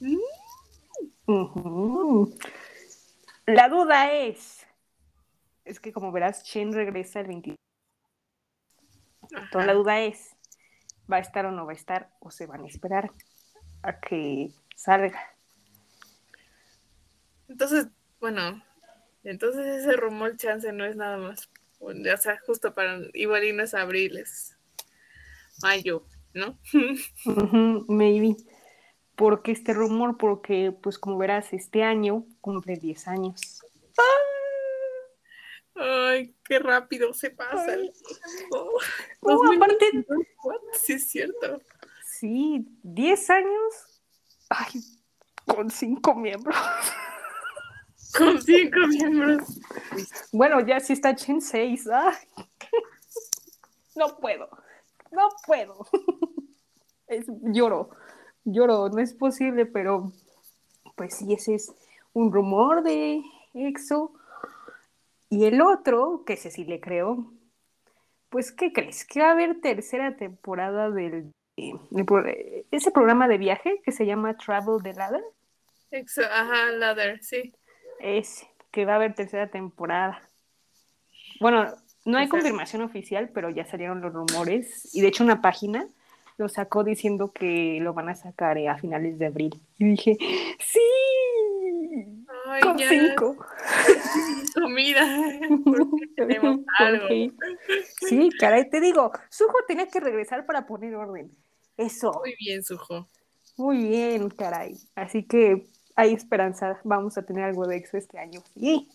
Mm. 0.00 0.18
La 3.46 3.68
duda 3.68 4.12
es, 4.12 4.66
es 5.64 5.80
que 5.80 5.92
como 5.92 6.12
verás, 6.12 6.42
Chen 6.42 6.72
regresa 6.72 7.20
el 7.20 7.26
22. 7.26 7.56
Entonces 9.30 9.66
la 9.66 9.74
duda 9.74 10.00
es, 10.00 10.36
¿va 11.10 11.16
a 11.16 11.20
estar 11.20 11.46
o 11.46 11.52
no 11.52 11.66
va 11.66 11.72
a 11.72 11.76
estar? 11.76 12.10
¿O 12.20 12.30
se 12.30 12.46
van 12.46 12.64
a 12.64 12.66
esperar 12.66 13.12
a 13.82 14.00
que 14.00 14.50
salga? 14.74 15.34
Entonces, 17.48 17.88
bueno, 18.20 18.62
entonces 19.24 19.66
ese 19.66 19.96
rumor 19.96 20.36
chance 20.36 20.72
no 20.72 20.84
es 20.84 20.96
nada 20.96 21.18
más. 21.18 21.48
O 21.80 21.92
sea, 22.18 22.38
justo 22.46 22.74
para, 22.74 23.00
igual 23.14 23.44
y 23.44 23.52
no 23.52 23.62
es 23.62 23.74
abril, 23.74 24.16
es 24.16 24.56
mayo, 25.62 26.04
¿no? 26.34 26.58
Maybe. 27.88 28.36
¿Por 29.18 29.42
qué 29.42 29.50
este 29.50 29.74
rumor? 29.74 30.16
Porque, 30.16 30.72
pues 30.80 30.96
como 30.96 31.18
verás, 31.18 31.52
este 31.52 31.82
año 31.82 32.24
cumple 32.40 32.76
10 32.76 33.08
años. 33.08 33.60
Ay, 35.74 36.34
qué 36.44 36.58
rápido 36.60 37.12
se 37.12 37.30
pasa 37.30 37.74
el 37.74 37.92
tiempo. 37.92 38.70
No, 39.22 39.34
2022, 39.34 40.04
aparte? 40.38 40.78
Sí, 40.80 40.92
es 40.94 41.10
cierto. 41.10 41.60
sí, 42.04 42.66
10 42.84 43.30
años. 43.30 44.00
Ay, 44.50 44.80
con 45.46 45.68
5 45.70 46.14
miembros. 46.14 46.56
Con 48.16 48.40
cinco 48.40 48.86
miembros. 48.88 49.60
Bueno, 50.32 50.60
ya 50.66 50.80
sí 50.80 50.94
está 50.94 51.14
Chen 51.14 51.42
6. 51.42 51.88
Ay. 51.92 52.14
No 53.96 54.16
puedo, 54.16 54.48
no 55.10 55.28
puedo. 55.46 55.86
Es- 57.06 57.26
lloro, 57.42 57.90
lloro, 58.52 58.88
no 58.88 58.98
es 59.00 59.12
posible, 59.14 59.66
pero 59.66 60.12
pues 60.96 61.14
sí, 61.16 61.32
ese 61.32 61.54
es 61.54 61.72
un 62.12 62.32
rumor 62.32 62.82
de 62.82 63.22
EXO. 63.54 64.12
Y 65.30 65.44
el 65.44 65.60
otro, 65.60 66.24
que 66.26 66.34
ese 66.34 66.50
sí 66.50 66.64
le 66.64 66.80
creo, 66.80 67.32
pues 68.30 68.50
¿qué 68.52 68.72
crees? 68.72 69.04
Que 69.04 69.20
va 69.20 69.28
a 69.28 69.32
haber 69.32 69.60
tercera 69.60 70.16
temporada 70.16 70.90
del 70.90 71.32
eh, 71.56 72.66
ese 72.70 72.90
programa 72.90 73.26
de 73.28 73.38
viaje 73.38 73.80
que 73.84 73.92
se 73.92 74.06
llama 74.06 74.36
Travel 74.36 74.82
the 74.82 74.94
Ladder. 74.94 75.22
Exa- 75.90 76.28
Ajá, 76.30 76.70
ladder, 76.72 77.22
sí. 77.22 77.52
Ese, 78.00 78.46
que 78.70 78.84
va 78.84 78.92
a 78.92 78.96
haber 78.96 79.14
tercera 79.14 79.50
temporada. 79.50 80.22
Bueno, 81.40 81.66
no 82.04 82.18
hay 82.18 82.26
sea- 82.26 82.30
confirmación 82.30 82.82
oficial, 82.82 83.30
pero 83.34 83.50
ya 83.50 83.64
salieron 83.66 84.00
los 84.00 84.12
rumores. 84.12 84.94
Y 84.94 85.00
de 85.00 85.08
hecho, 85.08 85.24
una 85.24 85.40
página 85.42 85.88
lo 86.38 86.48
sacó 86.48 86.84
diciendo 86.84 87.32
que 87.32 87.78
lo 87.82 87.92
van 87.92 88.08
a 88.08 88.14
sacar 88.14 88.56
eh, 88.58 88.68
a 88.68 88.78
finales 88.78 89.18
de 89.18 89.26
abril. 89.26 89.60
Y 89.76 89.84
dije, 89.84 90.16
sí, 90.60 90.80
Ay, 92.46 92.62
con 92.62 92.78
ya, 92.78 92.88
cinco. 92.88 93.36
comida. 94.54 95.04
porque 95.64 96.06
tenemos 96.16 96.60
algo. 96.78 97.08
Sí, 98.08 98.30
caray, 98.38 98.70
te 98.70 98.80
digo, 98.80 99.10
Sujo 99.28 99.56
tenía 99.66 99.88
que 99.88 100.00
regresar 100.00 100.46
para 100.46 100.66
poner 100.66 100.94
orden. 100.94 101.30
Eso, 101.76 102.12
Muy 102.20 102.34
bien, 102.38 102.62
Sujo. 102.62 103.08
muy 103.56 103.88
bien, 103.88 104.30
caray. 104.30 104.74
Así 104.94 105.24
que 105.24 105.66
hay 105.96 106.12
esperanza, 106.14 106.80
vamos 106.84 107.18
a 107.18 107.22
tener 107.26 107.44
algo 107.44 107.66
de 107.66 107.76
extra 107.76 107.98
este 107.98 108.18
año. 108.18 108.40
Sí, 108.54 108.88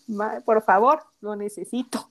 por 0.44 0.62
favor, 0.62 1.02
lo 1.20 1.36
necesito. 1.36 2.10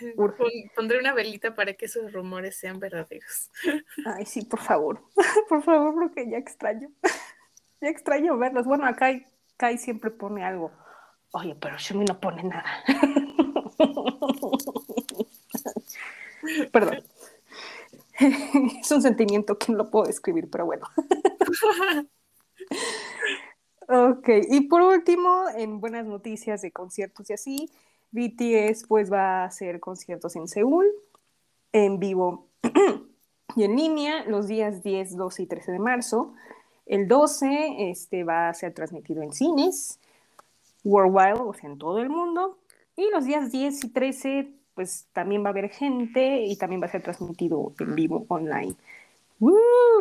Pondré 0.76 0.98
una 0.98 1.14
velita 1.14 1.54
para 1.54 1.74
que 1.74 1.86
esos 1.86 2.12
rumores 2.12 2.56
sean 2.56 2.78
verdaderos. 2.78 3.50
Ay, 4.06 4.26
sí, 4.26 4.42
por 4.44 4.60
favor, 4.60 5.02
por 5.48 5.62
favor, 5.62 5.94
porque 5.94 6.28
ya 6.28 6.38
extraño. 6.38 6.90
Ya 7.80 7.88
extraño 7.88 8.36
verlos. 8.38 8.66
Bueno, 8.66 8.86
acá 8.86 9.10
Kai 9.56 9.78
siempre 9.78 10.10
pone 10.10 10.44
algo. 10.44 10.72
Oye, 11.32 11.54
pero 11.60 11.76
Shumi 11.76 12.04
no 12.04 12.18
pone 12.18 12.42
nada. 12.42 12.84
Perdón. 16.72 17.04
Es 18.80 18.90
un 18.90 19.02
sentimiento 19.02 19.58
que 19.58 19.70
no 19.72 19.78
lo 19.78 19.90
puedo 19.90 20.06
describir, 20.06 20.48
pero 20.50 20.66
bueno. 20.66 20.88
Ok, 23.90 24.28
y 24.50 24.68
por 24.68 24.82
último, 24.82 25.44
en 25.56 25.80
buenas 25.80 26.04
noticias 26.04 26.60
de 26.60 26.72
conciertos 26.72 27.30
y 27.30 27.32
así, 27.32 27.70
BTS 28.10 28.84
pues 28.86 29.12
va 29.12 29.42
a 29.42 29.44
hacer 29.44 29.80
conciertos 29.80 30.36
en 30.36 30.48
Seúl, 30.48 30.86
en 31.72 31.98
vivo 31.98 32.46
y 33.56 33.64
en 33.64 33.76
línea, 33.76 34.24
los 34.24 34.46
días 34.46 34.82
10, 34.82 35.16
12 35.16 35.42
y 35.42 35.46
13 35.46 35.72
de 35.72 35.78
marzo. 35.78 36.34
El 36.86 37.06
12 37.06 37.90
este, 37.90 38.24
va 38.24 38.48
a 38.48 38.54
ser 38.54 38.72
transmitido 38.72 39.22
en 39.22 39.32
cines, 39.32 40.00
worldwide, 40.84 41.40
o 41.40 41.52
sea, 41.52 41.68
en 41.70 41.78
todo 41.78 41.98
el 41.98 42.08
mundo. 42.08 42.58
Y 42.96 43.10
los 43.10 43.24
días 43.26 43.52
10 43.52 43.84
y 43.84 43.88
13, 43.90 44.48
pues 44.74 45.06
también 45.12 45.42
va 45.44 45.48
a 45.48 45.50
haber 45.50 45.68
gente 45.68 46.42
y 46.44 46.56
también 46.56 46.80
va 46.80 46.86
a 46.86 46.90
ser 46.90 47.02
transmitido 47.02 47.74
en 47.78 47.94
vivo 47.94 48.24
online. 48.28 48.74
¡Woo! 49.38 49.54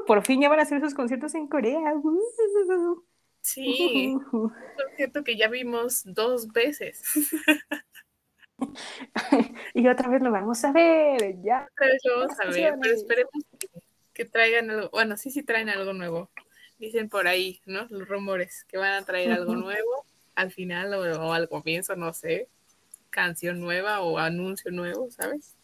Por 0.08 0.26
fin 0.26 0.42
ya 0.42 0.50
van 0.50 0.60
a 0.60 0.64
hacer 0.64 0.80
sus 0.82 0.94
conciertos 0.94 1.36
en 1.36 1.48
Corea. 1.48 1.94
¡Woo! 1.94 3.04
Sí, 3.42 4.14
un 4.32 4.52
concierto 4.76 5.24
que 5.24 5.38
ya 5.38 5.48
vimos 5.48 6.04
dos 6.06 6.48
veces. 6.50 7.02
y 9.74 9.88
otra 9.88 10.10
vez 10.10 10.22
lo 10.22 10.32
vamos 10.32 10.64
a 10.64 10.72
ver, 10.72 11.42
ya. 11.44 11.68
Otra 11.72 11.88
vez 11.88 12.02
lo 12.04 12.20
vamos 12.20 12.40
a 12.40 12.46
ver, 12.50 12.76
pero 12.82 12.94
esperemos 12.96 13.32
que, 13.60 13.68
que 14.14 14.26
traigan 14.26 14.70
algo. 14.72 14.90
Bueno, 14.92 15.18
sí, 15.18 15.32
sí 15.32 15.44
traen 15.44 15.70
algo 15.70 15.94
nuevo. 15.94 16.30
Dicen 16.80 17.10
por 17.10 17.28
ahí, 17.28 17.60
¿no? 17.66 17.88
Los 17.90 18.08
rumores 18.08 18.64
que 18.68 18.78
van 18.78 18.94
a 18.94 19.06
traer 19.06 19.32
algo 19.32 19.56
nuevo 19.56 20.06
al 20.36 20.52
final 20.52 20.94
o, 20.94 21.02
o 21.28 21.34
al 21.34 21.50
comienzo, 21.50 21.96
no 21.96 22.14
sé. 22.14 22.48
Canción 23.10 23.60
nueva 23.60 24.02
o 24.02 24.18
anuncio 24.20 24.70
nuevo, 24.72 25.10
¿sabes? 25.12 25.56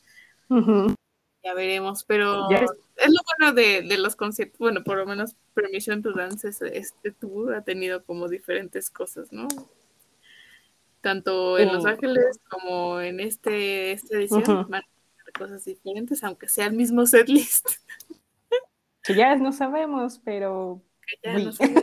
Ya 1.44 1.54
veremos, 1.54 2.04
pero 2.06 2.48
es 2.96 3.10
lo 3.12 3.20
bueno 3.38 3.54
de, 3.54 3.82
de 3.82 3.98
los 3.98 4.16
conciertos, 4.16 4.58
bueno, 4.60 4.84
por 4.84 4.98
lo 4.98 5.06
menos 5.06 5.36
Permission 5.54 6.02
to 6.02 6.14
Dance, 6.14 6.48
es- 6.48 6.62
este 6.62 7.12
tour 7.12 7.54
ha 7.54 7.62
tenido 7.64 8.04
como 8.06 8.30
diferentes 8.30 8.90
cosas, 8.90 9.32
¿no? 9.34 9.48
Tanto 11.04 11.58
en 11.60 11.68
Los 11.74 11.84
Mm. 11.84 11.88
Ángeles 11.88 12.40
como 12.50 13.02
en 13.02 13.20
este, 13.20 13.92
esta 13.92 14.16
edición 14.16 14.68
van 14.70 14.82
a 14.84 14.88
tener 15.18 15.34
cosas 15.38 15.66
diferentes, 15.66 16.24
aunque 16.24 16.48
sea 16.48 16.66
el 16.68 16.74
mismo 16.74 17.06
setlist, 17.06 17.68
Que 19.04 19.14
ya 19.16 19.36
no 19.36 19.52
sabemos, 19.52 20.22
pero 20.24 20.82
que 21.06 21.18
ya 21.22 21.36
Oui. 21.36 21.46
no 21.46 21.52
sé. 21.52 21.76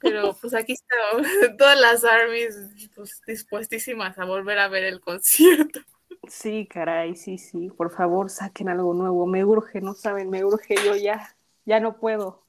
Pero 0.00 0.36
pues 0.40 0.52
aquí 0.54 0.74
está, 0.74 0.94
todas 1.58 1.80
las 1.80 2.04
armies 2.04 2.54
pues, 2.94 3.20
dispuestísimas 3.26 4.18
a 4.18 4.26
volver 4.26 4.58
a 4.58 4.68
ver 4.68 4.84
el 4.84 5.00
concierto. 5.00 5.80
sí, 6.28 6.68
caray, 6.68 7.16
sí, 7.16 7.38
sí. 7.38 7.70
Por 7.70 7.90
favor, 7.90 8.28
saquen 8.28 8.68
algo 8.68 8.92
nuevo. 8.92 9.26
Me 9.26 9.42
urge, 9.44 9.80
no 9.80 9.94
saben, 9.94 10.28
me 10.28 10.44
urge. 10.44 10.76
Yo 10.84 10.94
ya, 10.96 11.34
ya 11.64 11.80
no 11.80 11.98
puedo. 11.98 12.46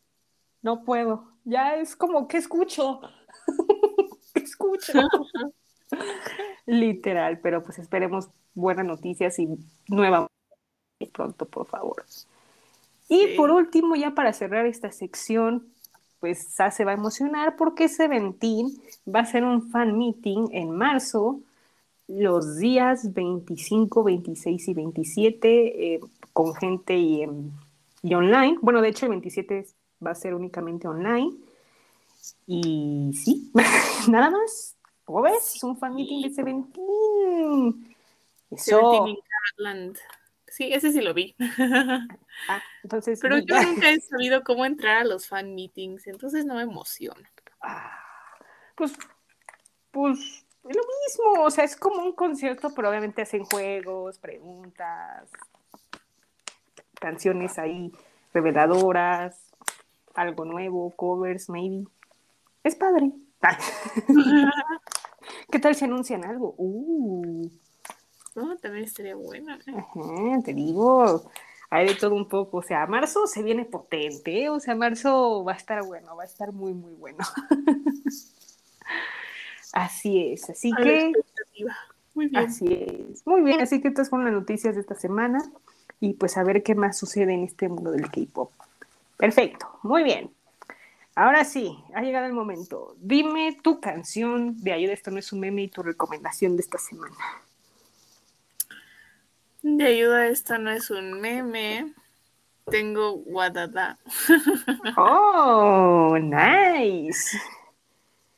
No 0.61 0.83
puedo. 0.83 1.33
Ya 1.45 1.77
es 1.77 1.95
como 1.95 2.27
que 2.27 2.35
escucho. 2.37 2.99
¿Qué 4.59 4.77
escucho. 4.77 5.53
Literal, 6.65 7.39
pero 7.39 7.63
pues 7.63 7.79
esperemos 7.79 8.29
buenas 8.53 8.85
noticias 8.85 9.39
y 9.39 9.47
nueva 9.87 10.27
pronto, 11.13 11.45
por 11.45 11.65
favor. 11.67 12.03
Y 13.09 13.19
Sí. 13.27 13.33
por 13.37 13.51
último, 13.51 13.95
ya 13.95 14.11
para 14.13 14.33
cerrar 14.33 14.65
esta 14.65 14.91
sección, 14.91 15.67
pues 16.19 16.47
Sa 16.47 16.71
se 16.71 16.85
va 16.85 16.91
a 16.91 16.95
emocionar 16.95 17.55
porque 17.57 17.87
Seventeen 17.87 18.69
va 19.13 19.21
a 19.21 19.25
ser 19.25 19.43
un 19.43 19.71
fan 19.71 19.97
meeting 19.97 20.49
en 20.51 20.71
marzo, 20.71 21.39
los 22.07 22.57
días 22.57 23.13
25, 23.13 24.03
26 24.03 24.67
y 24.67 24.73
27, 24.73 25.95
eh, 25.95 25.99
con 26.33 26.53
gente 26.55 26.97
y, 26.97 27.25
y 28.03 28.13
online. 28.13 28.57
Bueno, 28.61 28.81
de 28.81 28.89
hecho, 28.89 29.05
el 29.05 29.11
27 29.11 29.65
va 30.05 30.11
a 30.11 30.15
ser 30.15 30.33
únicamente 30.35 30.87
online. 30.87 31.33
Y 32.47 33.11
sí, 33.13 33.51
nada 34.09 34.29
más. 34.29 34.77
¿Cómo 35.05 35.21
ves? 35.23 35.55
Es 35.55 35.63
un 35.63 35.77
fan 35.77 35.95
meeting 35.95 36.21
de 36.21 36.29
Seventeen. 36.29 37.95
Eso. 38.51 38.91
Seventeen. 38.91 39.93
Sí, 40.47 40.71
ese 40.73 40.91
sí 40.91 41.01
lo 41.01 41.13
vi. 41.13 41.35
Ah, 42.47 42.61
entonces, 42.83 43.19
Pero 43.21 43.37
yo 43.39 43.61
nunca 43.61 43.91
he 43.91 43.99
sabido 43.99 44.43
cómo 44.43 44.65
entrar 44.65 44.97
a 44.97 45.03
los 45.03 45.27
fan 45.27 45.55
meetings, 45.55 46.07
entonces 46.07 46.45
no 46.45 46.55
me 46.55 46.61
emociona. 46.61 47.29
Ah, 47.61 47.99
pues, 48.75 48.93
pues 49.91 50.19
es 50.63 50.75
lo 50.75 50.83
mismo, 50.83 51.43
o 51.43 51.51
sea, 51.51 51.63
es 51.63 51.75
como 51.75 52.01
un 52.01 52.13
concierto, 52.13 52.73
pero 52.73 52.89
obviamente 52.89 53.21
hacen 53.21 53.43
juegos, 53.43 54.19
preguntas, 54.19 55.29
canciones 56.99 57.57
ahí 57.59 57.91
reveladoras, 58.33 59.51
algo 60.15 60.45
nuevo, 60.45 60.91
covers, 60.91 61.49
maybe. 61.49 61.87
Es 62.69 62.75
padre. 62.75 63.11
¿Qué 65.51 65.57
tal 65.57 65.73
si 65.73 65.85
anuncian 65.85 66.23
algo? 66.23 66.53
Uh, 66.55 67.49
No, 68.35 68.55
también 68.57 68.85
estaría 68.85 69.15
bueno. 69.15 69.55
¿eh? 69.55 69.73
ajá, 69.75 70.41
te 70.45 70.53
digo, 70.53 71.31
hay 71.71 71.87
de 71.87 71.95
todo 71.95 72.13
un 72.13 72.27
poco. 72.27 72.57
O 72.57 72.61
sea, 72.61 72.85
marzo 72.85 73.25
se 73.25 73.41
viene 73.41 73.65
potente, 73.65 74.43
¿eh? 74.43 74.49
o 74.51 74.59
sea, 74.59 74.75
marzo 74.75 75.43
va 75.43 75.53
a 75.53 75.55
estar 75.55 75.83
bueno, 75.83 76.15
va 76.15 76.21
a 76.21 76.25
estar 76.27 76.53
muy, 76.53 76.75
muy 76.75 76.93
bueno. 76.93 77.25
Así 79.73 80.31
es, 80.31 80.49
así 80.49 80.71
A 80.75 80.81
que... 80.81 81.11
Muy 82.15 82.27
bien. 82.27 82.43
Así 82.43 82.65
es. 82.67 83.25
Muy 83.25 83.41
bien, 83.41 83.61
así 83.61 83.81
que 83.81 83.87
estas 83.87 84.09
fueron 84.09 84.25
las 84.25 84.33
noticias 84.33 84.75
de 84.75 84.81
esta 84.81 84.95
semana 84.95 85.39
y 85.99 86.13
pues 86.13 86.37
a 86.37 86.43
ver 86.43 86.63
qué 86.63 86.73
más 86.73 86.97
sucede 86.97 87.33
en 87.33 87.43
este 87.43 87.69
mundo 87.69 87.91
del 87.91 88.09
K-pop. 88.09 88.51
Perfecto, 89.15 89.79
muy 89.83 90.03
bien. 90.03 90.31
Ahora 91.19 91.43
sí, 91.43 91.77
ha 91.93 92.01
llegado 92.01 92.27
el 92.27 92.31
momento. 92.31 92.95
Dime 92.97 93.57
tu 93.61 93.81
canción 93.81 94.55
de 94.63 94.71
ayuda, 94.71 94.93
esto 94.93 95.11
no 95.11 95.19
es 95.19 95.33
un 95.33 95.41
meme 95.41 95.63
y 95.63 95.67
tu 95.67 95.83
recomendación 95.83 96.55
de 96.55 96.61
esta 96.61 96.77
semana. 96.77 97.13
De 99.61 99.85
ayuda, 99.85 100.27
esto 100.27 100.57
no 100.57 100.71
es 100.71 100.89
un 100.89 101.19
meme. 101.19 101.93
Tengo 102.71 103.15
Wadada. 103.15 103.99
Oh, 104.95 106.17
nice. 106.17 107.37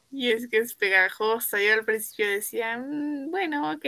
Y 0.09 0.31
es 0.31 0.47
que 0.47 0.57
es 0.57 0.73
pegajosa. 0.73 1.61
Yo 1.61 1.75
al 1.75 1.85
principio 1.85 2.27
decía, 2.31 2.79
"Mm, 2.79 3.29
bueno, 3.29 3.73
ok, 3.73 3.85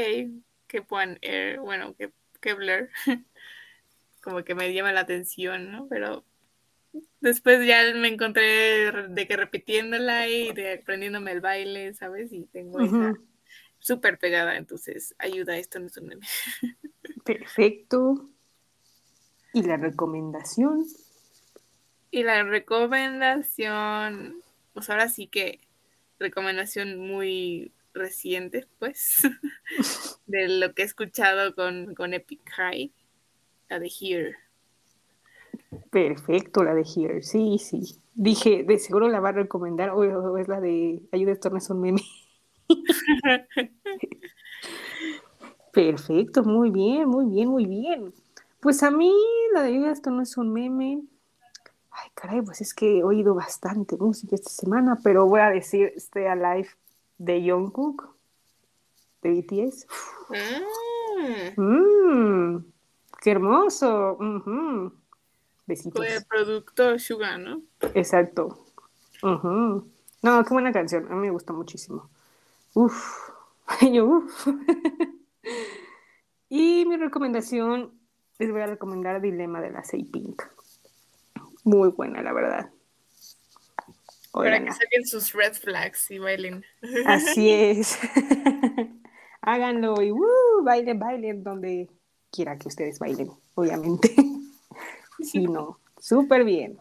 que 0.68 0.84
Puan 0.84 1.18
Air, 1.24 1.62
bueno, 1.62 1.96
que, 1.96 2.12
que 2.40 2.54
Blur. 2.54 2.92
Como 4.22 4.44
que 4.44 4.54
me 4.54 4.72
llama 4.72 4.92
la 4.92 5.00
atención, 5.00 5.72
¿no? 5.72 5.88
Pero 5.88 6.24
después 7.22 7.66
ya 7.66 7.94
me 7.96 8.08
encontré 8.08 8.92
de 9.10 9.28
que 9.28 9.38
repitiéndola 9.38 10.28
y 10.28 10.52
de 10.54 10.74
aprendiéndome 10.74 11.32
el 11.32 11.42
baile, 11.42 11.94
¿sabes? 11.94 12.32
Y 12.34 12.46
tengo 12.46 12.82
esa 12.82 13.14
Ujú. 13.14 13.28
súper 13.80 14.20
pegada, 14.20 14.58
entonces 14.58 15.16
ayuda, 15.20 15.58
esto 15.58 15.80
no 15.80 15.88
es 15.88 15.98
un 15.98 16.08
meme. 16.08 16.26
Perfecto. 17.24 18.30
¿Y 19.54 19.64
la 19.64 19.78
recomendación? 19.78 20.86
Y 22.12 22.24
la 22.24 22.44
recomendación, 22.44 24.36
pues 24.74 24.90
ahora 24.90 25.10
sí 25.10 25.28
que 25.28 25.60
recomendación 26.20 27.00
muy 27.00 27.72
reciente, 27.94 28.68
pues, 28.80 29.24
de 30.28 30.48
lo 30.48 30.74
que 30.74 30.84
he 30.84 30.86
escuchado 30.86 31.56
con, 31.56 31.96
con 31.96 32.14
Epic 32.14 32.48
High, 32.52 32.94
la 33.70 33.80
de 33.80 33.88
Here. 33.88 34.38
Perfecto, 35.90 36.64
la 36.64 36.74
de 36.74 36.84
Here. 36.84 37.22
Sí, 37.22 37.58
sí. 37.60 38.00
Dije, 38.16 38.64
de 38.64 38.78
seguro 38.80 39.08
la 39.08 39.20
va 39.20 39.30
a 39.30 39.34
recomendar 39.34 39.90
o 39.92 40.00
o 40.00 40.38
es 40.38 40.48
la 40.48 40.60
de 40.60 41.02
ayuda, 41.12 41.32
esto 41.32 41.50
no 41.50 41.58
es 41.58 41.70
un 41.70 41.82
meme. 41.82 42.02
Perfecto, 45.72 46.44
muy 46.44 46.70
bien, 46.70 47.10
muy 47.10 47.26
bien, 47.26 47.50
muy 47.50 47.66
bien. 47.66 48.14
Pues 48.60 48.84
a 48.84 48.92
mí 48.92 49.12
la 49.54 49.64
de 49.64 49.92
esto 49.92 50.12
no 50.12 50.22
es 50.22 50.38
un 50.38 50.54
meme. 50.54 51.02
Ay, 51.92 52.10
caray, 52.14 52.42
pues 52.42 52.62
es 52.62 52.74
que 52.74 53.00
he 53.00 53.04
oído 53.04 53.34
bastante 53.36 53.98
música 53.98 54.36
esta 54.36 54.50
semana, 54.50 55.00
pero 55.04 55.28
voy 55.28 55.42
a 55.42 55.50
decir 55.50 55.92
Stay 55.96 56.26
Alive 56.26 56.70
de 57.18 57.52
Jungkook, 57.52 58.16
de 59.22 59.30
BTS. 59.32 59.88
Mm, 61.58 61.62
Mmm, 61.62 62.66
qué 63.22 63.32
hermoso. 63.32 64.18
ujú. 64.20 64.92
Besitos. 65.66 65.94
con 65.94 66.06
el 66.06 66.26
producto 66.26 67.00
Suga, 67.00 67.38
¿no? 67.38 67.62
Exacto. 67.94 68.66
No, 69.22 70.44
qué 70.44 70.54
buena 70.54 70.72
canción. 70.72 71.12
A 71.12 71.16
mí 71.16 71.28
me 71.28 71.32
gusta 71.32 71.54
muchísimo. 71.54 72.10
Uf. 72.74 73.30
Yo, 73.92 74.06
uf. 74.06 74.48
y 76.50 76.86
mi 76.86 76.98
recomendación, 76.98 77.94
les 78.40 78.52
voy 78.52 78.62
a 78.62 78.68
recomendar 78.68 79.22
Dilema 79.22 79.62
de 79.62 79.72
la 79.72 79.84
Pink. 80.12 80.42
Muy 81.64 81.90
buena, 81.90 82.22
la 82.22 82.34
verdad. 82.34 82.70
Para 84.34 84.64
que 84.64 84.72
saquen 84.72 85.06
sus 85.06 85.32
red 85.34 85.54
flags 85.54 86.10
y 86.10 86.18
bailen. 86.18 86.66
Así 87.06 87.52
es. 87.52 88.00
Háganlo 89.42 90.02
y 90.02 90.12
uh, 90.12 90.64
bailen, 90.64 91.00
bailen 91.00 91.44
donde 91.44 91.90
quiera 92.32 92.58
que 92.58 92.68
ustedes 92.68 92.98
bailen, 92.98 93.30
obviamente. 93.54 94.16
Sí, 95.22 95.48
no, 95.48 95.80
súper 96.00 96.44
bien. 96.44 96.80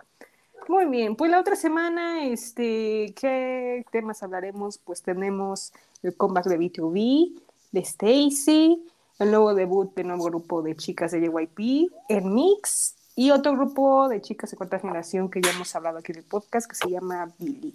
Muy 0.69 0.87
bien, 0.87 1.17
pues 1.17 1.31
la 1.31 1.41
otra 1.41 1.57
semana, 1.57 2.25
este, 2.25 3.15
¿qué 3.21 3.85
temas 3.91 4.23
hablaremos? 4.23 4.79
Pues 4.79 5.03
tenemos 5.03 5.73
el 6.03 6.17
comeback 6.17 6.47
de 6.47 6.59
B2B, 6.59 7.43
de 7.73 7.81
Stacy, 7.81 8.87
el 9.19 9.31
nuevo 9.31 9.55
debut 9.55 9.93
de 9.95 10.05
nuevo 10.05 10.25
grupo 10.25 10.63
de 10.63 10.77
chicas 10.77 11.11
de 11.13 11.21
JYP, 11.21 11.91
el 12.09 12.25
Mix 12.25 12.95
y 13.17 13.31
otro 13.31 13.53
grupo 13.53 14.09
de 14.09 14.21
chicas 14.21 14.51
de 14.51 14.57
cuarta 14.57 14.79
generación 14.79 15.31
que 15.31 15.41
ya 15.41 15.51
hemos 15.51 15.75
hablado 15.75 15.99
aquí 15.99 16.13
en 16.13 16.19
el 16.19 16.25
podcast 16.25 16.69
que 16.69 16.77
se 16.77 16.89
llama 16.89 17.33
Billy. 17.39 17.75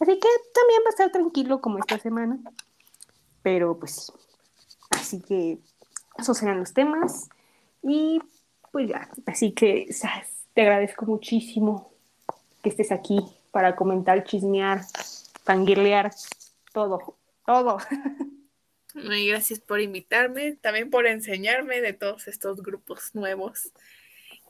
Así 0.00 0.18
que 0.18 0.28
también 0.54 0.82
va 0.84 0.88
a 0.88 0.90
estar 0.90 1.10
tranquilo 1.10 1.60
como 1.60 1.78
esta 1.78 1.98
semana. 1.98 2.38
Pero 3.42 3.78
pues 3.78 3.92
sí. 3.94 4.12
Así 4.90 5.20
que 5.20 5.58
esos 6.18 6.36
serán 6.38 6.58
los 6.58 6.72
temas. 6.72 7.28
Y 7.82 8.20
pues 8.72 8.88
ya. 8.88 9.08
Así 9.26 9.52
que 9.52 9.88
te 10.54 10.62
agradezco 10.62 11.06
muchísimo 11.06 11.92
que 12.62 12.70
estés 12.70 12.92
aquí 12.92 13.20
para 13.50 13.76
comentar, 13.76 14.24
chismear, 14.24 14.82
fangirlear, 15.44 16.10
todo, 16.72 17.16
todo. 17.44 17.78
Y 18.94 19.28
gracias 19.28 19.60
por 19.60 19.80
invitarme, 19.80 20.56
también 20.56 20.90
por 20.90 21.06
enseñarme 21.06 21.80
de 21.80 21.92
todos 21.92 22.26
estos 22.26 22.62
grupos 22.62 23.14
nuevos 23.14 23.70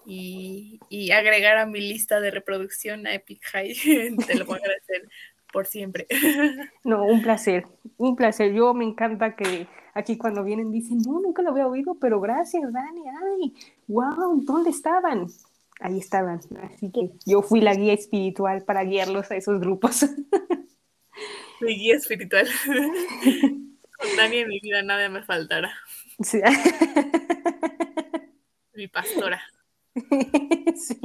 y, 0.06 0.80
y 0.88 1.10
agregar 1.10 1.58
a 1.58 1.66
mi 1.66 1.80
lista 1.80 2.18
de 2.20 2.30
reproducción 2.30 3.06
a 3.06 3.14
Epic 3.14 3.44
High. 3.44 3.74
Te 4.26 4.34
lo 4.36 4.46
voy 4.46 4.54
a 4.54 4.62
agradecer 4.62 5.08
por 5.52 5.66
siempre. 5.66 6.06
No, 6.84 7.04
un 7.04 7.22
placer, 7.22 7.66
un 7.98 8.16
placer. 8.16 8.52
Yo 8.54 8.72
me 8.72 8.84
encanta 8.84 9.36
que 9.36 9.66
aquí 9.94 10.16
cuando 10.16 10.42
vienen 10.44 10.70
dicen, 10.70 10.98
no, 10.98 11.20
nunca 11.20 11.42
lo 11.42 11.50
había 11.50 11.66
oído, 11.66 11.96
pero 12.00 12.20
gracias, 12.20 12.72
Dani. 12.72 13.02
Ay, 13.08 13.54
wow, 13.88 14.40
¿dónde 14.42 14.70
estaban? 14.70 15.26
Ahí 15.80 15.98
estaban. 15.98 16.40
Así 16.62 16.90
que 16.90 17.10
yo 17.26 17.42
fui 17.42 17.60
la 17.60 17.74
guía 17.74 17.92
espiritual 17.92 18.64
para 18.64 18.84
guiarlos 18.84 19.30
a 19.30 19.36
esos 19.36 19.60
grupos. 19.60 20.06
Mi 21.60 21.74
guía 21.76 21.96
espiritual. 21.96 22.48
Con 22.66 24.16
Dani 24.16 24.38
en 24.38 24.48
mi 24.48 24.60
vida 24.60 24.80
nada 24.82 25.08
me 25.08 25.24
faltará. 25.24 25.72
Sí. 26.22 26.40
Mi 28.74 28.86
pastora. 28.86 29.42
Sí. 30.76 31.00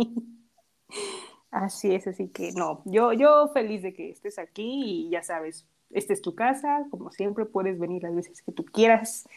Así 1.54 1.94
es, 1.94 2.08
así 2.08 2.30
que 2.30 2.52
no, 2.54 2.82
yo, 2.86 3.14
yo 3.14 3.48
feliz 3.54 3.84
de 3.84 3.94
que 3.94 4.10
estés 4.10 4.40
aquí 4.40 5.06
y 5.06 5.10
ya 5.12 5.22
sabes, 5.22 5.68
esta 5.92 6.12
es 6.12 6.24
tu 6.24 6.34
casa, 6.34 6.88
como 6.90 7.12
siempre 7.12 7.46
puedes 7.46 7.78
venir 7.78 8.02
las 8.02 8.16
veces 8.16 8.42
que 8.42 8.52
tú 8.52 8.66
quieras 8.66 9.28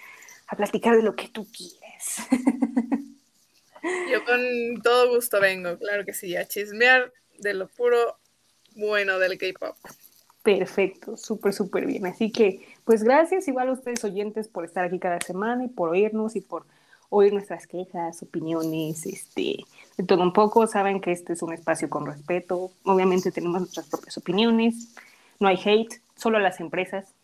a 0.47 0.57
platicar 0.57 0.97
de 0.97 1.03
lo 1.03 1.15
que 1.15 1.29
tú 1.29 1.47
quieres. 1.47 2.17
Yo 4.11 4.25
con 4.25 4.83
todo 4.83 5.15
gusto 5.15 5.41
vengo, 5.43 5.77
claro 5.77 6.07
que 6.07 6.15
sí, 6.15 6.35
a 6.37 6.49
chismear 6.49 7.13
de 7.39 7.53
lo 7.53 7.69
puro 7.69 8.17
bueno 8.75 9.19
del 9.19 9.37
K-pop. 9.37 9.77
Perfecto, 10.43 11.19
súper, 11.19 11.53
súper 11.53 11.85
bien. 11.85 12.07
Así 12.07 12.33
que, 12.33 12.67
pues 12.87 13.03
gracias 13.03 13.47
igual 13.47 13.69
a 13.69 13.73
ustedes 13.73 14.03
oyentes 14.05 14.49
por 14.49 14.65
estar 14.65 14.87
aquí 14.87 14.99
cada 14.99 15.21
semana 15.21 15.67
y 15.67 15.69
por 15.69 15.91
oírnos 15.91 16.35
y 16.35 16.41
por 16.41 16.65
oír 17.11 17.33
nuestras 17.33 17.67
quejas, 17.67 18.23
opiniones, 18.23 19.07
este, 19.07 19.65
de 19.97 20.05
todo 20.05 20.23
un 20.23 20.33
poco. 20.33 20.67
Saben 20.67 21.01
que 21.01 21.13
este 21.13 21.33
es 21.33 21.43
un 21.43 21.53
espacio 21.53 21.89
con 21.89 22.07
respeto. 22.07 22.71
Obviamente 22.85 23.31
tenemos 23.33 23.61
nuestras 23.61 23.89
propias 23.89 24.17
opiniones. 24.19 24.95
No 25.39 25.49
hay 25.49 25.59
hate, 25.65 26.01
solo 26.15 26.39
a 26.39 26.41
las 26.41 26.61
empresas. 26.61 27.15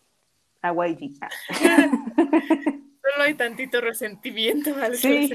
A 0.61 0.71
YG. 0.71 1.17
Ah, 1.21 1.29
Solo 3.03 3.25
hay 3.25 3.33
tantito 3.33 3.81
resentimiento 3.81 4.73
al 4.81 4.95
Sí, 4.95 5.29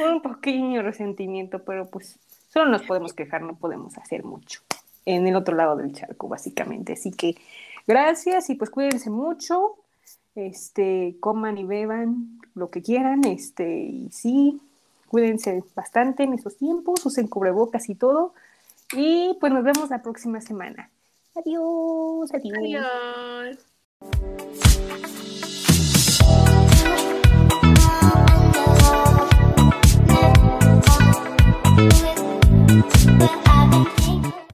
un 0.00 0.22
pequeño 0.22 0.80
resentimiento, 0.82 1.62
pero 1.62 1.90
pues 1.90 2.18
solo 2.48 2.70
nos 2.70 2.82
podemos 2.82 3.12
quejar, 3.12 3.42
no 3.42 3.56
podemos 3.56 3.98
hacer 3.98 4.24
mucho. 4.24 4.62
En 5.04 5.26
el 5.26 5.36
otro 5.36 5.54
lado 5.54 5.76
del 5.76 5.92
charco, 5.92 6.26
básicamente. 6.26 6.94
Así 6.94 7.12
que 7.12 7.36
gracias 7.86 8.48
y 8.48 8.54
pues 8.54 8.70
cuídense 8.70 9.10
mucho. 9.10 9.76
Este, 10.36 11.16
coman 11.18 11.58
y 11.58 11.64
beban 11.64 12.38
lo 12.54 12.70
que 12.70 12.82
quieran, 12.82 13.24
este, 13.24 13.84
y 13.84 14.08
sí, 14.12 14.60
cuídense 15.08 15.64
bastante 15.74 16.24
en 16.24 16.34
esos 16.34 16.56
tiempos, 16.56 17.04
usen 17.04 17.26
cubrebocas 17.26 17.88
y 17.88 17.94
todo. 17.94 18.34
Y 18.92 19.36
pues 19.40 19.52
nos 19.52 19.64
vemos 19.64 19.90
la 19.90 20.02
próxima 20.02 20.40
semana. 20.40 20.90
Adiós, 21.34 22.32
adiós. 22.32 22.58
Adiós. 22.58 23.58
But 33.18 33.30
I've 33.46 33.70
been 33.70 33.84
thinking 33.96 34.35